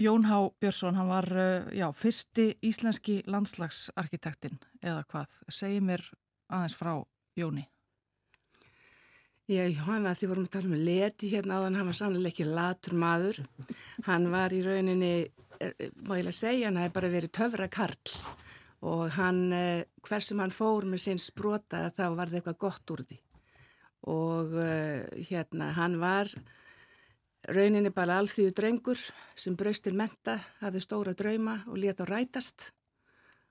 Jón 0.00 0.24
H. 0.24 0.36
Björnsson, 0.62 0.94
hann 0.94 1.10
var 1.10 1.26
uh, 1.34 1.66
já, 1.74 1.90
fyrsti 1.92 2.54
íslenski 2.62 3.20
landslagsarkitektin 3.26 4.58
eða 4.82 5.02
hvað. 5.10 5.34
Segji 5.50 5.82
mér 5.84 6.06
aðeins 6.50 6.78
frá 6.78 6.94
Jóni. 7.38 7.66
Já, 9.50 9.64
hann 9.82 10.06
var 10.06 10.14
því 10.14 10.30
vorum 10.30 10.46
að 10.46 10.52
tala 10.54 10.70
um 10.70 10.82
leti 10.86 11.32
hérna 11.32 11.58
áðan, 11.58 11.80
hann 11.80 11.90
var 11.90 11.98
sannlega 11.98 12.30
ekki 12.30 12.46
latur 12.46 12.94
maður. 13.02 13.40
Hann 14.06 14.30
var 14.32 14.54
í 14.56 14.62
rauninni, 14.64 15.14
má 16.06 16.14
ég 16.16 16.24
lega 16.24 16.36
segja, 16.36 16.68
hann 16.68 16.78
hefði 16.80 16.94
bara 16.96 17.12
verið 17.12 17.34
töfra 17.36 17.66
karl 17.72 18.14
og 18.80 19.10
hann, 19.12 19.50
uh, 19.52 19.82
hversum 20.06 20.40
hann 20.40 20.54
fór 20.54 20.86
með 20.88 21.02
sinn 21.04 21.20
sprota 21.20 21.90
þá 21.92 22.06
var 22.16 22.30
það 22.30 22.38
eitthvað 22.38 22.60
gott 22.64 22.92
úr 22.94 23.02
því. 23.04 23.18
Og 24.08 24.56
uh, 24.56 25.04
hérna 25.28 25.72
hann 25.76 25.98
var 26.00 26.32
rauninni 27.50 27.92
bara 27.92 28.18
alþýðu 28.20 28.54
drengur 28.56 29.02
sem 29.36 29.56
braust 29.56 29.84
til 29.84 29.96
menta, 29.96 30.38
hafði 30.62 30.84
stóra 30.84 31.14
drauma 31.16 31.60
og 31.68 31.80
leta 31.80 32.08
á 32.08 32.10
rætast 32.10 32.70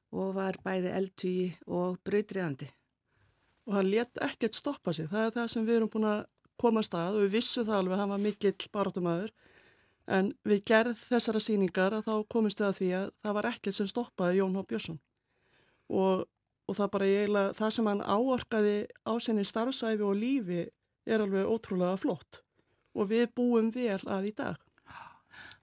og 0.09 0.33
var 0.39 0.57
bæði 0.65 0.93
eldtugi 0.97 1.47
og 1.67 1.99
brautriðandi. 2.05 2.69
Og 3.69 3.77
hann 3.77 3.91
let 3.91 4.17
ekkert 4.25 4.57
stoppa 4.57 4.93
sig, 4.97 5.09
það 5.11 5.27
er 5.27 5.35
það 5.37 5.51
sem 5.53 5.65
við 5.67 5.77
erum 5.77 5.93
búin 5.93 6.09
að 6.09 6.23
koma 6.59 6.81
að 6.81 6.89
stað 6.89 7.19
og 7.19 7.25
við 7.27 7.35
vissum 7.37 7.67
það 7.67 7.81
alveg, 7.83 8.01
hann 8.01 8.13
var 8.15 8.23
mikill 8.23 8.71
barátumæður 8.73 9.35
en 10.09 10.33
við 10.47 10.65
gerð 10.71 10.97
þessara 10.97 11.41
síningar 11.43 11.95
að 11.95 12.09
þá 12.09 12.15
komumst 12.33 12.61
við 12.61 12.67
að 12.67 12.77
því 12.79 12.89
að 12.97 13.07
það 13.21 13.37
var 13.37 13.49
ekkert 13.53 13.77
sem 13.77 13.89
stoppaði 13.89 14.41
Jón 14.41 14.57
H. 14.57 14.65
Björnsson 14.69 14.99
og 15.89 16.27
og 16.69 16.77
það 16.77 16.91
bara 16.93 17.09
eiginlega, 17.09 17.55
það 17.57 17.71
sem 17.75 17.87
hann 17.89 18.03
áorkaði 18.05 18.75
á 19.01 19.13
senni 19.23 19.45
starfsæfi 19.47 20.03
og 20.05 20.19
lífi 20.19 20.61
er 21.09 21.23
alveg 21.23 21.49
ótrúlega 21.49 21.97
flott 21.97 22.31
og 22.93 23.09
við 23.09 23.25
búum 23.37 23.71
vel 23.73 24.01
að 24.09 24.25
í 24.29 24.31
dag. 24.37 24.57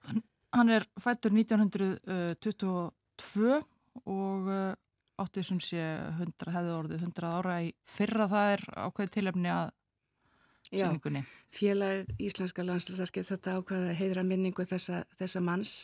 Hann, 0.07 0.21
hann 0.55 0.69
er 0.73 0.83
fættur 0.99 1.31
1922 1.35 3.61
og 4.07 4.47
uh, 4.51 4.73
áttið 5.21 5.43
sem 5.49 5.59
sé 5.63 5.83
100, 6.17 6.51
hefði 6.53 6.71
orðið 6.75 7.03
100 7.07 7.31
ára 7.39 7.55
í 7.65 7.67
fyrra 7.87 8.27
það 8.31 8.53
er 8.55 8.63
ákveðið 8.85 9.13
tilefni 9.17 9.49
að 9.53 9.67
síningunni. 10.69 11.23
Já, 11.23 11.53
félag 11.59 12.11
Íslenska 12.19 12.65
landslagsarkið 12.65 13.29
þetta 13.31 13.55
ákveða 13.59 13.93
heidra 13.97 14.23
minningu 14.23 14.65
þessa, 14.67 15.03
þessa 15.19 15.41
manns 15.43 15.77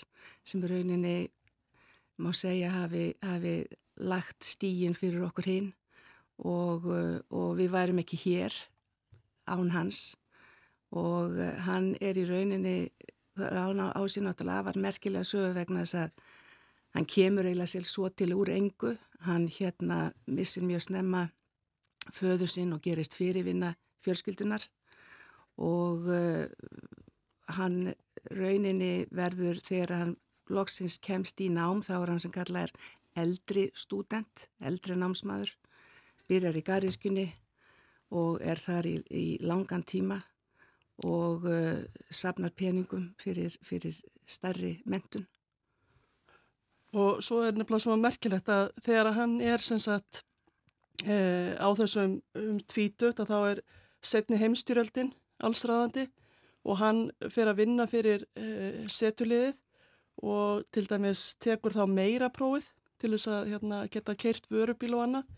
sem 0.47 0.63
rauninni 0.63 1.29
má 2.21 2.33
segja 2.35 2.71
hafi, 2.73 3.13
hafi 3.23 3.63
lagt 3.97 4.45
stíin 4.45 4.95
fyrir 4.97 5.23
okkur 5.27 5.49
hinn 5.49 5.71
og, 6.37 6.85
uh, 6.85 7.17
og 7.31 7.55
við 7.59 7.73
værum 7.73 8.01
ekki 8.03 8.19
hér 8.25 8.55
án 9.49 9.71
hans. 9.73 10.13
Og 10.93 11.37
uh, 11.37 11.51
hann 11.65 11.93
er 12.01 12.19
í 12.19 12.27
rauninni 12.29 12.77
á 13.37 14.01
sín 14.05 14.27
náttúrulega 14.27 14.67
var 14.69 14.77
merkilega 14.77 15.25
sögu 15.25 15.53
vegna 15.55 15.85
þess 15.85 15.95
að 16.03 16.11
hann 16.93 17.07
kemur 17.09 17.47
eiginlega 17.47 17.71
sér 17.71 17.87
svo 17.89 18.09
til 18.09 18.33
úr 18.37 18.51
engu. 18.53 18.93
Hann 19.25 19.47
hérna 19.47 20.11
missir 20.27 20.63
mjög 20.63 20.89
snemma 20.89 21.29
föður 22.11 22.51
sinn 22.51 22.73
og 22.75 22.83
gerist 22.83 23.15
fyrirvinna 23.15 23.73
fjölskyldunar 24.03 24.65
og 25.63 26.09
uh, 26.09 26.45
hann 27.57 27.93
rauninni 28.33 29.05
verður 29.11 29.59
þegar 29.63 29.95
hann 29.97 30.13
loksins 30.53 30.99
kemst 31.03 31.41
í 31.43 31.49
nám 31.53 31.83
þá 31.85 31.95
er 31.99 32.11
hann 32.13 32.23
sem 32.23 32.33
kallað 32.33 32.67
er 32.67 32.75
eldri 33.23 33.67
stúdent, 33.77 34.47
eldri 34.63 34.97
námsmaður, 34.97 35.53
byrjar 36.29 36.57
í 36.57 36.65
garðirkjunni 36.65 37.27
og 38.13 38.41
er 38.41 38.61
þar 38.61 38.89
í, 38.89 38.95
í 39.09 39.25
langan 39.45 39.85
tíma 39.85 40.19
og 41.05 41.45
uh, 41.49 41.79
sapnar 42.09 42.53
peningum 42.57 43.11
fyrir, 43.21 43.53
fyrir 43.65 43.97
stærri 44.29 44.77
mentun. 44.85 45.25
Og 46.93 47.23
svo 47.25 47.41
er 47.41 47.55
nefnilega 47.57 47.87
svona 47.87 48.03
merkilegt 48.03 48.49
að 48.53 48.67
þegar 48.85 49.15
hann 49.17 49.39
er 49.41 49.63
sagt 49.65 50.21
e, 51.01 51.15
á 51.57 51.69
þessum 51.73 52.19
um 52.37 52.59
tvítut 52.69 53.17
að 53.17 53.31
þá 53.31 53.37
er 53.49 53.61
setni 54.03 54.39
heimstyrjöldin 54.41 55.13
allsræðandi 55.43 56.07
og 56.63 56.79
hann 56.79 57.03
fer 57.31 57.51
að 57.51 57.59
vinna 57.63 57.87
fyrir 57.89 58.25
e, 58.39 58.87
setuliðið 58.91 59.55
og 60.23 60.63
til 60.71 60.85
dæmis 60.87 61.33
tekur 61.41 61.75
þá 61.75 61.85
meira 61.89 62.29
prófið 62.31 62.69
til 63.01 63.13
þess 63.15 63.31
að 63.31 63.53
hérna, 63.53 63.83
geta 63.91 64.15
keirt 64.15 64.47
vörubíl 64.51 64.93
og 64.95 65.05
annað 65.07 65.31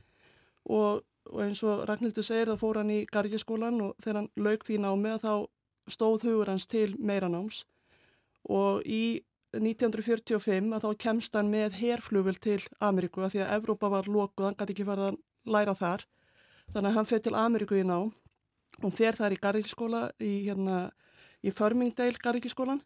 og, 0.65 1.05
og 1.31 1.43
eins 1.45 1.63
og 1.65 1.85
Ragnhildur 1.89 2.25
segir 2.25 2.51
þá 2.51 2.61
fór 2.61 2.81
hann 2.81 2.93
í 2.93 3.05
gargiskólan 3.09 3.79
og 3.87 3.95
þegar 4.03 4.21
hann 4.21 4.33
lauk 4.35 4.65
því 4.67 4.81
námi 4.83 5.15
þá 5.23 5.31
stóð 5.89 6.27
hugur 6.27 6.51
hans 6.51 6.67
til 6.69 6.91
meira 6.99 7.29
náms 7.31 7.63
og 8.49 8.85
í 8.85 9.23
1945 9.55 10.73
að 10.75 10.83
þá 10.83 11.01
kemst 11.05 11.37
hann 11.37 11.49
með 11.51 11.79
herflugvel 11.79 12.35
til 12.41 12.59
Ameríku 12.83 13.23
að 13.23 13.35
því 13.35 13.43
að 13.45 13.53
Evrópa 13.57 13.89
var 13.93 14.09
lokuð, 14.09 14.49
hann 14.49 14.57
gæti 14.59 14.75
ekki 14.75 14.87
farið 14.89 15.07
að 15.11 15.19
læra 15.55 15.75
þar. 15.79 16.05
Þannig 16.73 16.89
að 16.89 16.97
hann 16.97 17.09
fyrir 17.09 17.23
til 17.25 17.35
Ameríku 17.39 17.79
í 17.79 17.85
ná 17.87 17.97
og 18.83 18.93
fer 18.95 19.15
þar 19.15 19.35
í 19.35 19.39
garðíkiskóla 19.41 20.01
í, 20.19 20.47
hérna, 20.47 20.89
í 21.45 21.53
Förmingdale 21.55 22.19
garðíkiskólan 22.21 22.81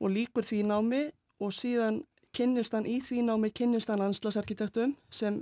og 0.00 0.12
líkur 0.12 0.46
því 0.46 0.64
námi 0.68 1.04
og 1.40 1.54
síðan 1.54 2.02
kynnist 2.34 2.74
hann 2.74 2.88
í 2.88 2.98
því 3.04 3.24
námi 3.28 3.52
kynnist 3.54 3.90
hann 3.92 4.02
landslasarkitektum 4.02 4.96
sem 5.10 5.40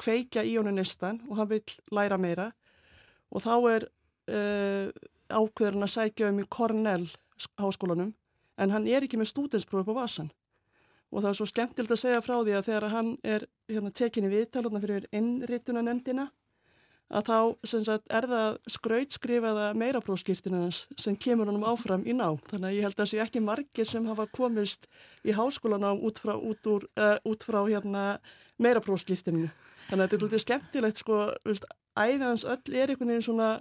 kveikja 0.00 0.44
í 0.48 0.56
honum 0.56 0.78
nestan 0.78 1.20
og 1.28 1.36
hann 1.38 1.50
vil 1.52 1.62
læra 1.92 2.18
meira. 2.18 2.50
Og 3.32 3.44
þá 3.44 3.54
er 3.70 3.88
uh, 4.32 4.88
ákveðurinn 5.32 5.86
að 5.86 5.94
sækja 5.94 6.30
um 6.32 6.40
í 6.42 6.48
Cornell 6.50 7.08
háskólanum 7.60 8.12
en 8.60 8.72
hann 8.74 8.86
er 8.88 9.04
ekki 9.04 9.20
með 9.20 9.32
stúdensprófi 9.32 9.88
på 9.88 9.96
vasan 9.96 10.30
og 11.12 11.20
það 11.20 11.30
er 11.30 11.38
svo 11.38 11.48
skemmtilt 11.48 11.92
að 11.92 12.00
segja 12.00 12.22
frá 12.24 12.36
því 12.40 12.54
að 12.56 12.68
þegar 12.68 12.86
hann 12.92 13.10
er 13.22 13.46
hérna, 13.68 13.92
tekinni 13.92 14.30
viðtaluna 14.32 14.80
fyrir 14.80 15.08
innrituna 15.12 15.82
nefndina 15.84 16.28
að 17.12 17.28
þá 17.28 17.38
sagt, 17.84 18.06
er 18.08 18.26
það 18.30 18.56
skrautskrifaða 18.74 19.66
meiraprófskýrtina 19.80 20.62
sem 20.72 21.16
kemur 21.20 21.50
honum 21.50 21.66
áfram 21.68 22.06
í 22.08 22.14
ná. 22.16 22.28
Þannig 22.48 22.68
að 22.68 22.76
ég 22.76 22.86
held 22.86 22.96
að 22.96 23.02
það 23.02 23.10
sé 23.12 23.20
ekki 23.24 23.44
margir 23.44 23.88
sem 23.88 24.08
hafa 24.08 24.26
komist 24.32 24.88
í 25.26 25.36
háskólan 25.36 25.84
á 25.84 25.92
út 25.92 26.22
frá, 26.22 26.34
út 26.38 26.72
úr, 26.72 26.88
uh, 26.96 27.18
út 27.28 27.44
frá 27.46 27.60
hérna, 27.68 28.06
meiraprófskýrtinu. 28.62 29.50
Þannig 29.90 29.98
að 29.98 30.02
þetta 30.06 30.18
er 30.18 30.26
lútið 30.26 30.44
skemmtilegt 30.46 31.04
sko, 31.04 31.22
æðans 32.00 32.48
öll 32.48 32.76
er 32.80 32.94
einhvern 32.94 33.14
veginn 33.14 33.28
svona, 33.28 33.54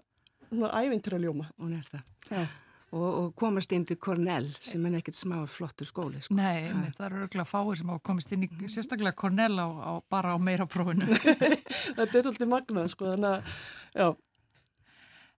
svona 0.48 0.73
ævintraljóma. 0.80 1.52
Er 1.68 1.88
það. 1.91 2.11
Já 2.32 2.44
og, 2.91 3.07
og 3.07 3.27
komast 3.39 3.72
inn 3.76 3.85
til 3.88 3.99
Cornell 4.01 4.49
sem 4.59 4.84
er 4.88 4.97
ekkert 4.99 5.18
smá 5.18 5.38
flottur 5.49 5.88
skóli 5.88 6.19
sko. 6.22 6.35
Nei, 6.38 6.72
Nei, 6.76 6.89
það 6.97 7.05
eru 7.07 7.22
örgulega 7.26 7.47
fáið 7.47 7.77
sem 7.81 7.93
komist 8.07 8.34
inn 8.35 8.47
í 8.47 8.49
sérstaklega 8.72 9.15
Cornell 9.18 9.55
á, 9.59 9.68
á, 9.68 9.91
bara 10.11 10.35
á 10.35 10.38
meira 10.41 10.68
prófunu 10.69 11.07
Þetta 11.97 12.11
er 12.11 12.26
svolítið 12.26 12.51
magnað 12.51 12.91
sko 12.95 13.13
þannig 13.13 13.31
að, 13.38 13.55
já 13.95 14.09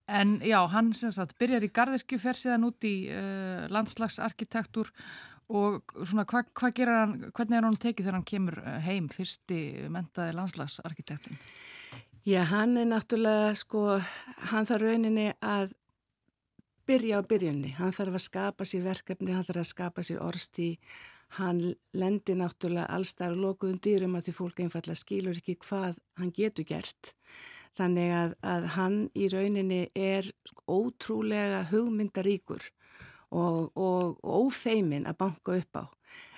En 0.04 0.34
já, 0.44 0.58
hann 0.68 0.90
sem 0.92 1.12
sagt 1.16 1.38
byrjar 1.40 1.64
í 1.64 1.70
Garðirkju, 1.72 2.18
fer 2.20 2.36
síðan 2.36 2.66
út 2.66 2.84
í 2.84 3.06
uh, 3.08 3.64
landslagsarkitektur 3.72 4.90
og 5.54 5.94
svona 6.04 6.26
hvað 6.28 6.50
hva 6.56 6.70
gerir 6.76 6.98
hann, 6.98 7.14
hvernig 7.32 7.56
er 7.56 7.66
hann 7.68 7.78
tekið 7.80 8.04
þegar 8.04 8.18
hann 8.18 8.26
kemur 8.28 8.58
uh, 8.60 8.74
heim 8.84 9.08
fyrsti 9.12 9.60
mentaði 9.92 10.36
landslagsarkitektin? 10.36 11.40
Já, 12.28 12.42
hann 12.48 12.76
er 12.80 12.90
náttúrulega 12.90 13.54
sko, 13.56 13.86
hann 14.50 14.68
þarf 14.68 14.84
rauninni 14.84 15.30
að 15.40 15.72
byrja 16.88 17.20
á 17.20 17.22
byrjunni, 17.28 17.74
hann 17.78 17.94
þarf 17.94 18.18
að 18.18 18.24
skapa 18.26 18.66
sér 18.68 18.84
verkefni, 18.84 19.32
hann 19.34 19.46
þarf 19.46 19.62
að 19.62 19.70
skapa 19.70 20.04
sér 20.06 20.22
orsti, 20.24 20.68
hann 21.38 21.60
lendir 21.96 22.38
náttúrulega 22.38 22.90
allstar 22.94 23.34
og 23.34 23.42
lokuðum 23.42 23.80
dýrum 23.82 24.14
að 24.18 24.28
því 24.28 24.34
fólk 24.36 24.62
einfallega 24.62 25.00
skilur 25.00 25.40
ekki 25.40 25.56
hvað 25.64 25.98
hann 26.20 26.32
getur 26.34 26.68
gert. 26.68 27.14
Þannig 27.74 28.12
að, 28.14 28.36
að 28.46 28.68
hann 28.76 28.98
í 29.18 29.28
rauninni 29.32 29.80
er 29.98 30.28
sko, 30.46 30.62
ótrúlega 30.70 31.64
hugmyndaríkur 31.72 32.68
og, 33.34 33.72
og, 33.74 34.20
og 34.22 34.46
ófeimin 34.46 35.08
að 35.10 35.18
banka 35.24 35.58
upp 35.58 35.80
á. 35.82 35.84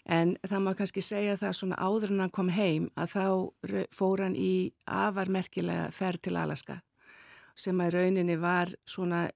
En 0.07 0.37
það 0.47 0.63
má 0.63 0.73
kannski 0.79 1.03
segja 1.03 1.37
það 1.37 1.57
svona 1.59 1.77
áður 1.83 2.15
en 2.15 2.23
hann 2.25 2.33
kom 2.33 2.51
heim 2.55 2.89
að 2.95 3.17
þá 3.17 3.87
fór 3.93 4.23
hann 4.23 4.37
í 4.39 4.73
afarmerkilega 4.87 5.91
ferð 5.93 6.29
til 6.29 6.37
Alaska 6.39 6.81
sem 7.57 7.81
að 7.81 7.97
rauninni 7.97 8.37
var 8.39 8.71
svona 8.89 9.27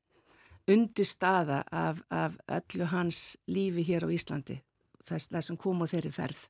undir 0.68 1.06
staða 1.06 1.62
af, 1.72 2.02
af 2.10 2.36
öllu 2.48 2.88
hans 2.90 3.36
lífi 3.48 3.84
hér 3.86 4.06
á 4.06 4.08
Íslandi 4.12 4.60
þess, 5.06 5.28
þess 5.30 5.50
sem 5.50 5.58
kom 5.60 5.82
á 5.82 5.86
þeirri 5.90 6.12
ferð. 6.14 6.46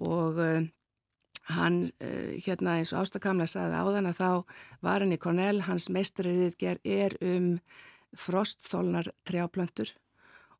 Og 0.00 0.40
uh, 0.40 0.60
hann 1.54 1.80
uh, 1.88 2.34
hérna 2.44 2.78
eins 2.78 2.92
og 2.94 3.04
Ástakamla 3.04 3.48
saði 3.50 3.78
áðan 3.78 4.10
að 4.10 4.20
þá 4.20 4.30
var 4.86 5.04
hann 5.04 5.14
í 5.14 5.20
Cornell, 5.20 5.64
hans 5.66 5.90
meistarriðið 5.92 6.78
er 6.84 7.16
um 7.20 7.50
frostþólnar 8.16 9.12
trjáplöntur. 9.28 9.92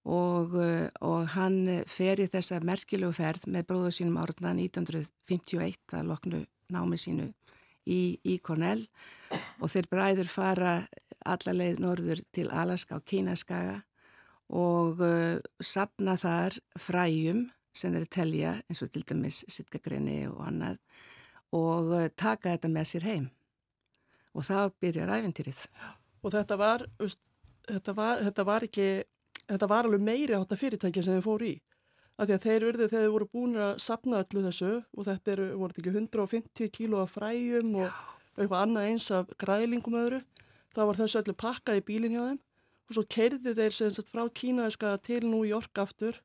Og, 0.09 0.55
uh, 0.57 0.89
og 1.05 1.33
hann 1.35 1.85
fer 1.91 2.23
í 2.23 2.29
þessa 2.33 2.63
merkilegu 2.65 3.13
ferð 3.17 3.49
með 3.53 3.69
bróðu 3.69 3.95
sínum 3.99 4.21
árunna 4.21 4.55
1951 4.57 5.99
að 5.99 6.09
loknu 6.09 6.45
námi 6.73 7.01
sínu 7.01 7.33
í, 7.85 8.17
í 8.25 8.39
Cornell. 8.39 8.87
og 8.87 9.20
þeir 9.69 9.89
bræður 9.91 10.31
fara 10.31 10.75
alla 11.29 11.53
leið 11.53 11.81
norður 11.85 12.23
til 12.33 12.49
Alaska 12.49 12.97
og 12.97 13.05
Kínaskaga 13.05 13.81
og 14.51 15.03
uh, 15.05 15.37
sapna 15.61 16.17
þar 16.19 16.57
fræjum 16.81 17.45
sem 17.77 17.93
þeir 17.95 18.09
telja 18.11 18.55
eins 18.67 18.83
og 18.83 18.91
til 18.91 19.05
dæmis 19.07 19.45
sittgagreni 19.49 20.25
og 20.31 20.41
annað 20.49 20.81
og 21.57 21.93
uh, 21.93 22.09
taka 22.17 22.55
þetta 22.57 22.73
með 22.73 22.89
sér 22.91 23.07
heim 23.07 23.29
og 24.35 24.47
þá 24.47 24.71
byrjar 24.83 25.11
æfintýrið. 25.17 25.65
Og 26.23 26.35
þetta 26.35 26.59
var, 26.61 26.85
veist, 27.01 27.21
þetta 27.67 27.95
var, 27.97 28.23
þetta 28.27 28.45
var 28.47 28.67
ekki, 28.67 28.87
þetta 29.49 29.69
var 29.71 29.89
alveg 29.89 30.05
meiri 30.07 30.37
átt 30.37 30.55
að 30.55 30.63
fyrirtækja 30.63 31.05
sem 31.07 31.19
þeir 31.19 31.27
fóru 31.27 31.49
í. 31.51 31.57
Af 32.21 32.29
því 32.29 32.37
að 32.37 32.45
þeir 32.45 32.67
urðu 32.69 32.87
þegar 32.87 33.05
þeir 33.05 33.15
voru 33.15 33.29
búin 33.33 33.59
að 33.59 33.71
sapna 33.81 34.21
öllu 34.21 34.45
þessu 34.45 34.73
og 34.77 35.07
þetta 35.09 35.33
eru, 35.35 35.47
voru 35.59 35.77
ekki 35.81 35.93
150 35.95 36.73
kíló 36.77 37.01
af 37.03 37.15
fræjum 37.17 37.71
og 37.81 38.01
eitthvað 38.41 38.65
annað 38.65 38.89
eins 38.91 39.09
af 39.15 39.31
græðlingum 39.41 39.99
öðru. 40.01 40.21
Þá 40.75 40.81
var 40.87 40.99
þessu 41.01 41.21
öllu 41.21 41.35
pakkað 41.39 41.81
í 41.81 41.85
bílinn 41.87 42.17
hjá 42.17 42.23
þeim. 42.25 42.41
Og 42.91 42.97
svo 42.97 43.05
kerði 43.15 43.55
þeir 43.55 43.75
sem 43.77 43.95
sagt 43.95 44.11
frá 44.11 44.25
Kínaðiska 44.41 44.97
til 45.07 45.23
New 45.27 45.45
York 45.47 45.79
aftur. 45.79 46.19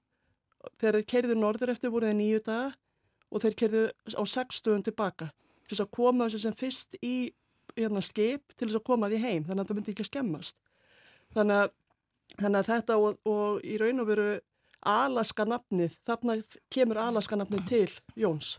Þegar 0.81 0.99
þeir 0.99 1.09
kerði 1.13 1.37
norður 1.37 1.73
eftir 1.75 1.93
voru 1.93 2.09
þeir 2.09 2.19
nýju 2.19 2.43
daga 2.45 2.71
og 3.29 3.43
þeir 3.43 3.57
kerði 3.59 3.81
á 4.15 4.23
sex 4.29 4.61
stöðun 4.61 4.85
tilbaka 4.85 5.31
til 5.65 5.73
þess 5.73 5.83
að 5.83 5.93
koma 5.97 6.27
þessu 6.27 6.43
sem 6.45 6.55
fyrst 6.57 6.97
í 7.01 7.15
hérna, 7.75 8.01
skip 8.05 8.53
til 8.55 8.67
þess 8.67 8.79
að 8.79 8.85
koma 8.87 9.09
því 9.11 9.21
heim 9.23 9.45
þannig 9.47 9.63
að 9.63 9.69
það 9.69 9.79
myndi 9.79 9.93
ekki 9.93 10.05
að 10.05 10.09
skemmast. 10.11 10.57
Þannig 11.35 11.61
að, 11.61 11.71
þannig 12.39 12.59
að 12.59 12.69
þetta 12.71 12.97
og, 13.01 13.17
og 13.29 13.65
í 13.65 13.79
raun 13.81 14.03
og 14.03 14.09
veru 14.11 14.27
Alaska 14.85 15.45
nafnið, 15.49 15.97
þarna 16.05 16.37
kemur 16.73 17.01
Alaska 17.01 17.39
nafnið 17.39 17.69
til 17.71 17.87
Jóns 18.21 18.55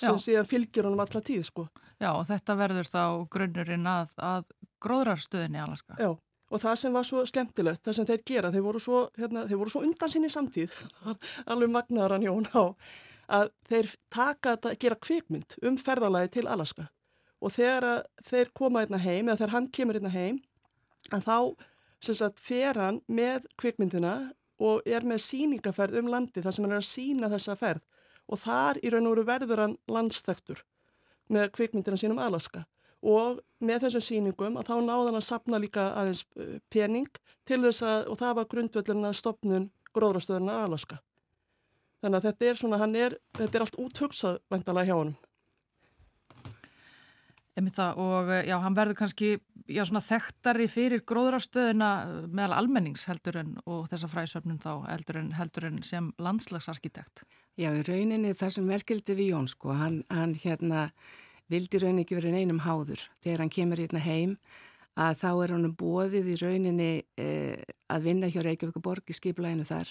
sem 0.00 0.16
Já. 0.16 0.24
síðan 0.24 0.48
fylgjur 0.48 0.88
honum 0.88 1.04
alla 1.04 1.22
tíð 1.24 1.44
sko. 1.50 1.68
Já 2.00 2.10
og 2.14 2.24
þetta 2.30 2.56
verður 2.56 2.88
þá 2.88 3.04
grunnurinn 3.36 3.86
að, 3.90 4.16
að 4.16 4.50
gróðrarstöðinni 4.80 5.62
Alaska. 5.62 5.96
Já 6.00 6.14
og 6.50 6.58
það 6.58 6.78
sem 6.82 6.96
var 6.96 7.06
svo 7.06 7.20
skemmtilegt, 7.28 7.82
það 7.86 7.96
sem 7.96 8.06
þeir 8.08 8.22
gera, 8.26 8.48
þeir 8.50 8.64
voru 8.64 8.80
svo, 8.82 9.00
hérna, 9.18 9.44
þeir 9.46 9.60
voru 9.60 9.70
svo 9.70 9.82
undan 9.86 10.10
sinni 10.10 10.30
samtíð, 10.32 10.74
alveg 11.50 11.70
magnaðar 11.70 12.16
hann 12.16 12.26
Jón 12.26 12.48
á, 12.50 12.74
að 13.40 13.52
þeir 13.70 13.92
taka 14.10 14.56
þetta, 14.56 14.72
gera 14.82 14.98
kvikmynd 15.06 15.58
um 15.62 15.76
ferðalagi 15.78 16.32
til 16.38 16.48
Alaska 16.50 16.88
og 17.40 17.54
þegar 17.54 18.02
þeir 18.26 18.50
koma 18.58 18.82
einna 18.82 18.98
heim, 19.00 19.30
eða 19.30 19.38
þegar 19.38 19.54
hann 19.54 19.68
kemur 19.72 19.96
einna 19.96 20.10
heim, 20.12 20.42
að 21.14 21.22
þá 21.24 21.36
sem 22.04 22.18
sagt 22.18 22.42
fer 22.42 22.76
hann 22.80 23.00
með 23.08 23.46
kvikmyndina 23.60 24.14
og 24.60 24.84
er 24.88 25.06
með 25.08 25.22
síningaferð 25.24 26.02
um 26.02 26.10
landi 26.12 26.42
þar 26.44 26.56
sem 26.56 26.66
hann 26.66 26.74
er 26.74 26.82
að 26.82 26.90
sína 26.90 27.30
þessa 27.32 27.56
ferð 27.60 27.86
og 28.30 28.40
þar 28.44 28.78
í 28.82 28.92
raun 28.92 29.08
og 29.10 29.16
veru 29.18 29.26
verður 29.28 29.64
hann 29.64 29.78
landstæktur 29.90 30.62
með 31.30 31.50
kvikmyndina 31.56 31.98
sínum 31.98 32.22
Alaska 32.22 32.64
og 33.00 33.40
með 33.64 33.86
þessum 33.86 34.04
síningum 34.04 34.58
að 34.60 34.70
þá 34.70 34.74
náðan 34.84 35.18
að 35.18 35.26
sapna 35.26 35.60
líka 35.60 35.86
aðeins 35.96 36.24
uh, 36.36 36.58
pening 36.72 37.08
til 37.48 37.62
þess 37.64 37.84
að, 37.86 38.10
og 38.12 38.20
það 38.20 38.36
var 38.38 38.50
grundvöldin 38.50 39.08
að 39.08 39.16
stopnun 39.16 39.70
gróðrastöðunar 39.96 40.66
Alaska. 40.66 41.00
Þannig 42.00 42.18
að 42.18 42.26
þetta 42.28 42.46
er 42.48 42.60
svona, 42.60 42.80
hann 42.80 42.96
er, 42.96 43.16
þetta 43.36 43.58
er 43.58 43.64
allt 43.64 43.80
úthugsað 43.80 44.38
væntalega 44.52 44.90
hjá 44.90 44.96
honum. 44.98 45.16
Emið 47.58 47.76
það 47.80 48.02
og 48.04 48.30
uh, 48.30 48.42
já, 48.46 48.56
hann 48.64 48.76
verður 48.76 49.00
kannski 49.00 49.32
já, 49.70 49.84
svona 49.86 50.02
þekktari 50.04 50.66
fyrir 50.70 51.04
gróðrástöðina 51.08 51.90
meðal 52.28 52.58
almennings 52.58 53.06
heldur 53.08 53.40
en 53.40 53.54
og 53.64 53.88
þessa 53.92 54.10
fræðsöfnum 54.10 54.58
þá 54.62 54.72
heldur 54.88 55.20
en, 55.22 55.30
heldur 55.38 55.68
en 55.70 55.80
sem 55.86 56.10
landslagsarkitekt. 56.20 57.24
Já, 57.60 57.70
í 57.70 57.84
rauninni 57.86 58.34
það 58.36 58.54
sem 58.56 58.68
merkildi 58.68 59.16
við 59.18 59.32
Jón 59.34 59.48
sko, 59.50 59.74
hann, 59.76 60.00
hann 60.10 60.34
hérna 60.42 60.88
vildi 61.50 61.80
rauninni 61.82 62.06
ekki 62.06 62.18
verið 62.18 62.38
einum 62.40 62.62
háður 62.64 63.06
þegar 63.24 63.44
hann 63.44 63.54
kemur 63.54 63.82
hérna 63.82 64.02
heim 64.04 64.36
að 65.00 65.18
þá 65.22 65.30
er 65.32 65.54
hann 65.54 65.74
bóðið 65.78 66.30
í 66.34 66.36
rauninni 66.40 66.92
eh, 67.20 67.58
að 67.90 68.06
vinna 68.06 68.30
hjá 68.30 68.42
Reykjavík 68.44 68.80
borg 68.84 69.10
í 69.10 69.16
skiplæginu 69.16 69.66
þar 69.66 69.90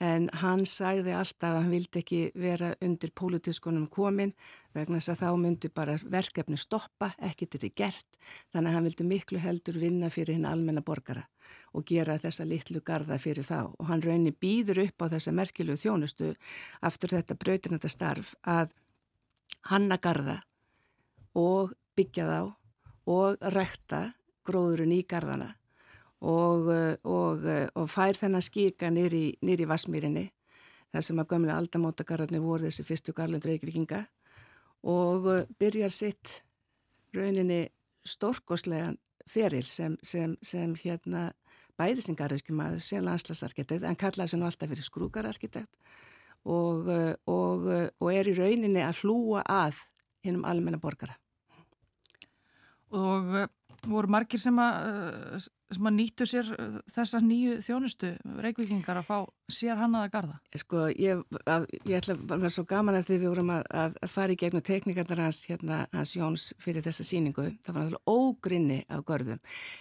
en 0.00 0.28
hann 0.40 0.64
sagði 0.64 1.12
alltaf 1.12 1.50
að 1.50 1.58
hann 1.58 1.74
vildi 1.74 2.00
ekki 2.00 2.20
vera 2.40 2.70
undir 2.84 3.12
pólitískunum 3.16 3.86
komin 3.92 4.32
vegna 4.74 5.00
þess 5.00 5.12
að 5.12 5.20
þá 5.20 5.40
myndi 5.42 5.70
bara 5.74 5.96
verkefni 6.00 6.56
stoppa, 6.60 7.10
ekki 7.18 7.48
til 7.50 7.60
því 7.60 7.70
gert, 7.76 8.20
þannig 8.52 8.70
að 8.70 8.76
hann 8.76 8.88
vildi 8.88 9.06
miklu 9.10 9.42
heldur 9.42 9.80
vinna 9.82 10.10
fyrir 10.10 10.38
hinn 10.38 10.48
almenna 10.48 10.82
borgara 10.86 11.26
og 11.74 11.84
gera 11.86 12.18
þessa 12.18 12.46
litlu 12.46 12.80
garda 12.86 13.18
fyrir 13.18 13.46
þá. 13.46 13.70
Og 13.78 13.90
hann 13.90 14.02
raunni 14.02 14.32
býður 14.32 14.84
upp 14.86 15.04
á 15.06 15.12
þessa 15.12 15.34
merkilu 15.34 15.76
þjónustu 15.78 16.32
aftur 16.86 17.14
þetta 17.14 17.38
brautinanda 17.38 17.90
starf 17.90 18.34
að 18.42 18.72
hanna 19.70 20.00
garda 20.02 20.40
og 21.36 21.74
byggja 21.98 22.26
þá 22.26 22.40
og 23.10 23.50
rekta 23.54 24.02
gróðurinn 24.46 24.96
í 24.96 25.02
gardana 25.06 25.52
og, 26.20 26.68
eh, 26.70 26.96
og, 27.04 27.44
eh, 27.46 27.66
og 27.74 27.88
fær 27.88 28.16
þennan 28.16 28.44
skika 28.44 28.90
nýri 28.92 29.32
í 29.40 29.68
Vasmýrinni 29.68 30.28
þar 30.92 31.04
sem 31.06 31.20
að 31.22 31.28
gömlega 31.32 31.56
aldamótagararnir 31.56 32.42
voru 32.44 32.68
þessi 32.68 32.84
fyrstu 32.84 33.14
garlund 33.16 33.44
reykvikinga 33.46 34.04
og 34.84 35.28
eh, 35.32 35.46
byrjar 35.58 35.92
sitt 35.94 36.42
rauninni 37.16 37.68
storkoslegan 38.04 38.98
feril 39.26 39.64
sem, 39.64 39.96
sem, 40.02 40.36
sem 40.42 40.74
hérna 40.82 41.30
bæðisingararkjumadur 41.80 42.82
sem 42.84 43.04
landslasarkitekt 43.04 43.86
en 43.88 43.96
kallaði 43.96 44.34
sér 44.34 44.40
nú 44.40 44.48
alltaf 44.48 44.68
fyrir 44.68 44.84
skrúkararkitekt 44.84 45.70
og, 46.44 46.88
og, 47.28 47.66
og 48.00 48.12
er 48.12 48.28
í 48.28 48.36
rauninni 48.36 48.82
að 48.84 49.02
hlúa 49.04 49.42
að 49.44 49.80
hinnum 50.24 50.44
almenna 50.48 50.80
borgara. 50.80 51.14
Og 52.96 53.28
voru 53.86 54.10
margir 54.12 54.40
sem 54.40 54.56
að, 54.60 55.48
sem 55.74 55.88
að 55.88 55.96
nýttu 55.96 56.26
sér 56.28 56.48
eh, 56.56 56.78
þessa 56.94 57.20
nýju 57.24 57.58
þjónustu 57.66 58.10
reykvikingar 58.44 59.00
að 59.00 59.08
fá 59.08 59.18
sér 59.50 59.78
hannaða 59.80 60.10
garda? 60.12 60.38
Sko, 60.58 60.86
ég, 60.94 61.22
að, 61.44 61.66
ég 61.88 62.00
ætla 62.00 62.16
að 62.16 62.34
vera 62.44 62.52
svo 62.54 62.64
gaman 62.70 62.98
að 62.98 63.08
því 63.08 63.18
við 63.18 63.30
vorum 63.32 63.52
að, 63.54 63.68
að 63.82 63.98
fara 64.12 64.34
í 64.34 64.38
gegnum 64.40 64.64
teknikarnar 64.66 65.22
hans, 65.26 65.42
hérna, 65.50 65.80
hans 65.94 66.14
Jóns 66.16 66.48
fyrir 66.60 66.84
þessa 66.86 67.06
síningu. 67.06 67.46
Það 67.64 67.76
var 67.76 67.84
náttúrulega 67.84 68.16
ógrinni 68.16 68.80
af 68.90 69.04
görðum. 69.08 69.40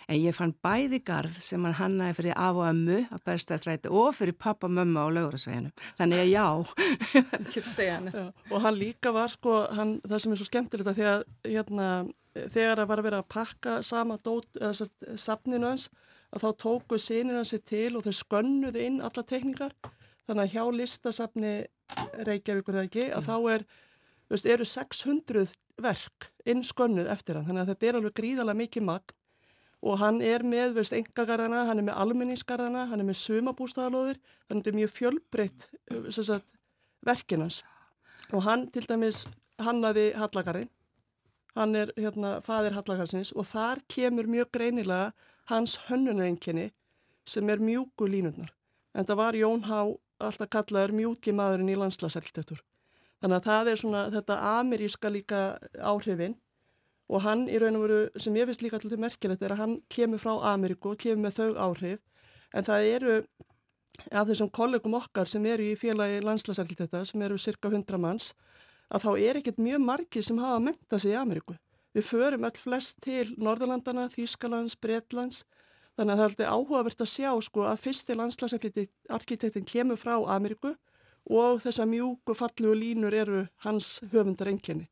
En 0.10 0.22
ég 0.22 0.38
fann 0.38 0.56
bæði 0.66 1.02
garð 1.10 1.42
sem 1.44 1.66
hann 1.68 1.78
hannaði 1.80 2.20
fyrir 2.20 2.38
af 2.38 2.62
og 2.62 2.70
ömmu 2.70 3.02
að 3.10 3.26
berstaðsræti 3.30 3.94
og 4.02 4.14
fyrir 4.18 4.38
pappa, 4.38 4.70
mömmu 4.70 5.04
og 5.04 5.16
laugurasveginu. 5.18 5.74
Þannig 6.00 6.24
að 6.24 6.32
já, 6.34 6.48
er 7.20 7.42
ekki 7.42 7.64
að 7.64 7.74
segja 7.74 7.98
hann. 7.98 8.32
Og 8.50 8.64
hann 8.66 8.80
líka 8.80 9.14
var 9.16 9.34
sko, 9.34 9.62
hann, 9.76 9.98
það 10.06 10.24
sem 10.24 10.34
er 10.34 10.42
svo 10.42 10.50
skemmtilegt 10.50 10.94
að 10.94 11.02
því 11.02 11.12
að 11.14 11.28
hérna 11.50 11.92
þegar 12.34 12.82
það 12.82 12.90
var 12.90 13.02
að 13.02 13.08
vera 13.08 13.20
að 13.24 13.30
pakka 13.34 13.76
sama 13.86 14.18
dót, 14.24 14.60
safninu 15.20 15.72
hans 15.72 15.79
að 16.34 16.46
þá 16.46 16.50
tóku 16.64 17.00
sínir 17.02 17.40
hans 17.40 17.54
til 17.66 17.96
og 17.98 18.06
þau 18.06 18.16
skönnuði 18.16 18.86
inn 18.86 19.00
alla 19.02 19.24
tekníkar 19.26 19.76
þannig 20.28 20.44
að 20.44 20.54
hjá 20.54 20.64
listasafni 20.78 21.54
Reykjavíkur 22.28 22.76
eða 22.76 22.86
ekki 22.86 23.06
að 23.08 23.24
mm. 23.24 23.30
þá 23.30 23.54
er, 23.56 23.64
veist, 24.30 24.46
eru 24.46 24.68
600 24.68 25.48
verk 25.82 26.30
inn 26.46 26.62
skönnuð 26.66 27.10
eftir 27.10 27.40
hann. 27.40 27.48
Þannig 27.48 27.64
að 27.64 27.72
þetta 27.74 27.90
er 27.90 27.98
alveg 27.98 28.16
gríðalega 28.20 28.60
mikið 28.62 28.86
magn. 28.92 29.16
Og 29.80 29.98
hann 30.02 30.20
er 30.22 30.44
með 30.44 30.76
veist, 30.76 30.94
engagarðana, 30.94 31.64
hann 31.70 31.82
er 31.82 31.88
með 31.88 32.00
almenningsgarðana, 32.04 32.86
hann 32.92 33.02
er 33.02 33.08
með 33.08 33.22
sumabústaðalóðir 33.24 34.20
þannig 34.20 34.50
að 34.50 34.58
þetta 34.60 34.72
er 34.74 34.80
mjög 34.82 34.96
fjölbreytt 35.00 35.68
verkinans 37.06 37.62
og 38.34 38.44
hann 38.46 38.68
til 38.74 38.86
dæmis 38.88 39.24
hannaði 39.60 40.10
Hallagarðin 40.20 40.70
hann 41.58 41.76
er 41.76 41.92
hérna 41.98 42.38
fadir 42.46 42.76
Hallakarsins 42.78 43.32
og 43.36 43.48
þar 43.50 43.82
kemur 43.92 44.30
mjög 44.30 44.52
greinilega 44.56 45.12
hans 45.50 45.78
hönnunareinkenni 45.90 46.70
sem 47.30 47.50
er 47.50 47.62
mjúku 47.62 48.08
línundnar. 48.10 48.52
En 48.96 49.06
það 49.06 49.22
var 49.22 49.38
Jón 49.38 49.66
Há 49.70 49.80
alltaf 50.20 50.50
kallaður 50.52 50.96
mjúki 50.98 51.34
maðurinn 51.36 51.72
í 51.72 51.78
landslagsarkitektur. 51.80 52.60
Þannig 53.20 53.38
að 53.38 53.48
það 53.50 53.72
er 53.72 53.82
svona 53.82 54.04
þetta 54.14 54.38
ameríska 54.60 55.12
líka 55.12 55.42
áhrifin 55.80 56.38
og 57.10 57.24
hann 57.26 57.48
í 57.50 57.58
raun 57.60 57.78
og 57.80 57.86
veru 57.86 58.00
sem 58.22 58.36
ég 58.38 58.50
finnst 58.50 58.64
líka 58.64 58.78
alltaf 58.80 59.02
merkilegt 59.02 59.44
er 59.44 59.56
að 59.56 59.62
hann 59.64 59.78
kemur 59.92 60.22
frá 60.22 60.34
Ameríku 60.54 60.94
og 60.94 61.00
kemur 61.02 61.26
með 61.26 61.40
þau 61.40 61.50
áhrif 61.66 62.04
en 62.54 62.68
það 62.68 62.90
eru 62.94 63.16
af 64.12 64.28
þessum 64.30 64.52
kollegum 64.56 64.98
okkar 65.00 65.28
sem 65.28 65.46
eru 65.50 65.66
í 65.72 65.78
félagi 65.80 66.22
landslagsarkitekta 66.24 67.02
sem 67.08 67.26
eru 67.26 67.40
cirka 67.42 67.72
100 67.72 68.00
manns 68.02 68.34
að 68.90 69.06
þá 69.06 69.10
er 69.18 69.40
ekkert 69.42 69.62
mjög 69.62 69.84
margir 69.86 70.26
sem 70.26 70.40
hafa 70.42 70.62
mentað 70.64 71.04
sig 71.04 71.14
í 71.14 71.18
Ameríku. 71.20 71.58
Við 71.98 72.06
förum 72.06 72.46
öll 72.46 72.60
flest 72.60 73.00
til 73.02 73.32
Norðurlandana, 73.42 74.10
Þýskalands, 74.14 74.78
Breitlands, 74.78 75.46
þannig 75.98 76.14
að 76.14 76.20
það 76.20 76.26
er 76.26 76.30
alltaf 76.30 76.54
áhugavert 76.54 77.02
að 77.02 77.12
sjá 77.16 77.32
sko 77.42 77.66
að 77.66 77.82
fyrsti 77.86 78.18
landslagsarkitektin 78.20 79.68
kemur 79.68 80.00
frá 80.00 80.16
Ameríku 80.36 80.76
og 81.30 81.60
þessa 81.66 81.88
mjúku 81.90 82.36
fallu 82.38 82.72
og 82.72 82.80
línur 82.80 83.14
eru 83.14 83.42
hans 83.66 83.98
höfundar 84.14 84.52
enginni. 84.54 84.88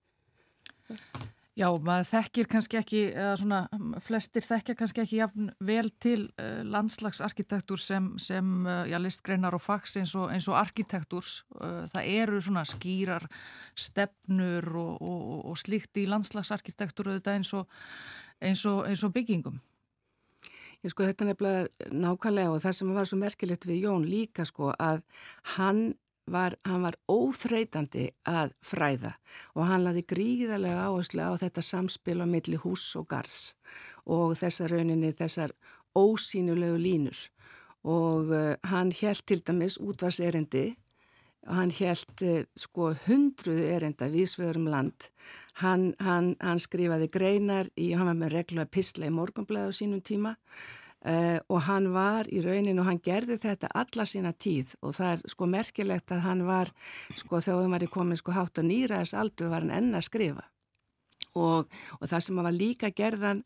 Já, 1.57 1.71
maður 1.81 2.05
þekkir 2.05 2.47
kannski 2.51 2.77
ekki, 2.77 2.99
eða 3.17 3.31
svona 3.39 3.59
flestir 4.05 4.43
þekkja 4.45 4.75
kannski 4.77 5.01
ekki 5.01 5.17
jafn 5.17 5.47
vel 5.65 5.87
til 5.97 6.27
uh, 6.37 6.59
landslagsarkitektúr 6.69 7.81
sem, 7.81 8.11
sem 8.21 8.51
uh, 8.67 8.83
já, 8.85 8.99
listgreinar 9.01 9.57
og 9.57 9.63
fags 9.63 9.97
eins 9.97 10.13
og, 10.13 10.29
og 10.29 10.57
arkitektúrs. 10.59 11.39
Uh, 11.57 11.81
það 11.89 12.11
eru 12.11 12.43
svona 12.45 12.61
skýrar 12.69 13.25
stefnur 13.73 14.69
og, 14.69 15.01
og, 15.01 15.33
og 15.49 15.57
slíkt 15.57 15.97
í 15.97 16.05
landslagsarkitektúr 16.11 17.15
eins, 17.17 17.55
eins, 18.37 18.65
eins 18.67 19.07
og 19.07 19.17
byggingum. 19.17 19.57
Ég 20.85 20.93
sko 20.93 21.07
þetta 21.07 21.25
nefnilega 21.25 21.89
nákvæmlega 21.89 22.53
og 22.53 22.61
það 22.61 22.75
sem 22.77 22.93
var 22.93 23.09
svo 23.09 23.17
merkilegt 23.17 23.65
við 23.65 23.87
Jón 23.87 24.05
líka 24.05 24.45
sko 24.45 24.75
að 24.77 25.01
hann 25.57 25.87
var, 26.31 26.55
hann 26.67 26.83
var 26.83 26.97
óþreytandi 27.09 28.09
að 28.27 28.53
fræða 28.65 29.13
og 29.55 29.67
hann 29.69 29.85
laði 29.85 30.03
gríðarlega 30.09 30.87
áherslu 30.89 31.23
á 31.23 31.33
þetta 31.39 31.63
samspil 31.63 32.19
á 32.23 32.27
milli 32.27 32.59
hús 32.61 32.85
og 32.99 33.07
gars 33.11 33.55
og 34.07 34.35
þessar 34.39 34.75
rauninni, 34.75 35.11
þessar 35.11 35.53
ósýnulegu 35.97 36.77
línur. 36.79 37.17
Og 37.87 38.31
uh, 38.33 38.55
hann 38.67 38.91
held 38.95 39.23
til 39.27 39.41
dæmis 39.45 39.77
útvars 39.79 40.19
erindi 40.23 40.75
og 41.47 41.53
hann 41.55 41.71
held 41.71 42.23
uh, 42.25 42.41
sko 42.59 42.91
hundruðu 43.05 43.67
erinda 43.75 44.09
viðsvegurum 44.11 44.67
land. 44.71 45.09
Hann, 45.61 45.93
hann, 46.03 46.35
hann 46.43 46.59
skrifaði 46.61 47.07
greinar 47.11 47.71
í, 47.75 47.93
hann 47.95 48.09
var 48.09 48.19
með 48.19 48.35
reglu 48.35 48.63
að 48.63 48.73
pisla 48.75 49.07
í 49.07 49.15
morgunblæðu 49.15 49.79
sínum 49.79 50.03
tíma 50.03 50.35
Uh, 51.05 51.37
og 51.53 51.61
hann 51.67 51.91
var 51.93 52.25
í 52.33 52.39
rauninu 52.41 52.81
og 52.81 52.87
hann 52.89 52.99
gerði 53.05 53.37
þetta 53.43 53.69
alla 53.77 54.03
sína 54.09 54.31
tíð 54.33 54.73
og 54.81 54.95
það 54.97 55.11
er 55.11 55.19
sko 55.29 55.47
merkilegt 55.47 56.11
að 56.11 56.23
hann 56.25 56.41
var 56.47 56.71
sko 57.13 57.37
þegar 57.37 57.61
hann 57.61 57.75
var 57.75 57.85
í 57.85 57.89
komin 57.93 58.17
sko 58.17 58.33
hátt 58.33 58.57
og 58.57 58.65
nýra 58.65 59.03
þess 59.03 59.13
aldur 59.13 59.51
var 59.53 59.61
hann 59.61 59.75
enn 59.77 59.93
að 59.93 60.07
skrifa. 60.09 60.47
Og, 61.37 61.69
og 62.01 62.09
það 62.09 62.25
sem 62.25 62.39
hann 62.39 62.49
var 62.49 62.57
líka 62.57 62.89
gerðan 62.97 63.43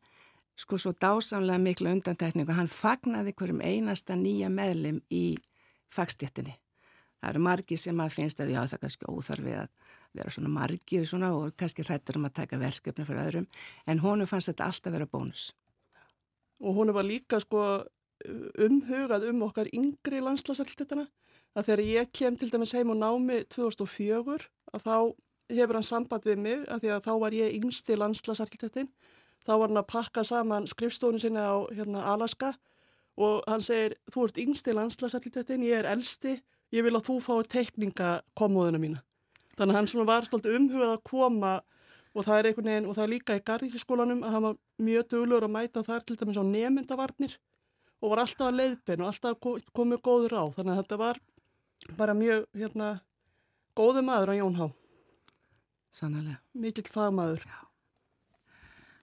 sko 0.56 0.80
svo 0.80 0.94
dásamlega 0.96 1.60
miklu 1.60 1.92
undantekningu 1.92 2.56
hann 2.56 2.72
fagnaði 2.72 3.36
hverjum 3.36 3.62
einasta 3.62 4.16
nýja 4.16 4.50
meðlim 4.54 5.02
í 5.12 5.36
fagstjettinni 5.92 6.56
það 7.22 7.30
eru 7.30 7.44
margi 7.46 7.78
sem 7.78 8.04
að 8.04 8.16
finnst 8.18 8.42
að 8.42 8.54
já 8.56 8.62
það 8.64 8.76
er 8.78 8.84
kannski 8.86 9.10
óþarfið 9.12 9.58
að 9.62 9.72
vera 10.18 10.34
svona 10.36 10.52
margir 10.52 11.08
svona 11.08 11.32
og 11.38 11.56
kannski 11.58 11.86
hrættur 11.88 12.20
um 12.20 12.28
að 12.28 12.38
taka 12.42 12.60
verkefni 12.62 13.08
fyrir 13.08 13.26
öðrum 13.26 13.50
en 13.88 14.04
honum 14.04 14.30
fannst 14.30 14.52
þetta 14.52 14.68
alltaf 14.68 14.96
vera 14.96 15.10
bónus 15.10 15.52
og 16.62 16.78
hún 16.78 16.94
var 16.94 17.08
líka 17.08 17.40
sko 17.42 17.84
umhugað 18.62 19.28
um 19.32 19.42
okkar 19.48 19.70
yngri 19.74 20.22
landslagsarkitektina 20.22 21.08
að 21.58 21.68
þegar 21.68 21.84
ég 21.88 22.12
kem 22.14 22.38
til 22.38 22.52
dæmis 22.54 22.76
heim 22.78 22.94
og 22.94 23.00
námi 23.02 23.42
2004 23.50 24.38
að 24.76 24.86
þá 24.86 24.96
hefur 25.52 25.80
hann 25.80 25.88
samband 25.88 26.28
við 26.28 26.44
mig 26.46 26.68
að 26.70 26.84
því 26.84 26.94
að 26.96 27.08
þá 27.08 27.14
var 27.24 27.36
ég 27.36 27.58
yngsti 27.58 27.98
landslagsarkitektin 27.98 28.92
þá 29.46 29.54
var 29.56 29.68
hann 29.68 29.82
að 29.82 29.90
pakka 29.90 30.24
saman 30.28 30.70
skrifstónu 30.70 31.22
sinna 31.22 31.48
á 31.50 31.58
hérna, 31.74 32.06
Alaska. 32.14 32.54
Og 33.22 33.44
hann 33.50 33.64
segir 33.66 33.98
þú 34.14 34.28
ert 34.28 34.40
yngsti 34.40 34.74
landslagsarkitektin, 34.78 35.66
ég 35.68 35.82
er 35.82 35.90
elsti 35.92 36.38
ég 36.72 36.86
vil 36.86 36.96
að 36.96 37.10
þú 37.10 37.18
fái 37.26 37.50
teikninga 37.52 38.12
komóðuna 38.38 38.80
mína. 38.82 39.02
Þannig 39.58 39.76
að 39.76 39.80
hann 39.80 40.08
var 40.08 40.30
umhugað 40.32 40.94
að 40.96 41.04
koma 41.10 41.54
og 42.12 42.26
það 42.28 42.38
er 42.38 42.50
einhvern 42.50 42.70
veginn, 42.72 42.90
og 42.90 42.98
það 42.98 43.06
er 43.06 43.14
líka 43.14 43.38
í 43.38 43.46
garðíkiskólanum 43.48 44.26
að 44.26 44.36
hann 44.36 44.46
var 44.48 44.60
mjög 44.84 45.08
döglegur 45.14 45.48
að 45.48 45.56
mæta 45.56 45.86
þar 45.88 46.06
til 46.06 46.18
dæmis 46.20 46.42
á 46.42 46.44
nemyndavarnir 46.44 47.38
og 48.02 48.14
var 48.14 48.24
alltaf 48.24 48.50
að 48.50 48.60
leiðbein 48.60 49.04
og 49.06 49.12
alltaf 49.12 49.40
komið 49.78 50.04
góður 50.04 50.38
á, 50.42 50.44
þannig 50.58 50.74
að 50.74 50.82
þetta 50.82 51.02
var 51.02 51.22
bara 51.98 52.18
mjög, 52.18 52.46
hérna 52.58 52.92
góðu 53.78 54.04
maður 54.06 54.34
á 54.34 54.40
Jón 54.42 54.60
Há 54.60 54.68
Sannlega 55.92 56.40
Mikill 56.56 56.88
fagmaður. 56.88 57.44
Já. 57.44 57.60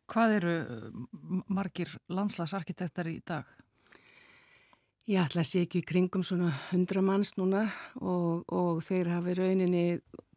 Hvað 0.09 0.35
eru 0.39 0.53
margir 1.53 1.91
landslagsarkitektar 2.09 3.11
í 3.11 3.19
dag? 3.29 3.45
Ég 5.09 5.21
ætla 5.21 5.43
að 5.45 5.51
sé 5.51 5.65
ekki 5.65 5.83
kringum 5.89 6.25
svona 6.25 6.49
hundra 6.71 7.03
manns 7.05 7.35
núna 7.37 7.67
og, 8.01 8.45
og 8.49 8.81
þeir 8.85 9.13
hafi 9.13 9.37
rauninni 9.37 9.85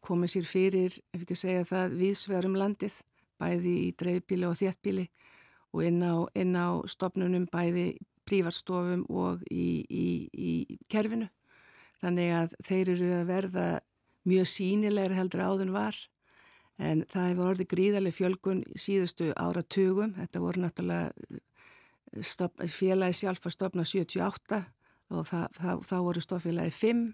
komið 0.06 0.36
sér 0.36 0.48
fyrir, 0.49 0.95
ef 1.14 1.23
ekki 1.23 1.38
segja 1.38 1.65
það, 1.68 1.98
viðsvegarum 1.99 2.57
landið, 2.57 2.95
bæði 3.41 3.76
í 3.88 3.91
dreifbíli 3.98 4.48
og 4.48 4.57
þéttbíli 4.60 5.06
og 5.72 5.86
inn 5.88 6.02
á, 6.03 6.14
inn 6.38 6.56
á 6.57 6.82
stopnunum 6.90 7.45
bæði 7.52 7.94
prívarstofum 8.28 9.06
og 9.10 9.44
í, 9.49 9.84
í, 9.88 10.07
í 10.32 10.80
kerfinu. 10.91 11.30
Þannig 12.02 12.34
að 12.34 12.56
þeir 12.65 12.91
eru 12.95 13.11
að 13.19 13.30
verða 13.30 13.68
mjög 14.30 14.49
sínilegur 14.49 15.18
heldur 15.18 15.45
áðun 15.45 15.73
var 15.73 15.98
en 16.82 17.03
það 17.10 17.28
hefur 17.30 17.49
orðið 17.52 17.72
gríðarlega 17.73 18.18
fjölgun 18.18 18.61
síðustu 18.80 19.32
áratugum. 19.38 20.15
Þetta 20.18 20.41
voru 20.41 20.64
náttúrulega 20.64 21.11
félagi 22.72 23.22
sjálf 23.22 23.45
að 23.45 23.56
stopna 23.56 23.86
78 23.88 24.61
og 25.11 25.28
þá 25.28 25.98
voru 26.02 26.23
stofnfélagi 26.23 26.73
5 26.76 27.06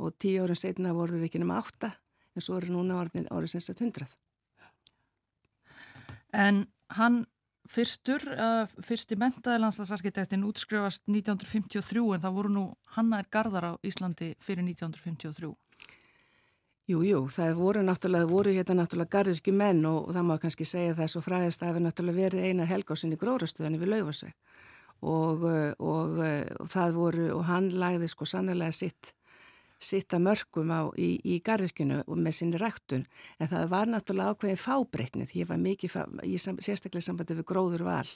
og 0.00 0.14
10 0.18 0.44
árið 0.44 0.60
setna 0.60 0.94
voru 0.96 1.16
það 1.16 1.26
ekki 1.28 1.42
nema 1.42 1.60
8 1.62 1.90
en 2.36 2.44
svo 2.44 2.58
eru 2.60 2.72
núna 2.74 3.00
orðin 3.02 3.28
árið 3.30 3.54
senst 3.54 3.72
að 3.72 3.84
100. 3.88 4.08
En 6.36 6.64
hann 6.96 7.24
fyrstur, 7.70 8.22
uh, 8.34 8.66
fyrsti 8.82 9.18
mentaði 9.18 9.62
landslagsarkitektin 9.62 10.46
útskrifast 10.46 11.04
1953 11.06 12.04
en 12.16 12.22
það 12.22 12.36
voru 12.38 12.52
nú 12.54 12.64
hannaðir 12.96 13.30
gardar 13.30 13.68
á 13.70 13.72
Íslandi 13.86 14.34
fyrir 14.42 14.64
1953. 14.66 15.52
Jú, 16.90 17.04
jú, 17.06 17.20
það 17.30 17.52
voru 17.54 17.82
náttúrulega, 17.86 18.26
voru 18.26 18.50
hérna 18.56 18.80
náttúrulega 18.80 19.14
garðirki 19.14 19.52
menn 19.54 19.84
og, 19.86 20.08
og 20.08 20.16
það 20.16 20.26
má 20.26 20.34
kannski 20.42 20.66
segja 20.66 20.96
það 20.98 21.12
svo 21.12 21.22
fræðist 21.22 21.60
að 21.60 21.66
það 21.66 21.70
hefur 21.70 21.84
náttúrulega 21.84 22.22
verið 22.24 22.46
einar 22.48 22.70
helgásinni 22.70 23.18
gróðrastöðinni 23.20 23.78
við 23.78 23.92
Laufasveg 23.92 24.32
og, 25.00 25.44
og, 25.78 26.18
og 26.58 26.66
það 26.72 26.96
voru, 26.98 27.28
og 27.36 27.44
hann 27.46 27.70
lagði 27.78 28.10
sko 28.10 28.26
sannlega 28.26 28.74
sitt, 28.74 29.12
sitt 29.80 30.12
að 30.12 30.24
mörgum 30.26 30.70
á 30.72 30.92
í, 31.00 31.14
í 31.24 31.38
garðirkinu 31.44 32.02
og 32.04 32.18
með 32.20 32.36
sinni 32.36 32.60
ræktun, 32.60 33.06
en 33.40 33.50
það 33.50 33.70
var 33.72 33.88
náttúrulega 33.88 34.34
ákveðin 34.34 34.60
fábreytnið, 34.60 35.34
ég 35.40 35.48
var 35.48 35.60
mikið, 35.62 35.96
ég 36.28 36.42
sam, 36.42 36.58
sérstaklega 36.60 37.06
sambandi 37.06 37.38
við 37.38 37.48
gróður 37.48 37.86
val, 37.88 38.08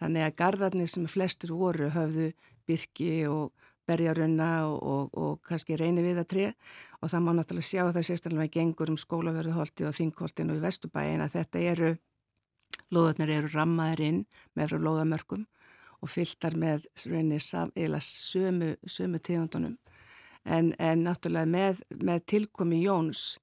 þannig 0.00 0.26
að 0.26 0.38
garðarnir 0.40 0.90
sem 0.90 1.08
flestur 1.10 1.52
voru 1.58 1.90
höfðu 1.92 2.30
byrki 2.68 3.12
og 3.28 3.50
berjarunna 3.90 4.50
og, 4.70 4.78
og, 4.82 5.18
og 5.18 5.38
kannski 5.46 5.78
reyni 5.78 6.04
við 6.04 6.22
að 6.22 6.30
tre 6.32 6.46
og 7.00 7.10
það 7.10 7.24
má 7.26 7.32
náttúrulega 7.36 7.68
sjá 7.68 7.82
það 7.90 8.06
sérstaklega 8.06 8.42
með 8.44 8.52
gengur 8.56 8.92
um 8.92 8.98
skólaverðuholti 9.00 9.88
og 9.88 9.96
þingholtin 9.96 10.52
og 10.52 10.60
í 10.60 10.64
vestubæin 10.64 11.24
að 11.24 11.36
þetta 11.38 11.64
eru, 11.72 11.90
lóðarnir 12.94 13.34
eru 13.38 13.52
rammaðir 13.54 14.04
inn 14.06 14.20
með 14.58 14.72
frá 14.72 14.84
lóðamörkum 14.86 15.46
og 16.00 16.08
fylltar 16.12 16.56
með 16.56 16.86
reyni 17.10 17.40
sam, 17.44 17.72
sömu, 17.74 18.74
sömu 18.86 19.20
tegundunum 19.20 19.76
en, 20.44 20.74
en 20.78 21.04
náttúrulega 21.06 21.48
með, 21.50 21.82
með 22.00 22.24
tilkomi 22.34 22.82
Jóns 22.84 23.38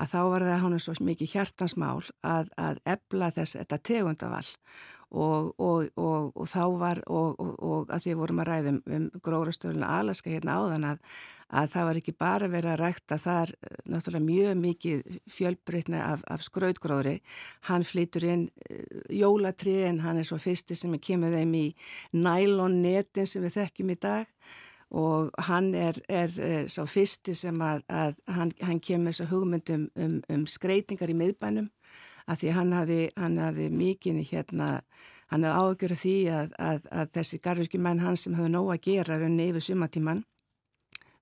að 0.00 0.14
þá 0.14 0.20
var 0.32 0.46
það 0.48 0.64
hann 0.64 0.80
svo 0.82 0.94
mikið 1.04 1.36
hjartansmál 1.36 2.00
að, 2.26 2.50
að 2.56 2.80
ebla 2.94 3.30
þess 3.34 3.58
þetta 3.60 3.78
tegundavall 3.90 4.48
og, 5.12 5.52
og, 5.60 5.90
og, 6.00 6.32
og 6.32 6.48
þá 6.48 6.64
var 6.80 7.02
og 7.12 7.92
að 7.92 8.06
því 8.06 8.16
vorum 8.16 8.40
að 8.42 8.48
ræðum 8.48 8.80
um 8.96 9.06
gróðrastöðuna 9.24 9.92
Alaska 10.00 10.32
hérna 10.32 10.56
áðan 10.56 10.86
að, 10.88 11.02
að 11.52 11.68
það 11.74 11.88
var 11.88 12.00
ekki 12.00 12.14
bara 12.24 12.48
verið 12.52 12.72
að 12.72 12.80
rækta 12.80 13.18
þar 13.20 13.52
eh, 13.52 13.76
náttúrulega 13.92 14.28
mjög 14.28 14.60
mikið 14.62 15.18
fjölbreytna 15.36 16.00
af, 16.06 16.24
af 16.32 16.46
skrautgróðri. 16.46 17.18
Hann 17.68 17.84
flytur 17.84 18.24
inn 18.24 18.46
uh, 18.48 19.02
jólatri 19.12 19.82
en 19.90 20.00
hann 20.06 20.22
er 20.22 20.28
svo 20.28 20.40
fyrsti 20.40 20.78
sem 20.78 20.96
er 20.96 21.04
kemur 21.04 21.36
þeim 21.36 21.52
í 21.60 21.66
nælonnetin 22.16 23.28
sem 23.28 23.44
við 23.44 23.58
þekkjum 23.60 23.92
í 23.92 24.00
dag 24.00 24.32
og 24.92 25.30
hann 25.48 25.70
er, 25.74 25.96
er, 26.08 26.32
er 26.44 26.66
svo 26.68 26.84
fyrsti 26.88 27.34
sem 27.36 27.56
að, 27.64 27.84
að 27.88 28.18
hann, 28.36 28.50
hann 28.60 28.80
kemur 28.84 29.12
þessu 29.12 29.28
hugmyndum 29.30 29.86
um, 29.96 30.18
um 30.28 30.42
skreitingar 30.50 31.12
í 31.12 31.16
miðbænum 31.16 31.70
að 32.28 32.42
því 32.42 32.52
hann 32.56 32.74
hafi, 32.76 32.98
hann 33.16 33.38
hafi 33.40 33.70
mikið 33.72 34.20
hérna, 34.28 34.68
hann 35.32 35.46
hafi 35.48 35.64
ágjörð 35.64 36.02
því 36.02 36.16
að, 36.36 36.52
að, 36.58 36.90
að 36.92 37.16
þessi 37.16 37.40
garfíski 37.42 37.80
menn 37.80 38.04
hann 38.04 38.20
sem 38.20 38.36
hafi 38.36 38.52
nóg 38.52 38.74
að 38.74 38.84
gera 38.90 39.18
raunni 39.22 39.48
yfir 39.48 39.66
sumatíman 39.70 40.22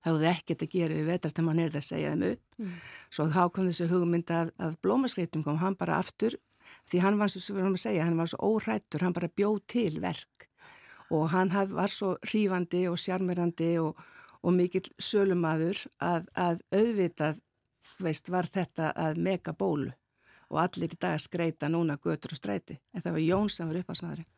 hafði 0.05 0.31
ekkert 0.33 0.65
að 0.65 0.75
gera 0.75 0.97
við 0.97 1.09
vetartamann 1.13 1.63
er 1.63 1.73
það 1.73 1.81
að 1.81 1.89
segja 1.89 2.13
þeim 2.13 2.27
upp 2.31 2.61
mm. 2.61 2.77
svo 3.07 3.27
þá 3.31 3.41
kom 3.55 3.67
þessu 3.69 3.89
hugmynd 3.91 4.35
að, 4.35 4.53
að 4.59 4.77
blómaskreitum 4.83 5.45
kom 5.45 5.59
hann 5.61 5.77
bara 5.79 5.99
aftur 6.01 6.37
því 6.89 7.03
hann 7.05 7.19
var 7.21 7.31
svo, 7.31 7.41
segja, 7.77 8.07
hann 8.07 8.17
var 8.19 8.31
svo 8.31 8.51
órættur 8.51 9.05
hann 9.05 9.15
bara 9.15 9.31
bjóð 9.31 9.61
til 9.69 9.99
verk 10.03 10.50
og 11.11 11.29
hann 11.33 11.51
haf, 11.51 11.71
var 11.75 11.91
svo 11.91 12.15
hrífandi 12.23 12.85
og 12.89 12.99
sjarmirandi 12.99 13.73
og, 13.83 13.97
og 14.41 14.55
mikill 14.55 14.87
sölumadur 15.01 15.79
að, 15.99 16.29
að 16.35 16.61
auðvitað 16.71 17.41
veist, 18.01 18.31
var 18.31 18.47
þetta 18.47 18.93
að 18.95 19.19
mega 19.19 19.53
bólu 19.53 19.91
og 20.51 20.59
allir 20.63 20.91
í 20.91 20.99
dag 20.99 21.19
skreita 21.21 21.69
núna 21.71 21.97
götur 21.99 22.35
og 22.35 22.39
streiti 22.39 22.77
en 22.93 23.03
það 23.03 23.17
var 23.17 23.25
Jón 23.25 23.51
sem 23.51 23.69
var 23.69 23.81
upphásmaðurinn. 23.81 24.29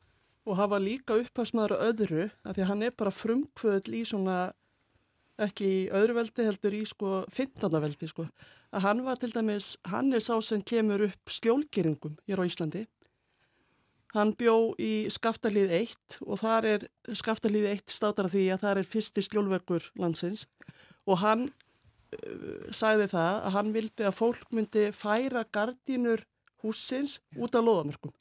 Og 0.43 0.57
hafa 0.59 0.79
líka 0.81 1.15
upphásmaður 1.21 1.77
öðru 1.87 2.25
af 2.43 2.55
því 2.55 2.65
að 2.65 2.69
hann 2.69 2.83
er 2.83 2.97
bara 2.99 3.13
frumkvöðl 3.15 3.95
í 3.95 4.03
svona 4.09 4.37
ekki 5.41 5.69
í 5.69 5.79
öðru 5.95 6.17
veldi 6.19 6.45
heldur 6.45 6.75
í 6.77 6.83
sko 6.85 7.23
15. 7.33 7.79
veldi 7.81 8.09
sko 8.09 8.27
að 8.73 8.85
hann 8.87 9.03
var 9.05 9.19
til 9.21 9.31
dæmis, 9.33 9.75
hann 9.89 10.13
er 10.13 10.21
sá 10.21 10.35
sem 10.41 10.61
kemur 10.61 11.07
upp 11.07 11.33
skjólgeringum 11.33 12.17
hér 12.27 12.41
á 12.41 12.49
Íslandi 12.49 12.85
hann 14.13 14.35
bjó 14.37 14.73
í 14.81 15.09
skaftalíð 15.13 15.73
1 15.79 16.19
og 16.25 16.39
þar 16.41 16.69
er 16.75 16.87
skaftalíð 17.17 17.69
1 17.71 17.93
státar 17.93 18.29
því 18.29 18.47
að 18.53 18.65
það 18.65 18.81
er 18.81 18.89
fyrsti 18.93 19.25
skjólverkur 19.25 19.91
landsins 19.99 20.47
og 21.03 21.19
hann 21.23 21.49
Eh, 22.13 22.69
sagði 22.75 23.09
það 23.13 23.39
að 23.47 23.55
hann 23.57 23.73
vildi 23.75 24.07
að 24.07 24.17
fólk 24.17 24.47
myndi 24.53 24.87
færa 24.95 25.43
gardínur 25.55 26.23
húsins 26.63 27.19
út 27.39 27.55
af 27.55 27.65
loðamörkum. 27.65 28.13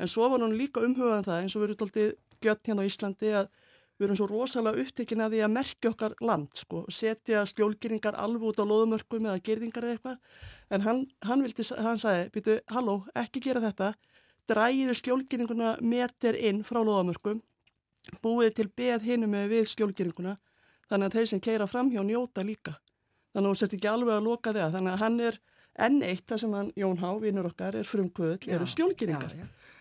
En 0.00 0.08
svo 0.08 0.28
var 0.32 0.42
hann 0.42 0.56
líka 0.56 0.82
umhugað 0.84 1.20
um 1.20 1.26
það 1.28 1.42
eins 1.42 1.56
og 1.56 1.62
við 1.62 1.68
erum 1.68 1.84
alltaf 1.86 2.14
gött 2.40 2.68
hérna 2.68 2.84
á 2.84 2.88
Íslandi 2.88 3.32
að 3.36 3.50
við 4.00 4.06
erum 4.06 4.18
svo 4.18 4.28
rosalega 4.30 4.84
upptekinn 4.84 5.24
að 5.24 5.34
því 5.34 5.42
að 5.44 5.54
merkja 5.58 5.90
okkar 5.92 6.14
land 6.24 6.62
sko, 6.62 6.84
setja 6.88 7.42
skjólgeringar 7.48 8.16
alveg 8.16 8.48
út 8.48 8.62
á 8.64 8.64
loðamörkum 8.64 9.28
eða 9.28 9.42
gerðingar 9.44 9.86
eða 9.86 9.98
eitthvað. 9.98 10.22
En 10.72 10.86
hann, 10.86 11.02
hann, 11.28 11.44
vildi, 11.44 11.66
hann 11.76 12.00
sagði, 12.00 12.30
býtu, 12.32 12.56
halló, 12.72 13.02
ekki 13.14 13.44
gera 13.44 13.60
þetta, 13.66 13.92
dræðu 14.50 14.96
skjólgeringuna 14.98 15.76
meter 15.80 16.36
inn 16.36 16.64
frá 16.66 16.80
loðamörkum, 16.82 17.40
búið 18.24 18.54
til 18.58 18.68
beð 18.76 19.06
hinum 19.06 19.34
með 19.36 19.54
við 19.54 19.70
skjólgeringuna, 19.74 20.36
þannig 20.90 21.10
að 21.10 21.18
þeir 21.18 21.30
sem 21.32 21.42
keira 21.46 21.70
fram 21.70 21.92
hjá 21.92 22.02
njóta 22.02 22.44
líka. 22.46 22.76
Þannig 23.30 23.46
að 23.46 23.52
hún 23.52 23.60
sett 23.60 23.78
ekki 23.78 23.90
alveg 23.90 24.16
að 24.16 24.26
loka 24.26 24.54
það 24.56 24.76
þannig 24.76 24.92
að 24.96 25.02
hann 25.04 25.20
er 25.28 25.40
enn 25.86 26.02
eitt 26.02 26.26
það 26.26 26.42
sem 26.42 26.54
hann, 26.58 26.70
Jón 26.76 26.98
Há, 27.00 27.10
vinnur 27.22 27.48
okkar, 27.50 27.78
er 27.78 27.86
frumkvöld, 27.86 28.46
eru 28.50 28.66
skjólkýringar 28.68 29.36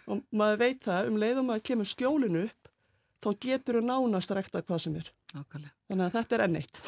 og 0.10 0.22
maður 0.34 0.62
veit 0.64 0.84
það 0.86 1.10
um 1.10 1.18
leiðum 1.22 1.52
að 1.54 1.64
kemur 1.70 1.90
skjólinu 1.90 2.46
upp 2.48 2.69
þá 3.24 3.30
getur 3.46 3.80
þú 3.80 3.86
nánast 3.86 4.32
að 4.32 4.40
rekta 4.40 4.62
hvað 4.64 4.84
sem 4.84 4.96
er. 5.00 5.10
Ákvæmlega. 5.30 5.74
þannig 5.90 6.06
að 6.06 6.16
þetta 6.16 6.36
er 6.36 6.44
enn 6.46 6.60
eitt. 6.60 6.80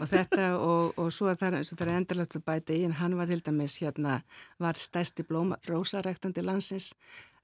Og 0.00 0.06
þetta 0.10 0.44
og, 0.56 1.00
og 1.02 1.10
svo 1.12 1.30
er 1.30 1.40
það 1.40 1.82
er 1.86 1.90
endurlegt 1.94 2.36
að 2.38 2.46
bæta 2.46 2.76
í 2.76 2.84
en 2.86 2.96
hann 3.00 3.16
var 3.18 3.32
til 3.32 3.40
dæmis 3.44 3.78
hérna 3.82 4.20
var 4.62 4.78
stæsti 4.80 5.26
blóma 5.28 5.58
rósarektandi 5.68 6.44
landsins 6.46 6.92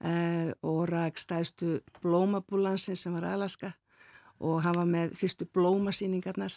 eh, 0.00 0.52
og 0.62 0.86
ræk 0.92 1.18
stæstu 1.20 1.80
blómabúlansins 2.00 3.04
sem 3.04 3.18
var 3.18 3.28
Alaska. 3.34 3.74
Og 4.40 4.62
hann 4.62 4.76
var 4.76 4.88
með 4.88 5.16
fyrstu 5.16 5.48
blómasýningarnar 5.48 6.54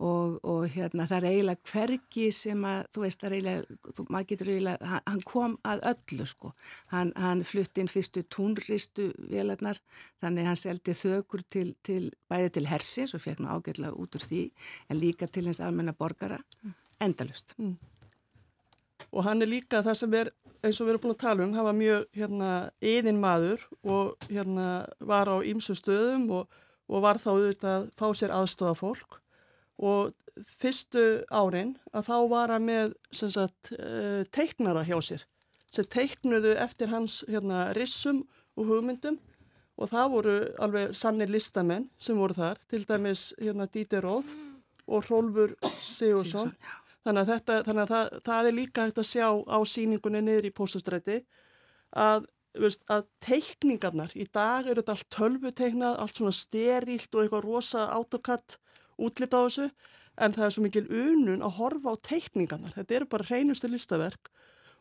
og, 0.00 0.38
og 0.48 0.64
hérna 0.72 1.06
það 1.10 1.18
er 1.18 1.28
eiginlega 1.30 1.70
hvergi 1.72 2.26
sem 2.32 2.64
að 2.64 2.80
þú 2.94 3.04
veist 3.04 3.22
það 3.22 3.28
er 3.28 3.36
eiginlega, 3.36 3.78
þú, 3.96 4.06
maður 4.08 4.28
getur 4.32 4.50
eiginlega 4.54 4.90
hann, 4.92 5.04
hann 5.12 5.22
kom 5.28 5.56
að 5.72 5.84
öllu 5.92 6.26
sko. 6.30 6.52
Hann, 6.94 7.12
hann 7.20 7.44
flutti 7.46 7.84
inn 7.84 7.92
fyrstu 7.92 8.24
túnristu 8.32 9.10
velarnar, 9.32 9.80
þannig 10.22 10.48
hann 10.48 10.60
seldi 10.60 10.96
þökur 10.96 11.44
til, 11.52 11.68
til, 11.86 12.02
bæði 12.30 12.54
til 12.56 12.66
hersins 12.70 13.14
og 13.16 13.24
fekk 13.24 13.44
nú 13.44 13.52
ágætlega 13.52 13.92
út 13.92 14.16
úr 14.16 14.26
því 14.26 14.44
en 14.88 15.00
líka 15.00 15.28
til 15.28 15.46
hins 15.48 15.60
almenna 15.64 15.94
borgara 15.96 16.40
endalust 17.00 17.54
mm. 17.58 17.76
og 19.10 19.24
hann 19.26 19.42
er 19.42 19.50
líka 19.50 19.82
það 19.84 19.98
sem 20.02 20.16
er 20.18 20.32
eins 20.60 20.80
og 20.80 20.86
við 20.86 20.94
erum 20.94 21.04
búin 21.04 21.14
að 21.14 21.22
tala 21.22 21.46
um, 21.46 21.54
hann 21.56 21.68
var 21.68 21.76
mjög 21.76 22.06
hérna 22.16 22.50
eðin 22.84 23.20
maður 23.20 23.64
og 23.80 24.28
hérna 24.28 24.66
var 25.12 25.30
á 25.32 25.36
ýmsu 25.40 25.76
stöðum 25.78 26.28
og, 26.40 26.60
og 26.90 27.04
var 27.04 27.20
þá 27.22 27.30
auðvitað 27.32 27.76
að 27.78 27.90
fá 27.96 28.06
sér 28.18 28.34
aðstofa 28.36 28.76
fólk 28.80 29.20
og 29.80 30.12
fyrstu 30.60 31.24
árin 31.32 31.74
að 31.96 32.08
þá 32.10 32.16
var 32.30 32.54
hann 32.54 32.66
með 32.68 32.94
sagt, 33.12 33.72
eh, 33.76 34.22
teiknara 34.32 34.84
hjá 34.84 34.98
sér 35.00 35.26
sem 35.70 35.86
teiknuðu 35.86 36.56
eftir 36.58 36.90
hans 36.90 37.20
hérna, 37.28 37.70
rissum 37.76 38.24
og 38.58 38.66
hugmyndum. 38.66 39.20
Og 39.80 39.88
það 39.88 40.10
voru 40.12 40.32
alveg 40.60 40.96
sannir 40.98 41.30
listamenn 41.30 41.86
sem 42.02 42.18
voru 42.18 42.36
þar, 42.36 42.58
til 42.68 42.82
dæmis 42.84 43.30
hérna, 43.38 43.68
Díti 43.70 44.00
Róð 44.02 44.28
og 44.90 45.06
Rólfur 45.08 45.54
Sigursson 45.78 46.50
þannig 47.06 47.22
að, 47.22 47.30
þetta, 47.30 47.56
þannig 47.68 47.82
að 47.84 47.92
það, 47.94 48.18
það 48.26 48.48
er 48.48 48.56
líka 48.58 48.84
hægt 48.84 49.00
að 49.00 49.08
sjá 49.08 49.28
á 49.30 49.58
síningunni 49.72 50.22
niður 50.24 50.48
í 50.50 50.52
póstastræti 50.52 51.16
að 51.96 52.26
veist, 52.60 52.82
að 52.90 53.06
teikningarnar, 53.24 54.12
í 54.12 54.26
dag 54.28 54.66
eru 54.68 54.82
þetta 54.82 54.96
allt 54.96 55.08
tölvuteiknað, 55.16 55.96
allt 56.02 56.18
svona 56.18 56.34
sterilt 56.36 57.14
og 57.14 57.22
eitthvað 57.22 57.46
rosa 57.46 57.86
autokatt 57.94 58.58
útlitt 59.00 59.34
á 59.34 59.40
þessu, 59.40 59.68
en 60.20 60.34
það 60.36 60.46
er 60.46 60.54
svo 60.54 60.64
mikil 60.64 60.86
unun 60.88 61.44
að 61.44 61.56
horfa 61.58 61.94
á 61.94 62.02
teikningarnar. 62.08 62.74
Þetta 62.76 62.96
eru 62.98 63.08
bara 63.14 63.28
hreinustu 63.30 63.70
listaverk 63.70 64.30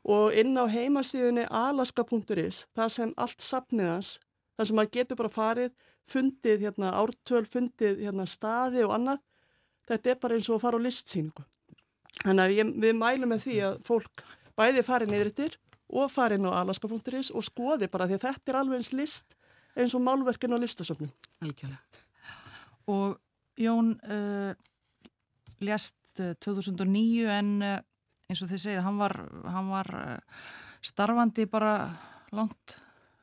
og 0.10 0.36
inn 0.40 0.56
á 0.56 0.64
heimasíðinni 0.72 1.46
alaska.is, 1.52 2.66
það 2.76 2.92
sem 2.96 3.14
allt 3.20 3.44
sapniðans, 3.44 4.18
það 4.58 4.70
sem 4.70 4.80
maður 4.80 4.94
getur 4.96 5.20
bara 5.20 5.34
farið, 5.34 5.72
fundið 6.10 6.66
hérna 6.66 6.94
ártöl, 6.98 7.46
fundið 7.46 8.04
hérna 8.06 8.26
staði 8.30 8.86
og 8.88 8.96
annað, 8.96 9.24
þetta 9.90 10.14
er 10.14 10.22
bara 10.24 10.38
eins 10.38 10.50
og 10.50 10.60
að 10.60 10.64
fara 10.66 10.80
á 10.80 10.86
listsýningu. 10.86 11.46
Þannig 12.24 12.44
að 12.46 12.56
ég, 12.56 12.72
við 12.84 12.96
mælum 13.00 13.34
með 13.34 13.44
því 13.46 13.58
að 13.68 13.82
fólk 13.88 14.24
bæði 14.60 14.86
farið 14.88 15.14
neyðrittir 15.14 15.60
og 15.90 16.12
farið 16.12 16.40
inn 16.40 16.50
á 16.52 16.60
alaska.is 16.64 17.32
og 17.32 17.46
skoði 17.46 17.90
bara 17.92 18.08
því 18.10 18.18
að 18.20 18.26
þetta 18.28 18.52
er 18.52 18.60
alveg 18.60 18.82
eins 18.82 18.94
list 18.96 19.38
eins 19.80 19.96
og 19.96 20.04
málverkin 20.04 20.56
á 20.56 20.58
listasöfnum. 20.60 21.12
Algjörlega. 21.44 21.80
Og 22.90 23.20
Jón 23.60 23.94
uh, 24.08 24.54
lést 25.60 25.98
uh, 26.20 26.34
2009 26.40 27.28
en 27.34 27.52
uh, 27.62 27.78
eins 28.30 28.44
og 28.46 28.52
þið 28.52 28.64
segið, 28.64 28.84
hann 28.86 29.00
var, 29.02 29.16
hann 29.50 29.70
var 29.74 29.90
uh, 30.00 30.42
starfandi 30.86 31.48
bara 31.50 31.74
langt, 32.36 32.78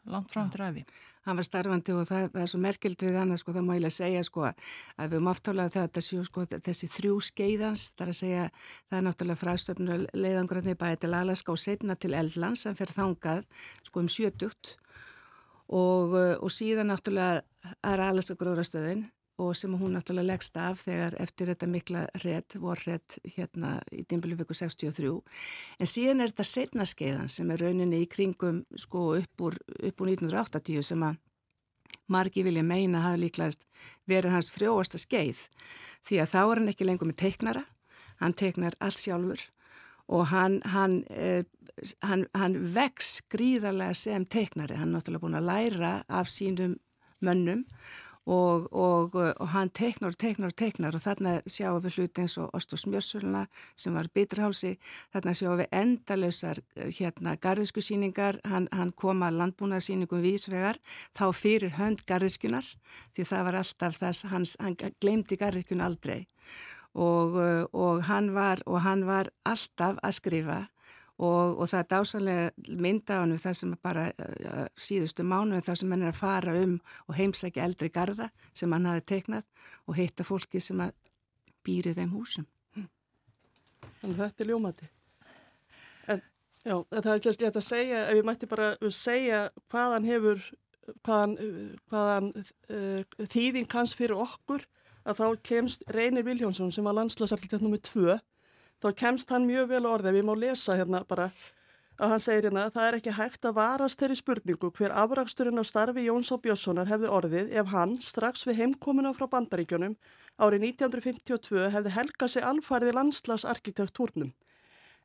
langt 0.05 0.33
fram 0.35 0.51
til 0.53 0.61
ræfi. 0.61 0.85
Hann 1.27 1.41
var 1.41 1.47
starfandi 1.49 1.95
og 1.97 2.05
það, 2.07 2.29
það 2.35 2.43
er 2.45 2.51
svo 2.53 2.61
merkild 2.63 3.03
við 3.03 3.17
hann 3.19 3.35
að 3.35 3.41
sko 3.43 3.55
það 3.57 3.65
má 3.67 3.73
ég 3.75 3.89
að 3.89 3.97
segja 3.97 4.23
sko 4.27 4.45
að 4.47 4.61
við 5.01 5.17
höfum 5.17 5.31
aftálega 5.33 5.73
það 5.75 5.83
að 5.83 5.89
þetta 5.89 6.05
séu 6.07 6.27
sko 6.29 6.45
þessi 6.53 6.91
þrjú 6.93 7.17
skeiðans, 7.31 7.87
það 7.97 8.05
er 8.05 8.13
að 8.13 8.21
segja 8.21 8.45
það 8.53 8.99
er 8.99 9.07
náttúrulega 9.09 9.41
fræstöfnu 9.41 9.99
leiðangröðni 10.13 10.77
bæði 10.79 11.01
til 11.03 11.13
Alaska 11.19 11.55
og 11.57 11.63
setna 11.65 11.97
til 11.99 12.15
Eldlands 12.15 12.63
sem 12.63 12.79
fer 12.79 12.95
þangað 12.95 13.49
sko 13.89 14.05
um 14.05 14.13
sjötugt. 14.13 14.77
Og, 15.67 16.15
og 16.15 16.51
síðan 16.55 16.93
náttúrulega 16.93 17.43
er 17.83 18.05
Alaska 18.07 18.39
gróðrastöðin 18.39 19.03
og 19.43 19.53
sem 19.57 19.75
hún 19.77 19.93
náttúrulega 19.97 20.31
leggst 20.31 20.57
af 20.57 20.81
þegar 20.87 21.17
eftir 21.21 21.51
þetta 21.53 21.69
mikla 21.69 22.07
rétt, 22.23 22.57
vorrétt 22.61 23.19
hérna 23.37 23.77
í 23.93 24.07
Dimbilvíku 24.09 24.57
63 24.57 25.13
en 25.81 25.91
síðan 25.93 26.25
er 26.25 26.33
þetta 26.33 26.49
setna 26.49 26.89
skeiðan 26.89 27.29
sem 27.29 27.51
er 27.53 27.61
rauninni 27.61 28.03
í 28.05 28.09
kringum 28.09 28.65
sko 28.77 29.11
upp 29.19 29.47
úr, 29.49 29.59
upp 29.61 30.01
úr 30.01 30.13
1980 30.15 30.89
sem 30.91 31.05
að 31.05 31.21
margi 32.09 32.45
vilja 32.47 32.63
meina 32.63 33.03
hafa 33.05 33.21
líklegast 33.21 33.67
verið 34.07 34.37
hans 34.37 34.49
frjóasta 34.55 34.99
skeið. 34.99 35.49
Því 36.07 36.21
að 36.23 36.31
þá 36.33 36.41
er 36.43 36.61
hann 36.61 36.71
ekki 36.71 36.87
lengur 36.87 37.11
með 37.11 37.21
teiknara 37.25 37.65
hann 38.23 38.37
teiknar 38.37 38.77
allt 38.81 39.01
sjálfur 39.01 39.43
og 40.07 40.29
hann, 40.31 40.61
hann, 40.71 41.01
eh, 41.11 41.45
hann, 42.07 42.27
hann 42.35 42.59
vex 42.75 43.21
gríðarlega 43.33 43.95
sem 43.99 44.27
teiknari, 44.27 44.77
hann 44.79 44.93
er 44.93 45.01
náttúrulega 45.01 45.25
búin 45.25 45.39
að 45.41 45.49
læra 45.51 45.93
af 46.09 46.31
sínum 46.31 46.77
mönnum 47.21 47.65
Og, 48.27 48.67
og, 48.75 49.15
og 49.15 49.49
hann 49.53 49.69
teiknar 49.71 50.11
og 50.11 50.19
teiknar 50.19 50.51
og 50.51 50.57
teiknar 50.59 50.97
og 50.99 51.03
þarna 51.05 51.37
sjáum 51.47 51.79
við 51.85 51.99
hluti 52.01 52.25
eins 52.25 52.35
og 52.43 52.57
Ost 52.59 52.75
og 52.75 52.81
Smjörsöluna 52.83 53.45
sem 53.79 53.95
var 53.95 54.09
biturhálsi, 54.11 54.73
þarna 55.15 55.35
sjáum 55.39 55.61
við 55.61 55.69
endalösar 55.79 56.61
hérna 56.75 57.37
garðiskusýningar, 57.39 58.41
hann, 58.51 58.67
hann 58.75 58.91
kom 58.99 59.23
að 59.23 59.39
landbúnarsýningum 59.45 60.27
vísvegar 60.27 60.81
þá 61.15 61.27
fyrir 61.39 61.77
hönd 61.79 62.03
garðiskunar 62.11 62.67
því 63.15 63.29
það 63.31 63.47
var 63.47 63.61
alltaf 63.63 64.01
þess, 64.03 64.27
hans, 64.33 64.57
hann 64.59 64.75
glemdi 64.75 65.39
garðiskun 65.39 65.87
aldrei. 65.87 66.27
Og, 66.97 67.37
og, 67.77 68.03
hann 68.09 68.33
var, 68.35 68.63
hann 68.83 69.07
var 69.07 69.31
alltaf 69.47 70.01
að 70.03 70.19
skrifa 70.19 70.65
Og, 71.17 71.55
og 71.57 71.69
það 71.71 71.79
er 71.79 71.87
dásanlega 71.89 72.75
mynda 72.77 73.17
á 73.17 73.21
hann 73.23 73.39
þar 73.41 73.55
sem 73.57 73.71
bara 73.81 74.03
uh, 74.21 74.67
síðustu 74.77 75.25
mánu 75.25 75.63
þar 75.65 75.79
sem 75.81 75.95
hann 75.95 76.05
er 76.05 76.13
að 76.13 76.19
fara 76.19 76.53
um 76.61 76.75
og 77.09 77.17
heimsækja 77.17 77.65
eldri 77.65 77.89
garda 77.89 78.29
sem 78.53 78.73
hann 78.77 78.89
hafi 78.91 79.07
teiknað 79.15 79.47
og 79.89 79.97
hitta 79.97 80.27
fólki 80.29 80.61
sem 80.61 80.83
að 80.85 80.93
býri 81.65 81.95
þeim 81.97 82.13
húsum. 82.13 82.45
Þannig 84.03 84.21
að 84.21 84.23
þetta 84.23 84.45
er 84.45 84.51
ljómati. 84.51 84.91
En 86.13 86.23
já, 86.61 86.77
það 86.93 87.11
er 87.15 87.29
ekki 87.33 87.49
að 87.49 87.59
segja, 87.65 88.05
ef 88.11 88.21
ég 88.21 88.29
mætti 88.29 88.51
bara 88.51 88.71
segja 88.93 89.43
hvaðan 89.73 90.09
hefur, 90.11 90.45
hvaðan, 91.01 91.37
hvaðan 91.89 92.33
uh, 92.37 93.27
þýðing 93.33 93.73
hans 93.73 93.97
fyrir 93.97 94.21
okkur, 94.21 94.69
að 95.07 95.21
þá 95.23 95.27
kemst 95.49 95.85
Reynir 95.95 96.27
Viljónsson 96.27 96.73
sem 96.75 96.87
var 96.87 96.97
landslagsarkitekt 96.99 97.65
nummið 97.65 97.87
tvö 97.89 98.17
þá 98.83 98.89
kemst 99.03 99.31
hann 99.33 99.47
mjög 99.49 99.71
vel 99.75 99.87
orðið, 99.89 100.19
við 100.19 100.27
má 100.29 100.35
lesa 100.39 100.77
hérna 100.77 101.03
bara 101.09 101.31
að 101.97 102.13
hann 102.13 102.21
segir 102.21 102.49
hérna 102.49 102.67
það 102.73 102.87
er 102.87 102.97
ekki 102.99 103.15
hægt 103.17 103.47
að 103.49 103.57
varast 103.57 104.01
þeirri 104.01 104.17
spurningu 104.21 104.71
hver 104.77 104.93
afraksturinn 105.03 105.61
á 105.61 105.65
starfi 105.65 106.05
Jóns 106.05 106.29
á 106.29 106.37
Björnssonar 106.37 106.91
hefði 106.91 107.13
orðið 107.19 107.55
ef 107.57 107.71
hann 107.73 107.95
strax 108.05 108.45
við 108.49 108.61
heimkomuna 108.61 109.15
frá 109.17 109.25
bandaríkjunum 109.33 109.95
árið 110.37 110.67
1952 110.69 111.71
hefði 111.73 111.95
helgað 111.97 112.35
sig 112.35 112.45
alfarið 112.45 112.93
í 112.93 112.97
landslagsarkitektúrnum. 112.99 114.35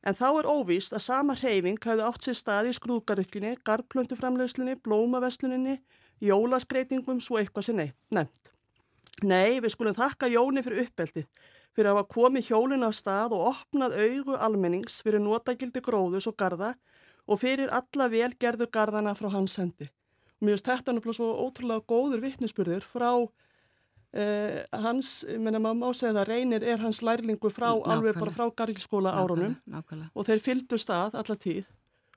En 0.01 0.17
þá 0.17 0.27
er 0.41 0.49
óvíst 0.49 0.95
að 0.97 1.05
sama 1.05 1.37
hreyfing 1.37 1.79
hefði 1.79 2.07
átt 2.07 2.25
sér 2.25 2.35
stað 2.35 2.71
í 2.71 2.75
skrúðgarðukinni, 2.75 3.53
garðplöntuframlöðslunni, 3.63 4.79
blómavesluninni, 4.81 5.77
jólaskreitingum 6.19 7.21
svo 7.21 7.37
eitthvað 7.39 7.69
sem 7.69 7.79
nefnt. 7.79 8.53
Nei, 9.21 9.61
við 9.61 9.75
skulum 9.75 9.95
þakka 9.95 10.31
Jóni 10.33 10.63
fyrir 10.65 10.87
uppeldið 10.87 11.27
fyrir 11.75 11.91
að 11.91 11.99
hafa 11.99 12.13
komið 12.15 12.49
hjólun 12.49 12.87
af 12.87 12.95
stað 12.97 13.35
og 13.37 13.51
opnað 13.53 13.97
augu 13.99 14.37
almennings 14.37 14.99
fyrir 15.05 15.23
notagildi 15.23 15.83
gróðus 15.83 16.27
og 16.29 16.37
garda 16.39 16.73
og 17.27 17.39
fyrir 17.41 17.71
alla 17.71 18.09
velgerðu 18.11 18.67
garðana 18.71 19.15
frá 19.15 19.29
hans 19.31 19.57
hendi. 19.61 19.87
Og 20.39 20.47
mér 20.47 20.57
finnst 20.57 20.71
þetta 20.71 20.95
náttúrulega 20.95 21.19
svo 21.19 21.29
ótrúlega 21.45 21.85
góður 21.87 22.23
vittnisspurður 22.25 22.87
frá 22.91 23.11
eh, 24.13 24.63
hans, 24.83 25.21
menna 25.37 25.61
maður 25.61 25.79
má 25.79 25.93
segja 25.95 26.15
það, 26.19 26.31
reynir 26.31 26.65
er 26.65 26.81
hans 26.83 27.01
lærlingu 27.05 27.51
frá 27.53 27.69
nákvæmlega. 27.69 27.93
alveg 27.95 28.19
bara 28.19 28.35
frá 28.35 28.55
gargilskóla 28.63 29.13
árunum 29.15 29.55
nákvæmlega. 29.69 30.11
og 30.15 30.27
þeir 30.27 30.43
fylgdu 30.47 30.81
stað 30.81 31.15
alla 31.21 31.37
tíð 31.37 31.63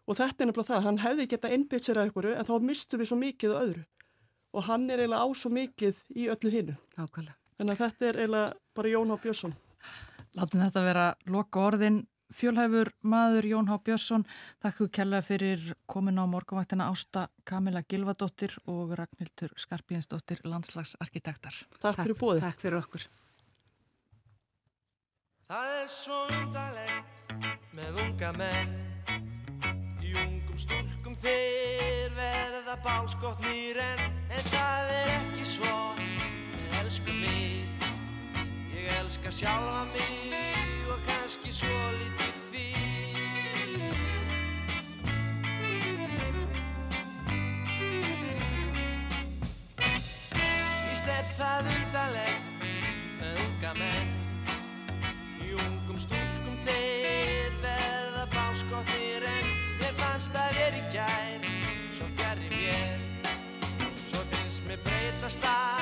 og 0.04 0.18
þetta 0.18 0.42
er 0.42 0.50
nefnilega 0.50 0.72
það, 0.72 0.84
hann 0.88 1.02
hefði 1.04 1.28
geta 1.28 1.52
innbytt 1.54 1.86
sér 1.86 2.00
að 2.00 2.10
ykkur 2.10 2.32
en 2.34 2.48
þá 2.48 2.54
mistu 2.60 3.00
við 3.00 3.10
svo 3.12 3.20
mikið 3.20 3.56
öðru 3.60 3.86
og 4.54 4.68
hann 4.68 4.90
er 4.90 5.04
eiginlega 5.04 5.24
á 5.24 5.28
svo 5.34 5.50
mikið 5.50 6.02
í 6.14 6.28
öllu 6.32 6.50
hinnu. 6.50 6.76
Nákvæmlega. 6.98 7.43
Þannig 7.58 7.76
að 7.76 7.84
þetta 7.84 8.08
er 8.08 8.18
eiginlega 8.22 8.56
bara 8.74 8.90
Jón 8.90 9.12
H. 9.12 9.20
Björnsson. 9.22 9.54
Látum 10.34 10.64
þetta 10.64 10.82
vera 10.82 11.06
loka 11.30 11.62
orðin. 11.68 12.02
Fjölhæfur 12.34 12.88
maður 13.06 13.46
Jón 13.46 13.68
H. 13.70 13.76
Björnsson, 13.86 14.24
þakku 14.64 14.88
kella 14.90 15.20
fyrir 15.22 15.60
komin 15.86 16.18
á 16.18 16.24
morgunvættina 16.26 16.88
Ásta 16.90 17.28
Kamila 17.46 17.84
Gilvadóttir 17.86 18.56
og 18.66 18.96
Ragnhildur 18.98 19.52
Skarpínsdóttir, 19.60 20.40
landslagsarkitektar. 20.42 21.60
Takk 21.78 22.00
fyrir 22.00 22.18
bóðið. 22.18 22.48
Takk 22.48 22.64
fyrir 22.64 22.80
okkur. 22.80 23.06
Það 25.44 25.70
er 25.76 25.88
svo 25.92 26.18
undarlegt 26.32 27.70
með 27.76 27.98
unga 28.00 28.30
menn 28.38 28.74
Í 30.00 30.14
ungum 30.16 30.56
stúlkum 30.56 31.14
þeir 31.20 32.14
verða 32.16 32.78
bálskotnir 32.84 33.80
en 33.84 34.04
En 34.32 34.48
það 34.48 34.94
er 34.96 35.12
ekki 35.18 35.44
svo 35.46 35.74
elsku 36.94 37.12
mig. 37.12 37.66
Ég 38.74 38.86
elska 39.00 39.30
sjálfa 39.30 39.84
mig 39.84 40.86
og 40.88 41.00
kannski 41.06 41.50
svo 41.52 41.90
lítið 41.98 42.34
þig. 42.50 43.80
Víst 50.86 51.10
er 51.16 51.26
það 51.38 51.72
undarlegt 51.74 52.46
með 53.18 53.42
unga 53.42 53.74
menn. 53.80 54.08
Í 55.42 55.50
ungum 55.58 55.98
stúlkum 55.98 56.56
þeir 56.68 57.52
verða 57.64 58.26
bálskotnir 58.36 59.26
en 59.34 59.46
mér 59.82 59.94
fannst 59.98 60.34
að 60.38 60.58
vera 60.60 60.78
í 60.78 60.84
gær. 60.94 61.54
Svo 61.94 62.06
fjarr 62.18 62.38
í 62.38 62.48
mér 62.54 62.98
Svo 64.10 64.20
finnst 64.30 64.62
mér 64.68 64.78
breytast 64.86 65.42
allt 65.42 65.73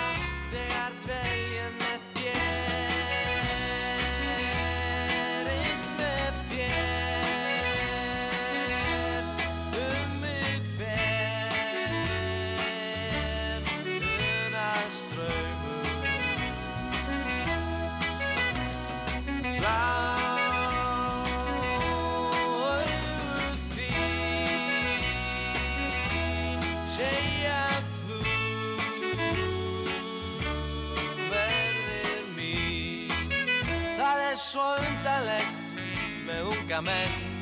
menn 36.87 37.33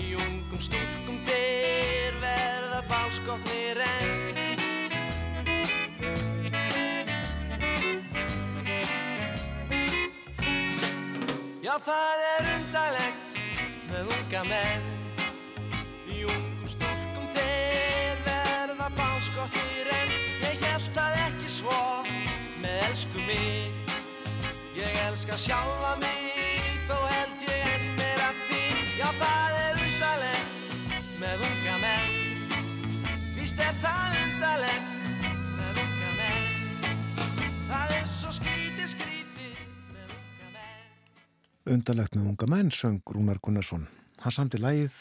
Í 0.00 0.14
ungum 0.16 0.60
stúlkum 0.62 1.18
þeir 1.26 2.14
verða 2.22 2.80
bálskotnir 2.88 3.80
enn. 3.84 4.38
Já, 11.60 11.74
það 11.84 12.24
er 12.30 12.48
undalegt 12.54 13.38
með 13.90 14.10
unga 14.16 14.44
menn. 14.48 14.88
Í 16.08 16.24
ungum 16.24 16.70
stúlkum 16.70 17.28
þeir 17.36 18.24
verða 18.26 18.88
bálskotnir 18.96 19.94
en 20.00 20.16
Ég 20.46 20.64
held 20.64 21.02
að 21.04 21.20
ekki 21.26 21.54
svo 21.60 21.80
með 22.62 22.86
elsku 22.88 23.28
mig. 23.28 23.94
Ég 24.78 25.00
elska 25.08 25.36
sjálfa 25.38 25.96
mig 26.00 26.80
þó 26.88 26.96
held 27.04 27.44
ég 27.44 27.54
enn 27.54 27.59
Já, 29.00 29.06
það 29.16 29.54
er 29.56 29.78
undalegt 29.80 31.12
með 31.16 31.44
unga 31.46 31.76
menn 31.80 32.16
Víst 33.32 33.62
er 33.64 33.78
það 33.80 34.18
undalegt 34.18 34.90
með 35.56 35.80
unga 35.84 36.10
menn 36.18 36.84
Það 37.70 37.94
er 37.96 38.04
svo 38.12 38.34
skrítið 38.36 38.92
skrítið 38.92 39.56
Undalegt 41.70 42.18
með 42.18 42.28
unga 42.34 42.50
menn, 42.50 42.74
söng 42.74 43.00
Rúnar 43.14 43.40
Gunnarsson. 43.40 43.88
Hann 44.20 44.36
samti 44.36 44.60
lægið, 44.60 44.96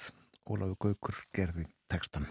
Ólafur 0.48 0.80
Gaukur 0.86 1.20
gerði 1.36 1.68
textan. 1.92 2.28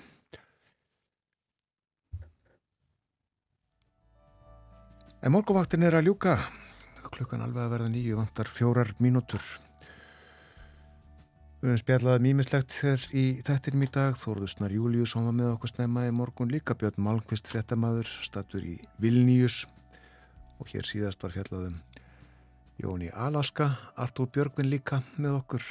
En 5.21 5.35
morgunvaktin 5.35 5.85
er 5.85 6.01
að 6.01 6.09
ljúka. 6.09 6.39
Klukkan 7.13 7.43
alveg 7.43 7.67
að 7.67 7.73
verða 7.77 7.89
nýju, 7.93 8.21
vantar 8.21 8.49
fjórar 8.53 8.97
mínútur. 9.03 9.43
Við 11.59 11.73
höfum 11.73 11.79
spjallaði 11.81 12.23
mýmislegt 12.23 12.75
hér 12.85 13.05
í 13.19 13.23
þettinum 13.43 13.81
í 13.83 13.89
dag. 13.91 14.15
Þóruðusnar 14.15 14.71
Júliusson 14.71 15.25
var 15.27 15.35
með 15.35 15.49
okkur 15.57 15.73
snemma 15.73 16.05
í 16.07 16.13
morgun. 16.15 16.53
Líka. 16.55 16.77
Björn 16.79 17.03
Malmqvist 17.03 17.51
fréttamaður, 17.51 18.07
statur 18.23 18.63
í 18.63 18.77
Vilnius 19.03 19.65
og 20.63 20.71
hér 20.71 20.87
síðast 20.87 21.23
var 21.23 21.35
fjallaðum 21.35 21.81
Jóni 22.79 23.11
Alaska, 23.11 23.73
Artúr 23.99 24.31
Björgvin 24.31 24.71
líka 24.71 25.01
með 25.19 25.41
okkur. 25.41 25.67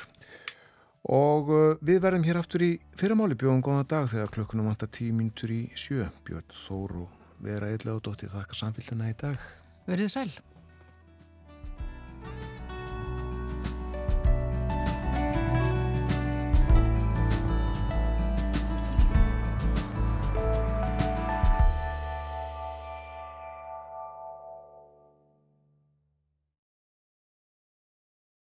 Og 1.07 1.53
uh, 1.55 1.80
við 1.80 2.01
verðum 2.03 2.27
hér 2.27 2.41
aftur 2.41 2.68
í 2.68 2.73
fyrramáli 2.99 3.39
bjóðum 3.39 3.64
góða 3.64 3.88
dag 3.95 4.11
þegar 4.11 4.34
klukkunum 4.35 4.68
vantar 4.68 4.91
tíu 4.91 5.15
mínutur 5.15 5.55
í 5.55 5.61
sjö. 5.72 6.09
Björn 6.27 6.51
Þóru 6.65 7.07
vera 7.39 7.72
eitthvað 7.72 8.01
og 8.01 8.05
dótti 8.09 8.27
þakka 8.35 8.59
samfélgina 8.59 9.07
í 9.14 9.15
dag. 9.23 9.39
Verðið 9.88 10.15
sæl 10.18 10.30